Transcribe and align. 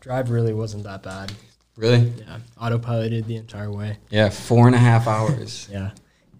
drive 0.00 0.30
really 0.30 0.54
wasn't 0.54 0.84
that 0.84 1.02
bad. 1.02 1.32
Really? 1.76 2.12
Yeah, 2.18 2.38
autopiloted 2.60 3.26
the 3.26 3.36
entire 3.36 3.70
way. 3.70 3.98
Yeah, 4.10 4.28
four 4.28 4.66
and 4.66 4.74
a 4.74 4.78
half 4.78 5.06
hours. 5.06 5.68
Yeah, 5.72 5.90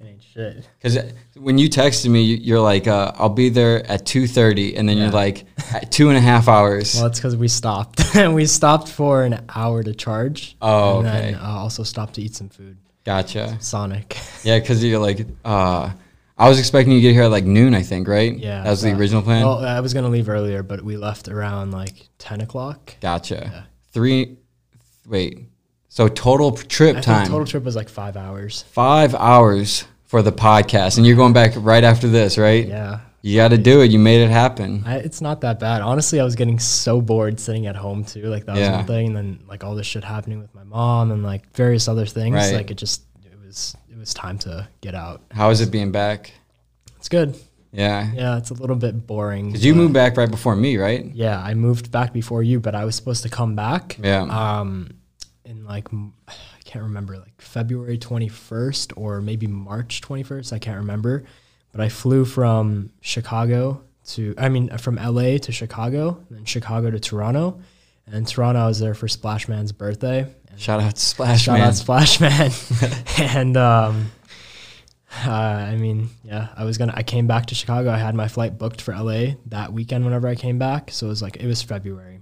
it 0.01 0.07
ain't 0.07 0.23
shit. 0.23 0.67
Because 0.79 0.99
when 1.37 1.57
you 1.59 1.69
texted 1.69 2.09
me, 2.11 2.23
you- 2.23 2.37
you're 2.37 2.61
like, 2.61 2.87
uh, 2.87 3.13
"I'll 3.17 3.29
be 3.31 3.49
there 3.49 3.87
at 3.91 4.05
2.30, 4.05 4.77
and 4.77 4.89
then 4.89 4.97
you're 4.99 5.07
Yeah. 5.07 5.13
like, 5.13 5.45
at 5.73 5.91
two 5.93 6.09
and 6.09 6.19
a 6.19 6.21
half 6.21 6.49
hours. 6.49 6.95
Well, 6.97 7.07
it's 7.07 7.19
because 7.19 7.37
we 7.37 7.49
stopped. 7.49 8.01
And 8.17 8.35
we 8.35 8.45
stopped 8.47 8.89
for 8.89 9.23
an 9.23 9.45
hour 9.55 9.83
to 9.85 9.95
charge. 9.95 10.57
Oh, 10.61 10.99
and 10.99 11.09
okay. 11.09 11.21
then 11.33 11.35
uh, 11.37 11.47
also 11.47 11.85
stopped 11.85 12.15
to 12.15 12.23
eat 12.23 12.35
some 12.35 12.49
food. 12.49 12.77
Gotcha. 13.05 13.57
Sonic. 13.61 14.17
Yeah, 14.43 14.59
because 14.59 14.83
you're 14.85 14.99
like, 14.99 15.27
uh, 15.45 15.91
I 16.41 16.49
was 16.49 16.59
expecting 16.59 16.93
you 16.95 16.99
to 16.99 17.03
get 17.03 17.13
here 17.13 17.25
at 17.25 17.31
like 17.31 17.45
noon, 17.45 17.75
I 17.75 17.83
think, 17.83 18.09
right? 18.09 18.37
yeah, 18.37 18.63
that 18.65 18.71
was 18.71 18.83
the 18.83 18.93
original 18.93 19.23
plan. 19.23 19.45
Well, 19.45 19.65
I 19.65 19.81
was 19.81 19.93
gonna 19.95 20.09
leave 20.09 20.29
earlier, 20.29 20.63
but 20.63 20.83
we 20.83 20.97
left 20.97 21.29
around 21.29 21.71
like 21.73 22.09
ten 22.19 22.41
o'clock. 22.41 22.95
gotcha. 23.01 23.51
yeah. 23.53 23.63
Three. 23.93 24.37
Wait. 25.07 25.39
So 25.89 26.09
total 26.09 26.53
trip 26.53 26.97
I 26.97 27.01
time 27.01 27.27
total 27.27 27.47
trip 27.47 27.65
was 27.65 27.77
like 27.77 27.89
five 27.89 28.17
hours. 28.17 28.63
five 28.71 29.15
hours 29.15 29.85
for 30.05 30.23
the 30.23 30.33
podcast, 30.33 30.97
and 30.97 31.07
you're 31.07 31.17
going 31.17 31.33
back 31.33 31.53
right 31.57 31.85
after 31.85 32.09
this, 32.09 32.39
right? 32.39 32.67
Yeah. 32.67 33.01
You 33.23 33.37
got 33.37 33.49
to 33.49 33.59
do 33.59 33.83
it. 33.83 33.91
You 33.91 33.99
made 33.99 34.23
it 34.23 34.31
happen. 34.31 34.83
I, 34.87 34.97
it's 34.97 35.21
not 35.21 35.43
that 35.43 35.61
bad. 35.61 35.83
Honestly, 35.83 36.21
I 36.21 36.25
was 36.25 36.37
getting 36.37 36.59
so 36.59 37.03
bored 37.03 37.39
sitting 37.39 37.67
at 37.67 37.77
home 37.77 38.03
too. 38.05 38.23
Like 38.23 38.47
that 38.47 38.53
was 38.53 38.61
Yeah. 38.61 38.77
one 38.77 38.87
thing, 38.87 39.09
and 39.09 39.17
then 39.17 39.41
like 39.47 39.63
all 39.63 39.75
this 39.75 39.87
shit 39.87 40.05
happening 40.05 40.39
with 40.41 40.55
my 40.55 40.65
mom 40.65 41.11
and 41.13 41.23
like 41.23 41.55
various 41.55 41.87
other 41.87 42.07
things. 42.07 42.35
Right. 42.35 42.55
Like 42.55 42.71
it 42.71 42.79
just 42.79 43.03
it 43.25 43.39
was 43.47 43.77
was 44.01 44.15
time 44.15 44.39
to 44.39 44.67
get 44.81 44.95
out. 44.95 45.23
How 45.31 45.51
is 45.51 45.61
it 45.61 45.71
being 45.71 45.93
back? 45.93 46.33
It's 46.97 47.09
good. 47.09 47.37
Yeah. 47.73 48.11
Yeah, 48.13 48.39
it's 48.39 48.51
a 48.51 48.55
little 48.55 48.77
bit 48.77 49.07
boring. 49.07 49.49
Because 49.49 49.65
you 49.65 49.75
moved 49.75 49.95
back 49.95 50.17
right 50.17 50.31
before 50.31 50.57
me, 50.57 50.77
right? 50.77 51.05
Yeah, 51.05 51.41
I 51.41 51.55
moved 51.55 51.93
back 51.93 52.13
before 52.13 52.43
you, 52.43 52.59
but 52.59 52.75
I 52.75 52.85
was 52.85 52.97
supposed 52.97 53.23
to 53.23 53.29
come 53.29 53.55
back. 53.55 53.97
Yeah. 54.03 54.23
Um, 54.23 54.91
in 55.45 55.65
like 55.65 55.89
I 55.93 56.33
can't 56.65 56.85
remember, 56.85 57.19
like 57.19 57.41
February 57.41 57.99
twenty 57.99 58.29
first 58.29 58.93
or 58.97 59.21
maybe 59.21 59.47
March 59.47 60.01
twenty 60.01 60.23
first. 60.23 60.53
I 60.53 60.59
can't 60.59 60.79
remember, 60.79 61.25
but 61.73 61.81
I 61.81 61.89
flew 61.89 62.25
from 62.25 62.91
Chicago 63.01 63.83
to 64.09 64.35
I 64.39 64.49
mean 64.49 64.77
from 64.79 64.97
LA 64.97 65.39
to 65.39 65.53
Chicago, 65.53 66.25
and 66.29 66.39
then 66.39 66.45
Chicago 66.45 66.91
to 66.91 66.99
Toronto, 66.99 67.61
and 68.07 68.15
in 68.15 68.25
Toronto 68.25 68.61
I 68.61 68.67
was 68.67 68.81
there 68.81 68.95
for 68.95 69.07
Splashman's 69.07 69.73
birthday. 69.73 70.27
Shout 70.57 70.81
out 70.81 70.95
to 70.95 71.01
Splash 71.01 71.43
shout 71.43 71.59
Man. 71.59 71.69
out 71.69 71.75
Splashman, 71.75 73.19
and 73.37 73.57
um. 73.57 74.13
Uh, 75.27 75.31
I 75.33 75.77
mean, 75.77 76.09
yeah, 76.23 76.49
I 76.57 76.65
was 76.65 76.79
gonna. 76.79 76.93
I 76.95 77.03
came 77.03 77.27
back 77.27 77.47
to 77.47 77.55
Chicago. 77.55 77.91
I 77.91 77.97
had 77.99 78.15
my 78.15 78.29
flight 78.29 78.59
booked 78.59 78.81
for 78.81 78.95
LA 78.95 79.33
that 79.47 79.73
weekend. 79.73 80.05
Whenever 80.05 80.29
I 80.29 80.35
came 80.37 80.59
back, 80.59 80.91
so 80.93 81.07
it 81.07 81.09
was 81.09 81.21
like 81.23 81.37
it 81.37 81.47
was 81.47 81.63
February, 81.63 82.21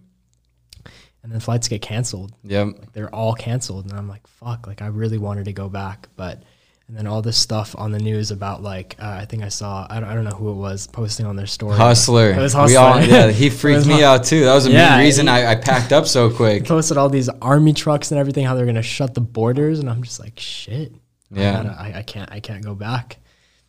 and 1.22 1.30
then 1.30 1.38
flights 1.40 1.68
get 1.68 1.82
canceled. 1.82 2.32
Yep. 2.44 2.66
Like 2.78 2.92
they're 2.94 3.14
all 3.14 3.34
canceled, 3.34 3.90
and 3.90 3.98
I'm 3.98 4.08
like, 4.08 4.26
fuck. 4.26 4.66
Like 4.66 4.80
I 4.80 4.86
really 4.86 5.18
wanted 5.18 5.44
to 5.44 5.52
go 5.52 5.68
back, 5.68 6.08
but 6.16 6.42
and 6.88 6.96
then 6.96 7.06
all 7.06 7.20
this 7.22 7.36
stuff 7.36 7.74
on 7.78 7.92
the 7.92 7.98
news 7.98 8.30
about 8.30 8.62
like 8.62 8.96
uh, 8.98 9.06
I 9.20 9.26
think 9.26 9.42
I 9.42 9.48
saw 9.50 9.86
I 9.90 10.00
don't, 10.00 10.08
I 10.08 10.14
don't 10.14 10.24
know 10.24 10.30
who 10.30 10.50
it 10.50 10.54
was 10.54 10.86
posting 10.86 11.26
on 11.26 11.36
their 11.36 11.46
story. 11.46 11.76
Hustler. 11.76 12.30
It 12.30 12.38
was 12.38 12.54
We 12.54 12.76
all, 12.76 13.00
yeah, 13.02 13.30
he 13.30 13.50
freaked 13.60 13.86
me 13.86 14.02
out 14.02 14.24
too. 14.24 14.44
That 14.44 14.54
was 14.54 14.64
the 14.64 14.70
Yeah, 14.72 14.96
main 14.96 15.04
reason 15.04 15.26
he- 15.26 15.32
I, 15.32 15.52
I 15.52 15.54
packed 15.54 15.92
up 15.92 16.06
so 16.06 16.30
quick. 16.30 16.64
posted 16.64 16.96
all 16.96 17.08
these 17.10 17.28
army 17.42 17.72
trucks 17.74 18.10
and 18.10 18.18
everything. 18.18 18.44
How 18.46 18.54
they're 18.54 18.66
gonna 18.66 18.82
shut 18.82 19.14
the 19.14 19.20
borders, 19.20 19.78
and 19.80 19.88
I'm 19.90 20.02
just 20.02 20.18
like, 20.18 20.38
shit. 20.40 20.92
Yeah. 21.30 21.74
I, 21.78 21.98
I 21.98 22.02
can't. 22.02 22.32
I 22.32 22.40
can't 22.40 22.64
go 22.64 22.74
back. 22.74 23.18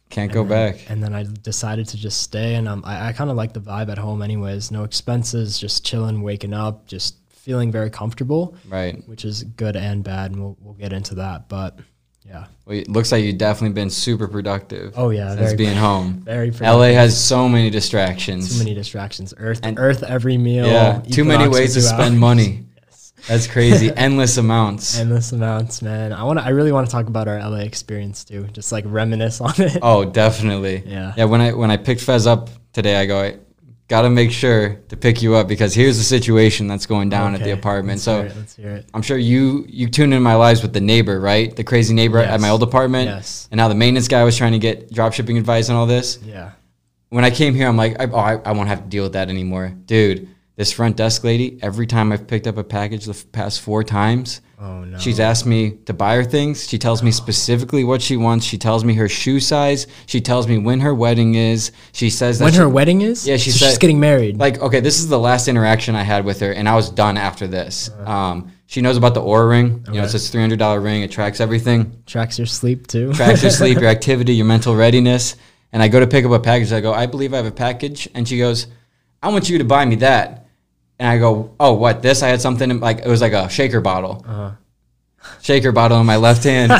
Can't 0.09 0.31
go 0.31 0.43
then- 0.45 0.71
back. 0.73 0.89
And 0.89 1.03
then 1.03 1.13
I 1.13 1.25
decided 1.43 1.87
to 1.89 1.97
just 1.97 2.21
stay, 2.21 2.55
and 2.55 2.69
um, 2.69 2.83
I, 2.85 3.09
I 3.09 3.13
kind 3.13 3.29
of 3.29 3.35
like 3.35 3.51
the 3.51 3.59
vibe 3.59 3.89
at 3.91 3.97
home, 3.97 4.21
anyways. 4.21 4.71
No 4.71 4.83
expenses, 4.85 5.59
just 5.59 5.85
chilling, 5.85 6.21
waking 6.21 6.53
up, 6.53 6.87
just 6.87 7.17
feeling 7.29 7.69
very 7.71 7.89
comfortable, 7.89 8.55
Right. 8.67 9.05
which 9.09 9.25
is 9.25 9.43
good 9.43 9.75
and 9.75 10.03
bad, 10.05 10.31
and 10.31 10.39
we'll 10.39 10.57
we'll 10.61 10.73
get 10.75 10.93
into 10.93 11.15
that. 11.15 11.49
But 11.49 11.79
yeah, 12.25 12.45
Well, 12.65 12.77
it 12.77 12.87
looks 12.87 13.11
like 13.11 13.23
you've 13.23 13.37
definitely 13.37 13.73
been 13.73 13.89
super 13.89 14.27
productive 14.27 14.93
oh 14.95 15.09
yeah, 15.09 15.35
since 15.35 15.53
being 15.53 15.75
home. 15.75 16.13
very 16.25 16.51
LA 16.51 16.93
has 16.93 17.19
so 17.19 17.49
many 17.49 17.69
distractions. 17.69 18.53
too 18.53 18.59
many 18.59 18.73
distractions. 18.75 19.33
Earth, 19.37 19.59
And- 19.63 19.79
Earth 19.79 20.03
every 20.03 20.37
meal. 20.37 20.67
yeah, 20.67 21.01
too 21.09 21.23
many 21.25 21.47
ways 21.47 21.73
to 21.73 21.81
spend 21.81 22.01
hours. 22.01 22.19
money. 22.19 22.65
Yes. 22.85 23.13
That's 23.27 23.47
crazy. 23.47 23.91
Endless 23.95 24.37
amounts. 24.37 24.97
Endless 24.97 25.31
amounts, 25.33 25.81
man. 25.81 26.13
I 26.13 26.23
want 26.23 26.39
to. 26.39 26.45
I 26.45 26.49
really 26.49 26.71
want 26.71 26.87
to 26.87 26.91
talk 26.91 27.07
about 27.07 27.27
our 27.27 27.37
LA 27.37 27.57
experience 27.59 28.23
too. 28.23 28.47
Just 28.53 28.71
like 28.71 28.85
reminisce 28.87 29.41
on 29.41 29.53
it. 29.57 29.77
Oh, 29.81 30.05
definitely. 30.05 30.83
Yeah. 30.85 31.13
Yeah. 31.17 31.25
When 31.25 31.41
I 31.41 31.51
when 31.53 31.69
I 31.69 31.77
picked 31.77 32.01
Fez 32.01 32.25
up 32.27 32.49
today, 32.73 32.95
I 32.95 33.05
go, 33.05 33.33
I 33.89 33.97
gotta 33.97 34.09
make 34.11 34.31
sure 34.31 34.75
to 34.89 34.95
pick 34.95 35.23
you 35.23 35.33
up 35.33 35.47
because 35.47 35.73
here's 35.73 35.97
the 35.97 36.03
situation 36.03 36.67
that's 36.67 36.85
going 36.85 37.09
down 37.09 37.33
at 37.33 37.41
the 37.41 37.49
apartment. 37.49 37.95
Let's 37.97 38.03
So 38.03 38.21
let's 38.37 38.55
hear 38.55 38.69
it. 38.75 38.85
I'm 38.93 39.01
sure 39.01 39.17
you 39.17 39.65
you 39.67 39.89
tuned 39.89 40.13
in 40.13 40.21
my 40.21 40.35
lives 40.35 40.61
with 40.61 40.73
the 40.73 40.79
neighbor, 40.79 41.19
right? 41.19 41.55
The 41.55 41.63
crazy 41.63 41.95
neighbor 41.95 42.19
at 42.19 42.39
my 42.39 42.49
old 42.49 42.61
apartment. 42.61 43.07
Yes. 43.07 43.47
And 43.49 43.59
how 43.59 43.67
the 43.67 43.73
maintenance 43.73 44.07
guy 44.07 44.23
was 44.23 44.37
trying 44.37 44.51
to 44.51 44.59
get 44.59 44.93
drop 44.93 45.13
shipping 45.13 45.39
advice 45.39 45.69
and 45.69 45.77
all 45.77 45.87
this. 45.87 46.19
Yeah. 46.23 46.51
When 47.09 47.25
I 47.25 47.31
came 47.31 47.55
here, 47.55 47.67
I'm 47.67 47.77
like, 47.77 47.99
I, 47.99 48.05
oh, 48.05 48.19
I, 48.19 48.33
I 48.45 48.51
won't 48.51 48.67
have 48.67 48.83
to 48.83 48.87
deal 48.87 49.01
with 49.05 49.13
that 49.13 49.27
anymore, 49.27 49.73
dude. 49.87 50.29
This 50.55 50.71
front 50.71 50.95
desk 50.95 51.23
lady, 51.23 51.57
every 51.63 51.87
time 51.87 52.11
I've 52.11 52.27
picked 52.27 52.45
up 52.45 52.57
a 52.57 52.63
package 52.63 53.05
the 53.05 53.13
f- 53.13 53.31
past 53.31 53.59
four 53.59 53.83
times, 53.83 54.41
Oh 54.61 54.83
no. 54.83 54.97
She's 54.97 55.19
asked 55.21 55.45
me 55.45 55.71
to 55.85 55.93
buy 55.93 56.15
her 56.15 56.23
things. 56.23 56.67
She 56.67 56.77
tells 56.77 57.01
me 57.01 57.11
specifically 57.11 57.83
what 57.85 58.01
she 58.01 58.17
wants. 58.17 58.45
She 58.45 58.57
tells 58.57 58.83
me 58.83 58.93
her 58.95 59.07
shoe 59.07 59.39
size. 59.39 59.87
She 60.05 60.19
tells 60.19 60.47
me 60.49 60.57
when 60.57 60.81
her 60.81 60.93
wedding 60.93 61.35
is. 61.35 61.71
She 61.93 62.09
says 62.09 62.39
that 62.39 62.45
when 62.45 62.53
she- 62.53 62.59
her 62.59 62.67
wedding 62.67 63.01
is. 63.01 63.25
Yeah, 63.25 63.37
she 63.37 63.51
So 63.51 63.59
said- 63.59 63.69
she's 63.69 63.77
getting 63.77 63.99
married. 64.01 64.37
like 64.37 64.59
okay, 64.61 64.81
this 64.81 64.99
is 64.99 65.07
the 65.07 65.19
last 65.19 65.47
interaction 65.47 65.95
I 65.95 66.03
had 66.03 66.25
with 66.25 66.41
her, 66.41 66.51
and 66.51 66.67
I 66.67 66.75
was 66.75 66.89
done 66.89 67.15
after 67.17 67.47
this. 67.47 67.89
Um, 68.05 68.51
she 68.65 68.81
knows 68.81 68.97
about 68.97 69.13
the 69.13 69.21
Oura 69.21 69.49
ring. 69.49 69.65
You 69.65 69.71
know, 69.71 69.91
Uh-huh. 69.99 70.03
It's 70.03 70.13
this 70.13 70.29
three 70.29 70.41
hundred 70.41 70.59
dollar 70.59 70.81
ring. 70.81 71.03
It 71.03 71.11
tracks 71.11 71.39
everything, 71.39 71.93
tracks 72.05 72.37
your 72.37 72.45
sleep 72.47 72.85
too. 72.87 73.13
tracks 73.13 73.41
your 73.41 73.51
sleep, 73.51 73.77
your 73.81 73.89
activity, 73.89 74.33
your 74.35 74.45
mental 74.45 74.75
readiness. 74.75 75.35
And 75.71 75.81
I 75.81 75.87
go 75.87 75.99
to 76.01 76.07
pick 76.07 76.25
up 76.25 76.31
a 76.31 76.39
package. 76.39 76.73
I 76.73 76.81
go, 76.81 76.93
I 76.93 77.05
believe 77.05 77.33
I 77.33 77.37
have 77.37 77.45
a 77.45 77.51
package, 77.51 78.09
and 78.13 78.27
she 78.27 78.37
goes, 78.39 78.67
I 79.23 79.29
want 79.29 79.49
you 79.49 79.57
to 79.59 79.63
buy 79.63 79.85
me 79.85 79.95
that. 79.97 80.47
And 80.99 81.07
I 81.07 81.17
go, 81.17 81.55
oh, 81.59 81.73
what? 81.73 82.01
This? 82.01 82.21
I 82.23 82.27
had 82.27 82.41
something 82.41 82.69
in, 82.69 82.79
like 82.81 82.99
it 82.99 83.07
was 83.07 83.21
like 83.21 83.31
a 83.33 83.47
shaker 83.49 83.79
bottle 83.81 84.23
Uh-huh. 84.27 84.51
shaker 85.41 85.71
bottle 85.71 85.99
in 85.99 86.05
my 86.05 86.17
left 86.17 86.43
hand. 86.43 86.71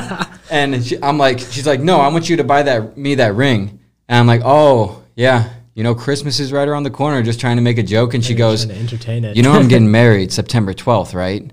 and 0.51 0.83
she, 0.85 1.01
I'm 1.01 1.17
like, 1.17 1.39
she's 1.39 1.65
like, 1.65 1.79
no, 1.79 1.99
I 1.99 2.09
want 2.09 2.29
you 2.29 2.37
to 2.37 2.43
buy 2.43 2.63
that 2.63 2.97
me 2.97 3.15
that 3.15 3.35
ring. 3.35 3.79
And 4.09 4.17
I'm 4.19 4.27
like, 4.27 4.41
oh 4.43 5.03
yeah, 5.15 5.53
you 5.73 5.83
know, 5.83 5.95
Christmas 5.95 6.39
is 6.39 6.51
right 6.51 6.67
around 6.67 6.83
the 6.83 6.89
corner. 6.89 7.21
Just 7.23 7.39
trying 7.39 7.55
to 7.57 7.61
make 7.63 7.77
a 7.77 7.83
joke. 7.83 8.13
And 8.13 8.23
she 8.23 8.33
You're 8.33 8.39
goes, 8.39 8.69
entertain 8.69 9.23
it. 9.23 9.37
you 9.37 9.43
know, 9.43 9.53
I'm 9.53 9.67
getting 9.73 9.89
married 9.91 10.31
September 10.33 10.73
12th, 10.73 11.13
right? 11.13 11.49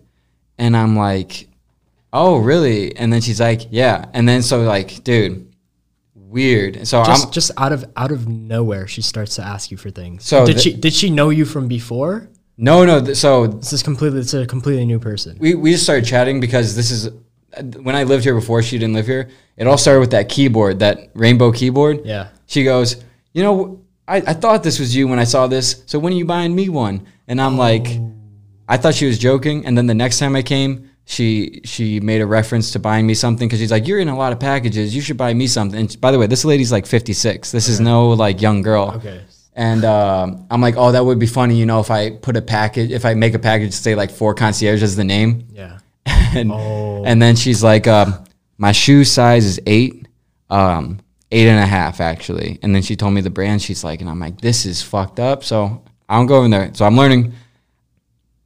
And 0.59 0.77
I'm 0.77 0.97
like, 0.97 1.47
oh 2.13 2.39
really? 2.39 2.97
And 2.97 3.13
then 3.13 3.21
she's 3.21 3.41
like, 3.41 3.69
yeah. 3.71 4.07
And 4.13 4.29
then 4.29 4.43
so 4.43 4.63
like, 4.63 5.05
dude, 5.05 5.55
weird. 6.15 6.87
So 6.87 7.05
just 7.05 7.27
I'm 7.27 7.33
just 7.33 7.51
out 7.59 7.73
of 7.73 7.85
out 7.97 8.11
of 8.11 8.27
nowhere, 8.27 8.87
she 8.89 9.03
starts 9.03 9.37
to 9.37 9.43
ask 9.43 9.71
you 9.71 9.77
for 9.77 9.91
things. 9.91 10.25
So 10.25 10.45
did 10.47 10.57
the- 10.57 10.61
she 10.61 10.73
did 10.75 10.93
she 10.93 11.11
know 11.11 11.31
you 11.31 11.45
from 11.45 11.69
before? 11.69 12.29
No, 12.57 12.85
no. 12.85 13.05
th- 13.05 13.17
So 13.17 13.47
This 13.47 13.73
is 13.73 13.83
completely 13.83 14.21
it's 14.21 14.35
a 14.35 14.47
completely 14.47 14.85
new 14.87 14.99
person. 14.99 15.37
we, 15.39 15.55
we 15.55 15.73
just 15.73 15.85
started 15.85 16.05
chatting 16.07 16.41
because 16.41 16.75
this 16.77 16.91
is 16.91 17.11
when 17.83 17.95
I 17.97 18.03
lived 18.05 18.25
here 18.25 18.35
before 18.35 18.63
she 18.63 18.79
didn't 18.79 18.95
live 18.95 19.07
here. 19.07 19.29
It 19.57 19.67
all 19.67 19.79
started 19.79 20.01
with 20.01 20.11
that 20.11 20.29
keyboard, 20.29 20.79
that 20.81 21.11
rainbow 21.15 21.53
keyboard. 21.53 22.05
Yeah. 22.05 22.29
She 22.47 22.65
goes, 22.65 23.03
you 23.33 23.43
know, 23.43 23.81
I, 24.07 24.17
I 24.19 24.33
thought 24.35 24.63
this 24.63 24.79
was 24.79 24.95
you 24.95 25.09
when 25.09 25.19
I 25.19 25.25
saw 25.25 25.47
this. 25.47 25.83
So 25.87 25.99
when 25.99 26.13
are 26.13 26.17
you 26.17 26.25
buying 26.27 26.55
me 26.55 26.69
one? 26.69 27.07
And 27.29 27.41
I'm 27.41 27.57
like, 27.59 27.87
oh. 27.89 28.13
I 28.69 28.77
thought 28.77 28.95
she 28.95 29.07
was 29.07 29.19
joking. 29.19 29.65
And 29.67 29.77
then 29.77 29.87
the 29.87 29.95
next 29.95 30.19
time 30.19 30.37
I 30.37 30.43
came, 30.43 30.91
she 31.09 31.61
she 31.65 32.01
made 32.01 32.21
a 32.21 32.27
reference 32.27 32.73
to 32.73 32.79
buying 32.81 33.07
me 33.07 33.15
something 33.15 33.47
because 33.49 33.61
she's 33.61 33.71
like, 33.71 33.87
you're 33.87 34.01
in 34.01 34.09
a 34.09 34.17
lot 34.17 34.33
of 34.33 34.41
packages. 34.41 34.95
You 34.95 35.01
should 35.01 35.17
buy 35.17 35.33
me 35.35 35.47
something. 35.47 35.79
And 35.81 36.01
by 36.01 36.11
the 36.11 36.19
way, 36.19 36.27
this 36.27 36.45
lady's 36.45 36.73
like 36.73 36.85
56. 36.85 37.53
This 37.53 37.69
is 37.69 37.79
no 37.81 38.09
like 38.11 38.43
young 38.43 38.61
girl. 38.63 38.93
Okay. 38.97 39.21
And 39.59 39.85
um, 39.87 40.47
I'm 40.51 40.61
like, 40.61 40.75
oh, 40.77 40.93
that 40.93 41.05
would 41.05 41.19
be 41.19 41.27
funny, 41.27 41.57
you 41.57 41.65
know, 41.65 41.81
if 41.81 41.91
I 41.91 42.11
put 42.11 42.37
a 42.37 42.43
package, 42.43 42.91
if 42.93 43.05
I 43.07 43.15
make 43.15 43.33
a 43.35 43.39
package 43.39 43.73
say 43.73 43.95
like 43.95 44.11
four 44.11 44.35
concierge 44.35 44.83
as 44.83 44.97
the 44.97 45.05
name. 45.05 45.47
Yeah. 45.51 45.79
and 46.07 46.53
Oh. 46.53 47.03
and 47.07 47.21
then 47.23 47.37
she's 47.37 47.65
like, 47.65 47.87
um, 47.89 48.23
my 48.59 48.73
shoe 48.73 49.03
size 49.03 49.47
is 49.47 49.59
eight, 49.67 50.07
um, 50.51 51.01
eight 51.33 51.49
and 51.49 51.59
a 51.59 51.67
half 51.67 52.01
actually. 52.03 52.59
And 52.63 52.75
then 52.75 52.83
she 52.83 52.97
told 52.97 53.15
me 53.15 53.23
the 53.23 53.31
brand. 53.31 53.63
She's 53.63 53.83
like, 53.83 54.03
and 54.03 54.11
I'm 54.11 54.21
like, 54.21 54.43
this 54.43 54.67
is 54.67 54.83
fucked 54.83 55.19
up. 55.19 55.43
So 55.43 55.83
I 56.09 56.17
don't 56.19 56.27
go 56.27 56.45
in 56.45 56.51
there. 56.51 56.71
So 56.75 56.85
I'm 56.85 56.97
learning. 56.97 57.33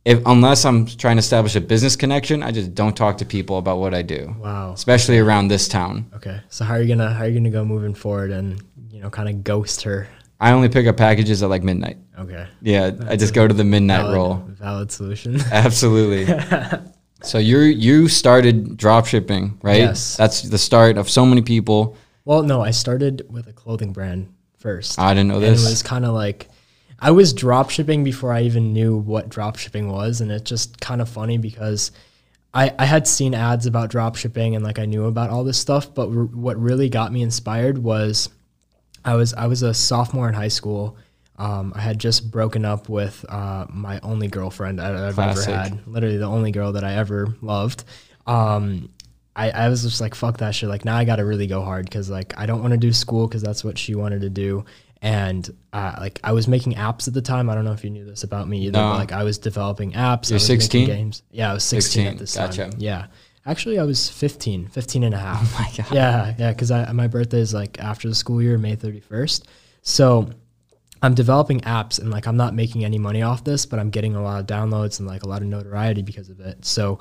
If 0.05 0.23
unless 0.26 0.64
I'm 0.64 0.87
trying 0.87 1.17
to 1.17 1.20
establish 1.20 1.56
a 1.56 1.61
business 1.61 1.94
connection, 1.94 2.43
I 2.43 2.52
just 2.52 2.75
don't 2.75 2.96
talk 2.96 3.19
to 3.19 3.26
people 3.26 3.58
about 3.58 3.79
what 3.79 3.93
I 3.94 4.00
do, 4.02 4.34
Wow. 4.40 4.73
especially 4.73 5.19
around 5.19 5.49
this 5.49 5.69
town. 5.69 6.06
Okay. 6.14 6.40
So 6.49 6.64
how 6.64 6.75
are 6.75 6.81
you 6.81 6.88
gonna 6.88 7.12
how 7.12 7.25
are 7.25 7.29
you 7.29 7.34
gonna 7.38 7.50
go 7.50 7.64
moving 7.67 7.94
forward 7.94 8.31
and 8.31 8.62
you 8.90 9.00
know 9.02 9.11
kind 9.11 9.29
of 9.29 9.44
ghost 9.44 9.82
her? 9.82 10.08
I 10.40 10.52
only 10.52 10.69
pick 10.69 10.87
up 10.87 10.96
packages 10.96 11.42
at 11.42 11.50
like 11.50 11.62
midnight. 11.62 11.98
Okay. 12.19 12.46
Yeah, 12.62 12.92
I 13.08 13.16
just 13.16 13.34
go 13.34 13.46
to 13.46 13.52
the 13.52 13.64
midnight 13.64 14.02
Valid, 14.02 14.14
roll. 14.14 14.34
valid 14.48 14.90
solution. 14.90 15.40
Absolutely. 15.52 16.26
so 17.22 17.38
you 17.38 17.58
you 17.58 18.08
started 18.08 18.76
drop 18.76 19.06
shipping, 19.06 19.58
right? 19.62 19.78
Yes. 19.78 20.16
That's 20.16 20.42
the 20.42 20.58
start 20.58 20.96
of 20.96 21.10
so 21.10 21.26
many 21.26 21.42
people. 21.42 21.96
well, 22.25 22.42
no, 22.42 22.62
I 22.62 22.70
started 22.70 23.26
with 23.28 23.46
a 23.48 23.52
clothing 23.52 23.92
brand 23.92 24.32
first. 24.58 24.98
I 24.98 25.12
didn't 25.14 25.28
know 25.28 25.34
and 25.34 25.44
this. 25.44 25.66
it 25.66 25.69
was 25.70 25.82
kind 25.82 26.04
of 26.04 26.14
like 26.14 26.48
I 26.98 27.10
was 27.10 27.32
drop 27.32 27.70
shipping 27.70 28.04
before 28.04 28.32
I 28.32 28.43
even 28.43 28.72
knew 28.72 28.96
what 28.96 29.28
drop 29.28 29.56
shipping 29.56 29.90
was, 29.90 30.20
and 30.20 30.31
it's 30.31 30.48
just 30.48 30.81
kind 30.81 31.00
of 31.00 31.08
funny 31.08 31.38
because 31.38 31.93
I, 32.52 32.75
I 32.78 32.84
had 32.84 33.06
seen 33.06 33.34
ads 33.34 33.66
about 33.66 33.90
drop 33.90 34.16
shipping 34.16 34.54
and 34.54 34.64
like 34.64 34.78
I 34.78 34.84
knew 34.84 35.04
about 35.04 35.31
all 35.31 35.44
this 35.44 35.58
stuff, 35.58 35.94
but 35.94 36.10
what 36.10 36.58
really 36.58 36.88
got 36.88 37.12
me 37.12 37.22
inspired 37.22 37.78
was 37.78 38.28
I 39.05 39.14
was 39.14 39.35
I 39.35 39.47
was 39.47 39.62
a 39.62 39.75
sophomore 39.75 40.29
in 40.29 40.35
high 40.35 40.49
school. 40.49 40.97
Um, 41.38 41.73
I 41.75 41.81
had 41.81 41.99
just 41.99 42.31
broken 42.31 42.67
up 42.67 42.91
with 42.91 43.25
uh, 43.29 43.67
my 43.70 43.99
only 44.02 44.29
girlfriend 44.29 44.79
I, 44.79 45.08
I've 45.08 45.14
Classic. 45.14 45.49
ever 45.49 45.58
had, 45.58 45.87
literally 45.87 46.19
the 46.19 46.26
only 46.26 46.50
girl 46.50 46.73
that 46.73 46.85
I 46.85 46.97
ever 46.97 47.35
loved. 47.41 47.85
Um, 48.26 48.91
I, 49.35 49.50
I 49.50 49.69
was 49.70 49.82
just 49.82 50.02
like, 50.02 50.14
fuck 50.14 50.38
that 50.38 50.55
shit. 50.55 50.69
Like 50.69 50.85
now 50.85 50.97
I 50.97 51.05
got 51.06 51.17
to 51.17 51.25
really 51.25 51.47
go 51.47 51.62
hard 51.62 51.87
because 51.87 52.11
like 52.11 52.35
I 52.37 52.44
don't 52.44 52.61
want 52.61 52.73
to 52.73 52.79
do 52.79 52.93
school 52.93 53.26
because 53.26 53.43
that's 53.43 53.64
what 53.64 53.79
she 53.79 53.94
wanted 53.94 54.20
to 54.20 54.29
do. 54.29 54.67
And 55.00 55.49
uh, 55.73 55.96
like 55.99 56.20
I 56.23 56.32
was 56.32 56.46
making 56.46 56.75
apps 56.75 57.08
at 57.08 57.14
the 57.14 57.23
time. 57.23 57.49
I 57.49 57.55
don't 57.55 57.64
know 57.64 57.73
if 57.73 57.85
you 57.85 57.91
knew 57.91 58.05
this 58.05 58.23
about 58.23 58.46
me 58.46 58.67
either. 58.67 58.73
No. 58.73 58.91
But, 58.91 58.99
like 58.99 59.12
I 59.12 59.25
was 59.25 59.38
developing 59.38 59.93
apps. 59.93 60.29
You're 60.29 60.35
I 60.35 60.41
was 60.41 60.46
16? 60.46 60.87
Games. 60.87 61.23
Yeah, 61.31 61.50
I 61.50 61.55
was 61.55 61.64
16, 61.64 61.91
16, 61.91 62.06
at 62.06 62.19
this 62.19 62.37
gotcha. 62.37 62.70
time. 62.70 62.73
Yeah. 62.79 63.06
Actually, 63.46 63.78
I 63.78 63.84
was 63.84 64.08
15, 64.08 64.69
15 64.69 65.02
and 65.02 65.14
a 65.14 65.19
half. 65.19 65.40
Oh 65.42 65.58
my 65.58 65.84
God. 65.84 65.94
Yeah, 65.94 66.34
yeah, 66.38 66.52
because 66.52 66.70
my 66.70 67.06
birthday 67.06 67.40
is 67.40 67.54
like 67.54 67.78
after 67.81 68.08
the 68.08 68.14
school 68.14 68.42
year, 68.42 68.58
May 68.58 68.76
31st. 68.76 69.44
So 69.82 70.31
I'm 71.02 71.14
developing 71.14 71.60
apps 71.62 71.98
and 71.98 72.10
like 72.10 72.26
I'm 72.26 72.37
not 72.37 72.54
making 72.54 72.84
any 72.84 72.98
money 72.98 73.22
off 73.22 73.42
this, 73.44 73.64
but 73.64 73.78
I'm 73.78 73.90
getting 73.90 74.14
a 74.14 74.22
lot 74.22 74.40
of 74.40 74.46
downloads 74.46 74.98
and 74.98 75.08
like 75.08 75.22
a 75.22 75.28
lot 75.28 75.40
of 75.40 75.48
notoriety 75.48 76.02
because 76.02 76.28
of 76.28 76.40
it. 76.40 76.64
So 76.64 77.00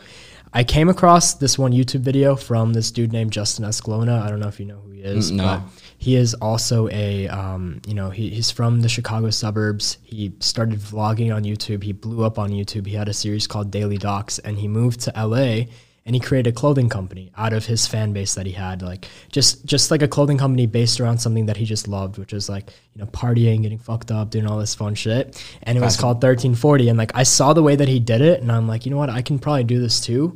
I 0.53 0.63
came 0.63 0.88
across 0.88 1.33
this 1.33 1.59
one 1.59 1.74
YouTube 1.74 2.00
video 2.00 2.36
from 2.36 2.74
this 2.74 2.92
dude 2.92 3.12
named 3.12 3.31
Justin 3.31 3.65
Escalona. 3.65 4.21
I 4.21 4.30
don't 4.30 4.39
know 4.39 4.47
if 4.47 4.59
you 4.59 4.65
know 4.65 4.80
who 4.80 4.92
he 4.92 5.01
is, 5.01 5.31
no. 5.31 5.44
but 5.44 5.62
he 6.00 6.15
is 6.15 6.33
also 6.35 6.88
a 6.89 7.27
um, 7.27 7.81
you 7.85 7.94
know 7.94 8.09
he, 8.09 8.30
he's 8.30 8.50
from 8.50 8.81
the 8.81 8.89
chicago 8.89 9.30
suburbs 9.30 9.97
he 10.01 10.33
started 10.39 10.80
vlogging 10.80 11.35
on 11.35 11.44
youtube 11.44 11.83
he 11.83 11.92
blew 11.92 12.24
up 12.24 12.39
on 12.39 12.50
youtube 12.50 12.88
he 12.88 12.95
had 12.95 13.07
a 13.07 13.13
series 13.13 13.45
called 13.45 13.69
daily 13.69 13.97
docs 13.97 14.39
and 14.39 14.57
he 14.57 14.68
moved 14.68 15.01
to 15.01 15.12
la 15.15 15.65
and 16.09 16.15
he 16.15 16.19
created 16.19 16.50
a 16.50 16.51
clothing 16.51 16.89
company 16.89 17.31
out 17.38 17.53
of 17.53 17.67
his 17.67 17.85
fan 17.85 18.13
base 18.13 18.33
that 18.33 18.47
he 18.47 18.51
had 18.51 18.81
like 18.81 19.07
just 19.31 19.63
just 19.63 19.91
like 19.91 20.01
a 20.01 20.07
clothing 20.07 20.39
company 20.39 20.65
based 20.65 21.00
around 21.00 21.19
something 21.19 21.45
that 21.45 21.56
he 21.56 21.65
just 21.65 21.88
loved 21.88 22.17
which 22.17 22.33
was 22.33 22.50
like 22.50 22.71
you 22.95 23.00
know 23.00 23.06
partying 23.11 23.61
getting 23.61 23.77
fucked 23.77 24.09
up 24.09 24.31
doing 24.31 24.47
all 24.47 24.57
this 24.57 24.73
fun 24.73 24.95
shit. 24.95 25.39
And 25.61 25.77
it 25.77 25.81
was 25.81 25.95
called 25.95 26.15
1340 26.15 26.89
and 26.89 26.97
like 26.97 27.11
i 27.13 27.21
saw 27.21 27.53
the 27.53 27.61
way 27.61 27.75
that 27.75 27.88
he 27.88 28.00
did 28.00 28.21
it 28.21 28.41
and 28.41 28.51
i'm 28.51 28.67
like 28.67 28.88
you 28.88 28.91
know 28.91 28.97
what? 28.97 29.11
I 29.11 29.21
can 29.21 29.38
probably 29.38 29.65
do 29.65 29.79
this 29.79 30.01
too 30.01 30.35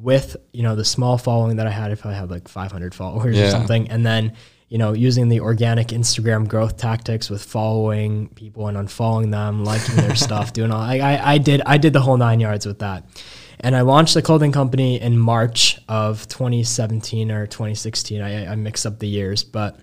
with 0.00 0.36
you 0.52 0.62
know 0.62 0.74
the 0.74 0.84
small 0.84 1.18
following 1.18 1.56
that 1.56 1.66
I 1.66 1.70
had 1.70 1.92
if 1.92 2.06
I 2.06 2.12
had 2.12 2.30
like 2.30 2.48
500 2.48 2.94
followers 2.94 3.38
or 3.38 3.50
something, 3.50 3.90
and 3.90 4.04
then 4.04 4.32
you 4.68 4.78
know 4.78 4.92
using 4.92 5.28
the 5.28 5.40
organic 5.40 5.88
Instagram 5.88 6.48
growth 6.48 6.76
tactics 6.76 7.28
with 7.28 7.44
following 7.44 8.28
people 8.28 8.68
and 8.68 8.76
unfollowing 8.76 9.30
them, 9.30 9.64
liking 9.64 9.96
their 9.96 10.16
stuff, 10.26 10.52
doing 10.52 10.70
all. 10.70 10.80
I, 10.80 10.98
I 10.98 11.32
I 11.32 11.38
did 11.38 11.60
I 11.66 11.78
did 11.78 11.92
the 11.92 12.00
whole 12.00 12.16
nine 12.16 12.40
yards 12.40 12.66
with 12.66 12.78
that, 12.78 13.04
and 13.60 13.76
I 13.76 13.82
launched 13.82 14.14
the 14.14 14.22
clothing 14.22 14.52
company 14.52 15.00
in 15.00 15.18
March 15.18 15.78
of 15.88 16.26
2017 16.28 17.30
or 17.30 17.46
2016. 17.46 18.20
I 18.20 18.46
I 18.46 18.54
mix 18.56 18.86
up 18.86 18.98
the 18.98 19.08
years, 19.08 19.44
but 19.44 19.78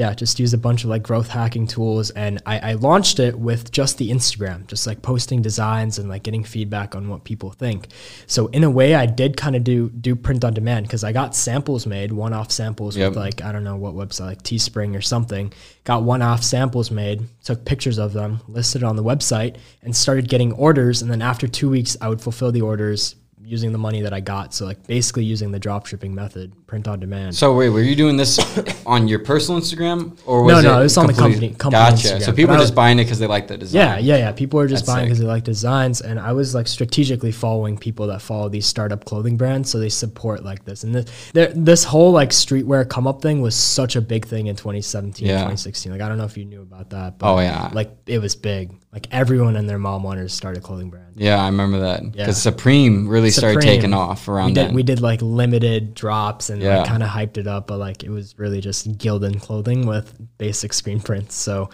yeah, 0.00 0.14
just 0.14 0.40
use 0.40 0.54
a 0.54 0.58
bunch 0.58 0.82
of 0.82 0.88
like 0.88 1.02
growth 1.02 1.28
hacking 1.28 1.66
tools. 1.66 2.08
And 2.08 2.40
I, 2.46 2.70
I 2.70 2.72
launched 2.72 3.20
it 3.20 3.38
with 3.38 3.70
just 3.70 3.98
the 3.98 4.10
Instagram, 4.10 4.66
just 4.66 4.86
like 4.86 5.02
posting 5.02 5.42
designs 5.42 5.98
and 5.98 6.08
like 6.08 6.22
getting 6.22 6.42
feedback 6.42 6.94
on 6.96 7.10
what 7.10 7.24
people 7.24 7.50
think. 7.50 7.88
So 8.26 8.46
in 8.46 8.64
a 8.64 8.70
way, 8.70 8.94
I 8.94 9.04
did 9.04 9.36
kind 9.36 9.54
of 9.54 9.62
do 9.62 9.90
do 9.90 10.16
print 10.16 10.42
on 10.42 10.54
demand 10.54 10.86
because 10.86 11.04
I 11.04 11.12
got 11.12 11.36
samples 11.36 11.84
made, 11.86 12.12
one 12.12 12.32
off 12.32 12.50
samples 12.50 12.96
Yep. 12.96 13.10
with 13.10 13.18
like 13.18 13.42
I 13.42 13.52
don't 13.52 13.62
know 13.62 13.76
what 13.76 13.94
website, 13.94 14.20
like 14.20 14.42
Teespring 14.42 14.96
or 14.96 15.02
something. 15.02 15.52
Got 15.84 16.02
one 16.02 16.22
off 16.22 16.42
samples 16.42 16.90
made, 16.90 17.26
took 17.44 17.66
pictures 17.66 17.98
of 17.98 18.14
them, 18.14 18.40
listed 18.48 18.80
it 18.80 18.86
on 18.86 18.96
the 18.96 19.04
website, 19.04 19.56
and 19.82 19.94
started 19.94 20.30
getting 20.30 20.52
orders. 20.54 21.02
And 21.02 21.10
then 21.10 21.20
after 21.20 21.46
two 21.46 21.68
weeks, 21.68 21.94
I 22.00 22.08
would 22.08 22.22
fulfill 22.22 22.52
the 22.52 22.62
orders 22.62 23.16
using 23.42 23.72
the 23.72 23.78
money 23.78 24.02
that 24.02 24.12
I 24.12 24.20
got. 24.20 24.54
So 24.54 24.64
like 24.64 24.86
basically 24.86 25.24
using 25.24 25.50
the 25.50 25.58
drop 25.58 25.86
shipping 25.86 26.14
method, 26.14 26.52
print 26.66 26.86
on 26.86 27.00
demand. 27.00 27.34
So 27.34 27.54
wait, 27.54 27.70
were 27.70 27.82
you 27.82 27.96
doing 27.96 28.16
this 28.16 28.38
on 28.86 29.08
your 29.08 29.18
personal 29.18 29.60
Instagram 29.60 30.16
or 30.24 30.42
was 30.44 30.52
No, 30.52 30.58
it 30.58 30.62
no, 30.62 30.80
it 30.80 30.82
was 30.84 30.96
on 30.96 31.06
the 31.08 31.12
company- 31.12 31.50
company 31.54 31.82
Gotcha. 31.82 32.08
Instagram. 32.08 32.22
So 32.22 32.32
people 32.32 32.46
But 32.48 32.52
are 32.60 32.62
just 32.62 32.72
was- 32.72 32.76
buying 32.76 32.98
it 33.00 33.04
because 33.04 33.18
they 33.18 33.26
like 33.26 33.48
the 33.48 33.56
design. 33.58 33.80
Yeah, 33.80 33.98
yeah, 33.98 34.16
yeah. 34.18 34.32
People 34.32 34.60
are 34.60 34.68
just 34.68 34.86
That's 34.86 34.94
buying 34.96 35.06
because 35.06 35.18
they 35.18 35.26
like 35.26 35.42
designs, 35.44 36.00
and 36.00 36.20
I 36.20 36.32
was 36.32 36.54
like 36.54 36.68
strategically 36.68 37.32
following 37.32 37.76
people 37.76 38.06
that 38.08 38.22
follow 38.22 38.48
these 38.48 38.66
startup 38.66 39.04
clothing 39.04 39.36
brands, 39.36 39.68
so 39.70 39.78
they 39.80 39.88
support 39.88 40.44
like 40.44 40.64
this. 40.64 40.84
And 40.84 40.94
this, 40.94 41.52
this 41.54 41.82
whole 41.84 42.12
like 42.12 42.30
streetwear 42.30 42.88
come 42.88 43.06
up 43.08 43.20
thing 43.22 43.40
was 43.40 43.56
such 43.56 43.96
a 43.96 44.00
big 44.00 44.26
thing 44.26 44.46
in 44.46 44.54
2017, 44.56 45.26
Yeah. 45.26 45.34
2016. 45.38 45.90
Like 45.92 46.00
I 46.02 46.08
don't 46.08 46.18
know 46.18 46.24
if 46.24 46.36
you 46.36 46.44
knew 46.44 46.62
about 46.62 46.90
that. 46.90 47.18
But 47.18 47.32
Oh, 47.34 47.38
yeah. 47.40 47.70
like 47.72 47.90
it 48.06 48.20
was 48.20 48.36
big. 48.36 48.72
Like 48.92 49.06
everyone 49.12 49.54
and 49.56 49.68
their 49.68 49.78
mom 49.78 50.02
wanted 50.02 50.22
to 50.22 50.28
start 50.28 50.56
a 50.56 50.60
clothing 50.60 50.90
brand. 50.90 51.14
Yeah, 51.16 51.40
I 51.40 51.46
remember 51.46 51.78
that 51.80 52.02
because 52.12 52.26
Yeah. 52.28 52.32
Supreme 52.32 53.06
really 53.08 53.29
started 53.30 53.60
Supreme. 53.62 53.76
taking 53.76 53.94
off 53.94 54.28
around 54.28 54.48
we 54.48 54.52
did 54.54 54.66
then. 54.68 54.74
we 54.74 54.82
did 54.82 55.00
like 55.00 55.20
limited 55.22 55.94
drops 55.94 56.50
and 56.50 56.60
Yeah. 56.62 56.78
like 56.78 56.88
kind 56.88 57.02
of 57.02 57.08
hyped 57.08 57.38
it 57.38 57.46
up, 57.46 57.66
but 57.66 57.78
like 57.78 58.02
it 58.04 58.10
was 58.10 58.38
really 58.38 58.60
just 58.60 58.90
Gildan 58.98 59.40
clothing 59.40 59.86
with 59.86 60.14
basic 60.38 60.72
screen 60.72 61.00
prints. 61.00 61.34
So 61.36 61.70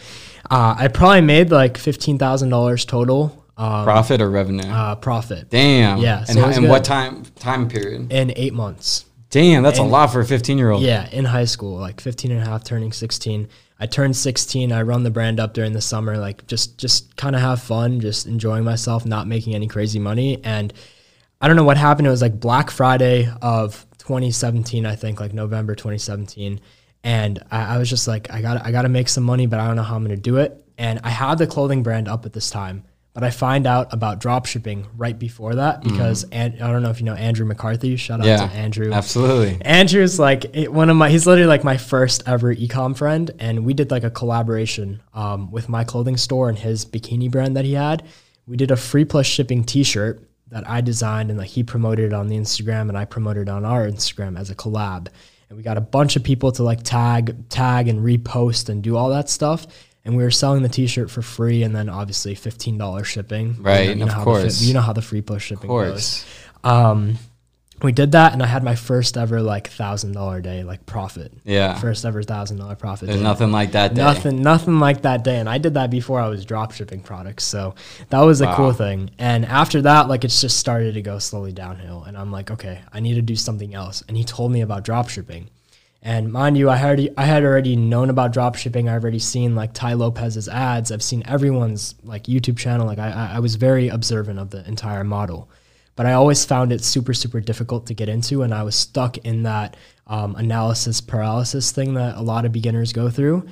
uh, 0.50 0.74
I 0.78 0.88
probably 0.88 1.20
made 1.22 1.50
like 1.50 1.76
fifteen 1.78 2.18
thousand 2.18 2.48
dollars 2.50 2.84
total 2.84 3.44
um, 3.58 3.84
Profit 3.84 4.20
or 4.20 4.28
revenue? 4.30 4.68
uh, 4.68 4.96
profit. 4.96 5.48
Damn. 5.48 5.98
yeah, 5.98 6.18
And, 6.18 6.28
so 6.28 6.40
how, 6.42 6.50
and 6.50 6.68
what 6.68 6.84
time 6.84 7.24
time 7.38 7.68
period? 7.68 8.12
in 8.12 8.32
eight 8.36 8.52
months. 8.52 9.04
Damn, 9.30 9.62
that's 9.62 9.78
a 9.80 9.82
lot 9.82 10.12
for 10.12 10.20
a 10.20 10.24
15 10.24 10.56
year 10.56 10.70
old. 10.70 10.82
Yeah, 10.82 11.08
in 11.10 11.24
high 11.24 11.46
school, 11.46 11.78
like 11.78 12.00
15 12.00 12.30
and 12.30 12.40
a 12.40 12.44
half, 12.44 12.62
turning 12.64 12.92
16. 12.92 13.48
I 13.80 13.86
turned 13.86 14.16
16. 14.16 14.72
I 14.72 14.82
run 14.82 15.02
the 15.02 15.10
brand 15.10 15.40
up 15.40 15.52
during 15.52 15.72
the 15.72 15.80
summer, 15.80 16.16
like 16.16 16.46
just 16.46 16.78
just 16.78 17.16
kind 17.16 17.34
of 17.34 17.42
have 17.42 17.60
fun, 17.60 18.00
just 18.00 18.26
enjoying 18.26 18.62
myself, 18.64 19.04
not 19.04 19.26
making 19.26 19.54
any 19.54 19.66
crazy 19.66 19.98
money. 19.98 20.40
And 20.44 20.72
I 21.40 21.48
don't 21.48 21.56
know 21.56 21.64
what 21.64 21.76
happened. 21.76 22.06
It 22.06 22.10
was 22.10 22.22
like 22.22 22.40
Black 22.40 22.70
Friday 22.70 23.30
of 23.42 23.86
2017, 23.98 24.86
I 24.86 24.96
think, 24.96 25.20
like 25.20 25.32
November 25.34 25.74
2017. 25.74 26.60
And 27.04 27.42
I, 27.50 27.74
I 27.74 27.78
was 27.78 27.90
just 27.90 28.08
like, 28.08 28.30
I 28.32 28.40
got 28.42 28.64
I 28.64 28.72
got 28.72 28.82
to 28.82 28.88
make 28.88 29.08
some 29.08 29.24
money, 29.24 29.46
but 29.46 29.60
I 29.60 29.66
don't 29.66 29.76
know 29.76 29.82
how 29.82 29.96
I'm 29.96 30.02
gonna 30.02 30.16
do 30.16 30.38
it. 30.38 30.62
And 30.78 31.00
I 31.04 31.10
had 31.10 31.38
the 31.38 31.46
clothing 31.46 31.82
brand 31.82 32.08
up 32.08 32.26
at 32.26 32.32
this 32.32 32.50
time, 32.50 32.84
but 33.14 33.22
I 33.22 33.30
find 33.30 33.66
out 33.66 33.92
about 33.92 34.18
drop 34.18 34.44
shipping 34.46 34.86
right 34.96 35.18
before 35.18 35.54
that 35.54 35.82
because 35.82 36.24
and 36.32 36.60
I 36.62 36.70
don't 36.72 36.82
know 36.82 36.90
if 36.90 36.98
you 37.00 37.06
know 37.06 37.14
Andrew 37.14 37.46
McCarthy. 37.46 37.96
Shout 37.96 38.20
out 38.20 38.26
Yeah, 38.26 38.38
to 38.38 38.52
Andrew. 38.54 38.92
absolutely. 38.92 39.58
Andrew's 39.64 40.18
like 40.18 40.46
it- 40.56 40.72
one 40.72 40.90
of 40.90 40.96
my. 40.96 41.10
He's 41.10 41.26
literally 41.26 41.46
like 41.48 41.64
my 41.64 41.76
first 41.76 42.22
ever 42.26 42.54
ecom 42.54 42.96
friend, 42.96 43.30
and 43.38 43.64
we 43.64 43.72
did 43.74 43.90
like 43.90 44.04
a 44.04 44.10
collaboration 44.10 45.00
um, 45.14 45.50
with 45.50 45.68
my 45.68 45.84
clothing 45.84 46.16
store 46.16 46.48
and 46.48 46.58
his 46.58 46.84
bikini 46.84 47.30
brand 47.30 47.56
that 47.56 47.64
he 47.64 47.74
had. 47.74 48.02
We 48.46 48.56
did 48.56 48.70
a 48.70 48.76
free 48.76 49.04
plus 49.04 49.26
shipping 49.26 49.64
T-shirt 49.64 50.22
that 50.48 50.68
I 50.68 50.80
designed, 50.80 51.30
and 51.30 51.38
like 51.38 51.48
he 51.48 51.62
promoted 51.62 52.06
it 52.06 52.12
on 52.12 52.28
the 52.28 52.36
Instagram, 52.36 52.88
and 52.88 52.96
I 52.96 53.04
promoted 53.04 53.48
it 53.48 53.50
on 53.50 53.64
our 53.64 53.86
Instagram 53.86 54.38
as 54.38 54.50
a 54.50 54.54
collab. 54.54 55.08
And 55.48 55.56
we 55.56 55.62
got 55.62 55.76
a 55.76 55.80
bunch 55.80 56.16
of 56.16 56.22
people 56.24 56.50
to 56.52 56.62
like 56.62 56.82
tag, 56.82 57.48
tag, 57.48 57.88
and 57.88 58.00
repost 58.00 58.68
and 58.68 58.82
do 58.82 58.96
all 58.96 59.10
that 59.10 59.28
stuff. 59.28 59.66
And 60.04 60.16
we 60.16 60.22
were 60.22 60.30
selling 60.30 60.62
the 60.62 60.68
T-shirt 60.68 61.10
for 61.10 61.20
free, 61.22 61.62
and 61.64 61.74
then 61.74 61.88
obviously 61.88 62.34
fifteen 62.36 62.78
dollars 62.78 63.06
shipping. 63.08 63.48
You 63.48 63.52
know- 63.54 63.62
Right, 63.62 63.86
you 63.86 63.92
of 63.92 63.98
know 63.98 64.06
how 64.06 64.18
the 64.20 64.24
course. 64.24 64.62
you 64.62 64.74
know 64.74 64.80
how 64.80 64.92
the 64.92 65.02
free 65.02 65.20
plus 65.22 65.42
shipping 65.42 65.68
Of 65.68 65.68
goes 65.68 66.24
um, 66.64 67.16
we 67.82 67.92
did 67.92 68.12
that, 68.12 68.32
and 68.32 68.42
I 68.42 68.46
had 68.46 68.62
my 68.64 68.74
first 68.74 69.16
ever 69.18 69.42
like 69.42 69.68
thousand 69.68 70.12
dollar 70.12 70.40
day, 70.40 70.64
like 70.64 70.86
profit. 70.86 71.32
Yeah. 71.44 71.74
First 71.78 72.04
ever 72.04 72.22
thousand 72.22 72.56
dollar 72.56 72.74
profit. 72.74 73.08
There's 73.08 73.18
day. 73.18 73.24
nothing 73.24 73.52
like 73.52 73.72
that 73.72 73.94
day. 73.94 74.02
Nothing, 74.02 74.42
nothing 74.42 74.78
like 74.78 75.02
that 75.02 75.24
day, 75.24 75.38
and 75.38 75.48
I 75.48 75.58
did 75.58 75.74
that 75.74 75.90
before 75.90 76.18
I 76.20 76.28
was 76.28 76.44
drop 76.44 76.72
shipping 76.72 77.00
products, 77.00 77.44
so 77.44 77.74
that 78.08 78.20
was 78.20 78.40
a 78.40 78.46
Wow. 78.46 78.56
cool 78.56 78.72
thing. 78.72 79.10
And 79.18 79.44
after 79.44 79.82
that, 79.82 80.08
like 80.08 80.24
it's 80.24 80.40
just 80.40 80.56
started 80.58 80.94
to 80.94 81.02
go 81.02 81.18
slowly 81.18 81.52
downhill, 81.52 82.04
and 82.04 82.16
I'm 82.16 82.32
like, 82.32 82.50
okay, 82.50 82.80
I 82.92 83.00
need 83.00 83.14
to 83.14 83.22
do 83.22 83.36
something 83.36 83.74
else. 83.74 84.02
And 84.08 84.16
he 84.16 84.24
told 84.24 84.52
me 84.52 84.62
about 84.62 84.82
drop 84.84 85.10
shipping, 85.10 85.50
and 86.02 86.32
mind 86.32 86.56
you, 86.56 86.70
I 86.70 86.76
had 86.76 86.86
already, 86.86 87.10
I 87.18 87.24
had 87.24 87.44
already 87.44 87.76
known 87.76 88.08
about 88.08 88.32
drop 88.32 88.54
shipping. 88.54 88.88
I've 88.88 89.02
already 89.02 89.18
seen 89.18 89.54
like 89.54 89.74
Tai 89.74 89.94
Lopez's 89.94 90.48
ads. 90.48 90.90
I've 90.90 91.02
seen 91.02 91.22
everyone's 91.26 91.94
like 92.04 92.22
YouTube 92.24 92.56
channel. 92.56 92.86
Like 92.86 92.98
I 92.98 93.32
I 93.34 93.38
was 93.40 93.56
very 93.56 93.88
observant 93.88 94.38
of 94.38 94.48
the 94.50 94.66
entire 94.66 95.04
model 95.04 95.50
but 95.96 96.06
I 96.06 96.12
always 96.12 96.44
found 96.44 96.72
it 96.72 96.84
super, 96.84 97.14
super 97.14 97.40
difficult 97.40 97.86
to 97.86 97.94
get 97.94 98.08
into. 98.08 98.42
And 98.42 98.54
I 98.54 98.62
was 98.62 98.76
stuck 98.76 99.18
in 99.18 99.42
that 99.44 99.76
um, 100.06 100.36
analysis 100.36 101.00
paralysis 101.00 101.72
thing 101.72 101.94
that 101.94 102.16
a 102.16 102.22
lot 102.22 102.44
of 102.44 102.52
beginners 102.52 102.92
go 102.92 103.10
through. 103.10 103.46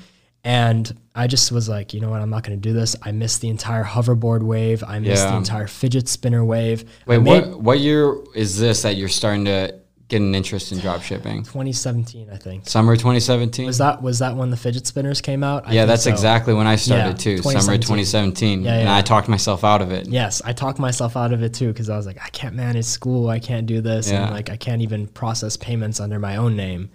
And 0.44 0.94
I 1.14 1.26
just 1.26 1.50
was 1.50 1.70
like, 1.70 1.94
you 1.94 2.00
know 2.00 2.10
what, 2.10 2.20
I'm 2.20 2.28
not 2.28 2.42
going 2.42 2.60
to 2.60 2.68
do 2.68 2.74
this. 2.74 2.94
I 3.02 3.12
missed 3.12 3.40
the 3.40 3.48
entire 3.48 3.82
hoverboard 3.82 4.42
wave. 4.42 4.84
I 4.86 4.98
missed 4.98 5.26
the 5.26 5.36
entire 5.36 5.66
fidget 5.66 6.06
spinner 6.06 6.44
wave. 6.44 6.84
Wait, 7.06 7.18
made- 7.22 7.46
what 7.46 7.60
what 7.60 7.78
year 7.80 8.14
is 8.34 8.58
this 8.58 8.82
that 8.82 8.96
you're 8.96 9.08
starting 9.08 9.46
to 9.46 9.74
get 10.08 10.20
an 10.20 10.34
interest 10.34 10.70
in 10.72 10.78
drop 10.78 11.02
shipping? 11.02 11.42
2017, 11.44 12.28
I 12.30 12.36
think. 12.36 12.68
Summer 12.68 12.94
2017? 12.96 13.66
Was 13.66 13.78
that 13.78 14.02
was 14.02 14.18
that 14.20 14.36
when 14.36 14.50
the 14.50 14.56
fidget 14.56 14.86
spinners 14.86 15.20
came 15.20 15.42
out? 15.42 15.66
I 15.68 15.72
yeah, 15.72 15.86
that's 15.86 16.04
so. 16.04 16.10
exactly 16.10 16.52
when 16.54 16.66
I 16.66 16.76
started 16.76 17.10
Yeah, 17.24 17.36
too. 17.36 17.36
Summer 17.38 17.76
2017. 17.78 17.82
2017. 17.82 18.62
Yeah, 18.64 18.74
And 18.74 18.82
yeah. 18.88 18.96
I 18.96 19.00
talked 19.02 19.28
myself 19.28 19.64
out 19.64 19.82
of 19.82 19.90
it. 19.90 20.06
Yes, 20.08 20.42
I 20.44 20.52
talked 20.52 20.78
myself 20.78 21.16
out 21.16 21.32
of 21.32 21.42
it 21.42 21.54
too 21.54 21.68
because 21.68 21.88
I 21.90 21.96
was 21.96 22.06
like, 22.06 22.18
I 22.24 22.28
can't 22.30 22.54
manage 22.54 22.84
school, 22.84 23.28
I 23.28 23.38
can't 23.38 23.66
do 23.66 23.80
this, 23.80 24.10
Yeah. 24.10 24.24
and 24.24 24.32
like 24.32 24.50
I 24.50 24.56
can't 24.56 24.82
even 24.82 25.06
process 25.08 25.56
payments 25.56 26.00
under 26.00 26.18
my 26.18 26.36
own 26.36 26.56
name. 26.56 26.90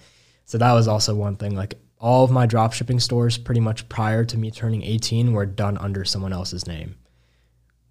So 0.46 0.58
that 0.58 0.74
was 0.74 0.88
also 0.88 1.16
one 1.16 1.36
thing. 1.36 1.56
Like 1.56 1.75
all 2.00 2.24
of 2.24 2.32
my 2.32 2.46
drop 2.46 2.74
shipping 2.74 3.00
stores 3.00 3.38
pretty 3.38 3.60
much 3.62 3.88
prior 3.89 4.24
to 4.25 4.38
me 4.38 4.51
turning 4.51 4.84
18 4.84 5.34
were 5.34 5.46
done 5.46 5.78
under 5.78 6.06
someone 6.06 6.32
else's 6.34 6.66
name, 6.66 6.96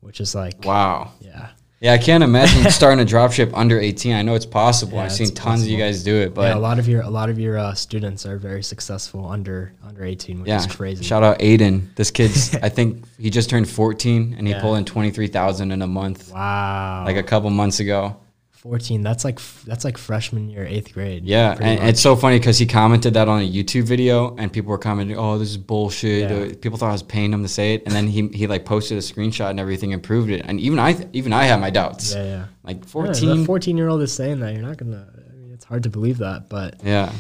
which 0.01 0.21
is 0.21 0.35
like, 0.35 0.65
Wow. 0.65 1.13
yeah. 1.21 1.51
Yeah, 1.81 1.93
I 1.93 1.99
can't 1.99 2.25
imagine 2.25 2.69
starting 2.71 3.01
a 3.01 3.07
dropship 3.09 3.53
under 3.55 3.79
18. 3.79 4.13
I 4.13 4.23
know 4.23 4.35
it's 4.35 4.47
possible. 4.47 4.95
Yeah, 4.95 5.05
I've 5.05 5.13
seen 5.13 5.33
tons 5.33 5.63
of 5.63 5.69
you 5.69 5.79
guys 5.79 6.03
do 6.03 6.17
it, 6.17 6.35
but 6.35 6.43
yeah, 6.43 6.57
a 6.57 6.59
lot 6.59 6.81
of 6.81 6.89
your 6.89 7.03
a 7.03 7.11
lot 7.11 7.31
of 7.31 7.39
your 7.39 7.57
uh, 7.57 7.73
students 7.75 8.27
are 8.27 8.37
very 8.37 8.65
successful 8.65 9.29
under 9.29 9.73
under 9.87 10.05
18, 10.05 10.41
which 10.41 10.49
Yeah, 10.49 10.59
is 10.59 10.67
crazy. 10.67 11.05
Shout 11.05 11.23
out 11.23 11.39
Aiden. 11.39 11.95
This 11.95 12.11
kid's, 12.11 12.55
I 12.63 12.69
think 12.69 13.05
he 13.19 13.31
just 13.31 13.49
turned 13.49 13.69
14 13.69 14.35
and 14.37 14.49
he 14.49 14.55
pulled 14.55 14.79
in 14.79 14.85
23,000 14.85 15.71
in 15.71 15.83
a 15.83 15.87
month, 15.87 16.33
wow, 16.33 17.05
like 17.07 17.17
a 17.17 17.23
couple 17.23 17.49
months 17.51 17.79
ago. 17.79 18.17
14. 18.59 19.03
That's 19.03 19.25
like 19.25 19.39
that's 19.65 19.85
like 19.85 19.97
freshman 19.97 20.49
year, 20.49 20.67
eighth 20.67 20.93
grade. 20.93 21.25
Yeah, 21.25 21.57
and 21.61 21.81
much. 21.81 21.89
it's 21.91 22.01
so 22.01 22.17
funny 22.17 22.39
because 22.39 22.59
he 22.59 22.67
commented 22.67 23.15
that 23.15 23.29
on 23.29 23.41
a 23.41 23.49
YouTube 23.49 23.85
video, 23.85 24.35
and 24.37 24.53
people 24.53 24.71
were 24.71 24.79
commenting, 24.79 25.17
"Oh, 25.17 25.39
this 25.39 25.51
is 25.51 25.57
bullshit." 25.57 26.31
Yeah. 26.31 26.37
Uh, 26.37 26.55
People 26.61 26.77
thought 26.79 26.89
I 26.89 26.93
was 26.93 27.03
paying 27.03 27.33
him 27.33 27.43
to 27.43 27.49
say 27.49 27.75
it, 27.75 27.85
and 27.87 27.95
then 27.95 28.09
he 28.09 28.29
he 28.29 28.47
like 28.47 28.65
posted 28.65 28.99
a 28.99 29.01
screenshot 29.01 29.51
and 29.51 29.61
everything 29.61 29.93
and 29.93 30.03
proved 30.03 30.31
it. 30.31 30.43
And 30.45 30.59
even 30.61 30.79
I 30.79 30.97
even 31.13 31.33
I 31.33 31.45
had 31.45 31.61
my 31.61 31.71
doubts. 31.71 32.15
yeah, 32.15 32.25
yeah. 32.25 32.45
Like 32.65 32.79
Yeah, 32.79 32.87
fourteen. 32.87 33.41
the 33.41 33.45
14 33.47 33.77
year 33.77 33.89
old 33.89 34.03
is 34.03 34.13
saying 34.13 34.41
that. 34.41 34.53
You're 34.55 34.63
not 34.63 34.77
gonna. 34.77 35.09
I 35.17 35.35
mean, 35.37 35.53
it's 35.53 35.65
hard 35.65 35.85
to 35.85 35.91
believe 35.91 36.19
that, 36.19 36.49
but 36.49 36.83
yeah. 36.85 37.13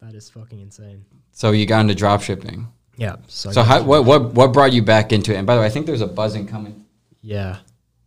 that 0.00 0.14
is 0.14 0.30
fucking 0.30 0.60
insane. 0.60 1.04
So 1.32 1.50
you 1.50 1.66
got 1.66 1.80
into 1.80 1.94
drop 1.94 2.22
shipping. 2.22 2.68
Yeah. 2.96 3.16
So, 3.26 3.50
So 3.52 3.62
how, 3.62 3.82
what 3.82 4.04
what 4.04 4.32
what 4.34 4.52
brought 4.52 4.72
you 4.72 4.82
back 4.82 5.12
into 5.12 5.34
it? 5.34 5.36
And 5.36 5.46
by 5.46 5.54
the 5.54 5.60
way, 5.60 5.66
I 5.66 5.70
think 5.70 5.86
there's 5.86 6.00
a 6.00 6.06
buzzing 6.06 6.46
coming. 6.46 6.84
Yeah. 7.20 7.58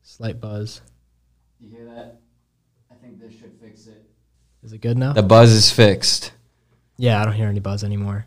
Slight 0.02 0.40
buzz. 0.42 0.82
You 1.60 1.70
hear 1.70 1.86
that? 1.86 2.22
I 2.90 2.96
think 2.96 3.20
this 3.20 3.34
should 3.34 3.54
fix 3.62 3.86
it. 3.88 4.04
Is 4.64 4.74
it 4.74 4.82
good 4.82 4.98
now? 4.98 5.14
The 5.14 5.24
buzz 5.24 5.52
is 5.52 5.72
fixed. 5.72 6.32
yeah, 6.98 7.22
I 7.22 7.26
don't 7.26 7.34
hear 7.34 7.48
any 7.48 7.60
buzz 7.60 7.84
anymore. 7.84 8.26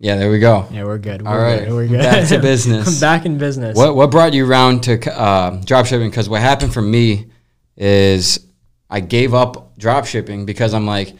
Yeah, 0.00 0.16
there 0.16 0.30
we 0.30 0.38
go. 0.38 0.66
Yeah, 0.70 0.84
we're 0.84 0.98
good. 0.98 1.22
We're 1.22 1.30
All 1.30 1.38
right, 1.38 1.64
good. 1.66 1.72
We're 1.72 1.86
good. 1.88 2.00
back 2.00 2.28
to 2.28 2.38
business. 2.42 3.00
back 3.00 3.24
in 3.26 3.38
business. 3.38 3.76
What 3.76 3.94
what 3.96 4.10
brought 4.10 4.34
you 4.34 4.46
around 4.48 4.82
to 4.84 5.18
uh, 5.18 5.60
drop 5.64 5.86
shipping? 5.86 6.10
Because 6.10 6.28
what 6.28 6.40
happened 6.40 6.74
for 6.74 6.82
me 6.82 7.26
is 7.76 8.44
I 8.90 9.00
gave 9.00 9.34
up 9.34 9.76
drop 9.78 10.06
shipping 10.06 10.46
because 10.46 10.74
I'm 10.74 10.86
like, 10.86 11.14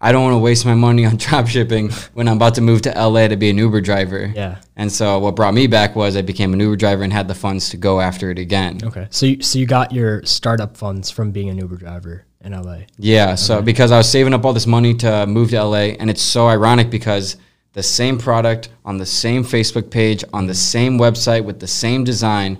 I 0.00 0.12
don't 0.12 0.22
want 0.22 0.34
to 0.34 0.38
waste 0.38 0.64
my 0.64 0.74
money 0.74 1.04
on 1.04 1.16
drop 1.18 1.48
shipping 1.48 1.90
when 2.14 2.28
I'm 2.28 2.36
about 2.36 2.54
to 2.54 2.60
move 2.60 2.82
to 2.82 2.90
LA 2.90 3.28
to 3.28 3.36
be 3.36 3.50
an 3.50 3.58
Uber 3.58 3.80
driver. 3.80 4.32
Yeah. 4.34 4.60
And 4.76 4.90
so 4.90 5.18
what 5.18 5.36
brought 5.36 5.52
me 5.54 5.66
back 5.66 5.94
was 5.96 6.16
I 6.16 6.22
became 6.22 6.52
an 6.54 6.60
Uber 6.60 6.76
driver 6.76 7.02
and 7.02 7.12
had 7.12 7.28
the 7.28 7.34
funds 7.34 7.68
to 7.70 7.76
go 7.76 8.00
after 8.00 8.30
it 8.30 8.38
again. 8.38 8.78
Okay. 8.82 9.08
So 9.10 9.26
you, 9.26 9.42
so 9.42 9.58
you 9.58 9.66
got 9.66 9.92
your 9.92 10.24
startup 10.24 10.76
funds 10.76 11.10
from 11.10 11.30
being 11.32 11.48
an 11.50 11.58
Uber 11.58 11.76
driver 11.76 12.24
in 12.42 12.52
LA. 12.52 12.80
Yeah, 12.98 13.34
so 13.34 13.62
because 13.62 13.92
I 13.92 13.98
was 13.98 14.08
saving 14.08 14.34
up 14.34 14.44
all 14.44 14.52
this 14.52 14.66
money 14.66 14.94
to 14.94 15.26
move 15.26 15.50
to 15.50 15.62
LA, 15.62 15.94
and 15.98 16.08
it's 16.08 16.22
so 16.22 16.46
ironic 16.46 16.90
because 16.90 17.36
the 17.72 17.82
same 17.82 18.18
product 18.18 18.70
on 18.84 18.98
the 18.98 19.06
same 19.06 19.44
Facebook 19.44 19.90
page, 19.90 20.24
on 20.32 20.46
the 20.46 20.54
same 20.54 20.98
website 20.98 21.44
with 21.44 21.60
the 21.60 21.68
same 21.68 22.04
design 22.04 22.58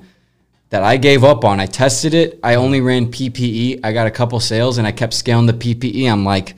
that 0.68 0.82
I 0.84 0.96
gave 0.96 1.24
up 1.24 1.44
on. 1.44 1.58
I 1.58 1.66
tested 1.66 2.14
it. 2.14 2.38
I 2.42 2.54
only 2.54 2.80
ran 2.80 3.10
PPE. 3.10 3.80
I 3.82 3.92
got 3.92 4.06
a 4.06 4.10
couple 4.10 4.38
sales, 4.40 4.78
and 4.78 4.86
I 4.86 4.92
kept 4.92 5.14
scaling 5.14 5.46
the 5.46 5.52
PPE. 5.52 6.10
I'm 6.10 6.24
like, 6.24 6.54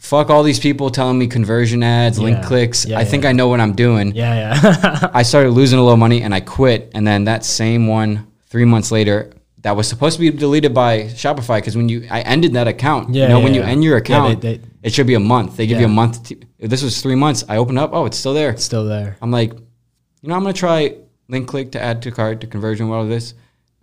fuck 0.00 0.30
all 0.30 0.42
these 0.42 0.58
people 0.58 0.90
telling 0.90 1.18
me 1.18 1.26
conversion 1.26 1.82
ads, 1.82 2.18
link 2.18 2.42
clicks. 2.44 2.84
Yeah, 2.84 2.98
I 2.98 3.04
think 3.04 3.22
yeah. 3.22 3.30
I 3.30 3.32
know 3.32 3.48
what 3.48 3.60
I'm 3.60 3.74
doing. 3.74 4.14
Yeah, 4.14 4.60
yeah. 4.62 5.10
I 5.14 5.22
started 5.22 5.50
losing 5.50 5.78
a 5.78 5.82
little 5.82 5.96
money 5.96 6.22
and 6.22 6.34
I 6.34 6.40
quit. 6.40 6.90
And 6.94 7.06
then 7.06 7.24
that 7.24 7.44
same 7.44 7.86
one, 7.86 8.26
three 8.48 8.64
months 8.64 8.90
later, 8.90 9.30
that 9.62 9.76
was 9.76 9.86
supposed 9.88 10.16
to 10.18 10.20
be 10.20 10.36
deleted 10.36 10.72
by 10.74 11.02
Shopify 11.04 11.58
because 11.58 11.76
when 11.76 11.88
you, 11.88 12.06
I 12.10 12.20
ended 12.22 12.54
that 12.54 12.66
account. 12.68 13.14
Yeah, 13.14 13.24
you 13.24 13.28
know, 13.28 13.38
yeah, 13.38 13.44
when 13.44 13.54
you 13.54 13.60
yeah. 13.60 13.66
end 13.68 13.84
your 13.84 13.96
account, 13.98 14.40
they- 14.40 14.56
they- 14.56 14.64
it 14.82 14.94
should 14.94 15.06
be 15.06 15.14
a 15.14 15.20
month. 15.20 15.56
They 15.58 15.66
give 15.66 15.78
you 15.78 15.84
a 15.86 15.88
month. 15.90 16.22
To, 16.28 16.36
this 16.58 16.82
was 16.82 17.02
three 17.02 17.14
months. 17.14 17.44
I 17.48 17.58
opened 17.58 17.78
up. 17.78 17.90
Oh, 17.92 18.06
it's 18.06 18.16
still 18.16 18.32
there. 18.32 18.48
It's 18.50 18.64
still 18.64 18.86
there. 18.86 19.18
I'm 19.20 19.30
like, 19.30 19.52
you 19.52 20.28
know, 20.28 20.34
I'm 20.34 20.40
gonna 20.42 20.54
try 20.54 20.94
link 21.28 21.46
click 21.48 21.72
to 21.72 21.82
add 21.82 22.00
to 22.02 22.10
cart 22.10 22.40
to 22.40 22.46
conversion. 22.46 22.90
All 22.90 23.04
this? 23.06 23.34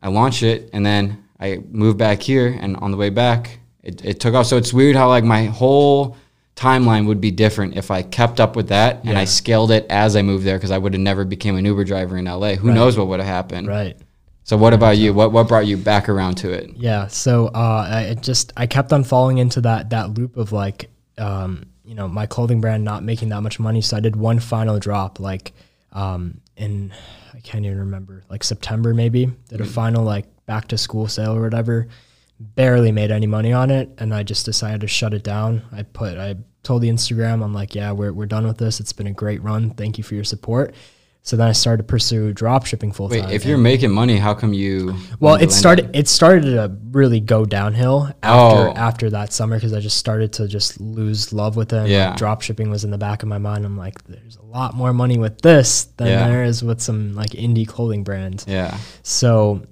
I 0.02 0.10
launched 0.10 0.42
it 0.44 0.70
and 0.74 0.84
then 0.86 1.24
I 1.40 1.60
moved 1.72 1.98
back 2.00 2.22
here. 2.24 2.48
And 2.60 2.76
on 2.78 2.90
the 2.92 2.98
way 2.98 3.10
back, 3.12 3.60
it, 3.84 4.04
it 4.04 4.20
took 4.20 4.34
off. 4.34 4.48
So 4.48 4.58
it's 4.58 4.74
weird 4.74 4.96
how 4.96 5.08
like 5.10 5.24
my 5.24 5.46
whole 5.46 6.18
timeline 6.56 7.06
would 7.06 7.22
be 7.22 7.30
different 7.30 7.78
if 7.78 7.92
I 7.92 8.02
kept 8.02 8.40
up 8.40 8.56
with 8.56 8.70
that 8.70 9.04
and 9.06 9.16
I 9.16 9.26
scaled 9.26 9.70
it 9.70 9.86
as 9.92 10.16
I 10.16 10.24
moved 10.24 10.44
there 10.46 10.58
because 10.58 10.72
I 10.72 10.80
would 10.80 10.94
have 10.94 11.02
never 11.02 11.24
became 11.26 11.56
an 11.56 11.64
Uber 11.66 11.84
driver 11.84 12.18
in 12.18 12.26
LA. 12.26 12.56
Who 12.56 12.70
Right. 12.70 12.74
knows 12.76 12.98
what 12.98 13.08
would 13.10 13.20
have 13.20 13.28
happened? 13.30 13.68
Right. 13.68 13.96
So 14.48 14.56
what 14.56 14.74
about 14.74 14.98
you? 14.98 15.14
What 15.14 15.34
what 15.34 15.50
brought 15.50 15.68
you 15.68 15.76
back 15.76 16.08
around 16.08 16.36
to 16.36 16.52
it? 16.54 16.70
Yeah. 16.78 17.08
So 17.08 17.48
uh, 17.48 17.86
I 17.90 18.02
it 18.04 18.22
just 18.22 18.54
I 18.56 18.66
kept 18.66 18.94
on 18.94 19.04
falling 19.04 19.40
into 19.40 19.60
that 19.62 19.90
that 19.90 20.12
loop 20.12 20.38
of 20.38 20.54
like, 20.54 20.90
um, 21.18 21.66
you 21.84 21.96
know, 21.96 22.08
my 22.08 22.28
clothing 22.28 22.62
brand 22.62 22.86
not 22.86 23.04
making 23.04 23.28
that 23.30 23.42
much 23.42 23.60
money. 23.60 23.82
So 23.82 23.98
I 23.98 24.00
did 24.00 24.16
one 24.16 24.40
final 24.40 24.80
drop, 24.80 25.20
like, 25.20 25.52
um, 25.92 26.40
in 26.56 26.94
I 27.34 27.42
can't 27.42 27.66
even 27.66 27.78
remember, 27.78 28.24
like 28.30 28.42
September 28.42 28.94
maybe. 28.94 29.30
Did 29.50 29.60
a 29.60 29.66
final 29.66 30.06
like 30.06 30.26
back 30.46 30.70
to 30.70 30.78
school 30.78 31.10
sale 31.10 31.36
or 31.36 31.42
whatever. 31.42 31.90
Barely 32.40 32.94
made 32.94 33.12
any 33.12 33.28
money 33.28 33.52
on 33.52 33.70
it, 33.70 33.90
and 33.98 34.14
I 34.14 34.24
just 34.24 34.46
decided 34.46 34.80
to 34.80 34.88
shut 34.88 35.14
it 35.14 35.26
down. 35.26 35.64
I 35.74 35.84
put 35.84 36.18
I 36.18 36.36
told 36.64 36.84
the 36.84 36.90
Instagram, 36.90 37.44
I'm 37.44 37.54
like, 37.54 37.76
yeah, 37.76 37.92
we're 37.92 38.14
we're 38.14 38.26
done 38.26 38.48
with 38.48 38.60
this. 38.60 38.80
It's 38.80 38.94
been 38.94 39.08
a 39.08 39.12
great 39.12 39.44
run. 39.44 39.72
Thank 39.72 39.98
you 39.98 40.06
for 40.06 40.16
your 40.16 40.24
support. 40.24 40.74
So 41.28 41.36
then 41.36 41.50
I 41.50 41.52
started 41.52 41.80
to 41.80 41.84
pursue 41.84 42.32
drop 42.32 42.66
shipping 42.66 42.94
full 42.94 43.10
Wait, 43.10 43.20
time. 43.20 43.32
if 43.32 43.44
you're 43.44 43.58
making 43.58 43.92
money, 43.92 44.16
how 44.16 44.34
come 44.34 44.54
you? 44.54 44.96
Well, 45.20 45.36
it 45.36 45.52
started. 45.52 45.94
It 45.94 46.08
started 46.08 46.44
to 46.52 46.72
really 46.92 47.20
go 47.20 47.44
downhill 47.44 48.06
after 48.24 48.70
Oh. 48.70 48.74
after 48.78 49.10
that 49.10 49.34
summer 49.34 49.58
because 49.58 49.74
I 49.74 49.82
just 49.82 49.98
started 49.98 50.32
to 50.34 50.48
just 50.48 50.80
lose 50.80 51.34
love 51.34 51.58
with 51.58 51.74
it. 51.74 51.90
Yeah. 51.90 52.12
Like, 52.12 52.18
drop 52.18 52.44
shipping 52.44 52.70
was 52.70 52.86
in 52.86 52.92
the 52.92 52.98
back 52.98 53.24
of 53.24 53.28
my 53.28 53.40
mind. 53.40 53.66
I'm 53.66 53.76
like, 53.76 54.02
there's 54.06 54.38
a 54.38 54.46
lot 54.46 54.74
more 54.74 54.94
money 54.94 55.18
with 55.18 55.42
this 55.42 55.90
than 55.98 56.08
Yeah. 56.08 56.30
there 56.30 56.46
is 56.46 56.64
with 56.64 56.80
some 56.80 57.14
like 57.14 57.32
indie 57.32 57.68
clothing 57.68 58.06
brands. 58.06 58.46
Yeah. 58.48 58.78
So 59.04 59.64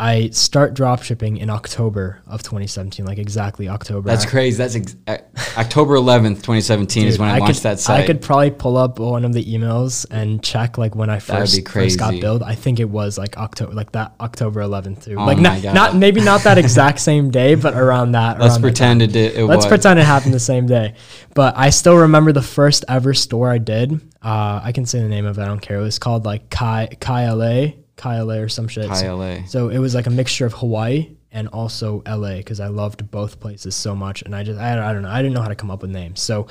I 0.00 0.30
start 0.30 0.72
drop 0.72 1.02
shipping 1.02 1.36
in 1.36 1.50
October 1.50 2.22
of 2.26 2.42
2017, 2.42 3.04
like 3.04 3.18
exactly 3.18 3.68
October. 3.68 4.08
That's 4.08 4.24
crazy. 4.24 4.56
That's 4.56 4.74
ex- 4.74 4.96
uh, 5.06 5.18
October 5.58 5.94
11th, 5.96 6.36
2017 6.36 7.06
is 7.06 7.18
when 7.18 7.28
I, 7.28 7.36
launched 7.36 7.56
could, 7.56 7.62
that 7.64 7.80
site. 7.80 8.04
I 8.04 8.06
could 8.06 8.22
probably 8.22 8.50
pull 8.50 8.78
up 8.78 8.98
one 8.98 9.26
of 9.26 9.34
the 9.34 9.44
emails 9.44 10.06
and 10.10 10.42
check 10.42 10.78
like 10.78 10.94
when 10.94 11.10
I 11.10 11.18
first, 11.18 11.68
first 11.68 11.98
got 11.98 12.18
billed. 12.18 12.42
I 12.42 12.54
think 12.54 12.80
it 12.80 12.88
was 12.88 13.18
like 13.18 13.36
October, 13.36 13.74
like 13.74 13.92
that 13.92 14.14
October 14.20 14.62
11th 14.62 15.04
too. 15.04 15.16
Oh 15.18 15.26
like 15.26 15.36
not, 15.36 15.62
not 15.62 15.94
maybe 15.94 16.22
not 16.22 16.44
that 16.44 16.56
exact 16.56 17.00
same 17.00 17.30
day, 17.30 17.54
but 17.54 17.74
around 17.74 18.12
that. 18.12 18.40
Let's 18.40 18.54
around 18.54 18.62
pretend 18.62 19.00
time. 19.00 19.10
it 19.10 19.12
did. 19.12 19.36
It 19.36 19.44
Let's 19.44 19.64
was. 19.64 19.66
pretend 19.66 19.98
it 19.98 20.06
happened 20.06 20.32
the 20.32 20.40
same 20.40 20.64
day. 20.64 20.94
But 21.34 21.58
I 21.58 21.68
still 21.68 21.96
remember 21.98 22.32
the 22.32 22.40
first 22.40 22.86
ever 22.88 23.12
store 23.12 23.50
I 23.50 23.58
did. 23.58 23.92
Uh, 24.22 24.62
I 24.64 24.72
can 24.72 24.86
say 24.86 25.00
the 25.00 25.08
name 25.08 25.26
of 25.26 25.38
it. 25.38 25.42
I 25.42 25.44
don't 25.44 25.60
care. 25.60 25.78
It 25.78 25.82
was 25.82 25.98
called 25.98 26.24
like 26.24 26.48
Kai 26.48 26.88
Kai 27.00 27.30
LA, 27.30 27.72
Kai 28.00 28.20
or 28.40 28.48
some 28.48 28.66
shit. 28.68 28.86
So- 28.94 29.06
so 29.46 29.68
it 29.68 29.78
was 29.78 29.94
like 29.94 30.06
a 30.06 30.10
mixture 30.10 30.46
of 30.46 30.54
Hawaii 30.54 31.10
and 31.32 31.46
also 31.48 32.02
LA 32.06 32.36
because 32.38 32.58
I 32.60 32.66
loved 32.68 33.10
both 33.10 33.38
places 33.40 33.76
so 33.76 33.94
much. 33.94 34.22
And 34.22 34.34
I 34.34 34.42
just, 34.42 34.58
I, 34.58 34.72
I 34.88 34.92
don't 34.92 35.02
know, 35.02 35.10
I 35.10 35.22
didn't 35.22 35.34
know 35.34 35.42
how 35.42 35.48
to 35.48 35.54
come 35.54 35.70
up 35.70 35.82
with 35.82 35.90
names. 35.90 36.20
So 36.20 36.46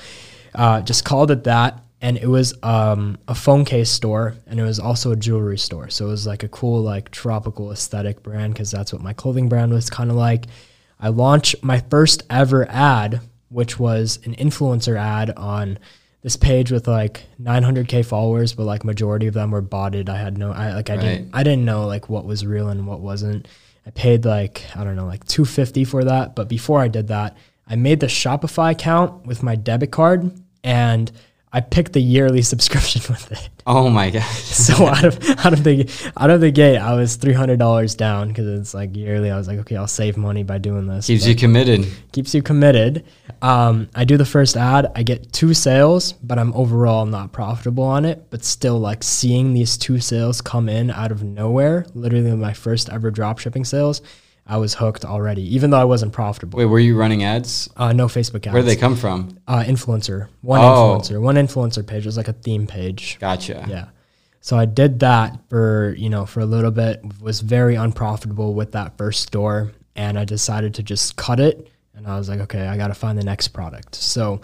uh, 0.55 0.81
just 0.81 1.03
called 1.05 1.31
it 1.31 1.43
that. 1.45 1.81
And 2.01 2.17
it 2.17 2.27
was 2.27 2.53
um, 2.63 3.17
a 3.27 3.35
phone 3.35 3.65
case 3.65 3.89
store 3.89 4.35
and 4.47 4.57
it 4.59 4.63
was 4.63 4.79
also 4.79 5.11
a 5.11 5.17
jewelry 5.17 5.57
store. 5.57 5.89
So 5.89 6.05
it 6.05 6.09
was 6.09 6.25
like 6.25 6.43
a 6.43 6.47
cool, 6.47 6.81
like 6.81 7.11
tropical 7.11 7.71
aesthetic 7.73 8.23
brand 8.23 8.53
because 8.53 8.71
that's 8.71 8.93
what 8.93 9.01
my 9.01 9.11
clothing 9.11 9.49
brand 9.49 9.73
was 9.73 9.89
kind 9.89 10.09
of 10.09 10.15
like. 10.15 10.45
I 10.99 11.09
launched 11.09 11.61
my 11.61 11.79
first 11.89 12.23
ever 12.29 12.65
ad, 12.69 13.19
which 13.49 13.77
was 13.79 14.19
an 14.25 14.33
influencer 14.35 14.97
ad 14.97 15.31
on 15.35 15.77
this 16.21 16.35
page 16.35 16.71
with 16.71 16.87
like 16.87 17.23
900k 17.41 18.05
followers, 18.05 18.53
but 18.53 18.65
like 18.65 18.83
majority 18.83 19.27
of 19.27 19.33
them 19.33 19.51
were 19.51 19.61
botted. 19.61 20.09
I 20.09 20.17
had 20.17 20.37
no, 20.37 20.51
I 20.51 20.73
like 20.73 20.89
I 20.89 20.95
Right. 20.95 21.01
didn't, 21.01 21.29
I 21.33 21.43
didn't 21.43 21.65
know 21.65 21.85
like 21.87 22.09
what 22.09 22.25
was 22.25 22.45
real 22.45 22.67
and 22.69 22.85
what 22.87 22.99
wasn't. 22.99 23.47
I 23.85 23.91
paid 23.91 24.25
like 24.25 24.63
I 24.75 24.83
don't 24.83 24.95
know 24.95 25.05
like 25.05 25.25
250 25.25 25.83
for 25.85 26.03
that, 26.03 26.35
but 26.35 26.47
before 26.49 26.81
I 26.81 26.87
did 26.89 27.07
that, 27.07 27.37
I 27.67 27.75
made 27.75 27.99
the 28.01 28.07
Shopify 28.07 28.71
account 28.71 29.25
with 29.25 29.43
my 29.43 29.55
debit 29.55 29.91
card 29.91 30.31
and 30.63 31.11
I 31.51 31.61
picked 31.61 31.93
the 31.93 31.99
yearly 32.01 32.41
subscription 32.53 33.01
with 33.09 33.31
it. 33.31 33.49
Oh 33.65 33.89
my 33.89 34.09
god. 34.11 34.23
So 34.59 34.85
out 34.87 35.03
of 35.03 35.17
out 35.45 35.53
of 35.53 35.63
the 35.63 35.89
out 36.17 36.29
of 36.29 36.41
the 36.41 36.51
gate, 36.51 36.77
I 36.77 36.93
was 36.93 37.15
three 37.15 37.33
hundred 37.33 37.57
dollars 37.59 37.95
down 37.95 38.27
because 38.27 38.45
it's 38.59 38.73
like 38.73 38.95
yearly. 38.95 39.31
I 39.31 39.37
was 39.37 39.47
like, 39.47 39.57
okay, 39.59 39.75
I'll 39.77 39.87
save 39.87 40.15
money 40.17 40.43
by 40.43 40.57
doing 40.59 40.85
this. 40.87 41.07
Keeps 41.07 41.23
But- 41.23 41.29
you 41.29 41.35
committed. 41.35 41.87
keeps 42.11 42.35
you 42.35 42.43
committed. 42.43 43.03
Um, 43.41 43.89
I 43.95 44.03
do 44.03 44.17
the 44.17 44.25
first 44.25 44.57
ad, 44.57 44.91
I 44.95 45.03
get 45.03 45.31
two 45.31 45.53
sales, 45.53 46.11
but 46.13 46.37
I'm 46.37 46.53
overall 46.53 47.05
not 47.05 47.31
profitable 47.31 47.85
on 47.85 48.03
it. 48.05 48.29
But 48.29 48.43
still, 48.43 48.77
like 48.79 49.01
seeing 49.01 49.53
these 49.53 49.77
two 49.77 49.99
sales 49.99 50.41
come 50.41 50.67
in 50.69 50.91
out 50.91 51.11
of 51.11 51.23
nowhere, 51.23 51.85
literally 51.95 52.31
my 52.35 52.53
first 52.53 52.89
ever 52.89 53.09
drop 53.11 53.39
shipping 53.39 53.63
sales, 53.65 54.01
I 54.49 54.57
was 54.57 54.73
hooked 54.73 55.05
already, 55.05 55.43
even 55.55 55.69
though 55.69 55.79
I 55.79 55.83
wasn't 55.85 56.11
profitable. 56.11 56.57
Wait, 56.57 56.65
were 56.65 56.79
you 56.79 56.97
running 56.97 57.23
ads? 57.23 57.69
Uh, 57.77 57.93
no 57.93 58.07
Facebook 58.07 58.45
ads. 58.47 58.53
Where 58.53 58.63
they 58.63 58.75
come 58.75 58.95
from? 58.95 59.37
Uh, 59.47 59.59
influencer, 59.63 60.27
one 60.41 60.59
Oh. 60.61 60.97
influencer, 60.99 61.21
one 61.21 61.35
influencer 61.35 61.85
page. 61.85 62.03
It 62.05 62.07
was 62.07 62.17
like 62.17 62.27
a 62.27 62.33
theme 62.33 62.65
page. 62.65 63.17
Gotcha. 63.21 63.65
Yeah. 63.69 63.85
So 64.41 64.57
I 64.57 64.65
did 64.65 64.99
that 65.01 65.37
for, 65.49 65.93
you 65.97 66.09
know, 66.09 66.25
for 66.25 66.39
a 66.39 66.45
little 66.45 66.71
bit, 66.71 67.01
was 67.21 67.41
very 67.41 67.75
unprofitable 67.75 68.53
with 68.55 68.71
that 68.71 68.97
first 68.97 69.21
store. 69.21 69.71
And 69.95 70.17
I 70.17 70.25
decided 70.25 70.73
to 70.75 70.83
just 70.83 71.15
cut 71.15 71.39
it. 71.39 71.67
And 71.95 72.07
I 72.07 72.17
was 72.17 72.27
like, 72.29 72.39
okay, 72.41 72.65
I 72.65 72.75
got 72.77 72.87
to 72.87 72.93
find 72.93 73.17
the 73.17 73.23
next 73.23 73.49
product. 73.49 73.95
So 73.95 74.41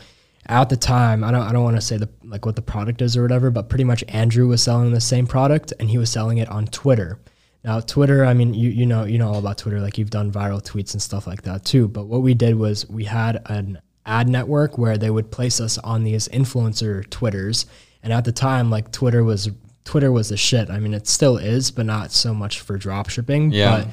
at 0.47 0.69
the 0.69 0.75
time, 0.77 1.24
I 1.24 1.31
don't 1.31 1.41
I 1.41 1.51
don't 1.53 1.63
want 1.63 1.77
to 1.77 1.81
say 1.81 1.97
the 1.97 2.09
like 2.24 2.45
what 2.45 2.55
the 2.55 2.62
product 2.62 3.01
is 3.01 3.17
or 3.17 3.21
whatever, 3.24 3.50
but 3.50 3.69
pretty 3.69 3.85
much 3.85 4.03
Andrew 4.09 4.47
was 4.47 4.62
selling 4.62 4.91
the 4.91 5.01
same 5.01 5.25
product 5.25 5.74
and 5.79 5.89
he 5.89 5.97
was 5.97 6.12
selling 6.12 6.38
it 6.38 6.50
on 6.50 6.67
Twitter. 6.67 7.17
Now 7.65 7.79
Twitter, 7.79 8.24
I 8.24 8.34
mean, 8.36 8.53
you 8.53 8.69
you 8.69 8.86
know 8.86 9.03
you 9.05 9.17
know 9.17 9.29
all 9.29 9.39
about 9.39 9.57
Twitter, 9.57 9.81
like 9.81 9.98
you've 9.98 10.12
done 10.12 10.31
viral 10.31 10.63
tweets 10.63 10.93
and 10.93 11.01
stuff 11.01 11.25
like 11.27 11.41
that 11.41 11.65
too. 11.65 11.88
But 11.88 12.05
what 12.05 12.22
we 12.22 12.34
did 12.36 12.55
was 12.55 12.88
we 12.89 13.05
had 13.05 13.41
an 13.48 13.79
ad 14.05 14.29
network 14.29 14.77
where 14.77 14.98
they 14.98 15.10
would 15.10 15.31
place 15.31 15.60
us 15.60 15.77
on 15.79 16.03
these 16.03 16.27
influencer 16.29 17.10
Twitters, 17.10 17.65
and 18.03 18.13
at 18.13 18.24
the 18.24 18.31
time, 18.31 18.69
like 18.69 18.91
Twitter 18.91 19.24
was 19.24 19.50
Twitter 19.84 20.12
was 20.12 20.29
the 20.29 20.38
shit. 20.38 20.69
I 20.69 20.79
mean, 20.79 20.93
it 20.93 21.07
still 21.07 21.38
is, 21.38 21.72
but 21.72 21.86
not 21.88 22.12
so 22.12 22.34
much 22.34 22.60
for 22.60 22.77
drop 22.77 23.10
shipping. 23.10 23.51
Yeah. 23.51 23.77
But 23.79 23.88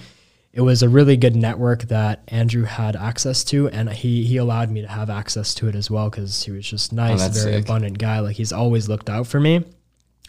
it 0.53 0.61
was 0.61 0.83
a 0.83 0.89
really 0.91 1.17
good 1.17 1.35
network 1.35 1.85
that 1.85 2.23
Andrew 2.29 2.65
had 2.65 2.95
access 2.95 3.43
to, 3.45 3.69
and 3.71 3.89
he 3.91 4.25
he 4.27 4.37
allowed 4.37 4.71
me 4.71 4.83
to 4.83 4.89
have 4.89 5.09
access 5.09 5.55
to 5.55 5.69
it 5.69 5.75
as 5.75 5.91
well 5.91 6.11
because 6.11 6.43
he 6.43 6.51
was 6.51 6.67
just 6.69 6.93
nice, 6.93 7.23
Oh, 7.23 7.29
very 7.31 7.55
sick. 7.55 7.65
abundant 7.65 7.97
guy. 7.99 8.21
Like 8.21 8.37
he's 8.37 8.53
always 8.53 8.87
looked 8.87 9.09
out 9.09 9.27
for 9.27 9.41
me, 9.41 9.65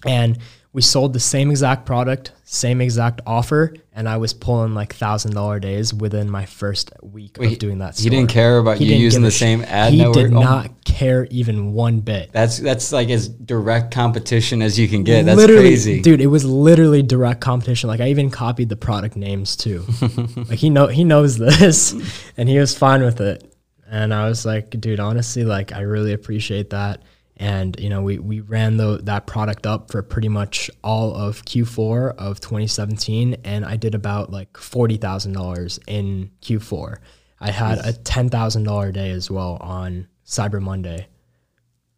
and 0.05 0.38
we 0.74 0.82
sold 0.82 1.13
the 1.13 1.20
same 1.20 1.51
exact 1.51 1.86
product, 1.86 2.32
same 2.46 2.82
exact 2.82 3.22
offer, 3.27 3.75
and 3.94 4.10
I 4.10 4.18
was 4.18 4.34
pulling 4.34 4.74
like 4.74 4.94
thousand 4.96 5.34
dollar 5.36 5.60
days 5.60 5.94
within 5.94 6.30
my 6.30 6.46
first 6.46 6.92
week 7.03 7.38
Wait, 7.39 7.53
of 7.53 7.60
doing 7.60 7.77
that. 7.77 7.98
he 8.00 8.10
didn't 8.10 8.30
care 8.32 8.58
about 8.58 8.82
you 8.82 8.96
using 8.96 9.22
the 9.22 9.30
sh- 9.30 9.38
same 9.39 9.62
ad 9.62 9.94
He 9.94 10.00
network? 10.00 10.15
did 10.15 10.34
Oh. 10.34 10.39
not 10.42 10.84
care 10.84 11.25
even 11.30 11.74
one 11.74 12.00
bit. 12.00 12.32
That's 12.32 12.58
that's 12.58 12.92
like 12.92 13.10
as 13.12 13.30
direct 13.30 13.94
competition 13.94 14.62
as 14.63 14.80
you 14.80 14.88
can 14.88 15.03
get. 15.03 15.25
That's 15.25 15.38
literally, 15.38 15.62
crazy. 15.62 16.01
dude. 16.01 16.22
It 16.22 16.27
was 16.27 16.44
literally 16.44 17.03
direct 17.03 17.39
competition. 17.42 17.88
Like 17.88 18.00
I 18.01 18.10
even 18.10 18.32
copied 18.32 18.70
the 18.70 18.75
product 18.75 19.15
names 19.15 19.56
too. 19.56 19.86
like 20.50 20.58
he 20.60 20.72
know 20.72 20.88
he 20.88 21.03
knows 21.03 21.38
this, 21.38 21.94
and 22.36 22.50
he 22.50 22.58
was 22.58 22.75
fine 22.75 23.03
with 23.03 23.22
it. 23.22 23.48
And 23.92 24.12
I 24.12 24.27
was 24.27 24.44
like, 24.44 24.72
dude, 24.82 25.00
honestly, 25.00 25.44
like 25.44 25.72
I 25.72 25.82
really 25.82 26.13
appreciate 26.13 26.72
that. 26.72 27.03
And 27.37 27.75
you 27.79 27.89
know, 27.89 28.01
we 28.01 28.19
we 28.19 28.41
ran 28.41 28.77
the, 28.77 28.99
that 29.03 29.25
product 29.25 29.65
up 29.65 29.89
for 29.91 30.03
pretty 30.03 30.29
much 30.29 30.69
all 30.83 31.15
of 31.15 31.43
Q4 31.45 32.15
of 32.17 32.39
2017, 32.39 33.37
and 33.43 33.65
I 33.65 33.75
did 33.75 33.95
about 33.95 34.31
like 34.31 34.55
forty 34.57 34.97
thousand 34.97 35.33
dollars 35.33 35.79
in 35.87 36.29
Q4. 36.43 36.97
I 37.39 37.49
had 37.51 37.79
a 37.83 37.91
ten 37.93 38.29
thousand 38.29 38.63
dollar 38.63 38.91
day 38.91 39.09
as 39.11 39.31
well 39.31 39.57
on 39.61 40.07
Cyber 40.25 40.61
Monday 40.61 41.07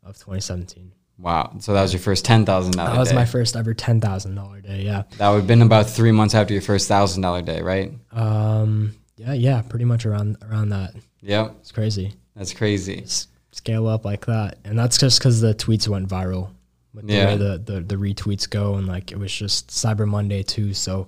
of 0.03 0.15
2017. 0.15 0.93
Wow. 1.17 1.55
So 1.59 1.73
that 1.73 1.81
was 1.81 1.93
your 1.93 2.01
first 2.01 2.23
ten 2.25 2.45
thousand 2.45 2.73
dollar 2.77 2.91
That 2.91 2.99
was 2.99 3.09
day. 3.09 3.15
my 3.15 3.25
first 3.25 3.55
ever 3.55 3.73
ten 3.73 3.99
thousand 4.01 4.35
dollar 4.35 4.61
day. 4.61 4.83
Yeah. 4.83 5.03
that 5.17 5.29
would 5.29 5.37
have 5.37 5.47
been 5.47 5.61
about 5.61 5.89
three 5.89 6.11
months 6.11 6.33
after 6.33 6.53
your 6.53 6.61
first 6.61 6.87
thousand 6.87 7.21
dollar 7.21 7.41
day, 7.41 7.61
right? 7.61 7.91
Um. 8.11 8.95
Yeah. 9.17 9.33
Yeah. 9.33 9.61
Pretty 9.63 9.85
much 9.85 10.05
around 10.05 10.37
around 10.49 10.69
that. 10.69 10.93
Yeah. 11.21 11.49
It's 11.59 11.71
crazy. 11.71 12.13
That's 12.35 12.53
crazy. 12.53 13.03
S- 13.03 13.27
scale 13.55 13.87
up 13.87 14.05
like 14.05 14.25
that, 14.25 14.57
and 14.63 14.77
that's 14.77 14.97
just 14.97 15.19
because 15.19 15.41
the 15.41 15.53
tweets 15.55 15.87
went 15.87 16.07
viral. 16.09 16.49
With 16.93 17.07
the 17.07 17.13
Yeah. 17.13 17.25
way 17.27 17.37
the, 17.37 17.57
the 17.57 17.81
the 17.81 17.95
retweets 17.95 18.49
go, 18.49 18.75
and 18.75 18.87
like 18.87 19.11
it 19.11 19.19
was 19.19 19.33
just 19.33 19.69
Cyber 19.69 20.07
Monday 20.07 20.43
too, 20.43 20.73
so 20.73 21.07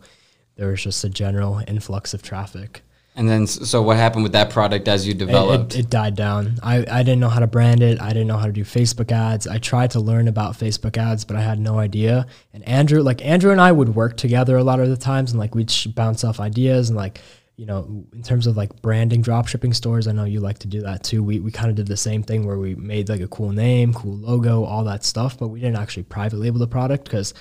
there 0.56 0.70
was 0.70 0.82
just 0.84 1.04
a 1.04 1.10
general 1.10 1.62
influx 1.68 2.14
of 2.14 2.22
traffic. 2.22 2.82
And 3.16 3.28
then, 3.28 3.48
so 3.48 3.82
what 3.82 3.98
happened 3.98 4.22
with 4.22 4.34
that 4.34 4.52
product 4.52 4.88
as 4.88 5.08
you 5.08 5.16
developed? 5.16 5.74
It, 5.74 5.80
it 5.86 5.90
died 5.90 6.16
down. 6.16 6.60
I, 6.62 6.86
I 6.88 7.02
didn't 7.02 7.20
know 7.20 7.30
how 7.30 7.40
to 7.40 7.48
brand 7.48 7.82
it. 7.82 8.00
I 8.00 8.10
didn't 8.10 8.28
know 8.28 8.38
how 8.38 8.46
to 8.46 8.52
do 8.52 8.64
Facebook 8.64 9.12
ads. 9.12 9.48
I 9.48 9.58
tried 9.58 9.90
to 9.92 10.00
learn 10.00 10.28
about 10.28 10.54
Facebook 10.54 10.98
ads, 10.98 11.26
but 11.26 11.36
I 11.36 11.42
had 11.42 11.58
no 11.60 11.80
idea. 11.80 12.28
And 12.54 12.64
Andrew, 12.68 13.02
like 13.02 13.26
Andrew 13.26 13.52
and 13.52 13.60
I 13.60 13.72
would 13.72 13.96
work 13.96 14.18
together 14.18 14.56
a 14.56 14.64
lot 14.64 14.80
of 14.80 14.90
the 14.90 14.98
times, 14.98 15.32
and 15.32 15.40
like 15.40 15.56
we'd 15.56 15.74
bounce 15.96 16.24
off 16.24 16.40
ideas 16.40 16.90
and 16.90 16.98
like 16.98 17.20
you 17.58 17.66
know 17.66 18.06
in 18.14 18.22
terms 18.22 18.46
of 18.46 18.56
like 18.56 18.82
branding 18.84 19.22
drop 19.22 19.48
shipping 19.48 19.74
stores. 19.74 20.08
I 20.08 20.12
know 20.12 20.26
you 20.26 20.40
like 20.40 20.60
to 20.60 20.68
do 20.68 20.82
that 20.82 21.04
too. 21.04 21.24
We 21.24 21.40
we 21.40 21.52
kind 21.52 21.70
of 21.72 21.76
did 21.76 21.88
the 21.88 21.98
same 21.98 22.22
thing 22.22 22.46
where 22.46 22.60
we 22.60 22.76
made 22.76 23.10
like 23.10 23.20
a 23.20 23.28
cool 23.28 23.52
name, 23.52 23.94
cool 23.94 24.16
logo, 24.16 24.64
all 24.64 24.84
that 24.84 25.04
stuff, 25.04 25.40
but 25.40 25.48
we 25.48 25.60
didn't 25.60 25.78
actually 25.78 26.04
private 26.04 26.38
label 26.38 26.60
the 26.60 26.68
product 26.68 27.06
because 27.06 27.34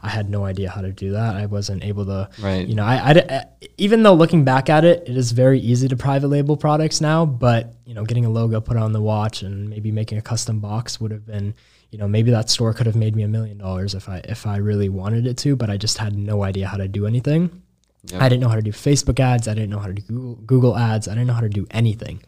I 0.00 0.08
had 0.08 0.30
no 0.30 0.44
idea 0.44 0.70
how 0.70 0.80
to 0.80 0.92
do 0.92 1.12
that. 1.12 1.34
I 1.34 1.46
wasn't 1.46 1.82
able 1.84 2.06
to 2.06 2.30
Right. 2.40 2.66
you 2.66 2.76
know, 2.76 2.84
I, 2.84 3.10
I 3.10 3.44
even 3.76 4.04
though 4.04 4.14
looking 4.14 4.44
back 4.44 4.70
at 4.70 4.84
it, 4.84 5.08
it 5.08 5.16
is 5.16 5.32
very 5.32 5.58
easy 5.58 5.88
to 5.88 5.96
private 5.96 6.28
label 6.28 6.56
products 6.56 7.00
now. 7.00 7.26
But 7.26 7.74
you 7.84 7.94
know, 7.94 8.04
getting 8.04 8.24
a 8.24 8.30
logo 8.30 8.60
put 8.60 8.76
on 8.76 8.92
the 8.92 9.02
watch 9.02 9.42
and 9.42 9.68
maybe 9.68 9.90
making 9.90 10.18
a 10.18 10.22
custom 10.22 10.60
box 10.60 11.00
would 11.00 11.10
have 11.10 11.26
been, 11.26 11.52
you 11.90 11.98
know, 11.98 12.06
maybe 12.06 12.30
that 12.30 12.48
store 12.48 12.72
could 12.74 12.86
have 12.86 12.96
made 12.96 13.16
me 13.16 13.24
a 13.24 13.28
million 13.28 13.58
dollars 13.58 13.94
if 13.94 14.08
I 14.08 14.18
if 14.24 14.46
I 14.46 14.58
really 14.58 14.88
wanted 14.88 15.26
it 15.26 15.36
to. 15.38 15.56
But 15.56 15.68
I 15.68 15.76
just 15.78 15.98
had 15.98 16.16
no 16.16 16.44
idea 16.44 16.68
how 16.68 16.76
to 16.76 16.86
do 16.86 17.06
anything. 17.08 17.62
Yep. 18.12 18.20
I 18.20 18.28
didn't 18.28 18.42
know 18.42 18.48
how 18.48 18.56
to 18.56 18.62
do 18.62 18.72
Facebook 18.72 19.18
ads. 19.20 19.48
I 19.48 19.54
didn't 19.54 19.70
know 19.70 19.78
how 19.78 19.86
to 19.86 19.94
do 19.94 20.02
Google, 20.02 20.34
Google 20.46 20.76
ads. 20.76 21.08
I 21.08 21.12
didn't 21.12 21.26
know 21.26 21.32
how 21.34 21.40
to 21.40 21.48
do 21.48 21.66
anything. 21.70 22.22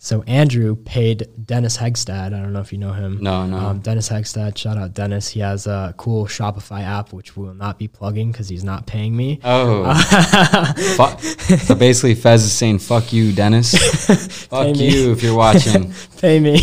So 0.00 0.22
Andrew 0.28 0.76
paid 0.76 1.26
Dennis 1.44 1.76
Hegstad. 1.76 2.26
I 2.26 2.28
don't 2.40 2.52
know 2.52 2.60
if 2.60 2.70
you 2.72 2.78
know 2.78 2.92
him. 2.92 3.18
No, 3.20 3.46
no. 3.46 3.56
Um, 3.56 3.80
Dennis 3.80 4.08
Hegstad. 4.08 4.56
Shout 4.56 4.78
out 4.78 4.94
Dennis. 4.94 5.28
He 5.28 5.40
has 5.40 5.66
a 5.66 5.92
cool 5.96 6.26
Shopify 6.26 6.84
app, 6.84 7.12
which 7.12 7.36
we 7.36 7.44
will 7.44 7.54
not 7.54 7.80
be 7.80 7.88
plugging 7.88 8.30
because 8.30 8.48
he's 8.48 8.62
not 8.62 8.86
paying 8.86 9.16
me. 9.16 9.40
oh. 9.42 9.92
Fu- 11.18 11.56
so 11.56 11.74
basically, 11.74 12.14
Fez 12.14 12.44
is 12.44 12.52
saying, 12.52 12.78
fuck 12.78 13.12
you, 13.12 13.32
Dennis. 13.32 13.74
fuck 14.46 14.76
you 14.76 15.10
if 15.10 15.20
you're 15.24 15.36
watching. 15.36 15.92
pay 16.20 16.38
me. 16.38 16.60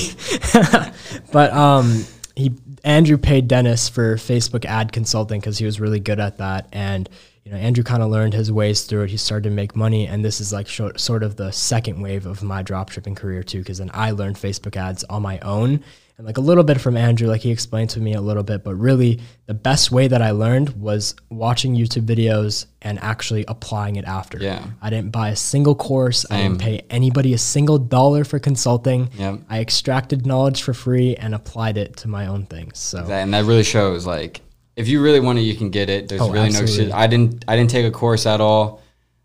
but 1.34 1.52
um, 1.52 2.06
he 2.38 2.54
Andrew 2.86 3.18
paid 3.18 3.50
Dennis 3.50 3.90
for 3.90 4.16
Facebook 4.16 4.64
ad 4.64 4.94
consulting 4.94 5.42
because 5.42 5.58
he 5.58 5.66
was 5.66 5.82
really 5.82 6.00
good 6.00 6.22
at 6.22 6.38
that, 6.38 6.70
and 6.72 7.10
you 7.46 7.52
know 7.52 7.58
Andrew 7.58 7.84
kind 7.84 8.02
of 8.02 8.10
learned 8.10 8.34
his 8.34 8.52
ways 8.52 8.84
through 8.84 9.04
it. 9.04 9.12
He 9.12 9.18
started 9.18 9.50
to 9.50 9.56
make 9.56 9.76
money, 9.76 10.08
and 10.08 10.26
this 10.26 10.42
is 10.42 10.52
like 10.52 10.68
sho- 10.68 10.96
sort 10.98 11.22
of 11.24 11.36
the 11.36 11.52
second 11.52 12.02
wave 12.02 12.26
of 12.26 12.42
my 12.44 12.64
dropshipping 12.64 13.16
career 13.16 13.44
too, 13.44 13.60
because 13.60 13.78
then 13.78 13.92
I 13.94 14.12
learned 14.12 14.36
Facebook 14.36 14.76
ads 14.76 15.04
on 15.06 15.22
my 15.22 15.40
own. 15.40 15.84
And 16.18 16.26
like 16.26 16.38
a 16.38 16.42
little 16.42 16.64
bit 16.64 16.80
from 16.80 16.96
Andrew, 16.96 17.28
like 17.28 17.42
he 17.42 17.52
explained 17.52 17.90
to 17.92 18.00
me 18.00 18.14
a 18.14 18.22
little 18.22 18.42
bit, 18.42 18.64
but 18.64 18.76
really 18.76 19.20
the 19.48 19.54
best 19.54 19.92
way 19.92 20.08
that 20.08 20.22
I 20.22 20.32
learned 20.32 20.70
was 20.82 21.14
watching 21.30 21.76
YouTube 21.76 22.06
videos 22.06 22.68
and 22.82 22.98
actually 23.00 23.44
applying 23.50 23.98
it 23.98 24.06
after. 24.06 24.38
Yeah. 24.38 24.66
I 24.82 24.90
didn't 24.90 25.12
buy 25.12 25.30
a 25.30 25.36
single 25.36 25.76
course. 25.76 26.26
I 26.32 26.44
didn't 26.44 26.62
pay 26.62 26.84
anybody 26.90 27.34
a 27.34 27.38
single 27.38 27.78
dollar 27.78 28.24
for 28.24 28.40
consulting. 28.40 29.10
Yep. 29.18 29.42
I 29.50 29.60
extracted 29.60 30.26
knowledge 30.26 30.64
for 30.64 30.74
free 30.74 31.18
and 31.18 31.36
applied 31.36 31.78
it 31.78 31.98
to 31.98 32.08
my 32.08 32.28
own 32.28 32.46
things. 32.46 32.80
So 32.80 33.00
and 33.00 33.34
that 33.34 33.44
really 33.44 33.64
shows 33.64 34.06
like 34.06 34.40
if 34.76 34.88
you 34.88 35.02
really 35.02 35.20
want 35.20 35.40
it 35.40 35.44
you 35.44 35.56
can 35.56 35.70
get 35.70 35.90
it. 35.90 36.10
There's 36.10 36.22
Oh, 36.22 36.30
really 36.32 36.48
absolutely. 36.48 36.78
no 36.78 36.84
shit 36.86 36.94
i 36.94 37.08
didn't 37.08 37.46
i 37.48 37.56
didn't 37.56 37.70
take 37.72 37.86
a 37.86 37.92
course 37.92 38.26
at 38.26 38.42
all. 38.42 38.82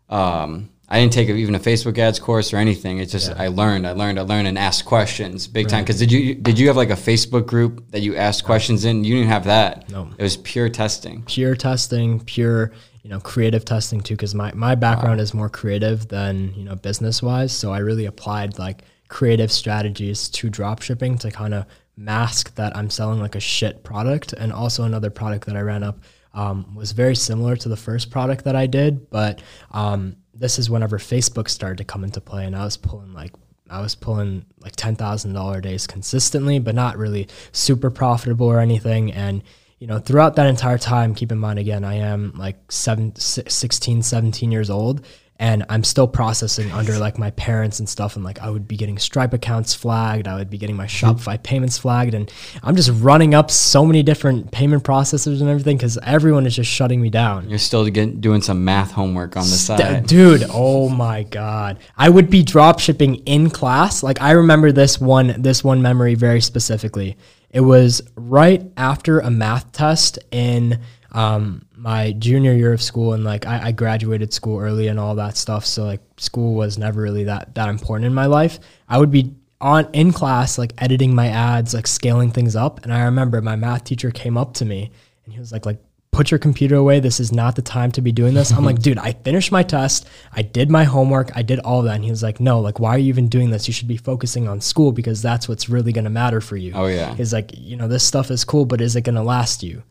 Um, 0.09 0.69
i 0.89 0.99
didn't 0.99 1.13
take 1.13 1.29
even 1.29 1.55
a 1.55 1.59
facebook 1.59 1.97
ads 1.97 2.19
course 2.19 2.53
or 2.53 2.57
anything. 2.57 2.99
It's 2.99 3.11
just 3.11 3.31
i 3.31 3.47
learned 3.47 3.87
i 3.87 3.91
learned 3.91 4.19
i 4.19 4.23
learned 4.23 4.47
and 4.47 4.57
asked 4.57 4.85
questions 4.85 5.47
big 5.47 5.67
time. 5.69 5.83
Because 5.83 5.99
did 5.99 6.11
you 6.11 6.35
did 6.35 6.59
you 6.59 6.67
have 6.67 6.75
like 6.77 6.89
a 6.89 6.95
facebook 7.09 7.45
group 7.47 7.89
that 7.91 8.01
you 8.01 8.15
asked 8.15 8.43
questions 8.43 8.83
in? 8.85 9.03
You 9.03 9.15
didn't 9.15 9.29
have 9.29 9.45
that. 9.45 9.89
No. 9.89 10.09
it 10.17 10.23
was 10.23 10.37
pure 10.37 10.67
testing. 10.69 11.23
Pure 11.23 11.55
testing, 11.55 12.19
pure 12.21 12.71
you 13.03 13.09
know 13.09 13.19
creative 13.19 13.63
testing 13.65 14.01
too. 14.01 14.15
Because 14.15 14.35
my 14.35 14.51
my 14.53 14.75
background 14.75 15.21
is 15.21 15.33
more 15.33 15.49
creative 15.49 16.07
than 16.09 16.53
you 16.55 16.63
know 16.65 16.75
business 16.75 17.23
wise. 17.23 17.53
So 17.53 17.71
I 17.71 17.77
really 17.79 18.05
applied 18.05 18.59
like 18.59 18.83
creative 19.07 19.51
strategies 19.51 20.29
to 20.29 20.49
drop 20.49 20.81
shipping 20.81 21.17
to 21.19 21.31
kind 21.31 21.53
of 21.53 21.65
mask 21.97 22.55
that 22.55 22.75
I'm 22.75 22.89
selling 22.89 23.19
like 23.19 23.35
a 23.35 23.39
shit 23.39 23.83
product. 23.83 24.33
And 24.33 24.51
also 24.51 24.83
another 24.83 25.09
product 25.09 25.45
that 25.45 25.55
I 25.55 25.61
ran 25.61 25.83
up 25.83 25.99
um, 26.33 26.75
was 26.75 26.91
very 26.91 27.15
similar 27.15 27.55
to 27.57 27.69
the 27.69 27.77
first 27.77 28.09
product 28.09 28.45
that 28.45 28.55
I 28.55 28.65
did, 28.65 29.09
but 29.09 29.41
um, 29.71 30.15
this 30.33 30.57
is 30.57 30.69
whenever 30.69 30.97
Facebook 30.97 31.49
started 31.49 31.77
to 31.77 31.83
come 31.83 32.03
into 32.03 32.21
play, 32.21 32.45
and 32.45 32.55
I 32.55 32.63
was 32.63 32.77
pulling 32.77 33.13
like 33.13 33.31
I 33.69 33.81
was 33.81 33.95
pulling 33.95 34.45
like 34.59 34.75
ten 34.75 34.95
thousand 34.95 35.33
dollar 35.33 35.61
days 35.61 35.87
consistently, 35.87 36.59
but 36.59 36.75
not 36.75 36.97
really 36.97 37.27
super 37.51 37.89
profitable 37.89 38.47
or 38.47 38.59
anything. 38.59 39.11
And 39.11 39.43
you 39.79 39.87
know, 39.87 39.99
throughout 39.99 40.35
that 40.35 40.47
entire 40.47 40.77
time, 40.77 41.15
keep 41.15 41.31
in 41.31 41.39
mind 41.39 41.59
again, 41.59 41.83
I 41.83 41.95
am 41.95 42.33
like 42.37 42.71
seven, 42.71 43.15
16, 43.15 44.03
17 44.03 44.51
years 44.51 44.69
old, 44.69 45.03
and 45.41 45.65
I'm 45.69 45.83
still 45.83 46.07
processing 46.07 46.71
under 46.71 46.99
like 46.99 47.17
my 47.17 47.31
parents 47.31 47.79
and 47.79 47.89
stuff. 47.89 48.15
And 48.15 48.23
like 48.23 48.39
I 48.39 48.49
would 48.49 48.67
be 48.67 48.77
getting 48.77 48.99
Stripe 48.99 49.33
accounts 49.33 49.73
flagged, 49.73 50.27
I 50.27 50.35
would 50.35 50.51
be 50.51 50.59
getting 50.59 50.77
my 50.77 50.85
mm-hmm. 50.85 51.07
Shopify 51.07 51.41
payments 51.41 51.79
flagged, 51.79 52.13
and 52.13 52.31
I'm 52.63 52.75
just 52.75 52.91
running 53.01 53.33
up 53.33 53.49
so 53.49 53.83
many 53.83 54.03
different 54.03 54.51
payment 54.51 54.83
processors 54.83 55.41
and 55.41 55.49
everything 55.49 55.77
because 55.77 55.97
everyone 56.03 56.45
is 56.45 56.55
just 56.55 56.69
shutting 56.69 57.01
me 57.01 57.09
down. 57.09 57.49
you're 57.49 57.57
still 57.57 57.87
get, 57.89 58.21
doing 58.21 58.41
some 58.41 58.63
math 58.63 58.91
homework 58.91 59.35
on 59.35 59.43
the 59.43 59.49
D- 59.49 59.55
side 59.55 60.07
dude 60.07 60.43
oh 60.51 60.89
my 60.89 61.23
god 61.23 61.79
i 61.97 62.07
would 62.07 62.29
be 62.29 62.43
drop 62.43 62.79
shipping 62.79 63.15
in 63.25 63.49
class 63.49 64.03
like 64.03 64.21
i 64.21 64.31
remember 64.31 64.71
this 64.71 64.99
one 64.99 65.41
this 65.41 65.63
one 65.63 65.81
memory 65.81 66.13
very 66.13 66.41
specifically 66.41 67.17
it 67.49 67.61
was 67.61 68.01
right 68.15 68.63
after 68.77 69.19
a 69.19 69.31
math 69.31 69.71
test 69.71 70.19
in 70.31 70.79
um, 71.13 71.65
my 71.75 72.13
junior 72.13 72.53
year 72.53 72.73
of 72.73 72.81
school 72.81 73.13
and 73.13 73.23
like 73.23 73.45
I, 73.45 73.67
I 73.67 73.71
graduated 73.71 74.33
school 74.33 74.59
early 74.59 74.87
and 74.87 74.99
all 74.99 75.15
that 75.15 75.37
stuff 75.37 75.65
so 75.65 75.83
like 75.83 76.01
school 76.17 76.53
was 76.53 76.77
never 76.77 77.01
really 77.01 77.25
that 77.25 77.55
that 77.55 77.69
important 77.69 78.05
in 78.05 78.13
my 78.13 78.27
life 78.27 78.59
i 78.87 78.97
would 78.97 79.11
be 79.11 79.35
on 79.59 79.89
in 79.93 80.11
class 80.13 80.57
like 80.57 80.73
editing 80.77 81.13
my 81.13 81.27
ads 81.27 81.73
like 81.73 81.87
scaling 81.87 82.31
things 82.31 82.55
up 82.55 82.83
and 82.83 82.93
i 82.93 83.03
remember 83.03 83.41
my 83.41 83.55
math 83.55 83.83
teacher 83.83 84.09
came 84.11 84.37
up 84.37 84.53
to 84.53 84.65
me 84.65 84.91
and 85.25 85.33
he 85.33 85.39
was 85.39 85.51
like 85.51 85.65
like 85.65 85.79
put 86.11 86.29
your 86.29 86.37
computer 86.37 86.75
away. 86.75 86.99
This 86.99 87.19
is 87.19 87.31
not 87.31 87.55
the 87.55 87.61
time 87.61 87.91
to 87.93 88.01
be 88.01 88.11
doing 88.11 88.33
this. 88.33 88.51
I'm 88.51 88.65
like, 88.65 88.79
dude, 88.81 88.97
I 88.97 89.13
finished 89.13 89.51
my 89.51 89.63
test. 89.63 90.07
I 90.33 90.41
did 90.41 90.69
my 90.69 90.83
homework. 90.83 91.35
I 91.35 91.41
did 91.41 91.59
all 91.59 91.81
that. 91.83 91.95
And 91.95 92.03
he 92.03 92.09
was 92.09 92.21
like, 92.21 92.39
no, 92.39 92.59
like, 92.59 92.79
why 92.79 92.91
are 92.91 92.97
you 92.97 93.07
even 93.07 93.27
doing 93.27 93.49
this? 93.49 93.67
You 93.67 93.73
should 93.73 93.87
be 93.87 93.97
focusing 93.97 94.47
on 94.47 94.61
school 94.61 94.91
because 94.91 95.21
that's 95.21 95.47
what's 95.47 95.69
really 95.69 95.93
going 95.93 96.03
to 96.03 96.09
matter 96.09 96.41
for 96.41 96.57
you. 96.57 96.73
Oh, 96.75 96.87
yeah. 96.87 97.15
He's 97.15 97.33
like, 97.33 97.51
you 97.55 97.77
know, 97.77 97.87
this 97.87 98.03
stuff 98.03 98.29
is 98.29 98.43
cool, 98.43 98.65
but 98.65 98.81
is 98.81 98.95
it 98.95 99.01
going 99.01 99.15
to 99.15 99.23
last 99.23 99.63
you? 99.63 99.83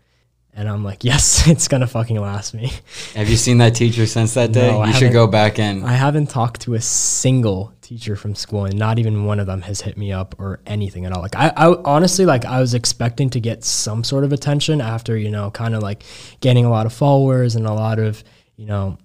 And 0.52 0.68
I'm 0.68 0.84
like, 0.84 1.04
yes, 1.04 1.46
it's 1.48 1.68
to 1.68 1.86
fucking 1.86 2.20
last 2.20 2.54
me. 2.54 2.72
Have 3.14 3.28
you 3.28 3.36
seen 3.36 3.58
that 3.58 3.74
teacher 3.74 4.06
since 4.06 4.34
that 4.34 4.52
day? 4.52 4.70
No, 4.70 4.80
I 4.80 4.88
you 4.88 4.92
should 4.94 5.12
go 5.12 5.26
back 5.26 5.58
in. 5.58 5.84
I 5.84 5.92
haven't 5.92 6.28
talked 6.28 6.62
to 6.62 6.74
a 6.74 6.80
single 6.80 7.72
teacher 7.80 8.16
from 8.16 8.34
school, 8.34 8.64
and 8.64 8.78
not 8.78 8.98
even 8.98 9.24
one 9.24 9.40
of 9.40 9.46
them 9.46 9.62
has 9.62 9.80
hit 9.80 9.96
me 9.96 10.12
up 10.12 10.34
or 10.38 10.60
anything 10.66 11.06
at 11.06 11.12
all. 11.12 11.22
Like 11.22 11.36
I, 11.36 11.52
I 11.56 11.74
honestly 11.84 12.26
like 12.26 12.44
I 12.44 12.60
was 12.60 12.74
expecting 12.74 13.30
to 13.30 13.40
get 13.40 13.64
some 13.64 14.04
sort 14.04 14.24
of 14.24 14.32
attention 14.32 14.80
after 14.80 15.16
you 15.16 15.30
know 15.30 15.50
kind 15.50 15.74
of 15.74 15.82
like 15.82 16.04
getting 16.40 16.64
a 16.64 16.70
lot 16.70 16.86
of 16.86 16.92
followers 16.92 17.56
and 17.56 17.66
a 17.66 17.72
lot 17.72 17.98
of 17.98 18.22
you 18.56 18.66
know 18.66 18.98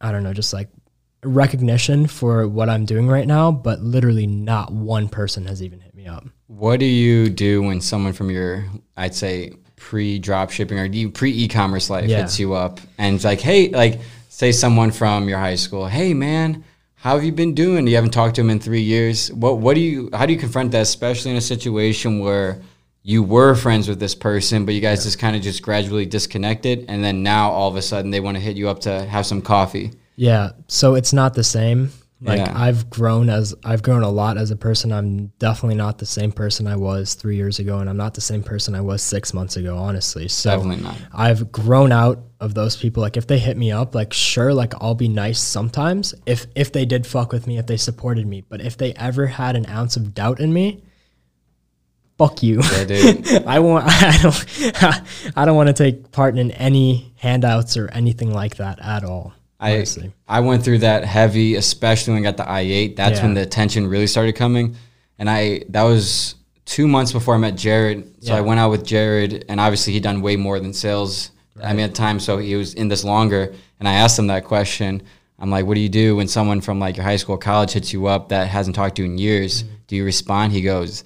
I 0.00 0.12
don't 0.12 0.22
know 0.22 0.32
just 0.32 0.52
like 0.52 0.68
recognition 1.22 2.06
for 2.06 2.46
what 2.46 2.68
I'm 2.68 2.84
doing 2.84 3.08
right 3.08 3.26
now, 3.26 3.50
but 3.50 3.80
literally 3.80 4.26
not 4.26 4.72
one 4.72 5.08
person 5.08 5.46
has 5.46 5.62
even 5.62 5.80
hit 5.80 5.94
me 5.94 6.06
up. 6.06 6.24
What 6.46 6.80
do 6.80 6.86
you 6.86 7.28
do 7.28 7.62
when 7.62 7.80
someone 7.80 8.12
from 8.12 8.30
your, 8.30 8.66
I'd 8.96 9.14
say, 9.14 9.52
pre 9.76 10.18
drop 10.18 10.50
shipping 10.50 10.78
or 10.78 11.10
pre 11.10 11.30
e 11.30 11.48
commerce 11.48 11.88
life 11.90 12.08
Yeah. 12.08 12.22
hits 12.22 12.38
you 12.38 12.54
up 12.54 12.80
and 12.98 13.14
it's 13.14 13.24
like, 13.24 13.40
hey, 13.40 13.68
like, 13.68 14.00
say 14.28 14.52
someone 14.52 14.90
from 14.90 15.28
your 15.28 15.38
high 15.38 15.54
school, 15.54 15.86
hey, 15.86 16.12
man, 16.12 16.64
how 16.96 17.14
have 17.14 17.24
you 17.24 17.32
been 17.32 17.54
doing? 17.54 17.86
You 17.86 17.94
haven't 17.94 18.10
talked 18.10 18.34
to 18.36 18.40
him 18.40 18.50
in 18.50 18.58
three 18.58 18.80
years. 18.82 19.32
What, 19.32 19.58
what 19.58 19.74
do 19.74 19.80
you, 19.80 20.10
how 20.12 20.26
do 20.26 20.32
you 20.32 20.38
confront 20.38 20.72
that, 20.72 20.80
especially 20.82 21.30
in 21.30 21.36
a 21.36 21.40
situation 21.42 22.18
where 22.20 22.60
you 23.02 23.22
were 23.22 23.54
friends 23.54 23.86
with 23.88 24.00
this 24.00 24.14
person, 24.16 24.64
but 24.66 24.74
you 24.74 24.80
guys 24.80 25.04
just 25.04 25.18
kind 25.18 25.36
of 25.36 25.42
just 25.42 25.62
gradually 25.62 26.04
disconnected, 26.06 26.84
and 26.88 27.04
then 27.04 27.22
now 27.22 27.50
all 27.50 27.68
of 27.70 27.76
a 27.76 27.82
sudden 27.82 28.10
they 28.10 28.18
want 28.18 28.36
to 28.36 28.40
hit 28.40 28.56
you 28.56 28.68
up 28.68 28.80
to 28.80 29.04
have 29.06 29.24
some 29.24 29.40
coffee? 29.40 29.92
Yeah, 30.16 30.50
so 30.66 30.96
it's 30.96 31.12
not 31.12 31.34
the 31.34 31.44
same. 31.44 31.92
Like 32.20 32.38
Yeah. 32.38 32.52
I've 32.54 32.88
grown 32.88 33.28
as 33.28 33.54
I've 33.62 33.82
grown 33.82 34.02
a 34.02 34.08
lot 34.08 34.38
as 34.38 34.50
a 34.50 34.56
person. 34.56 34.90
I'm 34.90 35.26
definitely 35.38 35.76
not 35.76 35.98
the 35.98 36.06
same 36.06 36.32
person 36.32 36.66
I 36.66 36.76
was 36.76 37.14
three 37.14 37.36
years 37.36 37.58
ago, 37.58 37.78
and 37.78 37.90
I'm 37.90 37.96
not 37.98 38.14
the 38.14 38.22
same 38.22 38.42
person 38.42 38.74
I 38.74 38.80
was 38.80 39.02
six 39.02 39.34
months 39.34 39.56
ago. 39.56 39.76
Honestly, 39.76 40.26
so 40.28 40.50
Definitely 40.50 40.82
not. 40.82 40.96
I've 41.12 41.52
grown 41.52 41.92
out 41.92 42.20
of 42.40 42.54
those 42.54 42.74
people. 42.74 43.02
Like 43.02 43.18
if 43.18 43.26
they 43.26 43.38
hit 43.38 43.58
me 43.58 43.70
up, 43.70 43.94
like 43.94 44.14
sure, 44.14 44.54
like 44.54 44.72
I'll 44.80 44.94
be 44.94 45.08
nice 45.08 45.38
sometimes 45.38 46.14
if 46.24 46.46
if 46.54 46.72
they 46.72 46.86
did 46.86 47.06
fuck 47.06 47.32
with 47.32 47.46
me, 47.46 47.58
if 47.58 47.66
they 47.66 47.76
supported 47.76 48.26
me. 48.26 48.40
But 48.40 48.62
if 48.62 48.78
they 48.78 48.94
ever 48.94 49.26
had 49.26 49.54
an 49.54 49.66
ounce 49.66 49.96
of 49.96 50.14
doubt 50.14 50.40
in 50.40 50.54
me, 50.54 50.84
fuck 52.16 52.42
you. 52.42 52.62
Yeah. 52.62 53.42
I 53.46 53.58
want. 53.58 53.84
I 53.88 54.18
don't. 54.22 55.36
I 55.36 55.44
don't 55.44 55.56
want 55.56 55.66
to 55.68 55.74
take 55.74 56.12
part 56.12 56.38
in 56.38 56.50
any 56.52 57.12
handouts 57.16 57.76
or 57.76 57.90
anything 57.90 58.32
like 58.32 58.56
that 58.56 58.78
at 58.80 59.04
all. 59.04 59.34
I 59.58 59.74
honestly. 59.76 60.12
I 60.28 60.40
went 60.40 60.64
through 60.64 60.78
that 60.78 61.04
heavy, 61.04 61.54
especially 61.54 62.14
when 62.14 62.22
I 62.22 62.24
got 62.24 62.36
the 62.36 62.48
I 62.48 62.60
eight. 62.60 62.96
That's 62.96 63.20
when 63.22 63.34
the 63.34 63.42
attention 63.42 63.86
really 63.86 64.06
started 64.06 64.34
coming, 64.36 64.76
and 65.18 65.30
I 65.30 65.62
that 65.70 65.82
was 65.82 66.34
two 66.64 66.86
months 66.86 67.12
before 67.12 67.34
I 67.34 67.38
met 67.38 67.56
Jared. 67.56 68.24
So 68.24 68.34
I 68.34 68.40
went 68.40 68.60
out 68.60 68.70
with 68.70 68.84
Jared, 68.84 69.44
and 69.48 69.60
obviously 69.60 69.92
he 69.92 70.00
done 70.00 70.20
way 70.20 70.36
more 70.36 70.60
than 70.60 70.72
sales. 70.72 71.30
I 71.62 71.72
mean, 71.72 71.84
at 71.84 71.92
the 71.92 71.96
time, 71.96 72.20
so 72.20 72.36
he 72.36 72.54
was 72.54 72.74
in 72.74 72.88
this 72.88 73.02
longer, 73.02 73.54
and 73.78 73.88
I 73.88 73.94
asked 73.94 74.18
him 74.18 74.26
that 74.26 74.44
question. 74.44 75.02
I'm 75.38 75.50
like, 75.50 75.64
"What 75.64 75.74
do 75.74 75.80
you 75.80 75.88
do 75.88 76.16
when 76.16 76.28
someone 76.28 76.60
from 76.60 76.78
like 76.78 76.96
your 76.96 77.04
high 77.04 77.16
school, 77.16 77.38
college 77.38 77.72
hits 77.72 77.92
you 77.92 78.06
up 78.06 78.28
that 78.28 78.48
hasn't 78.48 78.76
talked 78.76 78.96
to 78.96 79.02
you 79.02 79.10
in 79.10 79.16
years? 79.16 79.62
Mm-hmm. 79.62 79.74
Do 79.86 79.96
you 79.96 80.04
respond?" 80.04 80.52
He 80.52 80.60
goes, 80.60 81.02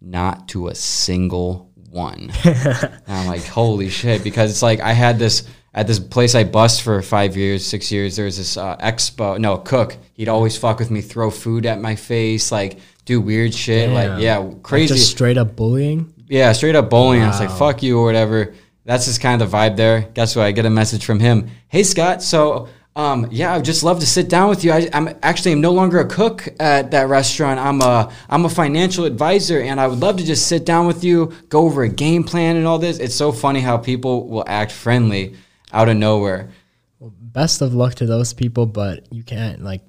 "Not 0.00 0.48
to 0.48 0.68
a 0.68 0.74
single 0.74 1.70
one." 1.90 2.32
And 2.44 3.02
I'm 3.08 3.26
like, 3.26 3.44
holy 3.44 3.88
shit, 3.88 4.22
because 4.22 4.50
it's 4.50 4.62
like 4.62 4.80
I 4.80 4.92
had 4.92 5.18
this 5.18 5.46
at 5.72 5.86
this 5.86 5.98
place 6.00 6.34
I 6.34 6.44
bust 6.44 6.82
for 6.82 7.00
five 7.02 7.36
years, 7.36 7.64
six 7.64 7.92
years. 7.92 8.16
There 8.16 8.24
was 8.24 8.36
this 8.38 8.56
uh, 8.56 8.76
expo, 8.78 9.38
no 9.38 9.56
cook. 9.58 9.96
He'd 10.14 10.28
always 10.28 10.56
fuck 10.56 10.78
with 10.78 10.90
me, 10.90 11.00
throw 11.00 11.30
food 11.30 11.64
at 11.66 11.80
my 11.80 11.94
face, 11.96 12.50
like 12.50 12.78
do 13.04 13.20
weird 13.20 13.54
shit, 13.54 13.88
Damn. 13.88 13.94
like 14.12 14.22
yeah, 14.22 14.38
Like 14.38 14.62
crazy, 14.62 14.94
just 14.94 15.10
straight 15.10 15.38
up 15.38 15.56
bullying. 15.56 16.12
yeah, 16.28 16.52
straight 16.52 16.74
up 16.76 16.90
bullying. 16.90 17.22
I 17.22 17.28
was 17.28 17.40
like, 17.40 17.50
fuck 17.50 17.82
you 17.82 17.98
or 17.98 18.04
whatever. 18.04 18.54
That's 18.84 19.04
just 19.06 19.20
kind 19.20 19.40
of 19.40 19.50
the 19.50 19.56
vibe 19.56 19.76
there. 19.76 20.02
Guess 20.14 20.34
what? 20.36 20.46
I 20.46 20.52
get 20.52 20.66
a 20.66 20.70
message 20.70 21.04
from 21.04 21.20
him. 21.20 21.50
Hey 21.68 21.82
Scott, 21.84 22.22
so 22.22 22.68
um, 22.96 23.28
yeah, 23.30 23.52
I 23.52 23.56
would 23.56 23.64
just 23.64 23.84
love 23.84 24.00
to 24.00 24.06
sit 24.06 24.28
down 24.28 24.48
with 24.48 24.64
you. 24.64 24.72
I, 24.72 24.88
I'm 24.92 25.14
actually 25.22 25.52
I'm 25.52 25.60
no 25.60 25.70
longer 25.70 26.00
a 26.00 26.08
cook 26.08 26.48
at 26.58 26.90
that 26.90 27.08
restaurant. 27.08 27.60
I'm 27.60 27.80
a 27.80 28.12
I'm 28.28 28.44
a 28.44 28.48
financial 28.48 29.04
advisor, 29.04 29.60
and 29.60 29.80
I 29.80 29.86
would 29.86 30.00
love 30.00 30.16
to 30.16 30.24
just 30.24 30.48
sit 30.48 30.64
down 30.66 30.88
with 30.88 31.04
you, 31.04 31.32
go 31.48 31.60
over 31.66 31.84
a 31.84 31.88
game 31.88 32.24
plan 32.24 32.56
and 32.56 32.66
all 32.66 32.78
this. 32.80 32.98
It's 32.98 33.14
so 33.14 33.30
funny 33.30 33.60
how 33.60 33.78
people 33.78 34.26
will 34.28 34.44
act 34.48 34.72
friendly 34.72 35.36
out 35.72 35.88
of 35.88 35.96
nowhere. 35.96 36.50
Well, 36.98 37.12
Best 37.18 37.62
of 37.62 37.74
luck 37.74 37.94
to 37.96 38.06
those 38.06 38.32
people, 38.32 38.66
but 38.66 39.12
you 39.12 39.22
can't 39.22 39.62
like. 39.62 39.82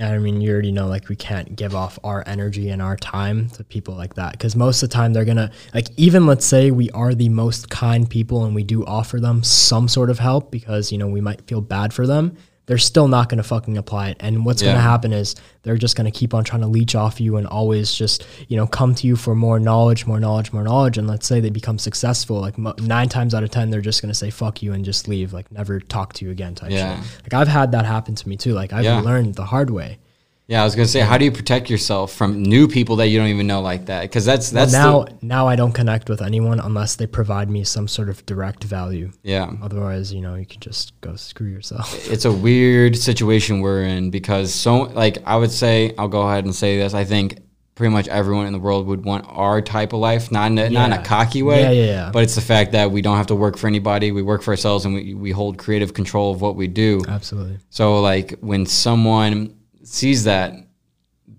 I 0.00 0.16
mean, 0.16 0.40
you 0.40 0.50
already 0.50 0.72
know 0.72 0.86
like 0.86 1.10
we 1.10 1.16
can't 1.16 1.54
give 1.54 1.74
off 1.74 1.98
our 2.02 2.24
energy 2.26 2.70
and 2.70 2.80
our 2.80 2.96
time 2.96 3.50
to 3.50 3.64
people 3.64 3.94
like 3.94 4.14
that 4.14 4.32
because 4.32 4.56
most 4.56 4.82
of 4.82 4.88
the 4.88 4.94
time 4.94 5.12
they're 5.12 5.26
gonna 5.26 5.50
like 5.74 5.88
even 5.98 6.26
let's 6.26 6.46
say 6.46 6.70
we 6.70 6.88
are 6.92 7.14
the 7.14 7.28
most 7.28 7.68
kind 7.68 8.08
people 8.08 8.46
and 8.46 8.54
we 8.54 8.64
do 8.64 8.86
offer 8.86 9.20
them 9.20 9.42
some 9.42 9.88
sort 9.88 10.08
of 10.08 10.18
help 10.18 10.50
because 10.50 10.92
you 10.92 10.96
know 10.96 11.08
we 11.08 11.20
might 11.20 11.46
feel 11.46 11.60
bad 11.60 11.92
for 11.92 12.06
them. 12.06 12.34
They're 12.66 12.78
still 12.78 13.08
not 13.08 13.28
gonna 13.28 13.42
fucking 13.42 13.76
apply 13.76 14.10
it, 14.10 14.16
and 14.20 14.44
what's 14.46 14.62
Yeah. 14.62 14.70
gonna 14.72 14.82
happen 14.82 15.12
is 15.12 15.34
they're 15.64 15.76
just 15.76 15.96
gonna 15.96 16.10
keep 16.12 16.32
on 16.32 16.44
trying 16.44 16.62
to 16.62 16.68
leech 16.68 16.94
off 16.94 17.20
you 17.20 17.36
and 17.36 17.46
always 17.46 17.92
just 17.92 18.24
you 18.48 18.56
know 18.56 18.66
come 18.68 18.94
to 18.94 19.06
you 19.06 19.16
for 19.16 19.34
more 19.34 19.58
knowledge, 19.58 20.06
more 20.06 20.20
knowledge, 20.20 20.52
more 20.52 20.62
knowledge. 20.62 20.96
And 20.96 21.08
let's 21.08 21.26
say 21.26 21.40
they 21.40 21.50
become 21.50 21.78
successful, 21.78 22.40
like 22.40 22.56
mo- 22.58 22.74
nine 22.80 23.08
times 23.08 23.34
out 23.34 23.42
of 23.42 23.50
ten, 23.50 23.70
they're 23.70 23.80
just 23.80 24.00
gonna 24.00 24.14
say 24.14 24.30
fuck 24.30 24.62
you 24.62 24.72
and 24.72 24.84
just 24.84 25.08
leave, 25.08 25.32
like 25.32 25.50
never 25.50 25.80
talk 25.80 26.12
to 26.14 26.24
you 26.24 26.30
again 26.30 26.54
type 26.54 26.70
Yeah. 26.70 27.00
shit. 27.00 27.04
Like 27.24 27.34
I've 27.34 27.48
had 27.48 27.72
that 27.72 27.84
happen 27.84 28.14
to 28.14 28.28
me 28.28 28.36
too. 28.36 28.52
Like 28.52 28.72
I've 28.72 28.84
Yeah. 28.84 29.00
learned 29.00 29.34
the 29.34 29.46
hard 29.46 29.70
way. 29.70 29.98
Yeah, 30.52 30.60
I 30.60 30.64
was 30.64 30.74
gonna 30.74 30.86
say, 30.86 31.00
how 31.00 31.16
do 31.16 31.24
you 31.24 31.32
protect 31.32 31.70
yourself 31.70 32.12
from 32.12 32.42
new 32.42 32.68
people 32.68 32.96
that 32.96 33.06
you 33.08 33.18
don't 33.18 33.28
even 33.28 33.46
know 33.46 33.62
like 33.62 33.86
that? 33.86 34.02
Because 34.02 34.26
that's 34.26 34.52
Well, 34.52 34.60
that's 34.66 34.72
now 34.74 35.04
the, 35.04 35.16
now 35.22 35.48
I 35.48 35.56
don't 35.56 35.72
connect 35.72 36.10
with 36.10 36.20
anyone 36.20 36.60
unless 36.60 36.96
they 36.96 37.06
provide 37.06 37.48
me 37.48 37.64
some 37.64 37.88
sort 37.88 38.10
of 38.10 38.24
direct 38.26 38.62
value. 38.64 39.12
yeah. 39.22 39.50
Otherwise, 39.62 40.12
you 40.12 40.20
know, 40.20 40.34
you 40.34 40.44
can 40.44 40.60
just 40.60 41.00
go 41.00 41.16
screw 41.16 41.48
yourself. 41.48 42.06
it's 42.10 42.26
a 42.26 42.32
weird 42.32 42.98
situation 42.98 43.60
we're 43.62 43.84
in 43.84 44.10
because 44.10 44.52
so 44.54 44.82
like 45.02 45.16
I 45.24 45.36
would 45.36 45.50
say 45.50 45.94
I'll 45.96 46.08
go 46.08 46.20
ahead 46.28 46.44
and 46.44 46.54
say 46.54 46.76
this 46.76 46.92
I 46.92 47.04
think 47.04 47.38
pretty 47.74 47.90
much 47.94 48.06
everyone 48.08 48.44
in 48.44 48.52
the 48.52 48.58
world 48.58 48.86
would 48.88 49.06
want 49.06 49.24
our 49.28 49.62
type 49.62 49.94
of 49.94 50.00
life 50.00 50.30
not 50.30 50.50
in 50.50 50.58
a, 50.58 50.68
not 50.68 50.92
in 50.92 50.98
a 50.98 51.02
cocky 51.02 51.42
way 51.42 51.62
Yeah, 51.62 51.70
yeah, 51.70 51.84
yeah. 51.86 52.10
but 52.12 52.22
it's 52.24 52.34
the 52.34 52.42
fact 52.42 52.72
that 52.72 52.90
we 52.90 53.00
don't 53.00 53.16
have 53.16 53.28
to 53.28 53.34
work 53.34 53.56
for 53.56 53.68
anybody 53.68 54.12
we 54.12 54.20
work 54.20 54.42
for 54.42 54.50
ourselves 54.50 54.84
and 54.84 54.94
we, 54.94 55.14
we 55.14 55.30
hold 55.30 55.56
creative 55.56 55.94
control 55.94 56.30
of 56.34 56.42
what 56.42 56.56
we 56.56 56.66
do 56.68 57.00
Absolutely. 57.08 57.56
so 57.70 58.00
like 58.02 58.34
when 58.40 58.66
someone 58.66 59.56
sees 59.92 60.24
that 60.24 60.54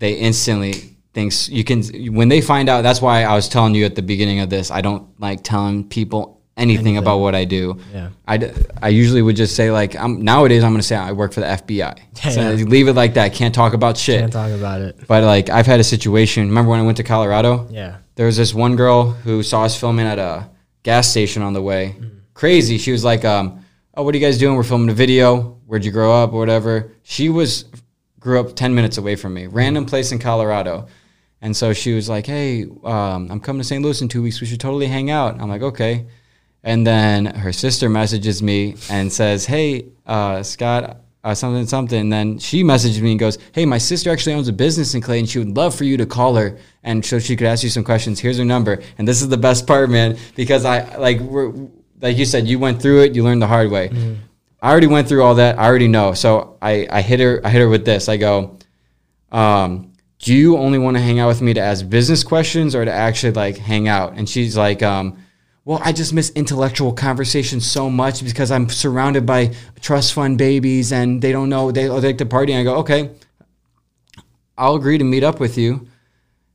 they 0.02 0.12
instantly 0.14 0.72
thinks 1.12 1.48
you 1.48 1.64
can 1.64 1.82
when 2.14 2.28
they 2.28 2.40
find 2.40 2.68
out 2.68 2.82
that's 2.82 3.00
why 3.00 3.22
I 3.24 3.34
was 3.34 3.48
telling 3.48 3.74
you 3.74 3.84
at 3.84 3.94
the 3.94 4.02
beginning 4.02 4.40
of 4.40 4.48
this 4.50 4.70
I 4.70 4.80
don't 4.80 5.04
like 5.20 5.42
telling 5.44 5.88
people 5.88 6.40
anything, 6.56 6.78
Anything. 6.86 6.96
about 6.98 7.18
what 7.18 7.34
I 7.34 7.44
do 7.44 7.78
Yeah. 7.92 8.08
I, 8.26 8.36
d- 8.36 8.50
I 8.80 8.88
usually 8.88 9.22
would 9.22 9.36
just 9.36 9.54
say 9.56 9.70
like 9.70 9.96
I'm 9.96 10.22
nowadays 10.22 10.62
I'm 10.64 10.72
gonna 10.72 10.82
say 10.84 10.96
I 10.96 11.12
work 11.12 11.32
for 11.32 11.40
the 11.40 11.46
FBI. 11.46 11.94
So 12.34 12.40
Yeah. 12.40 12.64
leave 12.64 12.88
it 12.88 12.94
like 12.94 13.14
that. 13.14 13.32
Can't 13.34 13.54
talk 13.54 13.72
about 13.74 13.96
shit. 13.96 14.20
Can't 14.20 14.32
talk 14.32 14.50
about 14.52 14.80
it. 14.80 14.92
but 15.08 15.22
like 15.24 15.50
I've 15.50 15.66
had 15.66 15.80
a 15.80 15.84
situation. 15.84 16.48
Remember 16.48 16.70
when 16.70 16.80
I 16.80 16.84
went 16.84 16.96
to 16.98 17.02
Colorado? 17.04 17.66
Yeah. 17.70 17.96
There 18.16 18.26
was 18.26 18.36
this 18.36 18.54
one 18.54 18.76
girl 18.76 19.10
who 19.24 19.42
saw 19.42 19.64
us 19.64 19.74
filming 19.78 20.06
at 20.06 20.18
a 20.20 20.48
gas 20.84 21.08
station 21.10 21.42
on 21.42 21.52
the 21.54 21.62
way. 21.62 21.96
Mm-hmm. 21.98 22.08
Crazy. 22.34 22.78
She 22.78 22.92
was 22.92 23.02
like, 23.04 23.24
um, 23.24 23.64
"Oh, 23.96 24.02
what 24.04 24.14
are 24.14 24.18
you 24.18 24.24
guys 24.24 24.38
doing? 24.38 24.54
We're 24.56 24.62
filming 24.72 24.90
a 24.90 24.94
video. 25.06 25.58
Where'd 25.66 25.84
you 25.84 25.90
grow 25.92 26.12
up 26.22 26.32
or 26.32 26.38
whatever?" 26.38 26.92
She 27.02 27.28
was 27.28 27.64
grew 28.24 28.40
up 28.40 28.56
ten 28.56 28.74
minutes 28.74 28.96
away 28.96 29.14
from 29.14 29.34
me, 29.34 29.46
random 29.46 29.84
place 29.84 30.10
in 30.10 30.18
Colorado. 30.18 30.86
And 31.42 31.54
so 31.54 31.74
she 31.74 31.92
was 31.92 32.08
like, 32.08 32.26
"Hey, 32.26 32.64
um, 32.82 33.28
I'm 33.30 33.38
coming 33.38 33.60
to 33.60 33.68
St. 33.68 33.82
Louis 33.84 34.00
in 34.00 34.08
two 34.08 34.22
weeks. 34.22 34.40
We 34.40 34.46
should 34.46 34.60
totally 34.60 34.86
hang 34.86 35.10
out." 35.10 35.38
I'm 35.38 35.50
like, 35.50 35.60
"Okay." 35.62 36.06
And 36.62 36.86
then 36.86 37.26
her 37.26 37.52
sister 37.52 37.90
messages 37.90 38.42
me 38.42 38.76
and 38.88 39.12
says, 39.12 39.44
"Hey, 39.44 39.84
uh, 40.06 40.42
Scott, 40.42 41.02
uh, 41.22 41.34
something, 41.34 41.66
something." 41.66 42.00
And 42.00 42.10
then 42.10 42.38
she 42.38 42.62
messages 42.62 43.02
me 43.02 43.10
and 43.10 43.20
goes, 43.20 43.36
"Hey, 43.52 43.66
my 43.66 43.76
sister 43.76 44.10
actually 44.10 44.36
owns 44.36 44.48
a 44.48 44.54
business 44.54 44.94
in 44.94 45.02
Clayton. 45.02 45.26
She 45.26 45.38
would 45.38 45.54
love 45.54 45.74
for 45.74 45.84
you 45.84 45.98
to 45.98 46.06
call 46.06 46.34
her 46.36 46.56
and 46.82 47.04
so 47.04 47.18
she 47.18 47.36
could 47.36 47.46
ask 47.46 47.62
you 47.62 47.68
some 47.68 47.84
questions. 47.84 48.20
Here's 48.20 48.38
her 48.38 48.44
number." 48.46 48.80
And 48.96 49.06
this 49.06 49.20
is 49.20 49.28
the 49.28 49.36
best 49.36 49.66
part, 49.66 49.90
man, 49.90 50.16
because 50.34 50.64
I 50.64 50.96
like 50.96 51.20
we're 51.20 51.52
like 52.00 52.16
you 52.16 52.24
said, 52.24 52.48
you 52.48 52.58
went 52.58 52.80
through 52.80 53.02
it, 53.02 53.14
you 53.14 53.22
learned 53.22 53.42
the 53.42 53.46
hard 53.46 53.70
way. 53.70 53.90
I 54.64 54.70
already 54.70 54.86
went 54.86 55.08
through 55.08 55.22
all 55.22 55.34
that. 55.34 55.58
I 55.58 55.66
already 55.66 55.88
know. 55.88 56.14
So 56.14 56.56
I, 56.62 56.88
I 56.90 57.02
hit 57.02 57.20
her. 57.20 57.38
I 57.44 57.50
hit 57.50 57.60
her 57.60 57.68
with 57.68 57.84
this. 57.84 58.08
I 58.08 58.16
go, 58.16 58.56
um, 59.30 59.92
do 60.20 60.34
you 60.34 60.56
only 60.56 60.78
want 60.78 60.96
to 60.96 61.02
hang 61.02 61.18
out 61.18 61.28
with 61.28 61.42
me 61.42 61.52
to 61.52 61.60
ask 61.60 61.86
business 61.86 62.24
questions 62.24 62.74
or 62.74 62.82
to 62.82 62.90
actually 62.90 63.32
like 63.32 63.58
hang 63.58 63.88
out? 63.88 64.14
And 64.14 64.26
she's 64.26 64.56
like, 64.56 64.82
um, 64.82 65.18
well, 65.66 65.82
I 65.84 65.92
just 65.92 66.14
miss 66.14 66.30
intellectual 66.30 66.94
conversation 66.94 67.60
so 67.60 67.90
much 67.90 68.24
because 68.24 68.50
I'm 68.50 68.70
surrounded 68.70 69.26
by 69.26 69.54
trust 69.82 70.14
fund 70.14 70.38
babies 70.38 70.92
and 70.92 71.20
they 71.20 71.30
don't 71.30 71.50
know 71.50 71.70
they, 71.70 71.90
like 71.90 72.16
to 72.16 72.24
party. 72.24 72.54
And 72.54 72.60
I 72.60 72.64
go, 72.64 72.78
okay, 72.78 73.10
I'll 74.56 74.76
agree 74.76 74.96
to 74.96 75.04
meet 75.04 75.24
up 75.24 75.40
with 75.40 75.58
you, 75.58 75.88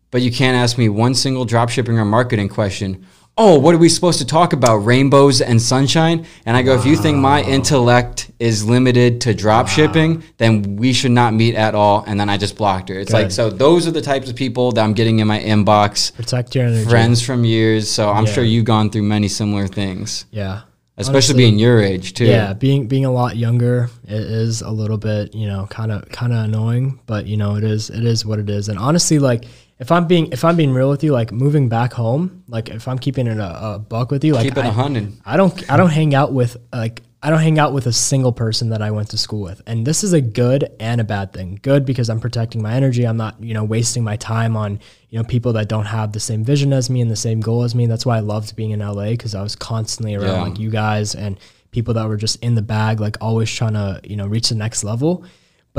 but 0.10 0.24
you 0.24 0.32
can't 0.32 0.58
ask 0.58 0.80
me 0.80 0.90
one 0.90 1.14
single 1.14 1.46
drop 1.46 1.70
shipping 1.70 2.00
or 2.00 2.06
marketing 2.06 2.50
question. 2.50 3.06
Oh, 3.42 3.58
what 3.58 3.74
are 3.74 3.78
we 3.78 3.88
supposed 3.88 4.20
to 4.20 4.26
talk 4.26 4.52
about? 4.52 4.76
Rainbows 4.80 5.40
and 5.40 5.62
sunshine? 5.62 6.26
And 6.46 6.58
I 6.58 6.62
go, 6.62 6.76
if 6.78 6.86
you 6.86 6.98
think 6.98 7.18
my 7.18 7.42
intellect 7.42 8.30
is 8.38 8.66
limited 8.66 9.22
to 9.22 9.34
drop 9.34 9.70
shipping, 9.70 10.24
then 10.38 10.76
we 10.76 10.92
should 10.92 11.12
not 11.12 11.34
meet 11.34 11.56
at 11.56 11.74
all. 11.74 12.04
And 12.06 12.20
then 12.20 12.30
I 12.30 12.38
just 12.38 12.58
blocked 12.58 12.90
her. 12.90 13.00
It's 13.00 13.14
like, 13.14 13.32
so 13.32 13.50
those 13.50 13.88
are 13.88 13.92
the 13.92 14.02
types 14.02 14.30
of 14.30 14.36
people 14.36 14.74
that 14.74 14.84
I'm 14.84 14.94
getting 14.94 15.20
in 15.20 15.28
my 15.28 15.40
inbox, 15.40 16.14
Protect 16.14 16.54
your 16.54 16.66
energy. 16.66 16.90
friends 16.90 17.22
from 17.22 17.46
years. 17.46 17.90
So 17.90 18.10
I'm 18.12 18.26
Yeah. 18.26 18.34
sure 18.34 18.44
you've 18.44 18.66
gone 18.66 18.90
through 18.90 19.04
many 19.04 19.30
similar 19.30 19.68
things, 19.68 20.26
Yeah. 20.32 20.62
especially 20.98 21.16
Honestly, 21.16 21.36
being 21.38 21.60
your 21.60 21.82
age 21.82 22.14
too. 22.14 22.26
Yeah, 22.26 22.52
being 22.54 22.88
being 22.88 23.06
a 23.06 23.12
lot 23.12 23.38
younger, 23.38 23.90
it 24.06 24.20
is 24.22 24.62
a 24.62 24.70
little 24.70 24.98
bit, 24.98 25.34
you 25.34 25.48
know, 25.48 25.66
kind 25.70 25.94
of 25.94 26.10
kind 26.10 26.34
of 26.34 26.44
annoying, 26.44 27.00
but 27.08 27.26
you 27.26 27.38
know, 27.38 27.56
it 27.56 27.64
is 27.64 27.90
it 27.90 28.04
is 28.04 28.26
what 28.26 28.38
it 28.40 28.50
is. 28.50 28.68
And 28.68 28.78
honestly, 28.78 29.18
like 29.18 29.46
if 29.80 29.92
I'm 29.92 30.08
being 30.08 30.32
if 30.32 30.44
I'm 30.44 30.56
being 30.56 30.74
real 30.74 30.90
with 30.90 31.04
you, 31.04 31.12
like 31.14 31.32
moving 31.32 31.70
back 31.70 31.94
home, 31.94 32.44
like 32.48 32.70
if 32.70 32.88
I'm 32.88 33.00
keeping 33.00 33.28
it 33.28 33.38
a, 33.38 33.74
a 33.76 33.80
buck 33.80 34.12
with 34.12 34.24
you, 34.24 34.34
like 34.34 34.44
Keep 34.44 34.58
it 34.58 34.66
I, 34.66 34.68
a 34.68 34.72
hundred. 34.72 35.14
I 35.26 35.38
don't 35.38 35.72
I 35.72 35.78
don't 35.78 35.90
hang 35.90 36.14
out 36.14 36.34
with 36.34 36.58
like 36.74 37.02
I 37.22 37.30
don't 37.30 37.40
hang 37.40 37.60
out 37.60 37.74
with 37.74 37.86
a 37.86 37.92
single 37.92 38.32
person 38.32 38.70
that 38.70 38.82
I 38.82 38.92
went 38.92 39.10
to 39.10 39.18
school 39.18 39.42
with. 39.42 39.62
And 39.68 39.86
this 39.86 40.06
is 40.06 40.14
a 40.14 40.22
good 40.22 40.70
and 40.80 41.02
a 41.02 41.04
bad 41.04 41.34
thing. 41.34 41.60
Good 41.62 41.86
because 41.86 42.10
I'm 42.10 42.22
protecting 42.22 42.62
my 42.62 42.74
energy. 42.74 43.06
I'm 43.06 43.18
not, 43.18 43.42
you 43.44 43.54
know, 43.54 43.66
wasting 43.66 44.06
my 44.06 44.16
time 44.16 44.56
on, 44.56 44.80
you 45.10 45.20
know, 45.20 45.26
people 45.26 45.52
that 45.54 45.68
don't 45.68 45.84
have 45.86 46.14
the 46.14 46.22
same 46.22 46.46
vision 46.46 46.72
as 46.72 46.90
me 46.90 47.02
and 47.02 47.12
the 47.12 47.18
same 47.18 47.42
goal 47.42 47.64
as 47.64 47.76
me. 47.76 47.88
That's 47.88 48.06
why 48.06 48.16
I 48.16 48.22
loved 48.22 48.56
being 48.56 48.72
in 48.72 48.80
LA 48.80 49.10
because 49.10 49.36
I 49.36 49.42
was 49.44 49.54
constantly 49.54 50.16
around 50.16 50.28
Yeah. 50.28 50.44
like 50.44 50.60
you 50.60 50.70
guys 50.70 51.14
and 51.14 51.38
people 51.72 51.94
that 51.96 52.08
were 52.08 52.16
just 52.16 52.42
in 52.42 52.56
the 52.56 52.62
bag, 52.62 53.02
like 53.02 53.18
always 53.20 53.52
trying 53.54 53.74
to, 53.74 54.00
you 54.06 54.16
know, 54.16 54.26
reach 54.26 54.48
the 54.48 54.56
next 54.56 54.86
level. 54.86 55.26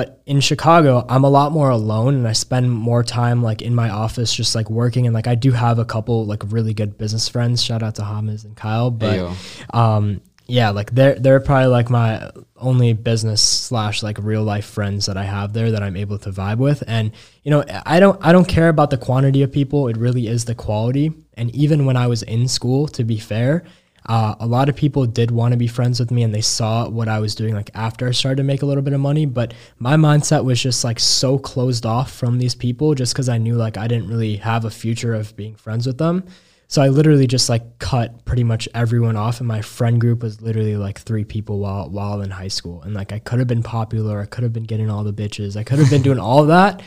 But 0.00 0.22
in 0.24 0.40
Chicago, 0.40 1.04
I'm 1.10 1.24
a 1.24 1.28
lot 1.28 1.52
more 1.52 1.68
alone 1.68 2.14
and 2.14 2.26
I 2.26 2.32
spend 2.32 2.70
more 2.70 3.04
time 3.04 3.42
like 3.42 3.60
in 3.60 3.74
my 3.74 3.90
office 3.90 4.34
just 4.34 4.54
like 4.54 4.70
working 4.70 5.04
and 5.04 5.12
like 5.12 5.26
I 5.26 5.34
do 5.34 5.52
have 5.52 5.78
a 5.78 5.84
couple 5.84 6.24
like 6.24 6.42
really 6.46 6.72
good 6.72 6.96
business 6.96 7.28
friends. 7.28 7.62
Shout 7.62 7.82
out 7.82 7.96
to 7.96 8.02
Hamas 8.02 8.46
and 8.46 8.56
Kyle. 8.56 8.90
But 8.90 9.18
Ayo. 9.18 9.74
um 9.76 10.22
yeah 10.46 10.70
like 10.70 10.90
they're 10.92 11.16
they're 11.16 11.38
probably 11.38 11.66
like 11.66 11.90
my 11.90 12.30
only 12.56 12.94
business 12.94 13.42
slash 13.42 14.02
like 14.02 14.16
real 14.18 14.42
life 14.42 14.64
friends 14.64 15.06
that 15.06 15.16
i 15.16 15.22
have 15.22 15.52
there 15.52 15.70
that 15.70 15.80
i'm 15.80 15.96
able 15.96 16.18
to 16.18 16.30
vibe 16.30 16.58
with 16.58 16.82
and 16.88 17.12
you 17.44 17.52
know 17.52 17.62
i 17.86 18.00
don't 18.00 18.18
i 18.20 18.32
don't 18.32 18.48
care 18.48 18.68
about 18.68 18.90
the 18.90 18.98
quantity 18.98 19.42
of 19.42 19.52
people 19.52 19.86
it 19.86 19.96
really 19.96 20.26
is 20.26 20.46
the 20.46 20.54
quality 20.54 21.12
and 21.34 21.54
even 21.54 21.86
when 21.86 21.96
i 21.96 22.08
was 22.08 22.24
in 22.24 22.48
school 22.48 22.88
to 22.88 23.04
be 23.04 23.16
fair 23.16 23.62
uh, 24.06 24.34
a 24.40 24.46
lot 24.46 24.68
of 24.68 24.76
people 24.76 25.06
did 25.06 25.30
want 25.30 25.52
to 25.52 25.58
be 25.58 25.66
friends 25.66 26.00
with 26.00 26.10
me 26.10 26.22
and 26.22 26.34
they 26.34 26.40
saw 26.40 26.88
what 26.88 27.08
i 27.08 27.18
was 27.18 27.34
doing 27.34 27.54
like 27.54 27.70
after 27.74 28.08
i 28.08 28.10
started 28.10 28.36
to 28.36 28.42
make 28.42 28.62
a 28.62 28.66
little 28.66 28.82
bit 28.82 28.92
of 28.92 29.00
money 29.00 29.26
but 29.26 29.54
my 29.78 29.96
mindset 29.96 30.44
was 30.44 30.60
just 30.60 30.84
like 30.84 30.98
so 30.98 31.38
closed 31.38 31.84
off 31.86 32.12
from 32.12 32.38
these 32.38 32.54
people 32.54 32.94
just 32.94 33.12
because 33.12 33.28
i 33.28 33.38
knew 33.38 33.54
like 33.54 33.76
i 33.76 33.86
didn't 33.86 34.08
really 34.08 34.36
have 34.36 34.64
a 34.64 34.70
future 34.70 35.14
of 35.14 35.34
being 35.36 35.54
friends 35.54 35.86
with 35.86 35.98
them 35.98 36.24
so 36.70 36.80
I 36.80 36.88
literally 36.88 37.26
just 37.26 37.48
like 37.48 37.80
cut 37.80 38.24
pretty 38.24 38.44
much 38.44 38.68
everyone 38.72 39.16
off, 39.16 39.40
and 39.40 39.48
my 39.48 39.60
friend 39.60 40.00
group 40.00 40.22
was 40.22 40.40
literally 40.40 40.76
like 40.76 41.00
three 41.00 41.24
people 41.24 41.58
while 41.58 41.90
while 41.90 42.22
in 42.22 42.30
high 42.30 42.46
school. 42.46 42.80
And 42.82 42.94
like 42.94 43.10
I 43.12 43.18
could 43.18 43.40
have 43.40 43.48
been 43.48 43.64
popular, 43.64 44.20
I 44.20 44.26
could 44.26 44.44
have 44.44 44.52
been 44.52 44.62
getting 44.62 44.88
all 44.88 45.02
the 45.02 45.12
bitches, 45.12 45.56
I 45.56 45.64
could 45.64 45.80
have 45.80 45.90
been 45.90 46.02
doing 46.02 46.20
all 46.20 46.46
that, 46.46 46.80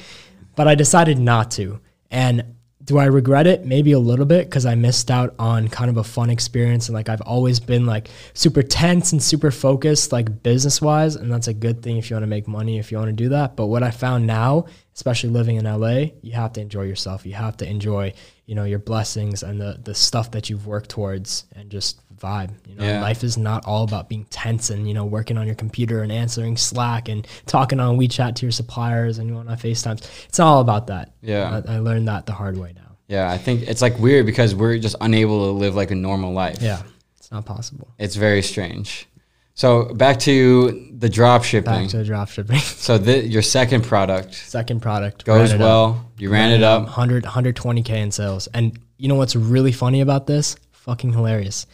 but 0.56 0.70
I 0.70 0.76
decided 0.76 1.20
not 1.20 1.52
to. 1.52 1.82
And 2.10 2.56
do 2.86 2.98
I 2.98 3.06
regret 3.06 3.48
it? 3.48 3.66
Maybe 3.66 3.94
a 3.94 4.00
little 4.00 4.26
bit 4.26 4.50
because 4.50 4.66
I 4.66 4.76
missed 4.76 5.10
out 5.10 5.34
on 5.40 5.70
kind 5.70 5.90
of 5.90 5.98
a 5.98 6.04
fun 6.04 6.30
experience. 6.30 6.90
And 6.90 6.96
like 6.96 7.08
I've 7.08 7.22
always 7.22 7.60
been 7.60 7.86
like 7.86 8.10
super 8.34 8.62
tense 8.62 9.12
and 9.12 9.24
super 9.24 9.52
focused, 9.52 10.12
like 10.12 10.44
business 10.44 10.82
wise. 10.82 11.16
And 11.16 11.32
that's 11.32 11.48
a 11.48 11.54
good 11.54 11.82
thing 11.82 11.98
if 11.98 12.10
you 12.10 12.16
want 12.16 12.24
to 12.24 12.28
make 12.28 12.48
money, 12.48 12.80
if 12.80 12.92
you 12.92 12.98
want 12.98 13.10
to 13.10 13.14
do 13.14 13.30
that. 13.30 13.56
But 13.56 13.68
what 13.68 13.84
I 13.84 13.92
found 13.92 14.28
now, 14.28 14.66
especially 14.96 15.30
living 15.30 15.56
in 15.56 15.66
LA, 15.66 16.12
you 16.22 16.34
have 16.34 16.54
to 16.54 16.62
enjoy 16.62 16.84
yourself. 16.84 17.26
You 17.26 17.34
have 17.34 17.56
to 17.58 17.70
enjoy, 17.70 18.14
you 18.46 18.56
know, 18.56 18.66
your 18.66 18.80
blessings 18.80 19.44
and 19.44 19.62
the, 19.62 19.80
the 19.82 19.96
stuff 19.96 20.32
that 20.32 20.50
you've 20.50 20.68
worked 20.68 20.90
towards 20.90 21.46
and 21.56 21.70
just 21.70 22.02
vibe. 22.24 22.52
You 22.68 22.76
know, 22.76 22.84
Yeah. 22.86 23.02
life 23.02 23.24
is 23.24 23.38
not 23.38 23.66
all 23.66 23.84
about 23.84 24.10
being 24.10 24.26
tense 24.32 24.70
and, 24.72 24.88
you 24.88 24.94
know, 24.94 25.06
working 25.06 25.38
on 25.38 25.46
your 25.46 25.56
computer 25.56 26.02
and 26.02 26.12
answering 26.12 26.58
Slack 26.58 27.10
and 27.10 27.28
talking 27.46 27.80
on 27.80 27.98
WeChat 27.98 28.36
to 28.36 28.46
your 28.46 28.52
suppliers 28.52 29.18
and 29.20 29.30
going 29.30 29.48
on 29.48 29.58
FaceTimes. 29.58 30.02
It's 30.30 30.40
not 30.40 30.48
all 30.48 30.62
about 30.62 30.88
that. 30.88 31.12
Yeah. 31.22 31.62
I, 31.68 31.76
I 31.76 31.80
learned 31.80 32.08
that 32.08 32.26
the 32.26 32.34
hard 32.34 32.58
way 32.58 32.72
now. 32.76 32.82
Yeah, 33.08 33.30
I 33.30 33.38
think 33.38 33.64
it's 33.68 33.82
like 33.82 34.00
weird 34.00 34.26
because 34.26 34.56
we're 34.56 34.78
just 34.80 34.96
unable 35.02 35.46
to 35.48 35.52
live 35.52 35.76
like 35.76 35.92
a 35.92 35.96
normal 35.96 36.32
life. 36.34 36.62
Yeah, 36.62 36.82
it's 37.18 37.30
not 37.32 37.46
possible. 37.46 37.90
It's 38.00 38.16
very 38.16 38.42
strange. 38.42 39.08
So 39.56 39.94
back 39.94 40.18
to 40.22 40.90
the 40.98 41.10
drop 41.10 41.44
shipping. 41.44 41.72
Back 41.84 41.90
to 41.90 41.98
the 41.98 42.06
drop 42.06 42.30
shipping. 42.30 42.58
so 42.60 42.98
the, 42.98 43.24
your 43.28 43.44
second 43.44 43.84
product 43.84 44.34
Second 44.34 44.82
product 44.82 45.26
goes 45.26 45.52
ran 45.52 45.60
it 45.60 45.64
up. 45.64 45.68
well. 45.68 46.12
You 46.18 46.30
ran 46.32 46.52
it 46.52 46.64
up. 46.64 46.84
100 46.84 47.24
120k 47.26 47.90
in 47.90 48.12
sales. 48.12 48.48
And 48.54 48.80
you 48.98 49.10
know 49.10 49.16
what's 49.16 49.36
really 49.36 49.74
funny 49.74 50.02
about 50.02 50.26
this? 50.26 50.56
Fucking 50.72 51.14
hilarious. 51.14 51.68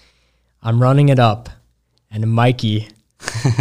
I'm 0.62 0.82
running 0.82 1.10
it 1.10 1.19
up, 1.19 1.50
and 2.12 2.30
Mikey 2.32 2.88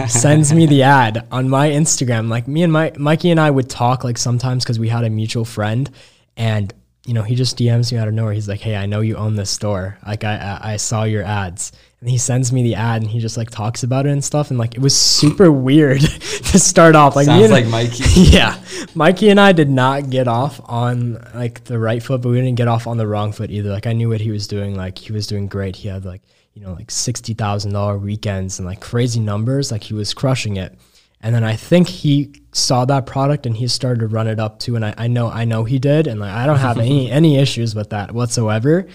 sends 0.06 0.52
me 0.52 0.66
the 0.66 0.82
ad 0.82 1.26
on 1.30 1.48
my 1.48 1.68
Instagram. 1.68 2.28
Like 2.28 2.48
me 2.48 2.62
and 2.62 2.72
my 2.72 2.92
Mikey 2.96 3.30
and 3.30 3.40
I 3.40 3.50
would 3.50 3.68
talk 3.68 4.04
like 4.04 4.18
sometimes 4.18 4.64
because 4.64 4.78
we 4.78 4.88
had 4.88 5.04
a 5.04 5.10
mutual 5.10 5.44
friend, 5.44 5.90
and 6.36 6.72
you 7.06 7.14
know 7.14 7.22
he 7.22 7.34
just 7.34 7.58
DMs 7.58 7.92
me 7.92 7.98
out 7.98 8.08
of 8.08 8.14
nowhere. 8.14 8.32
He's 8.32 8.48
like, 8.48 8.60
"Hey, 8.60 8.76
I 8.76 8.86
know 8.86 9.00
you 9.00 9.16
own 9.16 9.36
this 9.36 9.50
store. 9.50 9.98
Like 10.06 10.24
I 10.24 10.36
I, 10.36 10.72
I 10.72 10.76
saw 10.76 11.04
your 11.04 11.24
ads." 11.24 11.72
And 12.00 12.08
he 12.08 12.16
sends 12.16 12.52
me 12.52 12.62
the 12.62 12.76
ad 12.76 13.02
and 13.02 13.10
he 13.10 13.18
just 13.18 13.36
like 13.36 13.50
talks 13.50 13.82
about 13.82 14.06
it 14.06 14.10
and 14.10 14.22
stuff. 14.22 14.50
And 14.50 14.58
like 14.58 14.76
it 14.76 14.80
was 14.80 14.94
super 14.96 15.50
weird 15.66 16.00
to 16.00 16.56
start 16.56 16.94
off. 16.94 17.16
Like 17.16 17.26
Sounds 17.26 17.42
and- 17.42 17.52
like 17.52 17.66
Mikey. 17.66 18.04
yeah, 18.20 18.56
Mikey 18.94 19.30
and 19.30 19.40
I 19.40 19.50
did 19.50 19.68
not 19.68 20.08
get 20.08 20.28
off 20.28 20.60
on 20.64 21.14
like 21.34 21.64
the 21.64 21.76
right 21.76 22.00
foot, 22.00 22.22
but 22.22 22.28
we 22.28 22.36
didn't 22.36 22.54
get 22.54 22.68
off 22.68 22.86
on 22.86 22.98
the 22.98 23.06
wrong 23.08 23.32
foot 23.32 23.50
either. 23.50 23.70
Like 23.70 23.88
I 23.88 23.94
knew 23.94 24.08
what 24.08 24.20
he 24.20 24.30
was 24.30 24.46
doing. 24.46 24.76
Like 24.76 24.96
he 24.96 25.12
was 25.12 25.26
doing 25.26 25.48
great. 25.48 25.74
He 25.74 25.88
had 25.88 26.04
like 26.04 26.22
you 26.58 26.64
know 26.64 26.72
like 26.72 26.90
sixty 26.90 27.34
thousand 27.34 27.72
dollar 27.72 27.98
weekends 27.98 28.58
and 28.58 28.66
like 28.66 28.80
crazy 28.80 29.20
numbers. 29.20 29.70
Like 29.70 29.84
he 29.84 29.94
was 29.94 30.12
crushing 30.12 30.56
it. 30.56 30.76
And 31.20 31.32
then 31.32 31.44
I 31.44 31.54
think 31.54 31.86
he 31.86 32.32
saw 32.50 32.84
that 32.86 33.06
product 33.06 33.46
and 33.46 33.56
he 33.56 33.68
started 33.68 34.00
to 34.00 34.08
run 34.08 34.26
it 34.26 34.40
up 34.40 34.58
too. 34.58 34.74
And 34.74 34.84
I, 34.84 34.92
I 34.98 35.06
know 35.06 35.28
I 35.28 35.44
know 35.44 35.62
he 35.62 35.78
did. 35.78 36.08
And 36.08 36.18
like 36.18 36.32
I 36.32 36.46
don't 36.46 36.58
have 36.58 36.78
any 36.78 37.10
any 37.20 37.36
issues 37.36 37.76
with 37.76 37.90
that 37.90 38.10
whatsoever. 38.12 38.88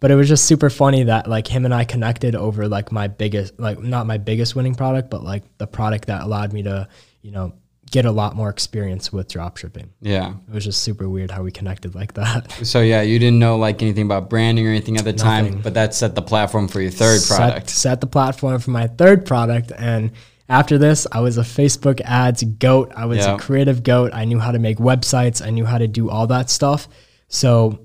But 0.00 0.10
it 0.10 0.14
was 0.14 0.28
just 0.28 0.46
super 0.46 0.70
funny 0.70 1.02
that 1.04 1.28
like 1.28 1.46
him 1.46 1.66
and 1.66 1.74
I 1.74 1.84
connected 1.84 2.34
over 2.34 2.66
like 2.68 2.90
my 2.90 3.06
biggest 3.06 3.60
like 3.60 3.78
not 3.80 4.06
my 4.06 4.16
biggest 4.16 4.56
winning 4.56 4.74
product, 4.74 5.10
but 5.10 5.22
like 5.22 5.42
the 5.58 5.66
product 5.66 6.06
that 6.06 6.22
allowed 6.22 6.54
me 6.54 6.62
to, 6.62 6.88
you 7.20 7.32
know, 7.32 7.52
get 7.90 8.04
a 8.04 8.10
lot 8.12 8.36
more 8.36 8.48
experience 8.48 9.12
with 9.12 9.28
dropshipping. 9.28 9.88
Yeah. 10.00 10.34
It 10.48 10.54
was 10.54 10.64
just 10.64 10.82
super 10.82 11.08
weird 11.08 11.30
how 11.30 11.42
we 11.42 11.50
connected 11.50 11.94
like 11.94 12.14
that. 12.14 12.52
So 12.66 12.80
yeah, 12.80 13.02
you 13.02 13.18
didn't 13.18 13.38
know 13.38 13.56
like 13.56 13.82
anything 13.82 14.04
about 14.06 14.30
branding 14.30 14.66
or 14.66 14.70
anything 14.70 14.96
at 14.96 15.04
the 15.04 15.12
time, 15.12 15.60
but 15.60 15.74
that 15.74 15.94
set 15.94 16.14
the 16.14 16.22
platform 16.22 16.68
for 16.68 16.80
your 16.80 16.90
third 16.90 17.20
set, 17.20 17.36
product. 17.36 17.70
Set 17.70 18.00
the 18.00 18.06
platform 18.06 18.60
for 18.60 18.70
my 18.70 18.86
third 18.86 19.26
product. 19.26 19.72
And 19.76 20.12
after 20.48 20.78
this, 20.78 21.06
I 21.10 21.20
was 21.20 21.38
a 21.38 21.42
Facebook 21.42 22.00
ads 22.02 22.42
goat. 22.42 22.92
I 22.96 23.06
was 23.06 23.18
Yeah. 23.18 23.34
a 23.34 23.38
creative 23.38 23.82
goat. 23.82 24.12
I 24.14 24.24
knew 24.24 24.38
how 24.38 24.52
to 24.52 24.58
make 24.58 24.78
websites. 24.78 25.44
I 25.44 25.50
knew 25.50 25.64
how 25.64 25.78
to 25.78 25.88
do 25.88 26.10
all 26.10 26.26
that 26.28 26.50
stuff. 26.50 26.86
So 27.28 27.80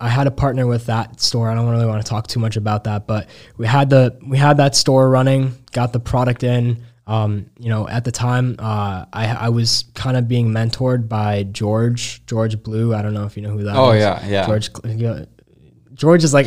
I 0.00 0.08
had 0.08 0.26
a 0.26 0.30
partner 0.30 0.66
with 0.66 0.86
that 0.86 1.20
store. 1.20 1.50
I 1.50 1.54
don't 1.54 1.68
really 1.68 1.86
want 1.86 2.02
to 2.02 2.08
talk 2.08 2.26
too 2.26 2.40
much 2.40 2.56
about 2.56 2.84
that, 2.84 3.06
but 3.06 3.28
we 3.58 3.66
had 3.66 3.90
the 3.90 4.16
we 4.26 4.38
had 4.38 4.56
that 4.56 4.74
store 4.74 5.10
running, 5.10 5.54
got 5.72 5.92
the 5.92 6.00
product 6.00 6.42
in. 6.44 6.82
Um, 7.06 7.50
you 7.58 7.68
know, 7.68 7.88
at 7.88 8.04
the 8.04 8.12
time, 8.12 8.56
uh, 8.58 9.04
I, 9.12 9.26
I 9.34 9.48
was 9.48 9.84
kind 9.94 10.16
of 10.16 10.28
being 10.28 10.50
mentored 10.50 11.08
by 11.08 11.42
George, 11.44 12.24
George 12.26 12.62
Blue. 12.62 12.94
I 12.94 13.02
don't 13.02 13.14
know 13.14 13.24
if 13.24 13.36
you 13.36 13.42
know 13.42 13.50
who 13.50 13.64
that 13.64 13.76
Oh, 13.76 13.92
yeah, 13.92 14.24
yeah. 14.26 14.46
George, 14.46 14.70
yeah, 14.84 15.24
George 15.94 16.22
is 16.24 16.32
like, 16.32 16.46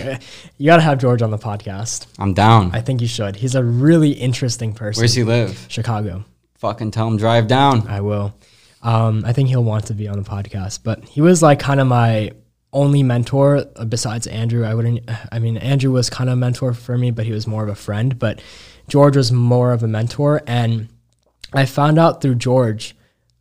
you 0.58 0.66
got 0.66 0.78
to 0.78 0.82
have 0.82 1.00
George 1.00 1.22
on 1.22 1.32
the 1.32 1.38
podcast. 1.38 2.08
I'm 2.18 2.34
down. 2.34 2.72
I 2.74 2.82
think 2.82 3.02
you 3.02 3.08
should. 3.08 3.36
He's 3.36 3.56
a 3.56 3.64
really 3.64 4.12
interesting 4.12 4.74
person. 4.74 5.02
Where's 5.02 5.14
he 5.14 5.24
live? 5.24 5.66
Chicago. 5.70 6.24
Fucking 6.56 6.92
tell 6.92 7.08
him 7.08 7.18
drive 7.18 7.48
down. 7.48 7.88
I 7.88 8.02
will. 8.02 8.34
Um, 8.82 9.24
I 9.26 9.34
think 9.34 9.50
he'll 9.50 9.64
want 9.64 9.88
to 9.88 9.94
be 9.94 10.08
on 10.08 10.18
the 10.22 10.28
podcast. 10.30 10.80
But 10.84 11.04
he 11.06 11.20
was 11.22 11.42
like 11.44 11.60
kind 11.60 11.80
of 11.82 11.88
my 11.88 12.32
only 12.72 13.04
mentor 13.04 13.66
uh, 13.76 13.86
besides 13.86 14.28
Andrew. 14.28 14.64
I 14.66 14.74
wouldn't. 14.74 15.10
I 15.32 15.40
mean, 15.40 15.58
Andrew 15.58 15.92
was 15.92 16.10
kind 16.10 16.30
of 16.30 16.34
a 16.34 16.38
mentor 16.38 16.74
for 16.74 16.98
me, 16.98 17.12
but 17.12 17.26
he 17.26 17.32
was 17.32 17.46
more 17.48 17.64
of 17.64 17.70
a 17.70 17.76
friend. 17.76 18.18
But 18.18 18.42
George 18.88 19.16
was 19.18 19.32
more 19.32 19.72
of 19.72 19.84
a 19.84 19.88
mentor, 19.88 20.42
and 20.48 20.90
I 21.54 21.66
found 21.66 21.98
out 22.00 22.22
through 22.22 22.36
George. 22.36 22.96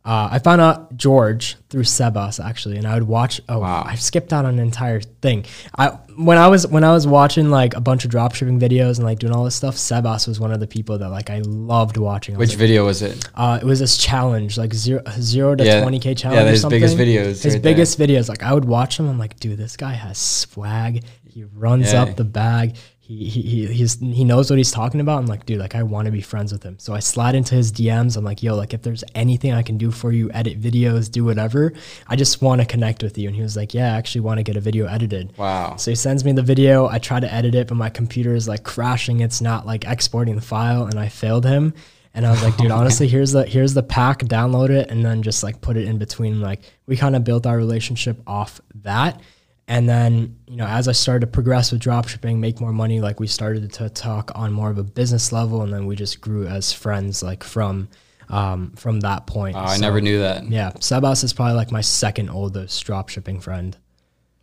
Uh, 0.05 0.27
I 0.33 0.39
found 0.39 0.59
out 0.59 0.97
George 0.97 1.55
through 1.69 1.83
Sebas 1.83 2.43
actually, 2.43 2.75
and 2.77 2.85
I 2.85 2.93
would 2.95 3.07
watch. 3.07 3.39
Oh, 3.47 3.59
Wow. 3.59 3.83
I 3.85 3.95
skipped 3.95 4.33
out 4.33 4.43
on 4.43 4.55
an 4.55 4.59
entire 4.59 4.99
thing. 4.99 5.45
I 5.77 5.91
when 6.17 6.37
I 6.37 6.49
was 6.49 6.67
when 6.67 6.83
I 6.83 6.91
was 6.91 7.07
watching 7.07 7.49
like 7.49 7.73
a 7.73 7.79
bunch 7.79 8.03
of 8.03 8.11
dropshipping 8.11 8.59
videos 8.59 8.97
and 8.97 9.05
like 9.05 9.19
doing 9.19 9.31
all 9.33 9.45
this 9.45 9.55
stuff. 9.55 9.75
Sebas 9.75 10.27
was 10.27 10.41
one 10.41 10.51
of 10.51 10.59
the 10.59 10.67
people 10.67 10.97
that 10.97 11.07
like 11.09 11.29
I 11.29 11.39
loved 11.45 11.95
watching. 11.95 12.35
I 12.35 12.37
was 12.37 12.49
Which 12.49 12.57
video 12.57 12.85
was 12.85 13.01
it? 13.01 13.25
uh, 13.35 13.59
it 13.61 13.65
was 13.65 13.79
this 13.79 13.95
challenge, 13.95 14.57
like 14.57 14.73
zero, 14.73 15.01
zero 15.19 15.55
to 15.55 15.63
Yeah. 15.63 15.79
twenty 15.79 15.99
k 15.99 16.09
Yeah, 16.09 16.15
challenge. 16.15 16.47
or 16.47 16.51
his 16.51 16.61
something. 16.61 16.75
biggest 16.81 16.97
videos 16.97 17.41
His 17.41 17.53
right 17.53 17.63
biggest 17.63 17.97
videos. 17.97 18.27
Like 18.27 18.43
I 18.43 18.53
would 18.53 18.65
watch 18.65 18.99
him. 18.99 19.07
I'm 19.07 19.17
like, 19.17 19.39
dude, 19.39 19.57
this 19.57 19.77
guy 19.77 19.93
has 19.93 20.17
swag. 20.17 21.05
He 21.23 21.45
runs 21.45 21.93
Yeah. 21.93 22.03
up 22.03 22.17
the 22.17 22.25
bag. 22.25 22.75
He 23.05 23.27
he 23.27 23.41
he 23.41 23.67
he's, 23.67 23.99
he 23.99 24.23
knows 24.23 24.49
what 24.49 24.57
he's 24.57 24.71
talking 24.71 25.01
about. 25.01 25.19
I'm 25.19 25.25
like, 25.25 25.45
dude, 25.45 25.59
like 25.59 25.75
I 25.75 25.83
want 25.83 26.05
to 26.05 26.11
be 26.11 26.21
friends 26.21 26.53
with 26.53 26.63
him. 26.63 26.79
So 26.79 26.93
I 26.93 26.99
slide 26.99 27.35
into 27.35 27.53
his 27.53 27.69
DMs. 27.69 28.15
I'm 28.15 28.23
like, 28.23 28.41
yo, 28.41 28.55
like 28.55 28.73
if 28.73 28.81
there's 28.81 29.03
anything 29.13 29.51
I 29.51 29.61
can 29.61 29.77
do 29.77 29.91
for 29.91 30.13
you, 30.13 30.31
edit 30.31 30.61
videos, 30.61 31.11
do 31.11 31.25
whatever. 31.25 31.73
I 32.07 32.15
just 32.15 32.41
want 32.41 32.61
to 32.61 32.65
connect 32.65 33.03
with 33.03 33.17
you. 33.17 33.27
And 33.27 33.35
he 33.35 33.41
was 33.41 33.57
like, 33.57 33.73
yeah, 33.73 33.93
I 33.93 33.97
actually 33.97 34.21
want 34.21 34.37
to 34.37 34.43
get 34.43 34.55
a 34.55 34.61
video 34.61 34.85
edited. 34.85 35.37
Wow. 35.37 35.75
So 35.75 35.91
he 35.91 35.95
sends 35.95 36.23
me 36.23 36.31
the 36.31 36.41
video. 36.41 36.87
I 36.87 36.97
try 36.97 37.19
to 37.19 37.31
edit 37.31 37.55
it, 37.55 37.67
but 37.67 37.75
my 37.75 37.89
computer 37.89 38.35
is 38.35 38.47
like 38.47 38.63
crashing. 38.63 39.19
It's 39.19 39.41
not 39.41 39.65
like 39.65 39.83
exporting 39.85 40.35
the 40.37 40.41
file, 40.41 40.85
and 40.85 40.97
I 40.97 41.09
failed 41.09 41.45
him. 41.45 41.73
And 42.13 42.25
I 42.25 42.31
was 42.31 42.41
like, 42.41 42.55
dude, 42.55 42.71
honestly, 42.79 43.09
here's 43.09 43.33
the 43.33 43.45
here's 43.45 43.73
the 43.73 43.83
pack. 43.83 44.19
Download 44.19 44.69
it, 44.69 44.89
and 44.89 45.03
then 45.03 45.23
just 45.23 45.43
like 45.43 45.59
put 45.59 45.75
it 45.75 45.89
in 45.89 45.97
between. 45.97 46.39
Like 46.39 46.61
we 46.85 46.95
kind 46.95 47.17
of 47.17 47.25
built 47.25 47.45
our 47.45 47.57
relationship 47.57 48.21
off 48.25 48.61
that. 48.75 49.19
And 49.67 49.87
then, 49.87 50.37
you 50.47 50.57
know, 50.57 50.65
as 50.65 50.87
I 50.87 50.91
started 50.91 51.21
to 51.21 51.27
progress 51.27 51.71
with 51.71 51.81
dropshipping, 51.81 52.37
make 52.37 52.59
more 52.59 52.73
money, 52.73 52.99
like 52.99 53.19
we 53.19 53.27
started 53.27 53.71
to 53.71 53.89
talk 53.89 54.31
on 54.35 54.51
more 54.51 54.69
of 54.69 54.77
a 54.77 54.83
business 54.83 55.31
level, 55.31 55.61
and 55.61 55.71
then 55.71 55.85
we 55.85 55.95
just 55.95 56.19
grew 56.19 56.45
as 56.45 56.73
friends, 56.73 57.23
like 57.23 57.43
from 57.43 57.87
um, 58.29 58.71
from 58.71 58.99
that 59.01 59.25
point. 59.25 59.55
Oh, 59.55 59.59
I 59.59 59.77
never 59.77 60.01
knew 60.01 60.19
that. 60.19 60.45
Yeah, 60.49 60.71
Sebas 60.71 61.23
is 61.23 61.33
probably 61.33 61.55
like 61.55 61.71
my 61.71 61.81
second 61.81 62.29
oldest 62.29 62.85
dropshipping 62.85 63.41
friend. 63.41 63.77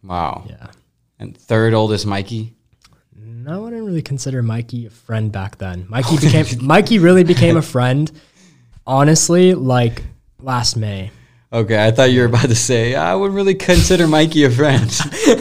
Wow. 0.02 0.46
Yeah. 0.48 0.68
And 1.18 1.36
third 1.36 1.74
oldest 1.74 2.06
Mikey. 2.06 2.54
No, 3.14 3.54
I 3.54 3.58
wouldn't 3.58 3.84
really 3.84 4.02
consider 4.02 4.42
Mikey 4.42 4.86
a 4.86 4.90
friend 4.90 5.30
back 5.30 5.58
then. 5.58 5.86
Mikey 5.90 6.16
became 6.18 6.46
Mikey 6.66 6.98
really 6.98 7.24
became 7.24 7.56
a 7.56 7.62
friend, 7.62 8.10
honestly, 8.86 9.54
like 9.54 10.02
last 10.38 10.76
May. 10.76 11.10
Okay, 11.52 11.84
I 11.84 11.90
thought 11.90 12.12
you 12.12 12.20
were 12.20 12.26
about 12.26 12.48
to 12.48 12.54
say 12.54 12.94
I 12.94 13.12
would 13.12 13.32
really 13.32 13.56
consider 13.56 14.06
Mikey 14.06 14.44
a 14.44 14.50
friend, 14.50 14.88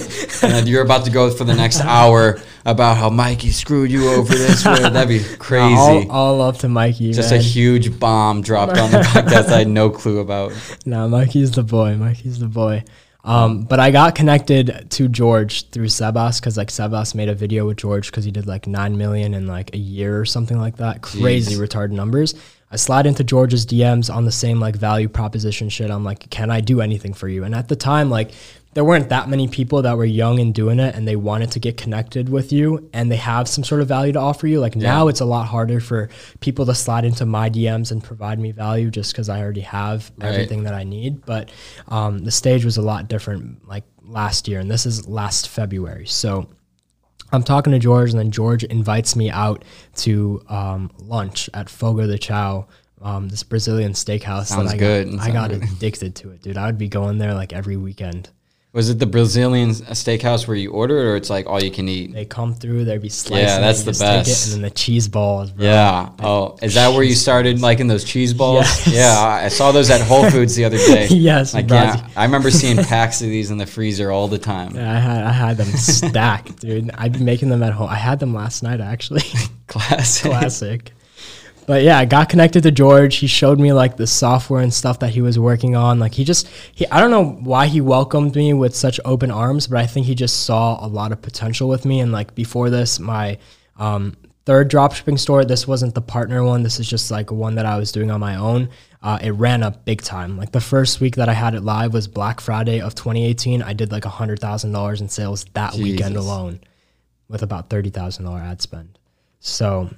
and 0.41 0.67
you're 0.67 0.81
about 0.81 1.05
to 1.05 1.11
go 1.11 1.29
for 1.29 1.43
the 1.43 1.53
next 1.53 1.81
hour 1.81 2.39
about 2.65 2.97
how 2.97 3.11
Mikey 3.11 3.51
screwed 3.51 3.91
you 3.91 4.09
over 4.09 4.33
this 4.33 4.65
way. 4.65 4.79
That'd 4.79 5.07
be 5.07 5.23
crazy. 5.37 5.75
All, 5.75 6.11
all 6.11 6.37
love 6.37 6.57
to 6.59 6.67
Mikey. 6.67 7.13
Just 7.13 7.29
man. 7.29 7.39
a 7.39 7.43
huge 7.43 7.99
bomb 7.99 8.41
dropped 8.41 8.75
on 8.79 8.89
the 8.89 8.97
podcast 9.01 9.49
I 9.49 9.59
had 9.59 9.67
no 9.67 9.91
clue 9.91 10.17
about. 10.17 10.51
No, 10.83 11.07
Mikey's 11.07 11.51
the 11.51 11.61
boy. 11.61 11.95
Mikey's 11.95 12.39
the 12.39 12.47
boy. 12.47 12.85
Um, 13.23 13.63
but 13.63 13.79
I 13.79 13.91
got 13.91 14.15
connected 14.15 14.87
to 14.89 15.09
George 15.09 15.69
through 15.69 15.87
Sebas 15.87 16.39
because 16.39 16.57
like 16.57 16.69
Sebas 16.69 17.13
made 17.13 17.29
a 17.29 17.35
video 17.35 17.67
with 17.67 17.77
George 17.77 18.09
because 18.09 18.25
he 18.25 18.31
did 18.31 18.47
like 18.47 18.65
nine 18.65 18.97
million 18.97 19.35
in 19.35 19.45
like 19.45 19.75
a 19.75 19.77
year 19.77 20.19
or 20.19 20.25
something 20.25 20.57
like 20.57 20.77
that. 20.77 21.03
Crazy 21.03 21.55
Jeez. 21.55 21.67
retarded 21.67 21.91
numbers. 21.91 22.33
I 22.71 22.75
slide 22.75 23.05
into 23.07 23.23
George's 23.23 23.65
DMs 23.65 24.13
on 24.13 24.25
the 24.25 24.31
same 24.31 24.59
like 24.59 24.75
value 24.75 25.09
proposition 25.09 25.69
shit. 25.69 25.89
I'm 25.89 26.03
like, 26.03 26.29
can 26.29 26.51
I 26.51 26.61
do 26.61 26.81
anything 26.81 27.13
for 27.13 27.27
you? 27.27 27.43
And 27.43 27.55
at 27.55 27.67
the 27.67 27.75
time, 27.75 28.09
like 28.11 28.31
there 28.75 28.83
weren't 28.83 29.09
that 29.09 29.27
many 29.27 29.47
people 29.47 29.81
that 29.81 29.97
were 29.97 30.05
young 30.05 30.39
and 30.39 30.53
doing 30.53 30.79
it 30.79 30.93
and 30.93 31.07
they 31.07 31.15
wanted 31.15 31.49
to 31.51 31.59
get 31.59 31.75
connected 31.77 32.29
with 32.29 32.53
you 32.53 32.87
and 32.93 33.11
they 33.11 33.15
have 33.15 33.47
some 33.47 33.63
sort 33.63 33.81
of 33.81 33.87
value 33.87 34.13
to 34.13 34.19
offer 34.19 34.45
you. 34.45 34.59
Like 34.59 34.75
now 34.75 35.07
it's 35.07 35.19
a 35.21 35.25
lot 35.25 35.47
harder 35.47 35.79
for 35.79 36.09
people 36.39 36.67
to 36.67 36.75
slide 36.75 37.05
into 37.05 37.25
my 37.25 37.49
DMs 37.49 37.91
and 37.91 38.03
provide 38.03 38.37
me 38.37 38.51
value 38.51 38.91
just 38.91 39.11
because 39.13 39.27
I 39.29 39.41
already 39.41 39.61
have 39.61 40.11
Right. 40.19 40.29
everything 40.29 40.63
that 40.65 40.75
I 40.75 40.83
need. 40.83 41.25
But 41.25 41.49
um, 41.87 42.19
the 42.19 42.31
stage 42.31 42.63
was 42.63 42.77
a 42.77 42.83
lot 42.83 43.07
different 43.07 43.67
like 43.67 43.85
last 44.03 44.47
year 44.47 44.59
and 44.59 44.69
this 44.69 44.85
is 44.85 45.07
last 45.07 45.49
February. 45.49 46.05
So 46.05 46.47
I'm 47.31 47.43
talking 47.43 47.71
to 47.73 47.79
George, 47.79 48.09
and 48.11 48.19
then 48.19 48.31
George 48.31 48.63
invites 48.63 49.15
me 49.15 49.29
out 49.29 49.63
to 49.97 50.41
um, 50.49 50.91
lunch 50.97 51.49
at 51.53 51.69
Fogo 51.69 52.07
de 52.07 52.17
Chao, 52.17 52.67
um, 53.01 53.29
this 53.29 53.43
Brazilian 53.43 53.93
steakhouse. 53.93 54.47
Sounds 54.47 54.71
that 54.71 54.75
I 54.75 54.77
good. 54.77 55.11
Got, 55.11 55.19
I 55.19 55.31
got 55.31 55.49
good. 55.51 55.63
addicted 55.71 56.15
to 56.17 56.31
it, 56.31 56.41
dude. 56.41 56.57
I 56.57 56.65
would 56.65 56.77
be 56.77 56.87
going 56.87 57.17
there 57.17 57.33
like 57.33 57.53
every 57.53 57.77
weekend. 57.77 58.29
Was 58.71 58.91
it 58.91 58.99
the 58.99 59.07
Brazilian 59.07 59.71
uh, 59.71 59.93
steakhouse 59.97 60.47
where 60.47 60.55
you 60.55 60.69
order 60.69 60.99
it, 60.99 61.03
or 61.05 61.15
it's 61.15 61.31
like 61.31 61.47
all 61.47 61.59
you 61.63 61.71
can 61.71 61.89
eat? 61.89 62.13
They 62.13 62.25
come 62.25 62.53
through, 62.53 62.85
there'd 62.85 63.01
be 63.01 63.09
slicing. 63.09 63.47
Yeah, 63.47 63.59
that's 63.59 63.81
the 63.81 63.93
best. 63.93 64.29
It, 64.29 64.53
and 64.53 64.53
then 64.63 64.69
the 64.69 64.75
cheese 64.75 65.07
balls, 65.07 65.49
bro. 65.51 65.65
Yeah. 65.65 66.09
Oh, 66.19 66.55
is 66.61 66.75
that 66.75 66.93
where 66.93 67.01
you 67.01 67.15
started 67.15 67.61
liking 67.61 67.87
those 67.87 68.03
cheese 68.03 68.31
balls? 68.31 68.65
Yes. 68.85 68.87
Yeah, 68.93 69.19
I 69.19 69.45
I 69.45 69.47
saw 69.47 69.71
those 69.71 69.89
at 69.89 70.01
Whole 70.01 70.29
Foods 70.29 70.55
the 70.55 70.65
other 70.65 70.77
day. 70.77 71.07
Yes, 71.07 71.55
Like, 71.55 71.65
bro. 71.67 71.77
yeah, 71.77 72.07
I 72.15 72.25
remember 72.25 72.51
seeing 72.51 72.77
packs 72.77 73.21
of 73.21 73.27
these 73.27 73.49
in 73.49 73.57
the 73.57 73.65
freezer 73.65 74.11
all 74.11 74.27
the 74.27 74.37
time. 74.37 74.75
Yeah, 74.75 74.91
I 74.95 74.99
had 74.99 75.23
I 75.23 75.31
had 75.31 75.57
them 75.57 75.67
stacked, 75.69 76.59
dude. 76.61 76.91
I'd 76.93 77.13
be 77.13 77.23
making 77.23 77.49
them 77.49 77.63
at 77.63 77.73
home. 77.73 77.89
I 77.89 77.95
had 77.95 78.19
them 78.19 78.35
last 78.35 78.61
night 78.61 78.81
actually. 78.81 79.23
Classic. 79.67 80.29
classic. 80.31 80.91
But 81.69 81.83
yeah, 81.83 81.99
I 81.99 82.05
got 82.05 82.29
connected 82.29 82.63
to 82.63 82.71
George. 82.71 83.17
He 83.17 83.27
showed 83.27 83.59
me 83.59 83.73
like 83.73 83.95
the 83.95 84.07
software 84.07 84.61
and 84.61 84.73
stuff 84.73 84.97
that 85.01 85.11
he 85.11 85.21
was 85.21 85.37
working 85.37 85.75
on. 85.75 85.99
Like 85.99 86.15
he 86.15 86.23
just 86.23 86.47
he 86.73 86.87
I 86.87 86.99
don't 86.99 87.11
know 87.11 87.23
why 87.43 87.67
he 87.67 87.79
welcomed 87.79 88.35
me 88.35 88.55
with 88.55 88.75
such 88.75 88.99
open 89.05 89.29
arms, 89.29 89.67
but 89.67 89.77
I 89.77 89.85
think 89.85 90.07
he 90.07 90.15
just 90.15 90.47
saw 90.47 90.83
a 90.83 90.89
lot 90.89 91.11
of 91.11 91.21
potential 91.21 91.69
with 91.69 91.85
me. 91.85 91.99
And 91.99 92.11
like 92.11 92.33
before 92.33 92.71
this, 92.71 92.99
my 92.99 93.37
um, 93.77 94.17
third 94.47 94.71
dropshipping 94.71 95.19
store, 95.19 95.45
this 95.45 95.67
wasn't 95.67 95.93
the 95.93 96.01
partner 96.01 96.43
one. 96.43 96.63
This 96.63 96.79
is 96.79 96.89
just 96.89 97.11
like 97.11 97.31
one 97.31 97.53
that 97.53 97.67
I 97.67 97.77
was 97.77 97.91
doing 97.91 98.09
on 98.09 98.19
my 98.19 98.37
own. 98.37 98.69
Uh, 99.03 99.19
it 99.21 99.33
ran 99.33 99.61
up 99.61 99.85
big 99.85 100.01
time. 100.01 100.37
Like 100.37 100.51
the 100.51 100.61
first 100.61 100.99
week 100.99 101.17
that 101.17 101.29
I 101.29 101.33
had 101.33 101.53
it 101.53 101.61
live 101.61 101.93
was 101.93 102.07
Black 102.07 102.41
Friday 102.41 102.81
of 102.81 102.95
2018. 102.95 103.61
I 103.61 103.73
did 103.73 103.91
like 103.91 104.05
a 104.05 104.09
hundred 104.09 104.39
thousand 104.39 104.71
dollars 104.71 105.01
in 105.01 105.07
sales 105.07 105.45
that 105.53 105.75
weekend 105.75 106.15
alone, 106.15 106.61
with 107.27 107.43
about 107.43 107.69
thirty 107.69 107.91
thousand 107.91 108.25
dollar 108.25 108.39
ad 108.39 108.59
spend. 108.59 108.97
So 109.39 109.91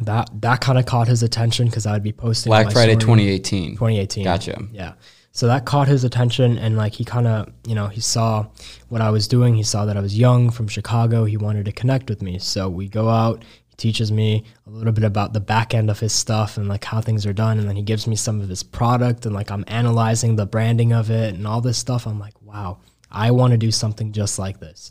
that 0.00 0.30
that 0.40 0.60
kind 0.60 0.78
of 0.78 0.86
caught 0.86 1.08
his 1.08 1.22
attention 1.22 1.66
because 1.66 1.86
I 1.86 1.92
would 1.92 2.02
be 2.02 2.12
posting 2.12 2.50
Black 2.50 2.72
Friday 2.72 2.94
2018. 2.94 3.72
2018. 3.72 4.24
Gotcha. 4.24 4.62
Yeah. 4.72 4.94
So 5.34 5.46
that 5.46 5.64
caught 5.64 5.88
his 5.88 6.04
attention, 6.04 6.58
and 6.58 6.76
like 6.76 6.92
he 6.92 7.04
kind 7.04 7.26
of, 7.26 7.50
you 7.66 7.74
know, 7.74 7.86
he 7.86 8.00
saw 8.00 8.46
what 8.88 9.00
I 9.00 9.08
was 9.08 9.26
doing. 9.26 9.54
He 9.54 9.62
saw 9.62 9.86
that 9.86 9.96
I 9.96 10.00
was 10.00 10.18
young 10.18 10.50
from 10.50 10.68
Chicago. 10.68 11.24
He 11.24 11.38
wanted 11.38 11.64
to 11.64 11.72
connect 11.72 12.10
with 12.10 12.20
me. 12.20 12.38
So 12.38 12.68
we 12.68 12.86
go 12.88 13.08
out. 13.08 13.42
He 13.68 13.76
teaches 13.76 14.12
me 14.12 14.44
a 14.66 14.70
little 14.70 14.92
bit 14.92 15.04
about 15.04 15.32
the 15.32 15.40
back 15.40 15.72
end 15.72 15.88
of 15.88 15.98
his 15.98 16.12
stuff 16.12 16.58
and 16.58 16.68
like 16.68 16.84
how 16.84 17.00
things 17.00 17.24
are 17.24 17.32
done, 17.32 17.58
and 17.58 17.66
then 17.66 17.76
he 17.76 17.82
gives 17.82 18.06
me 18.06 18.14
some 18.14 18.42
of 18.42 18.48
his 18.50 18.62
product, 18.62 19.24
and 19.24 19.34
like 19.34 19.50
I'm 19.50 19.64
analyzing 19.68 20.36
the 20.36 20.44
branding 20.44 20.92
of 20.92 21.10
it 21.10 21.34
and 21.34 21.46
all 21.46 21.62
this 21.62 21.78
stuff. 21.78 22.06
I'm 22.06 22.18
like, 22.18 22.34
wow, 22.42 22.80
I 23.10 23.30
want 23.30 23.52
to 23.52 23.56
do 23.56 23.70
something 23.70 24.12
just 24.12 24.38
like 24.38 24.60
this. 24.60 24.90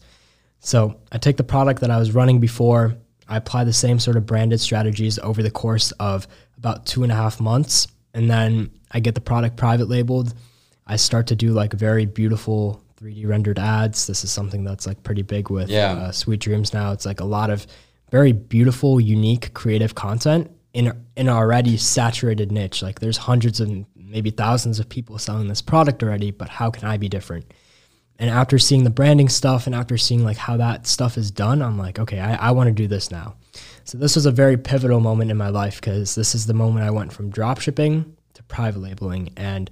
So 0.60 1.00
I 1.12 1.20
take 1.20 1.38
the 1.38 1.44
product 1.44 1.82
that 1.82 1.92
I 1.92 1.98
was 1.98 2.14
running 2.14 2.40
before, 2.40 2.98
I 3.32 3.38
apply 3.38 3.64
the 3.64 3.74
same 3.74 3.98
sort 4.00 4.18
of 4.18 4.26
branded 4.26 4.60
strategies 4.60 5.18
over 5.20 5.42
the 5.42 5.52
course 5.52 5.92
of 5.94 6.28
about 6.58 6.86
two 6.86 7.04
and 7.04 7.12
a 7.12 7.16
half 7.16 7.40
months, 7.40 7.88
and 8.14 8.30
then 8.30 8.70
I 8.92 9.00
get 9.00 9.16
the 9.16 9.22
product 9.22 9.56
private 9.56 9.88
labeled. 9.88 10.34
I 10.86 10.98
start 10.98 11.28
to 11.28 11.36
do 11.36 11.54
like 11.54 11.72
very 11.74 12.06
beautiful 12.06 12.84
3D 13.00 13.26
rendered 13.28 13.58
ads. 13.58 14.06
This 14.08 14.24
is 14.24 14.32
something 14.32 14.64
that's 14.64 14.86
like 14.86 15.02
pretty 15.04 15.22
big 15.22 15.50
with 15.50 15.70
Yeah. 15.70 15.94
uh, 15.94 16.12
Sweet 16.12 16.42
Dreams 16.42 16.74
now. 16.74 16.92
It's 16.92 17.06
like 17.06 17.22
a 17.22 17.26
lot 17.26 17.50
of 17.50 17.66
very 18.12 18.34
beautiful, 18.34 19.00
unique, 19.00 19.54
creative 19.54 19.96
content 19.96 20.52
in 20.74 20.88
in 21.16 21.28
an 21.28 21.30
already 21.30 21.78
saturated 21.78 22.52
niche. 22.52 22.82
Like 22.84 23.00
there's 23.00 23.18
hundreds 23.18 23.62
and 23.62 23.86
maybe 23.96 24.30
thousands 24.32 24.80
of 24.80 24.90
people 24.90 25.18
selling 25.18 25.48
this 25.48 25.62
product 25.62 26.04
already, 26.04 26.32
but 26.32 26.50
how 26.50 26.70
can 26.70 26.86
I 26.90 26.98
be 26.98 27.08
different? 27.08 27.46
And 28.22 28.30
after 28.30 28.60
seeing 28.60 28.84
the 28.84 28.90
branding 28.92 29.30
stuff 29.30 29.66
and 29.66 29.76
after 29.76 29.98
seeing 29.98 30.24
like 30.24 30.38
how 30.38 30.56
that 30.58 30.86
stuff 30.86 31.18
is 31.18 31.32
done, 31.32 31.62
I'm 31.62 31.78
like, 31.78 31.98
okay, 31.98 32.20
I, 32.20 32.36
I 32.36 32.52
want 32.52 32.68
to 32.68 32.72
do 32.72 32.88
this 32.88 33.10
now. 33.10 33.36
So 33.84 33.98
this 33.98 34.16
was 34.16 34.28
a 34.28 34.32
very 34.32 34.58
pivotal 34.58 35.00
moment 35.00 35.32
in 35.32 35.38
my 35.38 35.50
life 35.50 35.82
because 35.82 36.14
this 36.14 36.36
is 36.36 36.46
the 36.46 36.54
moment 36.54 36.86
I 36.86 36.92
went 36.92 37.12
from 37.12 37.32
drop 37.32 37.60
shipping 37.60 38.16
to 38.36 38.44
private 38.44 38.80
labeling. 38.80 39.34
And 39.36 39.72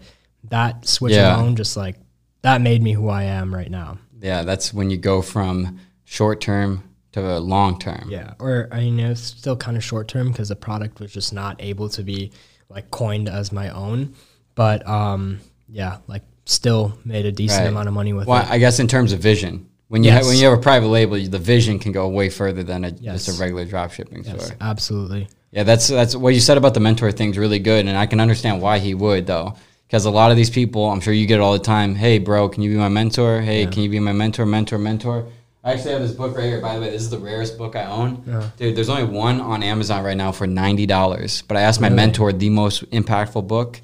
that 0.50 0.88
switch 0.88 1.14
Yeah. 1.14 1.38
alone 1.38 1.56
just 1.56 1.78
like 1.78 1.98
that 2.42 2.60
made 2.62 2.82
me 2.82 2.94
who 2.94 3.08
I 3.08 3.24
am 3.24 3.54
right 3.54 3.70
now. 3.70 4.00
Yeah, 4.20 4.42
that's 4.44 4.74
when 4.74 4.90
you 4.90 4.98
go 4.98 5.22
from 5.22 5.80
short 6.06 6.42
term 6.42 6.84
to 7.12 7.40
long 7.40 7.78
term. 7.78 8.08
Yeah. 8.10 8.34
Or 8.40 8.68
I 8.72 8.80
mean 8.80 9.00
it's 9.00 9.22
still 9.22 9.58
kind 9.58 9.78
of 9.78 9.84
short 9.84 10.08
term 10.08 10.30
because 10.32 10.50
the 10.50 10.56
product 10.56 11.00
was 11.00 11.14
just 11.14 11.34
not 11.34 11.56
able 11.60 11.88
to 11.90 12.02
be 12.04 12.32
like 12.68 12.90
coined 12.90 13.30
as 13.30 13.52
my 13.52 13.70
own. 13.70 14.16
But 14.56 14.88
um 14.88 15.40
yeah, 15.68 15.98
like 16.08 16.24
still 16.50 16.94
made 17.06 17.26
a 17.26 17.32
decent 17.32 17.62
Right. 17.62 17.68
amount 17.70 17.88
of 17.88 17.94
money 17.94 18.14
with 18.14 18.28
Well, 18.28 18.42
it. 18.42 18.48
I 18.50 18.58
guess 18.58 18.80
in 18.80 18.88
terms 18.88 19.14
of 19.14 19.20
vision, 19.20 19.66
when 19.88 20.04
you 20.04 20.12
Yes. 20.12 20.24
ha- 20.24 20.30
when 20.30 20.38
you 20.40 20.46
have 20.46 20.58
a 20.58 20.62
private 20.62 20.88
label, 20.88 21.18
the 21.24 21.38
vision 21.40 21.78
can 21.80 21.92
go 21.92 22.08
way 22.08 22.30
further 22.30 22.64
than 22.64 22.84
a, 22.86 22.92
Yes. 23.00 23.26
just 23.26 23.38
a 23.38 23.42
regular 23.42 23.66
drop 23.66 23.92
shipping 23.92 24.24
Yes, 24.26 24.46
store. 24.46 24.56
absolutely. 24.60 25.28
Yeah, 25.52 25.64
that's 25.64 25.88
that's 25.88 26.16
what 26.16 26.34
you 26.34 26.40
said 26.40 26.58
about 26.58 26.74
the 26.74 26.80
mentor 26.80 27.12
thing's 27.12 27.38
really 27.38 27.60
good, 27.60 27.86
and 27.88 27.98
I 27.98 28.06
can 28.08 28.20
understand 28.20 28.62
why 28.62 28.80
he 28.80 28.94
would 28.94 29.28
though, 29.28 29.54
because 29.88 30.06
a 30.06 30.12
lot 30.12 30.32
of 30.32 30.38
these 30.38 30.50
people, 30.50 30.86
I'm 30.90 31.00
sure 31.02 31.14
you 31.14 31.26
get 31.28 31.36
it 31.36 31.42
all 31.42 31.54
the 31.54 31.60
time. 31.60 31.96
Hey, 31.96 32.18
bro, 32.20 32.50
can 32.50 32.64
you 32.64 32.72
be 32.72 32.78
my 32.78 32.90
mentor? 32.90 33.42
Hey, 33.42 33.66
can 33.68 33.84
you 33.84 33.90
be 33.90 34.00
my 34.00 34.14
mentor? 34.14 34.46
Mentor, 34.46 34.78
mentor. 34.78 35.26
I 35.64 35.74
actually 35.74 35.92
have 35.92 36.02
this 36.02 36.12
book 36.14 36.36
right 36.38 36.46
here. 36.46 36.62
By 36.62 36.76
the 36.76 36.82
way, 36.82 36.90
this 36.90 37.02
is 37.02 37.10
the 37.10 37.18
rarest 37.20 37.58
book 37.58 37.76
I 37.76 37.84
own. 37.86 38.24
Yeah. 38.26 38.44
Dude, 38.58 38.76
there's 38.76 38.90
only 38.90 39.04
one 39.04 39.42
on 39.42 39.62
Amazon 39.62 40.04
right 40.04 40.16
now 40.18 40.32
for 40.32 40.48
ninety 40.48 40.86
dollars. 40.86 41.44
But 41.48 41.58
I 41.58 41.62
asked 41.62 41.82
my 41.82 41.88
Really? 41.88 41.96
mentor 41.98 42.32
the 42.34 42.50
most 42.50 42.90
impactful 42.92 43.46
book 43.48 43.82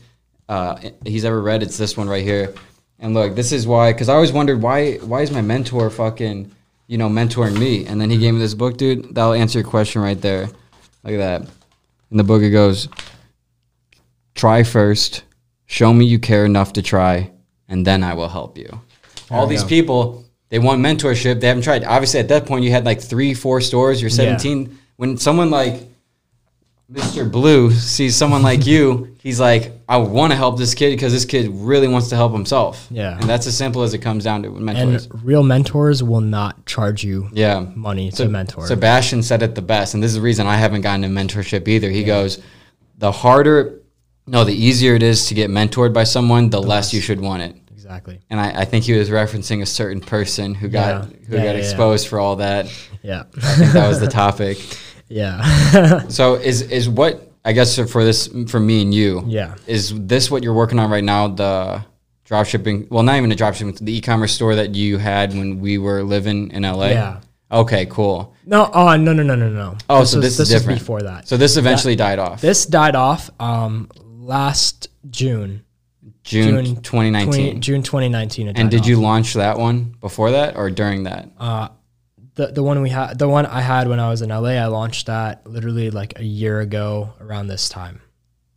uh, 0.50 0.80
he's 1.06 1.26
ever 1.26 1.42
read. 1.42 1.64
It's 1.64 1.78
this 1.78 1.98
one 1.98 2.08
right 2.08 2.24
here. 2.24 2.54
And 3.00 3.14
look, 3.14 3.36
this 3.36 3.52
is 3.52 3.68
why, 3.68 3.92
because 3.92 4.10
I 4.10 4.14
always 4.14 4.32
wondered 4.32 4.62
why 4.62 4.96
why 4.98 5.22
is 5.22 5.32
my 5.32 5.42
mentor 5.42 5.90
fucking 5.90 6.52
you 6.88 6.98
know 6.98 7.10
mentoring 7.10 7.58
me? 7.60 7.86
And 7.86 8.00
then 8.00 8.10
he 8.10 8.18
gave 8.18 8.34
me 8.34 8.40
this 8.40 8.54
book, 8.54 8.78
dude. 8.78 9.14
That'll 9.16 9.34
answer 9.34 9.60
your 9.60 9.68
question 9.68 10.02
right 10.02 10.20
there. 10.20 10.46
Look 11.04 11.14
at 11.14 11.18
that. 11.18 11.42
In 12.12 12.18
the 12.18 12.24
book, 12.24 12.42
it 12.42 12.52
goes, 12.52 12.88
"Try 14.34 14.64
first, 14.64 15.24
show 15.66 15.94
me 15.94 16.06
you 16.06 16.20
care 16.20 16.46
enough 16.46 16.74
to 16.74 16.82
try, 16.82 17.32
and 17.68 17.86
then 17.86 18.04
I 18.04 18.14
will 18.14 18.30
help 18.30 18.58
you." 18.58 18.80
All 19.32 19.48
we 19.48 19.56
these 19.56 19.64
go. 19.64 19.70
people, 19.70 20.26
They 20.50 20.60
want 20.60 20.80
mentorship. 20.82 21.42
They 21.42 21.48
haven't 21.48 21.64
tried. 21.64 21.84
Obviously, 21.84 22.20
at 22.20 22.28
that 22.30 22.46
point, 22.46 22.64
you 22.64 22.72
had 22.72 22.86
like 22.86 23.02
three, 23.02 23.34
four 23.34 23.60
stores. 23.62 24.02
You're 24.02 24.10
Yeah. 24.12 24.38
17. 24.38 24.78
When 24.96 25.18
someone 25.18 25.50
like 25.50 25.90
Mr. 26.92 27.30
Blue 27.30 27.72
sees 27.72 28.16
someone 28.16 28.44
like 28.44 28.66
you, 28.68 29.16
he's 29.22 29.40
like, 29.40 29.72
I 29.88 29.98
want 29.98 30.32
to 30.32 30.36
help 30.36 30.58
this 30.58 30.74
kid 30.74 30.92
because 30.92 31.14
this 31.14 31.26
kid 31.26 31.50
really 31.52 31.88
wants 31.88 32.10
to 32.10 32.16
help 32.16 32.32
himself. 32.34 32.88
Yeah. 32.90 33.20
And 33.20 33.30
that's 33.30 33.46
as 33.46 33.56
simple 33.56 33.84
as 33.84 33.94
it 33.94 34.00
comes 34.00 34.24
down 34.24 34.42
to 34.44 34.50
mentors. 34.50 35.06
And 35.06 35.24
real 35.24 35.44
mentors 35.44 36.02
will 36.02 36.22
not 36.22 36.66
charge 36.66 37.04
you 37.04 37.30
yeah. 37.34 37.68
money 37.76 38.10
So 38.10 38.24
to 38.26 38.30
mentor. 38.32 38.66
Sebastian 38.66 39.22
said 39.22 39.44
it 39.44 39.54
the 39.54 39.62
best, 39.62 39.94
and 39.94 40.02
this 40.02 40.10
is 40.10 40.16
the 40.16 40.22
reason 40.22 40.48
I 40.48 40.56
haven't 40.58 40.82
gotten 40.82 41.04
a 41.04 41.08
mentorship 41.08 41.68
either. 41.68 41.90
He 41.92 42.04
goes, 42.04 42.42
the 42.98 43.12
harder, 43.12 43.82
no, 44.26 44.44
the 44.44 44.54
easier 44.56 44.96
it 44.96 45.04
is 45.04 45.28
to 45.28 45.36
get 45.36 45.52
mentored 45.52 45.94
by 45.94 46.04
someone, 46.06 46.50
the, 46.50 46.62
less 46.62 46.92
you 46.94 47.00
should 47.02 47.22
want 47.22 47.44
it. 47.44 47.56
exactly. 47.72 48.20
And 48.32 48.40
I, 48.40 48.62
I 48.62 48.66
think 48.66 48.86
he 48.86 48.94
was 48.94 49.12
referencing 49.12 49.62
a 49.62 49.68
certain 49.68 50.02
person 50.02 50.56
who 50.56 50.68
got 50.68 51.04
Yeah. 51.12 51.18
who 51.28 51.36
Yeah, 51.36 51.44
got 51.44 51.46
yeah, 51.46 51.52
yeah. 51.52 51.58
exposed 51.60 52.08
for 52.08 52.20
all 52.20 52.38
that. 52.38 52.66
Yeah. 53.04 53.26
I 53.38 53.56
think 53.56 53.72
that 53.74 53.88
was 53.88 54.00
the 54.00 54.08
topic. 54.24 54.58
yeah. 55.10 56.08
So 56.08 56.36
is 56.36 56.64
is 56.64 56.90
what 56.90 57.32
I 57.46 57.54
guess 57.54 57.78
for 57.92 58.04
this 58.04 58.28
for 58.48 58.60
me 58.60 58.82
and 58.82 58.94
you. 58.94 59.24
yeah. 59.28 59.56
Is 59.68 59.94
this 59.96 60.32
what 60.32 60.44
you're 60.44 60.54
working 60.54 60.80
on 60.80 60.90
right 60.90 61.04
now? 61.04 61.28
The 61.28 61.86
drop 62.26 62.48
shipping? 62.48 62.88
Well, 62.90 63.04
not 63.04 63.18
even 63.18 63.32
a 63.32 63.36
drop 63.36 63.54
shipping. 63.54 63.78
The 63.80 63.98
e-commerce 63.98 64.34
store 64.34 64.56
that 64.56 64.74
you 64.74 64.98
had 64.98 65.34
when 65.34 65.60
we 65.60 65.78
were 65.78 66.04
living 66.04 66.50
in 66.52 66.64
LA. 66.64 66.88
Yeah. 66.88 67.22
Okay. 67.52 67.86
Cool. 67.86 68.34
No, 68.48 68.70
oh 68.74 68.98
no 68.98 69.14
no 69.14 69.22
no 69.22 69.36
no 69.36 69.50
no. 69.50 69.78
Oh, 69.90 70.04
so 70.04 70.20
this 70.20 70.34
is 70.34 70.40
was 70.40 70.50
different. 70.50 70.80
before 70.80 71.04
that. 71.04 71.28
So 71.28 71.38
this 71.38 71.56
eventually 71.56 71.96
died 71.96 72.18
off. 72.18 72.42
This 72.42 72.66
died 72.66 72.96
off 72.96 73.30
um 73.40 73.90
last 74.04 74.90
June. 75.10 75.64
June, 76.24 76.66
June 76.66 76.76
2019. 76.78 77.34
20, 77.34 77.60
June 77.60 77.84
2019. 77.84 78.48
And 78.50 78.72
did 78.72 78.82
off. 78.82 78.88
you 78.88 79.00
launch 79.00 79.36
that 79.36 79.60
one 79.60 79.96
before 80.02 80.32
that 80.32 80.58
or 80.58 80.72
during 80.72 81.04
that? 81.04 81.30
Uh, 81.38 81.70
the 82.36 82.48
the 82.48 82.64
one 82.64 82.82
we 82.82 82.90
had, 82.90 83.18
the 83.18 83.28
one 83.28 83.46
I 83.46 83.62
had 83.62 83.88
when 83.88 84.00
I 84.00 84.10
was 84.10 84.22
in 84.22 84.30
LA, 84.30 84.52
I 84.52 84.68
launched 84.68 85.08
that 85.08 85.46
literally 85.48 85.90
like 85.92 86.20
a 86.20 86.24
year 86.24 86.60
ago 86.62 87.14
around 87.20 87.48
this 87.48 87.68
time. 87.70 88.02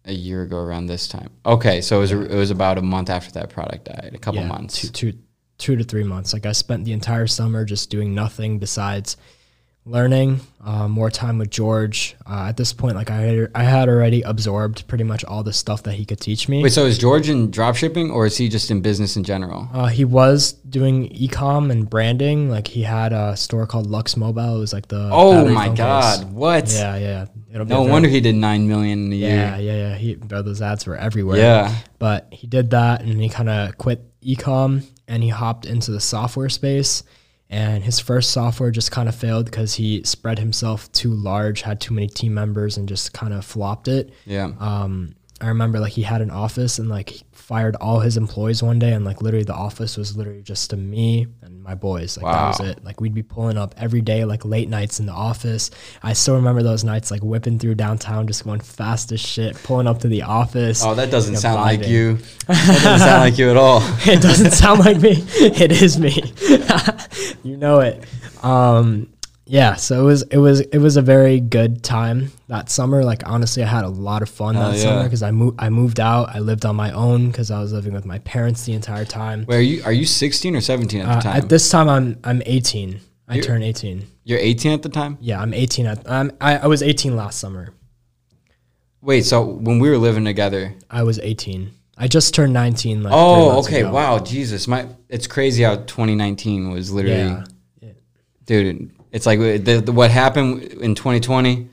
A 0.05 0.13
year 0.13 0.43
ago, 0.43 0.57
around 0.59 0.87
this 0.87 1.07
time. 1.07 1.31
Okay, 1.45 1.81
so 1.81 1.99
it 1.99 2.01
was 2.01 2.13
it 2.13 2.35
was 2.35 2.51
about 2.51 2.79
a 2.79 2.83
month 2.83 3.11
after 3.11 3.31
that 3.33 3.51
product 3.51 3.85
died. 3.87 4.13
A 4.15 4.19
couple 4.19 4.41
Yeah, 4.41 4.49
months. 4.49 4.81
two, 4.81 5.13
two, 5.13 5.19
two 5.59 5.77
to 5.77 5.85
three 5.85 6.05
months. 6.05 6.33
Like 6.33 6.47
I 6.47 6.53
spent 6.53 6.85
the 6.85 6.93
entire 6.93 7.27
summer 7.27 7.65
just 7.65 7.91
doing 7.91 8.15
nothing 8.15 8.59
besides 8.59 9.17
learning, 9.89 10.41
uh, 10.65 10.87
more 10.87 11.11
time 11.11 11.39
with 11.39 11.51
George. 11.51 12.15
Uh, 12.29 12.47
at 12.49 12.57
this 12.57 12.73
point, 12.73 12.95
like 12.95 13.11
I 13.11 13.17
had, 13.23 13.51
I 13.55 13.63
had 13.65 13.89
already 13.89 14.23
absorbed 14.23 14.87
pretty 14.87 15.05
much 15.05 15.25
all 15.25 15.43
the 15.43 15.53
stuff 15.53 15.83
that 15.85 15.93
he 15.95 16.05
could 16.05 16.21
teach 16.21 16.49
me. 16.49 16.63
Wait, 16.63 16.73
so 16.73 16.85
is 16.85 16.99
George 16.99 17.29
in 17.29 17.51
drop 17.51 17.75
shipping 17.77 18.11
or 18.11 18.27
is 18.27 18.37
he 18.37 18.49
just 18.49 18.71
in 18.71 18.81
business 18.83 19.17
in 19.17 19.25
general? 19.25 19.69
Uh, 19.73 19.87
he 19.87 20.05
was 20.05 20.53
doing 20.53 21.09
ecom 21.11 21.71
and 21.71 21.89
branding. 21.89 22.51
Like 22.51 22.67
he 22.67 22.83
had 22.83 23.13
a 23.13 23.37
store 23.37 23.67
called 23.67 23.87
Lux 23.87 24.17
Mobile. 24.17 24.57
It 24.57 24.61
was 24.61 24.73
like 24.73 24.89
the 24.89 25.09
Oh 25.13 25.49
my. 25.49 25.69
God! 25.71 26.33
What? 26.33 26.71
Yeah, 26.73 26.97
yeah. 26.97 27.27
It'll 27.53 27.65
be 27.65 27.71
No 27.73 27.83
wonder 27.83 28.09
he 28.09 28.21
did 28.21 28.35
nine 28.35 28.69
million 28.69 29.07
in 29.07 29.13
a 29.13 29.17
Yeah, 29.17 29.57
year. 29.57 29.73
yeah, 29.73 29.89
yeah. 29.89 29.95
He, 29.97 30.15
bro, 30.17 30.43
those 30.43 30.61
ads 30.61 30.87
were 30.87 30.97
everywhere. 30.97 31.39
Yeah. 31.39 31.75
But 31.99 32.29
he 32.31 32.47
did 32.47 32.71
that 32.71 33.01
and 33.03 33.21
he 33.21 33.29
kind 33.29 33.49
of 33.49 33.79
quit 33.79 34.05
ecom 34.23 34.85
and 35.07 35.23
he 35.23 35.31
hopped 35.31 35.65
into 35.65 35.91
the 35.91 36.01
software 36.01 36.51
space. 36.51 37.03
And 37.51 37.83
his 37.83 37.99
first 37.99 38.31
software 38.31 38.71
just 38.71 38.91
kind 38.91 39.09
of 39.09 39.15
failed 39.15 39.47
because 39.47 39.75
he 39.75 40.03
spread 40.05 40.39
himself 40.39 40.91
too 40.93 41.13
large, 41.15 41.63
had 41.63 41.81
too 41.81 41.95
many 41.95 42.09
team 42.09 42.35
members, 42.35 42.77
and 42.77 42.89
just 42.89 43.15
kind 43.15 43.33
of 43.33 43.45
flopped 43.45 43.89
it. 43.89 44.13
Yeah. 44.27 44.53
Um, 44.61 45.15
I 45.41 45.49
remember 45.49 45.79
like 45.79 45.93
he 45.93 46.03
had 46.03 46.21
an 46.21 46.31
office 46.31 46.79
and 46.79 46.89
like 46.89 47.11
he 47.11 47.23
fired 47.49 47.75
all 47.77 48.01
his 48.01 48.19
employees 48.19 48.63
one 48.63 48.79
day, 48.79 48.93
and 48.93 49.07
like 49.07 49.23
literally 49.23 49.43
the 49.43 49.55
office 49.55 49.97
was 49.97 50.15
literally 50.15 50.43
just 50.43 50.69
to 50.69 50.77
me 50.77 51.27
and 51.41 51.63
my 51.63 51.75
boys. 51.75 52.19
Like 52.19 52.31
that 52.31 52.47
was 52.49 52.61
it. 52.61 52.85
Like 52.85 53.01
we'd 53.01 53.15
be 53.15 53.23
pulling 53.23 53.57
up 53.57 53.75
every 53.79 54.03
day, 54.03 54.27
like 54.27 54.45
late 54.45 54.69
nights 54.69 55.01
in 55.01 55.07
the 55.07 55.13
office. 55.13 55.71
I 56.03 56.13
still 56.13 56.35
remember 56.35 56.63
those 56.63 56.85
nights, 56.85 57.11
like 57.11 57.23
whipping 57.23 57.59
through 57.59 57.77
downtown, 57.77 58.27
just 58.27 58.45
going 58.45 58.61
fast 58.61 59.13
as 59.13 59.21
shit, 59.21 59.57
pulling 59.63 59.87
up 59.87 60.01
to 60.01 60.09
the 60.09 60.23
office. 60.23 60.85
Oh, 60.85 60.95
that 60.95 61.11
doesn't 61.11 61.37
sound 61.37 61.63
like 61.63 61.89
you. 61.89 62.19
That 62.49 62.83
doesn't 62.83 62.99
sound 62.99 63.21
like 63.21 63.39
you 63.39 63.51
at 63.51 63.57
all. 63.57 63.81
it 64.07 64.21
doesn't 64.21 64.51
sound 64.51 64.81
like 64.81 65.01
me. 65.01 65.25
It 65.39 65.73
is 65.73 65.99
me. 65.99 66.23
you 67.43 67.57
know 67.57 67.81
it. 67.81 68.05
Um, 68.45 69.09
yeah. 69.49 69.75
So 69.75 70.01
it 70.03 70.05
was 70.05 70.23
it 70.25 70.37
was 70.39 70.61
it 70.61 70.79
was 70.79 70.97
a 70.97 71.03
very 71.03 71.41
good 71.41 71.83
time 71.83 72.31
that 72.49 72.71
summer. 72.71 73.03
Like 73.03 73.23
honestly, 73.27 73.63
I 73.63 73.67
had 73.67 73.85
a 73.85 73.89
lot 73.89 74.23
of 74.23 74.29
fun 74.29 74.55
Hell 74.55 74.71
that 74.71 74.77
yeah. 74.77 74.83
summer 74.83 75.05
because 75.05 75.23
I 75.23 75.31
moved 75.31 75.57
I 75.59 75.69
moved 75.71 75.99
out. 76.01 76.29
I 76.35 76.39
lived 76.39 76.65
on 76.67 76.77
my 76.77 76.93
own 76.93 77.29
because 77.29 77.51
I 77.51 77.59
was 77.61 77.73
living 77.73 77.93
with 77.93 78.05
my 78.05 78.19
parents 78.21 78.65
the 78.65 78.75
entire 78.75 79.05
time. 79.05 79.45
Wait, 79.49 79.57
are 79.57 79.61
you 79.61 79.83
are 79.85 79.93
you 79.93 80.05
16 80.07 80.55
or 80.55 80.61
17 80.61 81.01
at 81.01 81.05
the 81.07 81.11
Uh, 81.11 81.21
time? 81.21 81.37
at 81.37 81.49
this 81.49 81.69
time, 81.71 81.89
I'm 81.89 82.19
I'm 82.23 82.43
18. 82.47 83.01
I 83.27 83.35
You're- 83.35 83.47
turned 83.47 83.65
18. 83.65 84.05
You're 84.25 84.39
18 84.39 84.73
at 84.73 84.83
the 84.83 84.89
time. 84.91 85.17
Yeah, 85.21 85.41
I'm 85.41 85.53
18. 85.55 85.87
At, 85.87 86.11
I'm, 86.11 86.31
I 86.41 86.59
I 86.59 86.67
was 86.67 86.83
18 86.83 87.17
last 87.17 87.39
summer. 87.41 87.73
Wait, 89.01 89.25
so 89.25 89.43
when 89.45 89.79
we 89.79 89.89
were 89.89 89.99
living 89.99 90.25
together. 90.25 90.75
I 90.91 91.03
was 91.03 91.19
18. 91.21 91.71
I 91.97 92.09
just 92.09 92.35
turned 92.35 92.53
19. 92.53 93.03
Like 93.03 93.13
Oh, 93.15 93.59
okay. 93.61 93.81
ago. 93.81 93.93
Wow, 93.93 94.19
Jesus, 94.19 94.69
my 94.69 94.87
it's 95.09 95.27
crazy 95.27 95.63
how 95.63 95.77
2019 95.77 96.71
was 96.71 96.91
literally, 96.93 97.43
Yeah. 97.81 97.89
dude. 98.45 98.91
It's 99.13 99.27
like 99.27 99.39
the, 99.39 99.83
the, 99.85 99.93
what 99.93 100.11
happened 100.11 100.63
in 100.63 100.95
2020. 100.95 101.71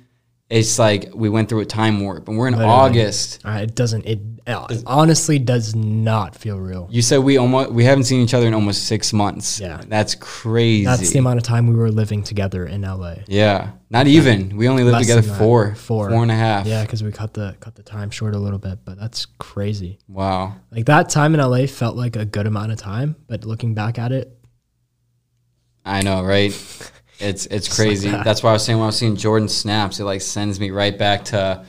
It's 0.47 0.77
like 0.77 1.09
we 1.13 1.27
went 1.27 1.49
through 1.49 1.61
a 1.61 1.65
time 1.65 2.01
warp, 2.01 2.27
and 2.27 2.37
we're 2.37 2.47
in 2.47 2.53
Literally. 2.53 2.71
August. 2.71 3.41
Uh, 3.43 3.61
it 3.63 3.73
doesn't. 3.73 4.05
It 4.05 4.19
uh, 4.45 4.67
honestly 4.85 5.39
does 5.39 5.73
not 5.75 6.35
feel 6.35 6.59
real. 6.59 6.87
You 6.91 7.01
said 7.01 7.17
we 7.17 7.37
almost 7.37 7.71
we 7.71 7.83
haven't 7.83 8.03
seen 8.03 8.21
each 8.21 8.35
other 8.35 8.45
in 8.45 8.53
almost 8.53 8.83
six 8.83 9.11
months. 9.11 9.59
Yeah. 9.59 9.81
that's 9.87 10.13
crazy. 10.13 10.85
That's 10.85 11.09
the 11.09 11.17
amount 11.17 11.37
of 11.37 11.43
time 11.43 11.65
we 11.65 11.73
were 11.73 11.89
living 11.89 12.21
together 12.21 12.67
in 12.67 12.83
LA. 12.83 13.15
Yeah, 13.25 13.71
not 13.89 14.05
even. 14.05 14.55
We 14.55 14.69
only 14.69 14.83
lived 14.83 14.97
Less 14.97 15.07
together 15.07 15.23
four, 15.23 15.73
Four. 15.73 16.11
four 16.11 16.21
and 16.21 16.31
a 16.31 16.35
half. 16.35 16.67
Yeah, 16.67 16.83
because 16.83 17.01
we 17.01 17.11
cut 17.11 17.33
the 17.33 17.55
cut 17.59 17.73
the 17.73 17.81
time 17.81 18.11
short 18.11 18.35
a 18.35 18.39
little 18.39 18.59
bit, 18.59 18.85
but 18.85 18.99
that's 18.99 19.25
crazy. 19.39 19.97
Wow. 20.07 20.57
Like 20.69 20.85
that 20.85 21.09
time 21.09 21.33
in 21.33 21.41
LA 21.41 21.65
felt 21.65 21.95
like 21.97 22.15
a 22.15 22.25
good 22.25 22.45
amount 22.45 22.71
of 22.71 22.77
time, 22.77 23.15
but 23.27 23.45
looking 23.45 23.73
back 23.73 23.97
at 23.97 24.11
it, 24.11 24.37
I 25.83 26.03
know, 26.03 26.23
right? 26.23 26.51
It's 27.25 27.45
it's 27.47 27.73
crazy. 27.75 28.09
that. 28.09 28.23
That's 28.23 28.41
why 28.43 28.51
I 28.51 28.53
was 28.53 28.63
saying 28.65 28.77
when 28.79 28.83
I 28.85 28.87
was 28.87 28.97
seeing 28.97 29.15
Jordan 29.15 29.49
snaps, 29.49 29.99
it 29.99 30.03
like 30.05 30.21
sends 30.21 30.59
me 30.59 30.69
right 30.71 30.97
back 30.97 31.25
to 31.25 31.65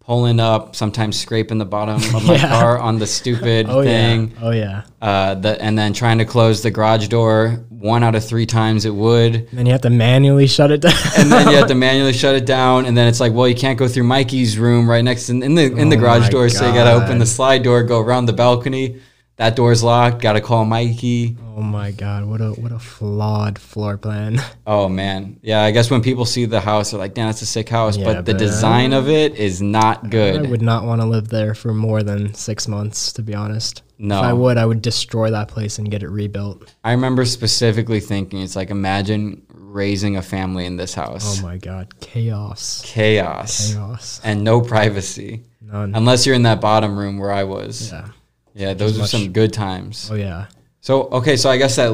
pulling 0.00 0.40
up, 0.40 0.74
sometimes 0.74 1.18
scraping 1.20 1.58
the 1.58 1.64
bottom 1.64 1.96
of 1.96 2.24
my 2.24 2.34
Yeah. 2.34 2.48
car 2.48 2.78
on 2.78 2.98
the 2.98 3.06
stupid 3.06 3.66
oh 3.68 3.82
thing. 3.84 4.30
yeah, 4.32 4.36
oh 4.42 4.50
yeah. 4.50 4.82
Uh, 5.00 5.34
the, 5.34 5.62
and 5.62 5.78
then 5.78 5.92
trying 5.92 6.18
to 6.18 6.24
close 6.24 6.62
the 6.62 6.70
garage 6.70 7.06
door 7.08 7.64
one 7.68 8.02
out 8.02 8.14
of 8.14 8.24
three 8.24 8.44
times 8.46 8.84
it 8.84 8.94
would. 8.94 9.34
And 9.36 9.46
then 9.58 9.66
you 9.66 9.72
have 9.72 9.80
to 9.82 9.90
manually 9.90 10.46
shut 10.48 10.70
it 10.70 10.80
down. 10.80 10.92
And 11.16 11.30
then 11.30 11.48
you 11.48 11.56
have 11.56 11.68
to 11.68 11.74
manually 11.86 12.12
shut 12.12 12.34
it 12.34 12.44
down. 12.44 12.86
And 12.86 12.96
then 12.96 13.06
it's 13.08 13.20
like, 13.20 13.32
well, 13.32 13.46
you 13.48 13.54
can't 13.54 13.78
go 13.78 13.86
through 13.88 14.02
Mikey's 14.04 14.58
room 14.58 14.90
right 14.90 15.02
next 15.04 15.30
in, 15.30 15.42
in 15.42 15.54
the 15.54 15.72
in 15.76 15.88
the 15.90 15.96
Oh 15.96 16.00
garage 16.00 16.28
door. 16.28 16.48
So 16.48 16.66
you 16.66 16.74
got 16.74 16.84
to 16.84 16.92
open 17.04 17.18
the 17.18 17.26
slide 17.26 17.62
door, 17.62 17.82
go 17.84 18.00
around 18.00 18.26
the 18.26 18.32
balcony. 18.34 19.00
That 19.40 19.56
door's 19.56 19.82
locked. 19.82 20.20
Got 20.20 20.34
to 20.34 20.42
call 20.42 20.66
Mikey. 20.66 21.34
oh 21.56 21.62
my 21.62 21.92
god, 21.92 22.26
what 22.26 22.42
a 22.42 22.50
what 22.50 22.72
a 22.72 22.78
flawed 22.78 23.58
floor 23.58 23.96
plan. 23.96 24.38
Oh 24.66 24.86
man, 24.88 25.40
yeah. 25.42 25.62
I 25.62 25.70
guess 25.70 25.90
when 25.90 26.02
people 26.02 26.26
see 26.26 26.44
the 26.44 26.60
house, 26.60 26.90
they're 26.90 27.00
like, 27.00 27.14
"Damn, 27.14 27.26
that's 27.28 27.40
a 27.40 27.46
sick 27.46 27.70
house." 27.70 27.96
Yeah, 27.96 28.04
but 28.04 28.26
the 28.26 28.34
design 28.34 28.92
of 28.92 29.08
it 29.08 29.36
is 29.36 29.62
not 29.62 30.10
good. 30.10 30.44
I 30.46 30.50
would 30.50 30.60
not 30.60 30.84
want 30.84 31.00
to 31.00 31.06
live 31.06 31.28
there 31.28 31.54
for 31.54 31.72
more 31.72 32.02
than 32.02 32.34
six 32.34 32.68
months, 32.68 33.14
to 33.14 33.22
be 33.22 33.34
honest. 33.34 33.82
No. 33.98 34.18
If 34.18 34.24
I 34.24 34.32
would, 34.34 34.58
I 34.58 34.66
would 34.66 34.82
destroy 34.82 35.30
that 35.30 35.48
place 35.48 35.78
and 35.78 35.90
get 35.90 36.02
it 36.02 36.08
rebuilt. 36.10 36.74
I 36.84 36.92
remember 36.92 37.24
specifically 37.24 38.00
thinking, 38.00 38.42
"It's 38.42 38.56
like 38.56 38.68
imagine 38.70 39.40
raising 39.54 40.16
a 40.18 40.22
family 40.22 40.66
in 40.66 40.76
this 40.76 40.92
house. 40.92 41.40
Oh 41.40 41.46
my 41.46 41.56
god, 41.56 41.98
chaos, 42.00 42.82
Chaos 42.84 43.72
chaos. 43.72 44.20
and 44.22 44.44
no 44.44 44.60
privacy, 44.60 45.44
None. 45.62 45.94
unless 45.94 46.26
you're 46.26 46.34
in 46.34 46.42
that 46.42 46.60
bottom 46.60 46.98
room 46.98 47.16
where 47.18 47.32
I 47.32 47.44
was. 47.44 47.90
yeah. 47.90 48.08
Yeah, 48.60 48.74
those 48.74 48.96
are 48.96 49.00
much- 49.00 49.10
some 49.10 49.32
good 49.32 49.52
times. 49.52 50.08
Oh 50.12 50.16
yeah. 50.16 50.46
So 50.82 51.08
okay, 51.18 51.36
so 51.36 51.50
I 51.50 51.56
guess 51.58 51.76
that 51.76 51.92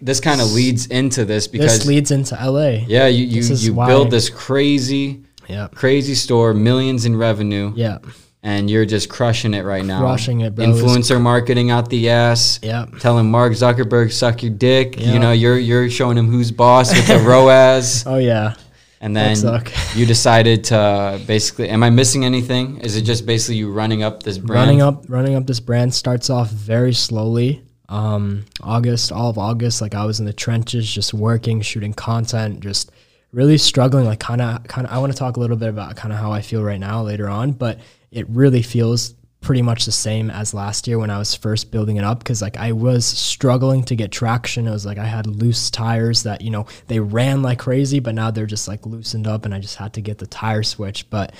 this 0.00 0.20
kind 0.20 0.40
of 0.40 0.52
leads 0.52 0.86
into 0.86 1.24
this 1.24 1.46
because 1.48 1.78
this 1.78 1.86
leads 1.86 2.10
into 2.10 2.34
LA. 2.36 2.84
yeah, 2.86 3.06
you 3.06 3.24
you, 3.24 3.42
This 3.42 3.64
you 3.64 3.72
build 3.74 4.10
this 4.10 4.28
crazy 4.28 5.22
Yeah. 5.48 5.68
crazy 5.74 6.14
store, 6.14 6.54
millions 6.54 7.04
in 7.04 7.16
revenue. 7.16 7.72
Yeah. 7.74 7.98
and 8.44 8.70
you're 8.70 8.86
just 8.86 9.08
crushing 9.08 9.52
it 9.52 9.64
right 9.64 9.84
now. 9.84 9.98
Crushing 10.00 10.42
it, 10.42 10.54
bro. 10.54 10.64
It's- 10.64 10.78
Influencer 10.80 11.20
marketing 11.20 11.72
out 11.72 11.90
the 11.90 12.08
ass. 12.10 12.60
Yeah. 12.62 12.86
Telling 13.00 13.28
Mark 13.28 13.52
Zuckerberg 13.54 14.12
suck 14.12 14.42
your 14.44 14.52
dick. 14.52 15.00
You 15.00 15.18
know, 15.18 15.32
you're 15.32 15.58
you're 15.58 15.90
showing 15.90 16.16
him 16.16 16.28
who's 16.30 16.52
boss 16.52 16.94
with 16.94 17.06
the 17.08 17.18
ROAS, 17.32 18.04
Oh 18.06 18.18
yeah. 18.18 18.54
And 19.00 19.16
then 19.16 19.36
you 19.94 20.06
decided 20.06 20.64
to 20.64 21.20
basically. 21.26 21.68
Am 21.68 21.82
I 21.82 21.90
missing 21.90 22.24
anything? 22.24 22.78
Is 22.78 22.96
it 22.96 23.02
just 23.02 23.26
basically 23.26 23.56
you 23.56 23.70
running 23.70 24.02
up 24.02 24.22
this 24.22 24.38
brand? 24.38 24.66
Running 24.66 24.82
up 24.82 25.04
running 25.08 25.34
up 25.34 25.46
this 25.46 25.60
brand 25.60 25.94
starts 25.94 26.30
off 26.30 26.50
very 26.50 26.94
slowly. 26.94 27.62
Um 27.88 28.44
August, 28.62 29.12
all 29.12 29.30
of 29.30 29.38
August, 29.38 29.80
like 29.80 29.94
I 29.94 30.04
was 30.04 30.20
in 30.20 30.26
the 30.26 30.32
trenches 30.32 30.90
just 30.90 31.14
working, 31.14 31.60
shooting 31.62 31.94
content, 31.94 32.60
just 32.60 32.90
really 33.32 33.58
struggling 33.58 34.04
like 34.04 34.20
kind 34.20 34.40
of 34.40 34.64
kind 34.64 34.86
of 34.86 34.92
I 34.92 34.98
want 34.98 35.12
to 35.12 35.18
talk 35.18 35.36
a 35.36 35.40
little 35.40 35.56
bit 35.56 35.68
about 35.68 35.96
kind 35.96 36.12
of 36.12 36.18
how 36.18 36.32
I 36.32 36.42
feel 36.42 36.62
right 36.62 36.80
now 36.80 37.02
later 37.02 37.28
on, 37.28 37.52
but 37.52 37.78
it 38.10 38.28
really 38.28 38.62
feels 38.62 39.14
pretty 39.40 39.62
much 39.62 39.84
the 39.84 39.92
same 39.92 40.30
as 40.30 40.52
last 40.52 40.88
year 40.88 40.98
when 40.98 41.10
I 41.10 41.18
was 41.18 41.34
first 41.34 41.70
building 41.70 41.96
it 41.96 42.04
up 42.04 42.18
because 42.18 42.42
like 42.42 42.56
I 42.56 42.72
was 42.72 43.06
struggling 43.06 43.84
to 43.84 43.94
get 43.94 44.10
traction. 44.10 44.66
It 44.66 44.70
was 44.70 44.84
like 44.84 44.98
I 44.98 45.04
had 45.04 45.26
loose 45.26 45.70
tires 45.70 46.24
that 46.24 46.40
you 46.42 46.50
know 46.50 46.66
they 46.88 47.00
ran 47.00 47.42
like 47.42 47.58
crazy, 47.58 48.00
but 48.00 48.14
now 48.14 48.30
they're 48.30 48.46
just 48.46 48.68
like 48.68 48.84
loosened 48.84 49.26
up, 49.26 49.44
and 49.44 49.54
I 49.54 49.60
just 49.60 49.76
had 49.76 49.94
to 49.94 50.00
get 50.00 50.18
the 50.18 50.26
tire 50.26 50.62
switch. 50.62 51.08
But 51.08 51.34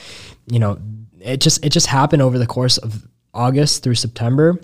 you 0.46 0.58
know, 0.58 0.78
it 1.20 1.40
just 1.40 1.64
it 1.64 1.70
just 1.70 1.86
happened 1.86 2.22
over 2.22 2.38
the 2.38 2.46
course 2.46 2.78
of 2.78 3.06
August 3.34 3.82
through 3.82 3.96
September. 3.96 4.58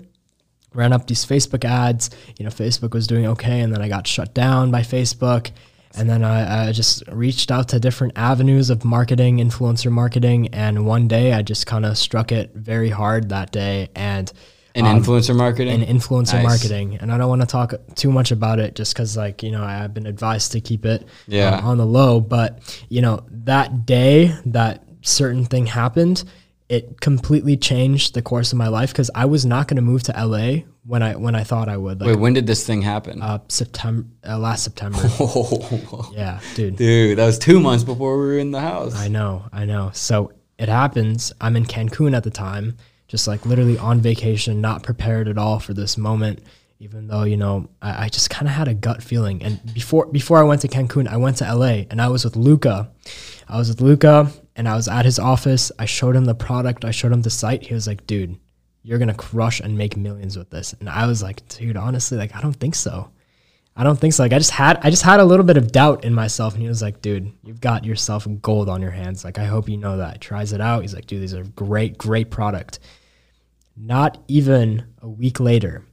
Ran 0.73 0.91
up 0.91 1.07
these 1.07 1.25
Facebook 1.25 1.63
ads. 1.63 2.09
You 2.37 2.45
know, 2.45 2.51
Facebook 2.51 2.93
was 2.93 3.07
doing 3.07 3.27
okay, 3.27 3.61
and 3.61 3.73
then 3.73 3.81
I 3.81 3.89
got 3.89 4.07
shut 4.07 4.33
down 4.33 4.71
by 4.71 4.81
Facebook. 4.81 5.51
And 5.97 6.09
then 6.09 6.23
I, 6.23 6.67
I, 6.67 6.71
just 6.71 7.03
reached 7.07 7.51
out 7.51 7.69
to 7.69 7.79
different 7.79 8.13
avenues 8.15 8.69
of 8.69 8.83
marketing, 8.83 9.37
influencer 9.37 9.91
marketing. 9.91 10.49
And 10.53 10.85
one 10.85 11.07
day 11.07 11.33
I 11.33 11.41
just 11.41 11.65
kind 11.67 11.85
of 11.85 11.97
struck 11.97 12.31
it 12.31 12.51
very 12.53 12.89
hard 12.89 13.29
that 13.29 13.51
day. 13.51 13.89
And 13.95 14.31
in 14.75 14.85
um, 14.85 15.01
influencer 15.01 15.35
marketing? 15.35 15.81
In 15.81 15.97
influencer 15.97 16.33
nice. 16.33 16.43
marketing. 16.43 16.97
And 16.99 17.11
I 17.11 17.17
don't 17.17 17.29
want 17.29 17.41
to 17.41 17.47
talk 17.47 17.73
too 17.95 18.11
much 18.11 18.31
about 18.31 18.59
it 18.59 18.75
just 18.75 18.93
because, 18.93 19.15
like, 19.15 19.41
you 19.41 19.51
know, 19.51 19.63
I've 19.63 19.93
been 19.93 20.05
advised 20.05 20.51
to 20.51 20.59
keep 20.59 20.85
it 20.85 21.07
yeah. 21.27 21.55
um, 21.55 21.65
on 21.65 21.77
the 21.77 21.85
low. 21.85 22.19
But, 22.19 22.59
you 22.89 23.01
know, 23.01 23.23
that 23.29 23.85
day 23.85 24.35
that 24.47 24.83
certain 25.01 25.45
thing 25.45 25.65
happened, 25.65 26.25
it 26.67 26.99
completely 26.99 27.57
changed 27.57 28.13
the 28.15 28.21
course 28.21 28.51
of 28.51 28.57
my 28.57 28.67
life 28.67 28.91
because 28.91 29.11
I 29.13 29.25
was 29.25 29.45
not 29.45 29.67
going 29.67 29.75
to 29.75 29.83
move 29.83 30.03
to 30.03 30.13
LA 30.13 30.63
when 30.83 31.03
I 31.03 31.15
when 31.15 31.35
I 31.35 31.43
thought 31.43 31.69
I 31.69 31.77
would. 31.77 32.01
Like, 32.01 32.09
Wait, 32.09 32.19
when 32.19 32.33
did 32.33 32.47
this 32.47 32.65
thing 32.65 32.81
happen? 32.81 33.21
Uh, 33.21 33.39
September, 33.49 34.07
uh, 34.27 34.37
last 34.39 34.63
September. 34.63 34.97
yeah, 36.13 36.39
dude. 36.55 36.75
Dude, 36.75 37.17
that 37.19 37.25
was 37.25 37.37
two 37.37 37.59
months 37.59 37.83
before 37.83 38.17
we 38.17 38.25
were 38.25 38.39
in 38.39 38.51
the 38.51 38.61
house. 38.61 38.95
I 38.95 39.07
know, 39.07 39.45
I 39.51 39.65
know. 39.65 39.91
So 39.93 40.31
it 40.57 40.69
happens. 40.69 41.33
I'm 41.39 41.55
in 41.55 41.65
Cancun 41.65 42.15
at 42.15 42.23
the 42.23 42.31
time, 42.31 42.77
just 43.07 43.27
like 43.27 43.45
literally 43.45 43.77
on 43.77 44.01
vacation, 44.01 44.59
not 44.59 44.81
prepared 44.81 45.27
at 45.27 45.37
all 45.37 45.59
for 45.59 45.73
this 45.73 45.97
moment. 45.97 46.39
Even 46.79 47.07
though 47.07 47.23
you 47.23 47.37
know, 47.37 47.69
I, 47.81 48.05
I 48.05 48.09
just 48.09 48.29
kind 48.31 48.47
of 48.47 48.55
had 48.55 48.67
a 48.67 48.73
gut 48.73 49.03
feeling. 49.03 49.43
And 49.43 49.73
before 49.73 50.07
before 50.07 50.39
I 50.39 50.43
went 50.43 50.61
to 50.61 50.67
Cancun, 50.67 51.07
I 51.07 51.17
went 51.17 51.37
to 51.37 51.55
LA 51.55 51.83
and 51.91 52.01
I 52.01 52.07
was 52.07 52.23
with 52.25 52.35
Luca. 52.35 52.89
I 53.47 53.57
was 53.57 53.69
with 53.69 53.81
Luca 53.81 54.31
and 54.55 54.67
I 54.67 54.75
was 54.75 54.87
at 54.87 55.05
his 55.05 55.19
office. 55.19 55.71
I 55.77 55.85
showed 55.85 56.15
him 56.15 56.25
the 56.25 56.35
product. 56.35 56.85
I 56.85 56.91
showed 56.91 57.11
him 57.11 57.21
the 57.21 57.29
site. 57.29 57.63
He 57.63 57.73
was 57.73 57.87
like, 57.87 58.07
"Dude." 58.07 58.37
you're 58.85 58.99
gonna 58.99 59.15
crush 59.15 59.59
and 59.59 59.75
make 59.75 59.97
millions 59.97 60.37
with 60.37 60.51
this. 60.51 60.73
And 60.79 60.87
I 60.87 61.07
was 61.07 61.23
like, 61.23 61.45
dude, 61.49 61.75
honestly, 61.75 62.19
like 62.19 62.35
I 62.35 62.41
don't 62.41 62.53
think 62.53 62.75
so. 62.75 63.09
I 63.75 63.83
don't 63.83 63.99
think 63.99 64.13
so. 64.13 64.21
Like 64.21 64.31
I 64.31 64.37
just 64.37 64.51
had 64.51 64.79
I 64.83 64.91
just 64.91 65.01
had 65.01 65.19
a 65.19 65.25
little 65.25 65.43
bit 65.43 65.57
of 65.57 65.71
doubt 65.71 66.05
in 66.05 66.13
myself, 66.13 66.53
and 66.53 66.61
he 66.61 66.69
was 66.69 66.83
like, 66.83 67.01
dude, 67.01 67.33
you've 67.43 67.59
got 67.59 67.83
yourself 67.83 68.27
gold 68.43 68.69
on 68.69 68.83
your 68.83 68.91
hands. 68.91 69.25
Like 69.25 69.39
I 69.39 69.45
hope 69.45 69.67
you 69.67 69.77
know 69.77 69.97
that. 69.97 70.21
Tries 70.21 70.53
it 70.53 70.61
out. 70.61 70.83
He's 70.83 70.93
like, 70.93 71.07
dude, 71.07 71.21
these 71.21 71.33
are 71.33 71.43
great, 71.43 71.97
great 71.97 72.29
product. 72.29 72.77
Not 73.75 74.23
even 74.27 74.85
a 75.01 75.09
week 75.09 75.39
later, 75.39 75.83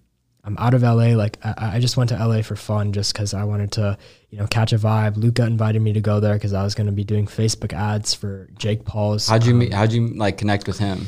I'm 0.44 0.56
out 0.58 0.74
of 0.74 0.82
LA. 0.82 1.14
Like 1.14 1.38
I, 1.44 1.76
I 1.76 1.80
just 1.80 1.96
went 1.96 2.10
to 2.10 2.16
LA 2.16 2.42
for 2.42 2.56
fun, 2.56 2.92
just 2.92 3.12
because 3.12 3.32
I 3.32 3.44
wanted 3.44 3.72
to, 3.72 3.96
you 4.30 4.38
know, 4.38 4.46
catch 4.46 4.72
a 4.72 4.78
vibe. 4.78 5.16
Luca 5.16 5.44
invited 5.44 5.80
me 5.80 5.92
to 5.92 6.00
go 6.00 6.18
there 6.18 6.34
because 6.34 6.52
I 6.52 6.64
was 6.64 6.74
going 6.74 6.88
to 6.88 6.92
be 6.92 7.04
doing 7.04 7.26
Facebook 7.26 7.72
ads 7.72 8.12
for 8.12 8.48
Jake 8.58 8.84
Paul's. 8.84 9.28
How'd 9.28 9.44
you 9.44 9.52
um, 9.52 9.58
meet? 9.60 9.72
How'd 9.72 9.92
you 9.92 10.08
like 10.08 10.38
connect 10.38 10.66
with 10.66 10.78
him? 10.78 11.06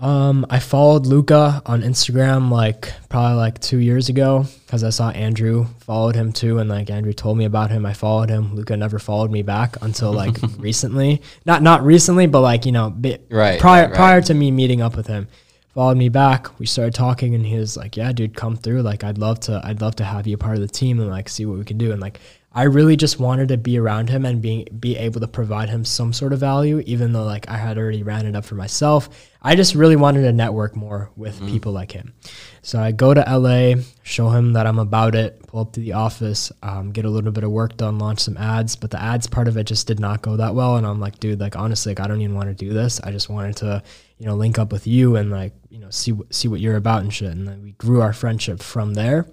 Um, 0.00 0.46
I 0.48 0.60
followed 0.60 1.04
Luca 1.04 1.60
on 1.66 1.82
Instagram 1.82 2.50
like 2.50 2.90
probably 3.10 3.36
like 3.36 3.60
two 3.60 3.76
years 3.76 4.08
ago 4.08 4.46
because 4.64 4.82
I 4.82 4.88
saw 4.88 5.10
Andrew 5.10 5.66
followed 5.80 6.16
him 6.16 6.32
too, 6.32 6.58
and 6.58 6.70
like 6.70 6.88
Andrew 6.88 7.12
told 7.12 7.36
me 7.36 7.44
about 7.44 7.70
him. 7.70 7.84
I 7.84 7.92
followed 7.92 8.30
him. 8.30 8.54
Luca 8.54 8.76
never 8.78 8.98
followed 8.98 9.30
me 9.30 9.42
back 9.42 9.76
until 9.82 10.10
like 10.10 10.36
recently. 10.58 11.20
Not 11.44 11.62
not 11.62 11.84
recently, 11.84 12.26
but 12.26 12.40
like 12.40 12.64
you 12.64 12.72
know, 12.72 12.88
bit, 12.88 13.26
right 13.30 13.60
prior 13.60 13.82
right, 13.82 13.90
right. 13.90 13.96
prior 13.96 14.22
to 14.22 14.34
me 14.34 14.50
meeting 14.50 14.80
up 14.80 14.96
with 14.96 15.06
him. 15.06 15.28
Followed 15.74 15.98
me 15.98 16.08
back. 16.08 16.58
We 16.58 16.66
started 16.66 16.94
talking, 16.94 17.34
and 17.34 17.46
he 17.46 17.56
was 17.56 17.76
like, 17.76 17.96
"Yeah, 17.96 18.10
dude, 18.12 18.36
come 18.36 18.56
through. 18.56 18.82
Like, 18.82 19.04
I'd 19.04 19.18
love 19.18 19.38
to. 19.40 19.60
I'd 19.62 19.80
love 19.80 19.96
to 19.96 20.04
have 20.04 20.26
you 20.26 20.34
a 20.34 20.38
part 20.38 20.56
of 20.56 20.62
the 20.62 20.68
team 20.68 20.98
and 20.98 21.08
like 21.08 21.28
see 21.28 21.46
what 21.46 21.58
we 21.58 21.64
can 21.64 21.78
do." 21.78 21.92
And 21.92 22.00
like, 22.00 22.18
I 22.52 22.64
really 22.64 22.96
just 22.96 23.20
wanted 23.20 23.48
to 23.48 23.56
be 23.56 23.78
around 23.78 24.10
him 24.10 24.24
and 24.24 24.42
be 24.42 24.66
be 24.78 24.96
able 24.96 25.20
to 25.20 25.28
provide 25.28 25.68
him 25.68 25.84
some 25.84 26.12
sort 26.12 26.32
of 26.32 26.40
value, 26.40 26.82
even 26.86 27.12
though 27.12 27.22
like 27.22 27.48
I 27.48 27.56
had 27.56 27.78
already 27.78 28.02
ran 28.02 28.26
it 28.26 28.34
up 28.34 28.44
for 28.44 28.56
myself. 28.56 29.08
I 29.40 29.54
just 29.54 29.76
really 29.76 29.94
wanted 29.94 30.22
to 30.22 30.32
network 30.32 30.74
more 30.74 31.10
with 31.16 31.36
mm-hmm. 31.36 31.46
people 31.46 31.72
like 31.72 31.92
him. 31.92 32.14
So 32.62 32.80
I 32.80 32.90
go 32.90 33.14
to 33.14 33.20
LA, 33.20 33.80
show 34.02 34.30
him 34.30 34.54
that 34.54 34.66
I'm 34.66 34.80
about 34.80 35.14
it, 35.14 35.46
pull 35.46 35.60
up 35.60 35.72
to 35.74 35.80
the 35.80 35.92
office, 35.92 36.50
um, 36.64 36.90
get 36.90 37.04
a 37.04 37.10
little 37.10 37.30
bit 37.30 37.44
of 37.44 37.52
work 37.52 37.76
done, 37.76 38.00
launch 38.00 38.18
some 38.18 38.36
ads. 38.36 38.74
But 38.74 38.90
the 38.90 39.00
ads 39.00 39.28
part 39.28 39.46
of 39.46 39.56
it 39.56 39.64
just 39.64 39.86
did 39.86 40.00
not 40.00 40.20
go 40.20 40.36
that 40.36 40.56
well. 40.56 40.76
And 40.76 40.84
I'm 40.84 40.98
like, 40.98 41.20
dude, 41.20 41.38
like 41.38 41.54
honestly, 41.54 41.92
like 41.92 42.00
I 42.00 42.08
don't 42.08 42.20
even 42.20 42.34
want 42.34 42.48
to 42.48 42.54
do 42.54 42.72
this. 42.72 43.00
I 43.00 43.12
just 43.12 43.28
wanted 43.28 43.56
to, 43.58 43.84
you 44.20 44.26
know, 44.26 44.34
link 44.34 44.58
up 44.58 44.70
with 44.70 44.86
you 44.86 45.16
and 45.16 45.30
like, 45.30 45.54
you 45.70 45.78
know, 45.78 45.88
see 45.88 46.12
see 46.28 46.46
what 46.46 46.60
you're 46.60 46.76
about 46.76 47.00
and 47.00 47.12
shit. 47.12 47.32
And 47.32 47.48
then 47.48 47.62
we 47.62 47.72
grew 47.72 48.02
our 48.02 48.12
friendship 48.12 48.62
from 48.62 48.92
there. 48.92 49.26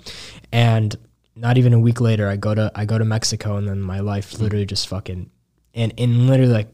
And 0.54 0.96
not 1.36 1.58
even 1.58 1.74
a 1.74 1.80
week 1.80 2.00
later, 2.00 2.30
I 2.30 2.38
go 2.38 2.56
to 2.56 2.72
I 2.74 2.86
go 2.86 2.98
to 2.98 3.04
Mexico, 3.04 3.58
and 3.58 3.68
then 3.68 3.82
my 3.82 4.00
life 4.00 4.40
literally 4.40 4.66
just 4.66 4.88
fucking 4.88 5.30
and 5.74 5.94
in 5.98 6.28
literally 6.28 6.54
like 6.54 6.70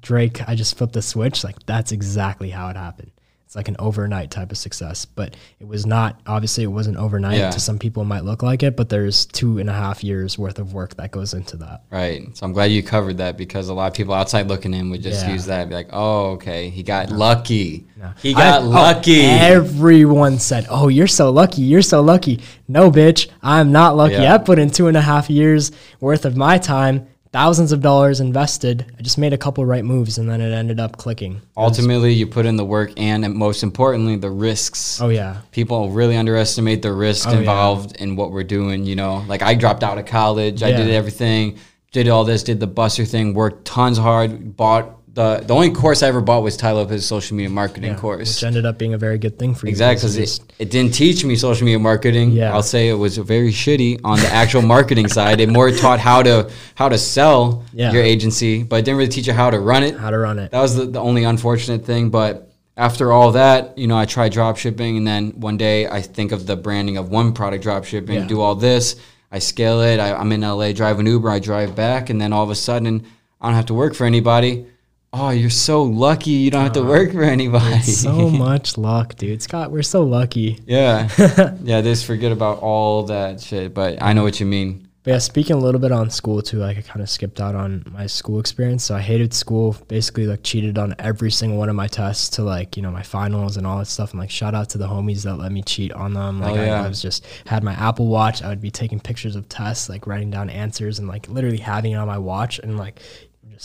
Drake, 0.00 0.46
I 0.48 0.56
just 0.56 0.76
flipped 0.76 0.92
the 0.92 1.02
switch. 1.02 1.44
Like 1.44 1.64
that's 1.64 1.92
exactly 1.92 2.50
how 2.50 2.68
it 2.68 2.76
happened. 2.76 3.12
It's 3.52 3.56
like 3.58 3.68
an 3.68 3.76
overnight 3.78 4.30
type 4.30 4.50
of 4.50 4.56
success, 4.56 5.04
but 5.04 5.36
it 5.60 5.68
was 5.68 5.84
not. 5.84 6.18
Obviously, 6.26 6.64
it 6.64 6.68
wasn't 6.68 6.96
overnight. 6.96 7.36
Yeah. 7.36 7.50
To 7.50 7.60
some 7.60 7.78
people, 7.78 8.02
it 8.02 8.06
might 8.06 8.24
look 8.24 8.42
like 8.42 8.62
it, 8.62 8.78
but 8.78 8.88
there's 8.88 9.26
two 9.26 9.58
and 9.58 9.68
a 9.68 9.74
half 9.74 10.02
years 10.02 10.38
worth 10.38 10.58
of 10.58 10.72
work 10.72 10.96
that 10.96 11.10
goes 11.10 11.34
into 11.34 11.58
that. 11.58 11.82
Right. 11.90 12.34
So 12.34 12.46
I'm 12.46 12.54
glad 12.54 12.72
you 12.72 12.82
covered 12.82 13.18
that 13.18 13.36
because 13.36 13.68
a 13.68 13.74
lot 13.74 13.88
of 13.88 13.92
people 13.92 14.14
outside 14.14 14.48
looking 14.48 14.72
in 14.72 14.88
would 14.88 15.02
just 15.02 15.26
yeah. 15.26 15.34
use 15.34 15.44
that, 15.44 15.68
be 15.68 15.74
like, 15.74 15.90
"Oh, 15.92 16.30
okay, 16.30 16.70
he 16.70 16.82
got 16.82 17.10
no. 17.10 17.16
lucky. 17.18 17.86
No. 17.94 18.14
He 18.22 18.32
got 18.32 18.62
I, 18.62 18.64
oh, 18.64 18.70
lucky." 18.70 19.20
Oh, 19.20 19.28
everyone 19.28 20.38
said, 20.38 20.66
"Oh, 20.70 20.88
you're 20.88 21.06
so 21.06 21.30
lucky. 21.30 21.60
You're 21.60 21.82
so 21.82 22.00
lucky." 22.00 22.40
No, 22.68 22.90
bitch, 22.90 23.28
I'm 23.42 23.70
not 23.70 23.96
lucky. 23.96 24.14
Yeah. 24.14 24.32
I 24.32 24.38
put 24.38 24.58
in 24.58 24.70
two 24.70 24.86
and 24.86 24.96
a 24.96 25.02
half 25.02 25.28
years 25.28 25.72
worth 26.00 26.24
of 26.24 26.38
my 26.38 26.56
time 26.56 27.06
thousands 27.32 27.72
of 27.72 27.80
dollars 27.80 28.20
invested. 28.20 28.86
I 28.98 29.02
just 29.02 29.18
made 29.18 29.32
a 29.32 29.38
couple 29.38 29.64
right 29.64 29.84
moves 29.84 30.18
and 30.18 30.28
then 30.28 30.40
it 30.40 30.52
ended 30.52 30.78
up 30.78 30.98
clicking. 30.98 31.40
Ultimately, 31.56 32.12
you 32.12 32.26
put 32.26 32.46
in 32.46 32.56
the 32.56 32.64
work 32.64 32.92
and, 32.96 33.34
most 33.34 33.62
importantly, 33.62 34.16
the 34.16 34.30
risks. 34.30 35.00
Oh 35.00 35.08
yeah. 35.08 35.38
People 35.50 35.90
really 35.90 36.16
underestimate 36.16 36.82
the 36.82 36.92
risk 36.92 37.28
oh, 37.28 37.38
involved 37.38 37.96
yeah. 37.96 38.04
in 38.04 38.16
what 38.16 38.30
we're 38.30 38.44
doing, 38.44 38.84
you 38.84 38.94
know. 38.94 39.24
Like 39.26 39.42
I 39.42 39.54
dropped 39.54 39.82
out 39.82 39.98
of 39.98 40.06
college, 40.06 40.60
yeah. 40.60 40.68
I 40.68 40.72
did 40.72 40.90
everything, 40.90 41.58
did 41.90 42.08
all 42.08 42.24
this, 42.24 42.42
did 42.42 42.60
the 42.60 42.66
buster 42.66 43.04
thing, 43.04 43.34
worked 43.34 43.64
tons 43.64 43.98
hard, 43.98 44.56
bought 44.56 44.98
the 45.14 45.42
the 45.46 45.54
only 45.54 45.70
course 45.70 46.02
I 46.02 46.08
ever 46.08 46.20
bought 46.20 46.42
was 46.42 46.56
Tai 46.56 46.72
Lopez's 46.72 47.06
social 47.06 47.36
media 47.36 47.50
marketing 47.50 47.92
yeah, 47.92 47.98
course, 47.98 48.36
which 48.36 48.44
ended 48.44 48.64
up 48.64 48.78
being 48.78 48.94
a 48.94 48.98
very 48.98 49.18
good 49.18 49.38
thing 49.38 49.54
for 49.54 49.66
you. 49.66 49.70
Exactly, 49.70 50.08
because 50.08 50.16
it, 50.16 50.54
it 50.58 50.70
didn't 50.70 50.94
teach 50.94 51.24
me 51.24 51.36
social 51.36 51.66
media 51.66 51.78
marketing. 51.78 52.30
Yeah. 52.30 52.52
I'll 52.52 52.62
say 52.62 52.88
it 52.88 52.94
was 52.94 53.18
very 53.18 53.50
shitty 53.50 54.00
on 54.04 54.18
the 54.18 54.28
actual 54.28 54.62
marketing 54.62 55.08
side. 55.16 55.40
It 55.40 55.50
more 55.50 55.70
taught 55.70 55.98
how 55.98 56.22
to 56.22 56.50
how 56.74 56.88
to 56.88 56.96
sell 56.96 57.64
yeah. 57.72 57.92
your 57.92 58.02
agency, 58.02 58.62
but 58.62 58.76
it 58.76 58.84
didn't 58.86 58.98
really 58.98 59.10
teach 59.10 59.26
you 59.26 59.34
how 59.34 59.50
to 59.50 59.60
run 59.60 59.82
it. 59.82 59.96
How 59.96 60.10
to 60.10 60.18
run 60.18 60.38
it. 60.38 60.50
That 60.50 60.60
was 60.60 60.76
the, 60.76 60.86
the 60.86 61.00
only 61.00 61.24
unfortunate 61.24 61.84
thing. 61.84 62.08
But 62.08 62.50
after 62.78 63.12
all 63.12 63.32
that, 63.32 63.76
you 63.76 63.86
know, 63.86 63.98
I 63.98 64.06
tried 64.06 64.32
drop 64.32 64.56
shipping, 64.56 64.96
and 64.96 65.06
then 65.06 65.32
one 65.32 65.58
day 65.58 65.86
I 65.86 66.00
think 66.00 66.32
of 66.32 66.46
the 66.46 66.56
branding 66.56 66.96
of 66.96 67.10
one 67.10 67.34
product 67.34 67.62
drop 67.62 67.84
shipping, 67.84 68.20
yeah. 68.20 68.26
do 68.26 68.40
all 68.40 68.54
this. 68.54 68.96
I 69.30 69.40
scale 69.40 69.82
it. 69.82 69.98
I, 70.00 70.14
I'm 70.14 70.32
in 70.32 70.40
LA, 70.40 70.72
drive 70.72 70.98
an 70.98 71.06
Uber. 71.06 71.28
I 71.28 71.38
drive 71.38 71.76
back, 71.76 72.08
and 72.08 72.18
then 72.18 72.32
all 72.32 72.44
of 72.44 72.50
a 72.50 72.54
sudden, 72.54 73.06
I 73.42 73.48
don't 73.48 73.56
have 73.56 73.66
to 73.66 73.74
work 73.74 73.94
for 73.94 74.06
anybody 74.06 74.66
Oh, 75.14 75.28
you're 75.28 75.50
so 75.50 75.82
lucky. 75.82 76.30
You 76.30 76.50
don't 76.50 76.62
have 76.62 76.72
to 76.72 76.82
work 76.82 77.12
for 77.12 77.22
anybody. 77.22 77.82
so 77.82 78.30
much 78.30 78.78
luck, 78.78 79.14
dude. 79.16 79.42
Scott, 79.42 79.70
we're 79.70 79.82
so 79.82 80.04
lucky. 80.04 80.58
Yeah. 80.66 81.10
yeah, 81.62 81.82
just 81.82 82.06
forget 82.06 82.32
about 82.32 82.60
all 82.60 83.02
that 83.04 83.38
shit. 83.42 83.74
But 83.74 84.02
I 84.02 84.14
know 84.14 84.22
what 84.22 84.40
you 84.40 84.46
mean. 84.46 84.88
But 85.02 85.10
yeah, 85.10 85.18
speaking 85.18 85.56
a 85.56 85.58
little 85.58 85.80
bit 85.80 85.92
on 85.92 86.08
school 86.08 86.40
too, 86.40 86.58
like 86.58 86.78
I 86.78 86.80
kind 86.80 87.02
of 87.02 87.10
skipped 87.10 87.40
out 87.40 87.54
on 87.54 87.84
my 87.92 88.06
school 88.06 88.40
experience. 88.40 88.84
So 88.84 88.94
I 88.94 89.00
hated 89.00 89.34
school, 89.34 89.76
basically 89.86 90.26
like 90.26 90.44
cheated 90.44 90.78
on 90.78 90.94
every 90.98 91.30
single 91.30 91.58
one 91.58 91.68
of 91.68 91.76
my 91.76 91.88
tests 91.88 92.30
to 92.36 92.42
like, 92.42 92.76
you 92.76 92.82
know, 92.82 92.92
my 92.92 93.02
finals 93.02 93.58
and 93.58 93.66
all 93.66 93.80
that 93.80 93.88
stuff. 93.88 94.12
And 94.12 94.20
like 94.20 94.30
shout 94.30 94.54
out 94.54 94.70
to 94.70 94.78
the 94.78 94.86
homies 94.86 95.24
that 95.24 95.36
let 95.36 95.52
me 95.52 95.62
cheat 95.62 95.92
on 95.92 96.14
them. 96.14 96.40
Like 96.40 96.52
oh, 96.52 96.64
yeah. 96.64 96.80
I, 96.80 96.84
I 96.84 96.88
was 96.88 97.02
just 97.02 97.26
had 97.46 97.64
my 97.64 97.74
Apple 97.74 98.06
Watch. 98.06 98.42
I 98.42 98.48
would 98.48 98.62
be 98.62 98.70
taking 98.70 99.00
pictures 99.00 99.36
of 99.36 99.46
tests, 99.48 99.90
like 99.90 100.06
writing 100.06 100.30
down 100.30 100.48
answers 100.48 101.00
and 101.00 101.08
like 101.08 101.28
literally 101.28 101.58
having 101.58 101.92
it 101.92 101.96
on 101.96 102.06
my 102.06 102.18
watch 102.18 102.60
and 102.60 102.78
like 102.78 103.00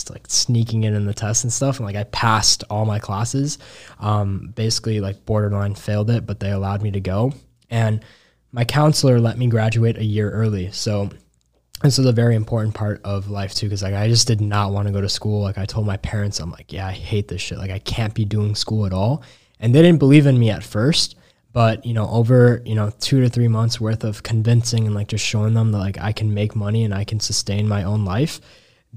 like 0.09 0.27
sneaking 0.27 0.83
in 0.83 0.93
in 0.93 1.05
the 1.05 1.13
tests 1.13 1.43
and 1.43 1.51
stuff. 1.51 1.77
And 1.77 1.85
like 1.85 1.95
I 1.95 2.03
passed 2.05 2.63
all 2.69 2.85
my 2.85 2.99
classes. 2.99 3.57
Um, 3.99 4.53
basically, 4.55 4.99
like 4.99 5.25
borderline 5.25 5.75
failed 5.75 6.09
it, 6.09 6.25
but 6.25 6.39
they 6.39 6.51
allowed 6.51 6.81
me 6.81 6.91
to 6.91 6.99
go. 6.99 7.33
And 7.69 8.03
my 8.51 8.63
counselor 8.63 9.19
let 9.19 9.37
me 9.37 9.47
graduate 9.47 9.97
a 9.97 10.03
year 10.03 10.29
early. 10.31 10.71
So 10.71 11.09
this 11.81 11.99
is 11.99 12.05
a 12.05 12.11
very 12.11 12.35
important 12.35 12.73
part 12.73 13.01
of 13.03 13.29
life 13.29 13.53
too, 13.53 13.67
because 13.67 13.83
like 13.83 13.93
I 13.93 14.07
just 14.07 14.27
did 14.27 14.41
not 14.41 14.71
want 14.71 14.87
to 14.87 14.93
go 14.93 15.01
to 15.01 15.09
school. 15.09 15.41
Like 15.41 15.57
I 15.57 15.65
told 15.65 15.85
my 15.85 15.97
parents, 15.97 16.39
I'm 16.39 16.51
like, 16.51 16.71
yeah, 16.71 16.87
I 16.87 16.93
hate 16.93 17.27
this 17.27 17.41
shit. 17.41 17.57
Like 17.57 17.71
I 17.71 17.79
can't 17.79 18.13
be 18.13 18.25
doing 18.25 18.55
school 18.55 18.85
at 18.85 18.93
all. 18.93 19.23
And 19.59 19.73
they 19.73 19.81
didn't 19.81 19.99
believe 19.99 20.27
in 20.27 20.39
me 20.39 20.49
at 20.49 20.63
first 20.63 21.15
but 21.57 21.83
you 21.83 21.91
know 21.91 22.07
over 22.09 22.61
you 22.65 22.75
know 22.75 22.91
two 22.99 23.19
to 23.19 23.29
three 23.29 23.47
months 23.47 23.81
worth 23.81 24.03
of 24.03 24.21
convincing 24.21 24.85
and 24.85 24.93
like 24.93 25.07
just 25.07 25.25
showing 25.25 25.55
them 25.55 25.71
that 25.71 25.79
like 25.79 25.97
i 25.99 26.11
can 26.11 26.31
make 26.31 26.55
money 26.55 26.83
and 26.83 26.93
i 26.93 27.03
can 27.03 27.19
sustain 27.19 27.67
my 27.67 27.83
own 27.83 28.05
life 28.05 28.39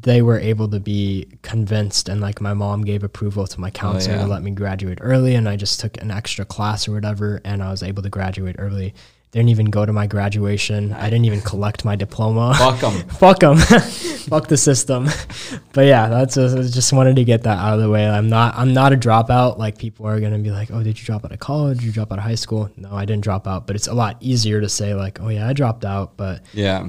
they 0.02 0.22
were 0.22 0.38
able 0.38 0.68
to 0.68 0.80
be 0.80 1.26
convinced 1.42 2.08
and 2.08 2.20
like 2.20 2.40
my 2.40 2.54
mom 2.54 2.82
gave 2.84 3.02
approval 3.02 3.46
to 3.46 3.60
my 3.60 3.68
oh, 3.68 3.72
counselor 3.72 4.16
yeah. 4.16 4.22
to 4.22 4.28
let 4.28 4.42
me 4.42 4.50
graduate 4.50 4.98
early 5.00 5.34
and 5.34 5.48
I 5.48 5.56
just 5.56 5.80
took 5.80 6.00
an 6.00 6.10
extra 6.10 6.44
class 6.44 6.88
or 6.88 6.92
whatever 6.92 7.40
and 7.44 7.62
I 7.62 7.70
was 7.70 7.82
able 7.82 8.02
to 8.02 8.08
graduate 8.08 8.56
early. 8.58 8.94
They 9.32 9.38
Didn't 9.38 9.50
even 9.50 9.66
go 9.66 9.86
to 9.86 9.92
my 9.92 10.08
graduation. 10.08 10.92
I 10.92 11.04
didn't 11.04 11.24
even 11.26 11.40
collect 11.40 11.84
my 11.84 11.94
diploma. 11.94 12.52
Fuck 12.58 12.80
them. 12.80 13.08
Fuck 13.10 13.38
them. 13.38 13.56
Fuck 14.28 14.48
the 14.48 14.56
system. 14.56 15.08
but 15.72 15.82
yeah, 15.82 16.08
that's 16.08 16.36
a, 16.36 16.46
I 16.46 16.62
just 16.62 16.92
wanted 16.92 17.14
to 17.14 17.24
get 17.24 17.44
that 17.44 17.58
out 17.58 17.74
of 17.74 17.80
the 17.80 17.88
way. 17.88 18.08
I'm 18.08 18.28
not 18.28 18.56
I'm 18.56 18.74
not 18.74 18.92
a 18.92 18.96
dropout. 18.96 19.56
Like 19.56 19.78
people 19.78 20.06
are 20.06 20.18
gonna 20.18 20.38
be 20.38 20.50
like, 20.50 20.72
oh, 20.72 20.82
did 20.82 20.98
you 20.98 21.06
drop 21.06 21.24
out 21.24 21.30
of 21.30 21.38
college? 21.38 21.78
Did 21.78 21.86
you 21.86 21.92
drop 21.92 22.10
out 22.10 22.18
of 22.18 22.24
high 22.24 22.34
school? 22.34 22.70
No, 22.76 22.92
I 22.92 23.04
didn't 23.04 23.22
drop 23.22 23.46
out. 23.46 23.68
But 23.68 23.76
it's 23.76 23.86
a 23.86 23.94
lot 23.94 24.16
easier 24.20 24.60
to 24.60 24.68
say 24.68 24.94
like, 24.94 25.20
oh 25.20 25.28
yeah, 25.28 25.46
I 25.46 25.52
dropped 25.52 25.84
out, 25.84 26.16
but 26.16 26.42
Yeah. 26.52 26.88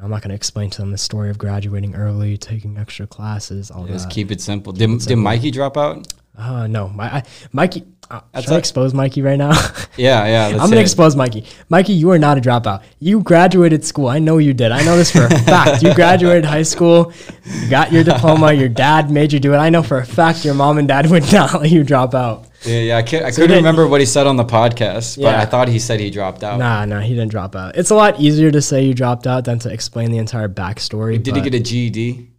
Know, 0.00 0.04
I'm 0.04 0.10
not 0.10 0.22
going 0.22 0.30
to 0.30 0.34
explain 0.34 0.70
to 0.70 0.78
them 0.82 0.90
the 0.90 0.98
story 0.98 1.30
of 1.30 1.38
graduating 1.38 1.94
early, 1.94 2.36
taking 2.36 2.78
extra 2.78 3.06
classes, 3.06 3.70
all 3.70 3.84
that. 3.84 3.92
Just 3.92 4.08
that. 4.08 4.14
keep 4.14 4.30
it 4.30 4.40
simple. 4.40 4.72
Did, 4.72 5.00
did 5.00 5.16
Mikey 5.16 5.50
drop 5.50 5.76
out? 5.76 6.12
Uh, 6.36 6.66
no, 6.66 6.88
my 6.88 7.16
I, 7.16 7.22
Mikey. 7.52 7.84
That's 8.10 8.44
should 8.46 8.54
I 8.54 8.58
expose 8.58 8.92
Mikey 8.94 9.22
right 9.22 9.38
now? 9.38 9.52
Yeah, 9.96 10.24
yeah. 10.26 10.46
Let's 10.46 10.60
I'm 10.62 10.68
gonna 10.70 10.76
it. 10.80 10.82
expose 10.82 11.14
Mikey. 11.14 11.44
Mikey, 11.68 11.92
you 11.92 12.10
are 12.10 12.18
not 12.18 12.38
a 12.38 12.40
dropout. 12.40 12.82
You 13.00 13.22
graduated 13.22 13.84
school. 13.84 14.06
I 14.08 14.18
know 14.18 14.38
you 14.38 14.54
did. 14.54 14.72
I 14.72 14.82
know 14.82 14.96
this 14.96 15.10
for 15.10 15.24
a 15.26 15.28
fact. 15.44 15.82
You 15.82 15.92
graduated 15.94 16.44
high 16.46 16.62
school, 16.62 17.12
you 17.44 17.68
got 17.68 17.92
your 17.92 18.02
diploma. 18.02 18.52
Your 18.52 18.68
dad 18.70 19.10
made 19.10 19.32
you 19.32 19.40
do 19.40 19.52
it. 19.52 19.58
I 19.58 19.68
know 19.68 19.82
for 19.82 19.98
a 19.98 20.06
fact 20.06 20.42
your 20.44 20.54
mom 20.54 20.78
and 20.78 20.88
dad 20.88 21.10
would 21.10 21.30
not 21.32 21.52
let 21.60 21.70
you 21.70 21.84
drop 21.84 22.14
out. 22.14 22.46
Yeah, 22.64 22.78
yeah. 22.80 22.96
I, 22.98 23.02
can't, 23.02 23.24
I 23.26 23.30
So 23.30 23.42
couldn't 23.42 23.56
remember 23.58 23.86
what 23.88 24.00
he 24.00 24.06
said 24.06 24.26
on 24.26 24.36
the 24.36 24.44
podcast, 24.44 25.16
but 25.16 25.22
Yeah. 25.32 25.40
I 25.40 25.44
thought 25.44 25.68
he 25.68 25.78
said 25.78 26.00
he 26.00 26.08
dropped 26.08 26.42
out. 26.44 26.58
Nah, 26.58 26.84
nah, 26.86 27.00
he 27.00 27.10
didn't 27.14 27.30
drop 27.30 27.54
out. 27.54 27.76
It's 27.76 27.90
a 27.90 27.94
lot 27.94 28.18
easier 28.20 28.50
to 28.50 28.62
say 28.62 28.82
you 28.84 28.94
dropped 28.94 29.26
out 29.26 29.44
than 29.44 29.58
to 29.60 29.70
explain 29.72 30.12
the 30.12 30.18
entire 30.18 30.48
backstory. 30.48 31.22
Did 31.22 31.36
he 31.36 31.42
get 31.42 31.54
a 31.54 31.60
GED? 31.60 32.29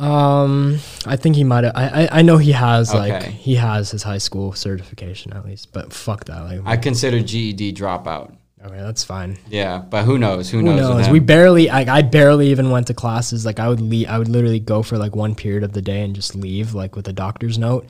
Um, 0.00 0.78
I 1.06 1.16
think 1.16 1.36
he 1.36 1.44
might 1.44 1.64
have. 1.64 1.72
I, 1.76 2.04
I 2.04 2.08
I 2.18 2.22
know 2.22 2.38
he 2.38 2.52
has 2.52 2.92
like 2.94 3.12
Okay. 3.12 3.30
he 3.30 3.54
has 3.56 3.90
his 3.90 4.02
high 4.02 4.18
school 4.18 4.52
certification 4.52 5.32
at 5.32 5.44
least, 5.44 5.72
but 5.72 5.92
fuck 5.92 6.24
that. 6.24 6.40
Like, 6.44 6.60
I 6.64 6.76
consider 6.76 7.20
GED 7.20 7.74
dropout. 7.74 8.34
okay, 8.64 8.76
that's 8.78 9.04
fine. 9.04 9.38
Yeah, 9.48 9.78
but 9.78 10.04
who 10.04 10.16
knows? 10.18 10.48
Who, 10.50 10.58
Who 10.58 10.64
knows? 10.64 10.80
with 10.88 10.96
knows? 10.98 11.06
him? 11.06 11.12
We 11.12 11.20
barely. 11.20 11.66
Like, 11.68 11.88
I 11.88 12.02
barely 12.02 12.48
even 12.50 12.70
went 12.70 12.86
to 12.86 12.94
classes. 12.94 13.44
Like, 13.44 13.60
I 13.60 13.68
would 13.68 13.80
leave. 13.80 14.08
I 14.08 14.18
would 14.18 14.28
literally 14.28 14.60
go 14.60 14.82
for 14.82 14.96
like 14.96 15.14
one 15.14 15.34
period 15.34 15.64
of 15.64 15.72
the 15.72 15.82
day 15.82 16.02
and 16.02 16.14
just 16.14 16.34
leave, 16.34 16.72
like 16.74 16.96
with 16.96 17.06
a 17.08 17.12
doctor's 17.12 17.58
note, 17.58 17.86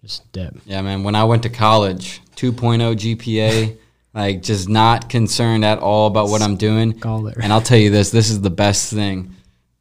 just 0.00 0.30
dip. 0.32 0.56
Yeah, 0.64 0.80
man. 0.82 1.02
When 1.04 1.14
I 1.14 1.24
went 1.24 1.42
to 1.44 1.50
college, 1.50 2.20
2.0 2.36 2.96
GPA, 2.96 3.76
like 4.14 4.42
just 4.42 4.68
not 4.70 5.08
concerned 5.10 5.64
at 5.66 5.78
all 5.80 6.06
about 6.06 6.28
what 6.28 6.40
I'm 6.40 6.56
doing. 6.56 6.98
Scholar. 6.98 7.34
And 7.42 7.52
I'll 7.52 7.60
tell 7.60 7.78
you 7.78 7.90
this: 7.90 8.10
this 8.10 8.30
is 8.30 8.40
the 8.40 8.50
best 8.50 8.90
thing. 8.92 9.34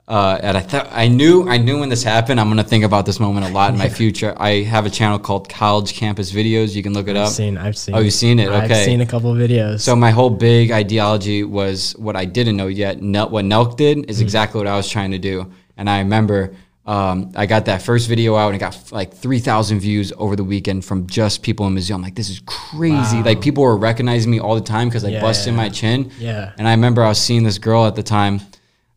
Uh, 0.08 0.38
and 0.44 0.58
I 0.58 0.60
thought 0.60 0.90
I 0.92 1.08
knew 1.08 1.48
I 1.48 1.58
knew 1.58 1.80
when 1.80 1.88
this 1.88 2.04
happened. 2.04 2.40
I'm 2.40 2.50
gonna 2.50 2.64
think 2.64 2.84
about 2.84 3.06
this 3.06 3.20
moment 3.20 3.46
a 3.46 3.50
lot 3.50 3.72
in 3.72 3.78
my 3.78 3.88
future. 4.02 4.34
I 4.38 4.64
have 4.64 4.86
a 4.86 4.90
channel 4.90 5.18
called 5.20 5.48
College 5.48 5.94
Campus 5.94 6.32
Videos. 6.34 6.76
You 6.76 6.84
can 6.84 6.94
look 6.94 7.08
it 7.08 7.16
I've 7.16 7.28
up. 7.28 7.32
seen. 7.32 7.58
I've 7.58 7.78
seen. 7.78 7.96
Oh, 7.96 8.00
you've 8.00 8.14
seen 8.14 8.40
it? 8.40 8.50
Okay. 8.50 8.66
I've 8.80 8.86
seen 8.86 9.00
a 9.02 9.06
couple 9.06 9.34
videos. 9.34 9.82
So 9.82 9.96
my 9.96 10.12
whole 10.12 10.30
big 10.30 10.72
ideology 10.72 11.44
was 11.44 11.94
what 11.98 12.16
I 12.18 12.26
didn't 12.26 12.58
know 12.58 12.68
yet. 12.68 13.02
Nel- 13.02 13.30
what 13.30 13.46
Nelk 13.46 13.78
did 13.78 14.10
is 14.10 14.20
exactly 14.20 14.58
what 14.58 14.68
I 14.68 14.76
was 14.76 14.90
trying 14.90 15.12
to 15.12 15.20
do. 15.20 15.50
And 15.78 15.90
I 15.90 16.00
remember 16.00 16.56
um, 16.86 17.32
I 17.36 17.46
got 17.46 17.66
that 17.66 17.82
first 17.84 18.10
video 18.10 18.36
out 18.36 18.48
and 18.48 18.56
it 18.56 18.60
got 18.60 18.76
f- 18.76 18.92
like 18.92 19.14
3,000 19.14 19.80
views 19.80 20.12
over 20.18 20.36
the 20.36 20.44
weekend 20.44 20.84
from 20.84 21.06
just 21.08 21.42
people 21.44 21.68
in 21.68 21.76
Mizzou. 21.76 21.94
I'm 21.94 22.02
like, 22.02 22.16
this 22.16 22.30
is 22.30 22.42
crazy. 22.48 23.18
Wow. 23.18 23.24
Like 23.24 23.40
people 23.40 23.64
were 23.64 23.78
recognizing 23.78 24.30
me 24.32 24.40
all 24.40 24.56
the 24.56 24.62
time 24.62 24.90
because 24.90 25.06
I 25.06 25.10
Yeah, 25.10 25.22
busted 25.22 25.54
yeah. 25.54 25.58
my 25.58 25.70
chin. 25.70 26.12
yeah. 26.20 26.52
And 26.58 26.68
I 26.68 26.72
remember 26.72 27.04
I 27.04 27.08
was 27.10 27.22
seeing 27.22 27.44
this 27.44 27.60
girl 27.60 27.86
at 27.86 27.96
the 27.96 28.04
time, 28.04 28.42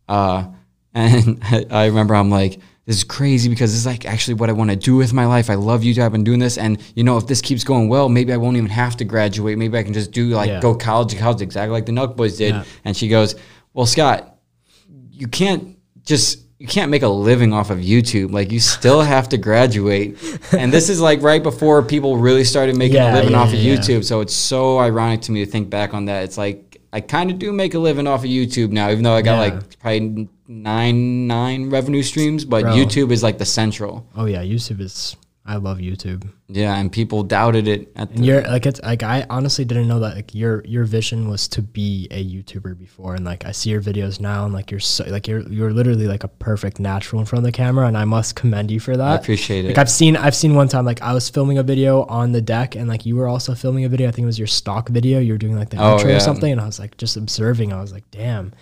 uh, 0.09 0.45
and 0.95 1.43
I 1.71 1.87
remember 1.87 2.15
I'm 2.15 2.31
like, 2.31 2.61
this 2.87 2.97
is 2.99 3.05
crazy 3.05 3.49
because 3.49 3.71
this 3.73 3.81
is 3.81 3.87
like 3.87 4.05
actually 4.05 4.35
what 4.35 4.51
I 4.51 4.53
want 4.53 4.69
to 4.71 4.77
do 4.77 4.95
with 4.97 5.13
my 5.13 5.27
life. 5.27 5.49
I 5.49 5.55
love 5.55 5.81
YouTube. 5.83 6.03
I've 6.05 6.13
been 6.13 6.25
doing 6.25 6.39
this, 6.39 6.59
and 6.59 6.79
you 6.95 7.03
know, 7.05 7.17
if 7.17 7.27
this 7.27 7.41
keeps 7.41 7.65
going 7.65 7.89
well, 7.89 8.09
maybe 8.09 8.33
I 8.33 8.37
won't 8.37 8.57
even 8.57 8.69
have 8.71 8.97
to 8.99 9.05
graduate. 9.05 9.57
Maybe 9.59 9.77
I 9.79 9.83
can 9.83 9.95
just 9.95 10.11
do 10.13 10.29
like 10.29 10.49
Yeah. 10.49 10.61
go 10.61 10.75
college 10.75 11.11
to 11.13 11.17
college, 11.17 11.41
exactly 11.41 11.73
like 11.73 11.87
the 11.87 11.93
Nelk 11.93 12.17
Boys 12.17 12.37
did. 12.37 12.55
Yeah. 12.55 12.65
And 12.85 12.97
she 12.97 13.09
goes, 13.09 13.35
"Well, 13.73 13.87
Scott, 13.87 14.37
you 15.11 15.29
can't 15.29 15.77
just." 16.05 16.41
You 16.61 16.69
can't 16.69 16.91
make 16.91 17.03
a 17.03 17.09
living 17.09 17.53
off 17.53 17.69
of 17.71 17.79
YouTube. 17.79 18.31
Like 18.33 18.51
you 18.51 18.61
still 18.61 19.03
have 19.15 19.29
to 19.31 19.37
graduate, 19.37 20.17
and 20.53 20.73
this 20.73 20.89
is 20.89 20.99
like 21.01 21.21
right 21.21 21.43
before 21.43 21.83
people 21.83 22.17
really 22.17 22.45
started 22.45 22.77
making 22.79 22.95
Yeah, 22.97 23.13
a 23.13 23.17
living 23.17 23.35
off 23.35 23.49
of. 23.53 23.59
YouTube. 23.59 24.03
So 24.05 24.21
it's 24.21 24.33
so 24.33 24.79
ironic 24.79 25.21
to 25.23 25.33
me 25.33 25.45
to 25.45 25.51
think 25.51 25.69
back 25.69 25.93
on 25.93 26.07
that. 26.07 26.23
It's 26.23 26.39
like 26.39 26.81
I 26.93 27.01
kind 27.01 27.31
of 27.31 27.39
do 27.39 27.53
make 27.53 27.75
a 27.75 27.79
living 27.79 28.07
off 28.07 28.21
of 28.21 28.31
YouTube 28.31 28.71
now, 28.71 28.89
even 28.91 29.03
though 29.03 29.13
I 29.15 29.21
got 29.21 29.39
like 29.39 29.79
probably 29.81 30.29
nine 30.49 31.27
nine 31.27 31.71
revenue 31.71 32.03
streams. 32.03 32.45
But 32.45 32.63
Bro. 32.63 32.73
YouTube 32.73 33.11
is 33.13 33.23
like 33.23 33.39
the 33.39 33.45
central. 33.47 34.07
Oh 34.17 34.27
yeah, 34.27 34.43
YouTube 34.43 34.81
is. 34.81 35.17
I 35.47 35.57
love 35.57 35.77
YouTube. 35.77 36.27
Yeah, 36.49 36.75
and 36.75 36.91
people 36.91 37.23
doubted 37.23 37.69
it 37.69 37.93
at 37.97 38.09
And 38.09 38.21
the, 38.21 38.25
you're 38.25 38.41
like 38.45 38.65
it's 38.65 38.81
like 38.81 39.03
I 39.03 39.27
honestly 39.29 39.67
didn't 39.67 39.89
know 39.89 40.01
that 40.01 40.15
like 40.17 40.35
your 40.35 40.65
your 40.65 40.85
vision 40.85 41.29
was 41.29 41.49
to 41.49 41.61
be 41.61 42.09
a 42.11 42.25
YouTuber 42.25 42.79
before 42.79 43.15
and 43.15 43.27
like 43.27 43.45
I 43.45 43.53
see 43.53 43.69
your 43.69 43.83
videos 43.83 44.21
now 44.21 44.47
and 44.47 44.55
like 44.55 44.71
you're 44.71 44.81
so 44.81 45.05
like 45.05 45.29
you're 45.29 45.41
you're 45.41 45.71
literally 45.71 46.07
like 46.07 46.25
a 46.25 46.29
perfect 46.29 46.81
natural 46.81 47.21
in 47.21 47.27
front 47.27 47.41
of 47.41 47.45
the 47.45 47.53
camera 47.53 47.87
and 47.87 47.95
I 47.99 48.07
must 48.07 48.37
commend 48.37 48.71
you 48.71 48.81
for 48.81 48.97
that. 48.97 49.07
I 49.07 49.17
appreciate 49.17 49.67
it. 49.67 49.69
Like. 49.69 49.79
I've 49.79 49.91
seen 49.91 50.17
I've 50.17 50.35
seen 50.35 50.55
one 50.55 50.69
time 50.69 50.87
like 50.87 51.03
I 51.03 51.13
was 51.13 51.29
filming 51.29 51.59
a 51.59 51.63
video 51.63 52.05
on 52.05 52.33
the 52.33 52.41
deck 52.41 52.75
and 52.75 52.89
like 52.89 53.05
you 53.05 53.15
were 53.15 53.29
also 53.29 53.55
filming 53.55 53.85
a 53.85 53.91
video. 53.91 54.09
I 54.09 54.13
think 54.13 54.23
it 54.23 54.27
was 54.27 54.39
your 54.39 54.49
stock 54.49 54.89
video. 54.89 55.19
You 55.21 55.35
were 55.35 55.39
doing 55.39 55.57
like 55.59 55.69
the 55.69 55.77
Oh, 55.77 55.97
intro 55.97 56.09
yeah. 56.09 56.17
or 56.17 56.21
something 56.21 56.53
and 56.53 56.61
I 56.61 56.65
was 56.65 56.79
like 56.79 56.97
just 56.97 57.19
observing. 57.19 57.71
I 57.71 57.83
was 57.83 57.93
like, 57.93 58.11
damn, 58.11 58.55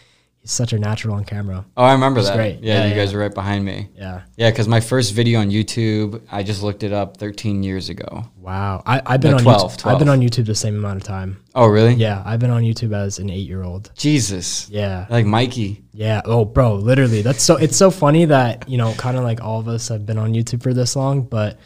he's 0.43 0.51
such 0.53 0.73
a 0.73 0.79
natural 0.79 1.15
on 1.15 1.25
camera. 1.25 1.65
Oh, 1.77 1.85
I 1.85 1.93
remember 1.93 2.21
It's 2.21 2.29
that. 2.29 2.37
great. 2.37 2.61
Yeah, 2.61 2.83
Yeah, 2.83 2.89
you 2.89 2.95
guys 2.95 3.11
yeah. 3.13 3.17
were 3.19 3.23
right 3.25 3.35
behind 3.35 3.65
me. 3.65 3.89
Yeah. 3.97 4.23
Yeah, 4.37 4.51
because 4.51 4.69
my 4.69 4.81
first 4.81 5.15
video 5.15 5.41
on 5.41 5.51
YouTube, 5.51 6.21
I 6.31 6.43
just 6.43 6.63
looked 6.63 6.83
it 6.83 6.93
up 6.93 7.17
13 7.17 7.63
years 7.63 7.89
ago. 7.89 8.25
Wow. 8.37 8.83
I, 8.85 9.01
I've 9.07 9.21
been 9.21 9.31
No, 9.31 9.37
on 9.39 9.43
12, 9.45 9.77
YouTube. 9.77 9.91
I've 9.93 9.99
been 9.99 10.09
on 10.09 10.21
YouTube 10.21 10.47
the 10.47 10.55
same 10.55 10.75
amount 10.77 10.97
of 10.99 11.05
time. 11.05 11.43
Oh, 11.55 11.67
really? 11.69 11.95
Yeah, 11.95 12.23
I've 12.27 12.41
been 12.41 12.51
on 12.51 12.63
YouTube 12.63 12.93
as 12.93 13.19
an 13.19 13.31
eight 13.31 13.47
year 13.49 13.63
old. 13.63 13.91
Jesus. 13.97 14.69
Yeah. 14.69 15.07
Like 15.09 15.25
Mikey. 15.27 15.85
Yeah. 15.93 16.23
Oh, 16.25 16.45
bro, 16.45 16.75
literally. 16.75 17.23
That's 17.23 17.43
so. 17.43 17.57
It's 17.57 17.77
so 17.77 17.91
funny 17.91 18.25
that 18.25 18.69
you 18.69 18.79
know, 18.79 18.93
kind 18.95 19.17
of 19.17 19.23
like 19.25 19.41
all 19.43 19.61
of 19.61 19.69
us 19.69 19.89
have 19.89 20.05
been 20.07 20.19
on 20.19 20.33
YouTube 20.35 20.63
for 20.63 20.75
this 20.75 20.97
long, 20.97 21.23
but 21.23 21.59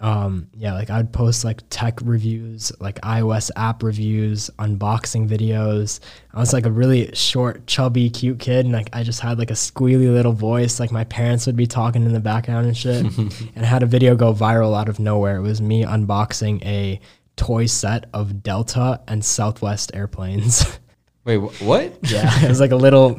um, 0.00 0.48
yeah, 0.54 0.74
like 0.74 0.90
I'd 0.90 1.12
post 1.12 1.44
like 1.44 1.62
tech 1.70 1.98
reviews, 2.02 2.70
like 2.78 3.00
iOS 3.00 3.50
app 3.56 3.82
reviews, 3.82 4.48
unboxing 4.58 5.28
videos. 5.28 5.98
I 6.32 6.38
was 6.38 6.52
like 6.52 6.66
a 6.66 6.70
really 6.70 7.12
short, 7.14 7.66
chubby, 7.66 8.08
cute 8.08 8.38
kid, 8.38 8.64
and 8.64 8.72
like 8.72 8.90
I 8.92 9.02
just 9.02 9.20
had 9.20 9.38
like 9.38 9.50
a 9.50 9.54
squealy 9.54 10.12
little 10.12 10.32
voice. 10.32 10.78
Like 10.78 10.92
my 10.92 11.04
parents 11.04 11.46
would 11.46 11.56
be 11.56 11.66
talking 11.66 12.04
in 12.04 12.12
the 12.12 12.20
background 12.20 12.66
and 12.66 12.76
shit, 12.76 13.04
and 13.18 13.32
I 13.56 13.64
had 13.64 13.82
a 13.82 13.86
video 13.86 14.14
go 14.14 14.32
viral 14.32 14.78
out 14.78 14.88
of 14.88 15.00
nowhere. 15.00 15.36
It 15.36 15.42
was 15.42 15.60
me 15.60 15.82
unboxing 15.84 16.64
a 16.64 17.00
toy 17.34 17.66
set 17.66 18.06
of 18.14 18.42
Delta 18.42 19.00
and 19.08 19.24
Southwest 19.24 19.90
airplanes. 19.94 20.78
Wait, 21.24 21.36
wh- 21.36 21.62
what? 21.62 21.98
Yeah, 22.10 22.44
it 22.44 22.48
was 22.48 22.60
like 22.60 22.70
a 22.70 22.76
little 22.76 23.14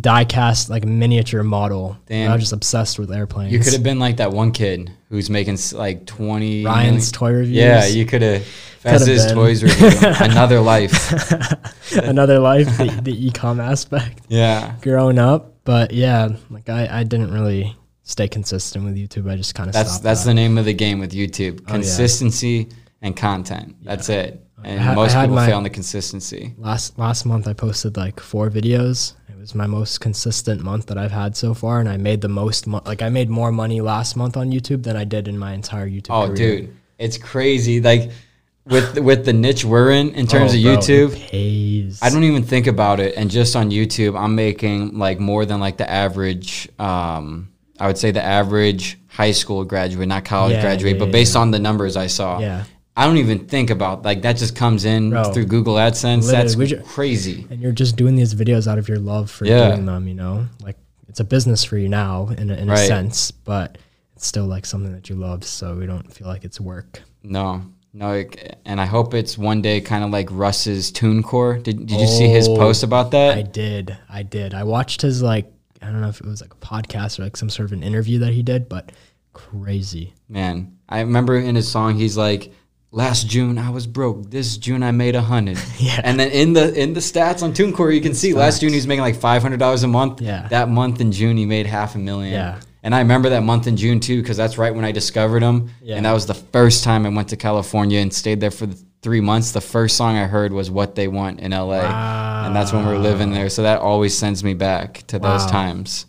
die-cast, 0.00 0.70
like 0.70 0.84
miniature 0.84 1.42
model. 1.42 1.98
Damn. 2.06 2.30
I 2.30 2.34
was 2.34 2.42
just 2.42 2.52
obsessed 2.52 2.98
with 2.98 3.12
airplanes. 3.12 3.52
You 3.52 3.58
could 3.58 3.72
have 3.74 3.82
been 3.82 3.98
like 3.98 4.16
that 4.18 4.30
one 4.32 4.52
kid 4.52 4.90
who's 5.10 5.28
making 5.28 5.54
s- 5.54 5.72
like 5.72 6.06
20 6.06 6.64
Ryan's 6.64 7.12
toy 7.12 7.32
reviews. 7.32 7.56
Yeah, 7.56 7.86
you 7.86 8.06
could 8.06 8.22
have. 8.22 8.46
Been. 8.82 9.34
Toys 9.34 9.62
review. 9.62 9.90
Another 10.20 10.58
life. 10.60 11.12
another 11.96 12.38
life, 12.38 12.66
the, 12.78 12.86
the 13.02 13.30
ecom 13.30 13.62
aspect 13.62 14.22
Yeah. 14.28 14.74
growing 14.80 15.18
up. 15.18 15.62
But 15.64 15.92
yeah, 15.92 16.30
like 16.48 16.70
I, 16.70 17.00
I 17.00 17.02
didn't 17.04 17.30
really 17.30 17.76
stay 18.04 18.26
consistent 18.26 18.86
with 18.86 18.96
YouTube. 18.96 19.30
I 19.30 19.36
just 19.36 19.54
kind 19.54 19.68
of 19.68 19.74
That's 19.74 19.90
stopped. 19.90 20.04
that's 20.04 20.20
that. 20.24 20.30
the 20.30 20.34
name 20.34 20.56
of 20.56 20.64
the 20.64 20.72
game 20.72 20.98
with 20.98 21.12
YouTube. 21.12 21.60
Oh. 21.68 21.72
Consistency 21.72 22.68
and 23.02 23.16
content. 23.16 23.76
That's 23.82 24.08
it. 24.08 24.44
And 24.62 24.78
ha- 24.80 24.94
most 24.94 25.14
people 25.16 25.36
fail 25.36 25.56
on 25.56 25.62
the 25.62 25.70
consistency. 25.70 26.54
last 26.58 26.98
last 26.98 27.24
month. 27.24 27.48
I 27.48 27.54
posted 27.54 27.96
like 27.96 28.20
four 28.20 28.50
videos. 28.50 29.14
It 29.28 29.36
was 29.38 29.54
my 29.54 29.66
most 29.66 30.00
consistent 30.02 30.62
month 30.62 30.86
that 30.86 30.98
I've 30.98 31.12
had 31.12 31.34
so 31.34 31.54
far, 31.54 31.80
and 31.80 31.88
I 31.88 31.96
made 31.96 32.20
the 32.20 32.28
most. 32.28 32.66
Mo- 32.66 32.82
like 32.84 33.00
I 33.00 33.08
made 33.08 33.30
more 33.30 33.50
money 33.50 33.80
last 33.80 34.16
month 34.16 34.36
on 34.36 34.50
YouTube 34.52 34.82
than 34.82 34.96
I 34.96 35.04
did 35.04 35.28
in 35.28 35.38
my 35.38 35.54
entire 35.54 35.88
YouTube. 35.88 36.10
Oh, 36.10 36.26
career. 36.26 36.36
dude, 36.36 36.76
it's 36.98 37.16
crazy. 37.16 37.80
Like 37.80 38.10
with 38.66 38.98
with 38.98 39.24
the 39.24 39.32
niche 39.32 39.64
we're 39.64 39.92
in 39.92 40.10
in 40.14 40.26
terms 40.26 40.52
Oh, 40.52 40.56
of 40.56 40.60
YouTube. 40.62 41.16
pays. 41.16 41.98
I 42.02 42.10
don't 42.10 42.24
even 42.24 42.42
think 42.42 42.66
about 42.66 43.00
it. 43.00 43.14
And 43.16 43.30
just 43.30 43.56
on 43.56 43.70
YouTube, 43.70 44.14
I'm 44.20 44.34
making 44.34 44.98
like 44.98 45.18
more 45.18 45.46
than 45.46 45.58
like 45.58 45.78
the 45.78 45.90
average. 45.90 46.68
Um, 46.78 47.48
I 47.78 47.86
would 47.86 47.96
say 47.96 48.10
the 48.10 48.22
average 48.22 48.98
high 49.08 49.32
school 49.32 49.64
graduate, 49.64 50.06
not 50.06 50.26
college 50.26 50.52
Yeah, 50.52 50.60
graduate, 50.60 50.96
yeah, 50.96 51.04
but 51.06 51.12
based 51.12 51.34
yeah. 51.34 51.40
on 51.40 51.50
the 51.50 51.58
numbers 51.58 51.96
I 51.96 52.08
saw. 52.08 52.38
Yeah. 52.40 52.64
I 52.96 53.06
don't 53.06 53.16
even 53.18 53.46
think 53.46 53.70
about 53.70 54.02
like 54.02 54.22
that. 54.22 54.36
Just 54.36 54.54
comes 54.56 54.84
in 54.84 55.10
Bro, 55.10 55.32
through 55.32 55.46
Google 55.46 55.74
AdSense. 55.76 56.30
That's 56.30 56.54
crazy. 56.92 57.46
and 57.50 57.60
you're 57.60 57.72
just 57.72 57.96
doing 57.96 58.16
these 58.16 58.34
videos 58.34 58.66
out 58.66 58.78
of 58.78 58.88
your 58.88 58.98
love 58.98 59.30
for 59.30 59.44
Yeah. 59.46 59.68
doing 59.70 59.86
them 59.86 60.06
you 60.08 60.14
know 60.14 60.46
like 60.62 60.76
it's 61.08 61.20
a 61.20 61.24
business 61.24 61.64
for 61.64 61.76
you 61.78 61.88
now 61.88 62.28
in 62.38 62.50
a, 62.50 62.54
in 62.54 62.68
a 62.70 62.76
sense 62.76 63.30
but 63.30 63.78
it's 64.16 64.26
still 64.26 64.46
like 64.46 64.66
something 64.66 64.92
that 64.92 65.08
you 65.08 65.16
love 65.16 65.44
so 65.44 65.74
we 65.76 65.86
don't 65.86 66.12
feel 66.12 66.26
like 66.28 66.44
it's 66.44 66.60
work 66.60 67.02
No, 67.22 67.62
no, 67.94 68.12
it- 68.12 68.58
and 68.64 68.80
I 68.80 68.86
hope 68.86 69.14
it's 69.14 69.36
one 69.38 69.62
day 69.62 69.80
kind 69.80 70.04
of 70.04 70.10
like 70.10 70.28
Russ's 70.30 70.92
TuneCore. 70.92 71.62
Did 71.62 71.86
Did 71.86 72.00
you 72.00 72.06
see 72.06 72.28
his 72.28 72.48
Oh, 72.48 72.56
post 72.56 72.82
about 72.82 73.10
that? 73.12 73.36
i 73.38 73.42
did 73.42 73.96
i 74.08 74.22
did 74.22 74.52
i 74.54 74.62
watched 74.64 75.02
his 75.02 75.22
like 75.22 75.50
I 75.82 75.86
don't 75.86 76.00
know 76.02 76.08
if 76.08 76.20
it 76.20 76.26
was 76.26 76.42
like 76.42 76.52
a 76.52 76.56
podcast 76.58 77.18
or 77.18 77.22
like 77.22 77.36
some 77.38 77.48
sort 77.48 77.66
of 77.66 77.72
an 77.72 77.82
interview 77.82 78.18
that 78.18 78.34
he 78.34 78.42
did, 78.42 78.68
but 78.68 78.92
crazy. 79.32 80.12
Man, 80.28 80.76
I 80.88 81.00
remember 81.00 81.38
in 81.38 81.54
his 81.54 81.70
song, 81.70 81.94
he's 81.96 82.16
like, 82.18 82.52
"Last 82.92 83.28
June 83.28 83.58
I 83.58 83.70
was 83.70 83.86
broke. 83.86 84.30
This 84.30 84.56
June 84.56 84.82
I 84.82 84.90
made 84.90 85.14
a 85.14 85.22
hundred. 85.22 85.58
Yeah. 85.78 86.00
And 86.02 86.18
then 86.18 86.30
in 86.30 86.52
the 86.52 86.74
in 86.74 86.92
the 86.92 87.00
stats 87.00 87.42
on 87.42 87.52
TuneCore, 87.52 87.94
you 87.94 88.00
can 88.00 88.14
see 88.14 88.34
last 88.34 88.60
June 88.60 88.70
he 88.70 88.76
was 88.76 88.86
making 88.86 89.02
like 89.02 89.16
five 89.16 89.42
hundred 89.42 89.60
dollars 89.60 89.82
a 89.82 89.88
month. 89.88 90.20
Yeah. 90.20 90.48
That 90.48 90.68
month 90.68 91.00
in 91.00 91.12
June 91.12 91.36
he 91.36 91.46
made 91.46 91.66
half 91.66 91.94
a 91.94 91.98
million. 91.98 92.32
Yeah. 92.34 92.60
And 92.82 92.94
I 92.94 93.00
remember 93.00 93.28
that 93.30 93.42
month 93.42 93.66
in 93.66 93.76
June 93.76 94.00
too, 94.00 94.20
because 94.22 94.36
that's 94.36 94.56
right 94.56 94.74
when 94.74 94.84
I 94.84 94.92
discovered 94.92 95.42
him. 95.42 95.70
Yeah. 95.82 95.96
And 95.96 96.06
that 96.06 96.12
was 96.12 96.26
the 96.26 96.34
first 96.34 96.82
time 96.82 97.04
I 97.04 97.10
went 97.10 97.28
to 97.28 97.36
California 97.36 98.00
and 98.00 98.12
stayed 98.12 98.40
there 98.40 98.50
for 98.50 98.66
the 98.66 98.82
three 99.02 99.20
months. 99.20 99.52
The 99.52 99.60
first 99.60 99.96
song 99.96 100.16
I 100.16 100.26
heard 100.26 100.52
was 100.52 100.70
"What 100.70 100.94
They 100.94 101.08
Want" 101.08 101.40
in 101.40 101.52
LA, 101.52 101.80
and 102.46 102.56
that's 102.56 102.72
when 102.72 102.86
we 102.86 102.92
were 102.92 102.98
living 102.98 103.32
there. 103.32 103.48
So 103.50 103.62
that 103.62 103.80
always 103.80 104.16
sends 104.16 104.42
me 104.42 104.54
back 104.54 105.06
to 105.08 105.18
those 105.18 105.46
times. 105.46 106.06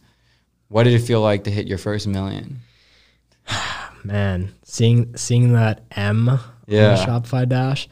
What 0.69 0.83
did 0.83 0.93
it 0.93 0.99
feel 0.99 1.21
like 1.21 1.43
to 1.43 1.51
hit 1.51 1.67
your 1.67 1.77
first 1.77 2.07
million? 2.07 2.61
Man, 4.03 4.53
seeing 4.63 5.15
seeing 5.17 5.53
that 5.53 5.83
M 5.91 6.39
Yeah. 6.71 6.95
Shopify 7.05 7.47
dash, 7.47 7.87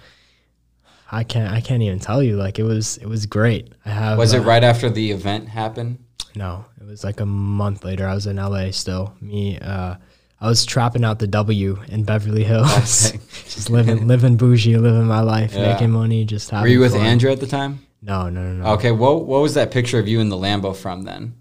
I 1.12 1.24
can't 1.24 1.52
I 1.54 1.62
can't 1.62 1.82
even 1.84 2.00
tell 2.00 2.22
you. 2.24 2.38
Like 2.38 2.60
it 2.60 2.64
was 2.64 2.98
it 2.98 3.08
was 3.08 3.26
great. 3.26 3.74
I 3.86 3.90
have 3.90 4.18
Was 4.18 4.34
it 4.34 4.42
uh, 4.42 4.44
right 4.44 4.64
after 4.64 4.90
the 4.90 5.12
event 5.12 5.50
happened? 5.50 6.00
No, 6.36 6.66
it 6.80 6.86
was 6.88 7.04
like 7.04 7.20
a 7.20 7.26
month 7.26 7.84
later. 7.84 8.08
I 8.08 8.14
was 8.14 8.28
in 8.28 8.38
LA 8.38 8.72
still. 8.72 9.14
Me, 9.20 9.58
uh, 9.60 9.96
I 10.42 10.48
was 10.48 10.66
trapping 10.66 11.04
out 11.04 11.20
the 11.20 11.28
W 11.28 11.78
in 11.90 12.04
Beverly 12.04 12.44
Hills, 12.44 13.12
just 13.46 13.70
living 13.70 14.08
living 14.08 14.38
bougie, 14.38 14.78
living 14.78 15.06
my 15.06 15.22
life, 15.22 15.54
Yeah. 15.54 15.74
making 15.74 15.92
money, 15.92 16.24
just 16.26 16.50
having. 16.50 16.64
Were 16.64 16.68
you 16.70 16.80
with 16.80 16.94
fun. 16.94 17.06
Andrew 17.06 17.32
at 17.32 17.40
the 17.40 17.48
time? 17.48 17.86
No, 18.02 18.30
no, 18.30 18.42
no, 18.54 18.64
no. 18.64 18.70
Okay, 18.76 18.92
what 18.92 19.26
what 19.26 19.42
was 19.42 19.56
that 19.56 19.72
picture 19.72 20.00
of 20.00 20.08
you 20.08 20.20
in 20.22 20.30
the 20.30 20.38
Lambo 20.38 20.74
from 20.76 21.04
then? 21.04 21.34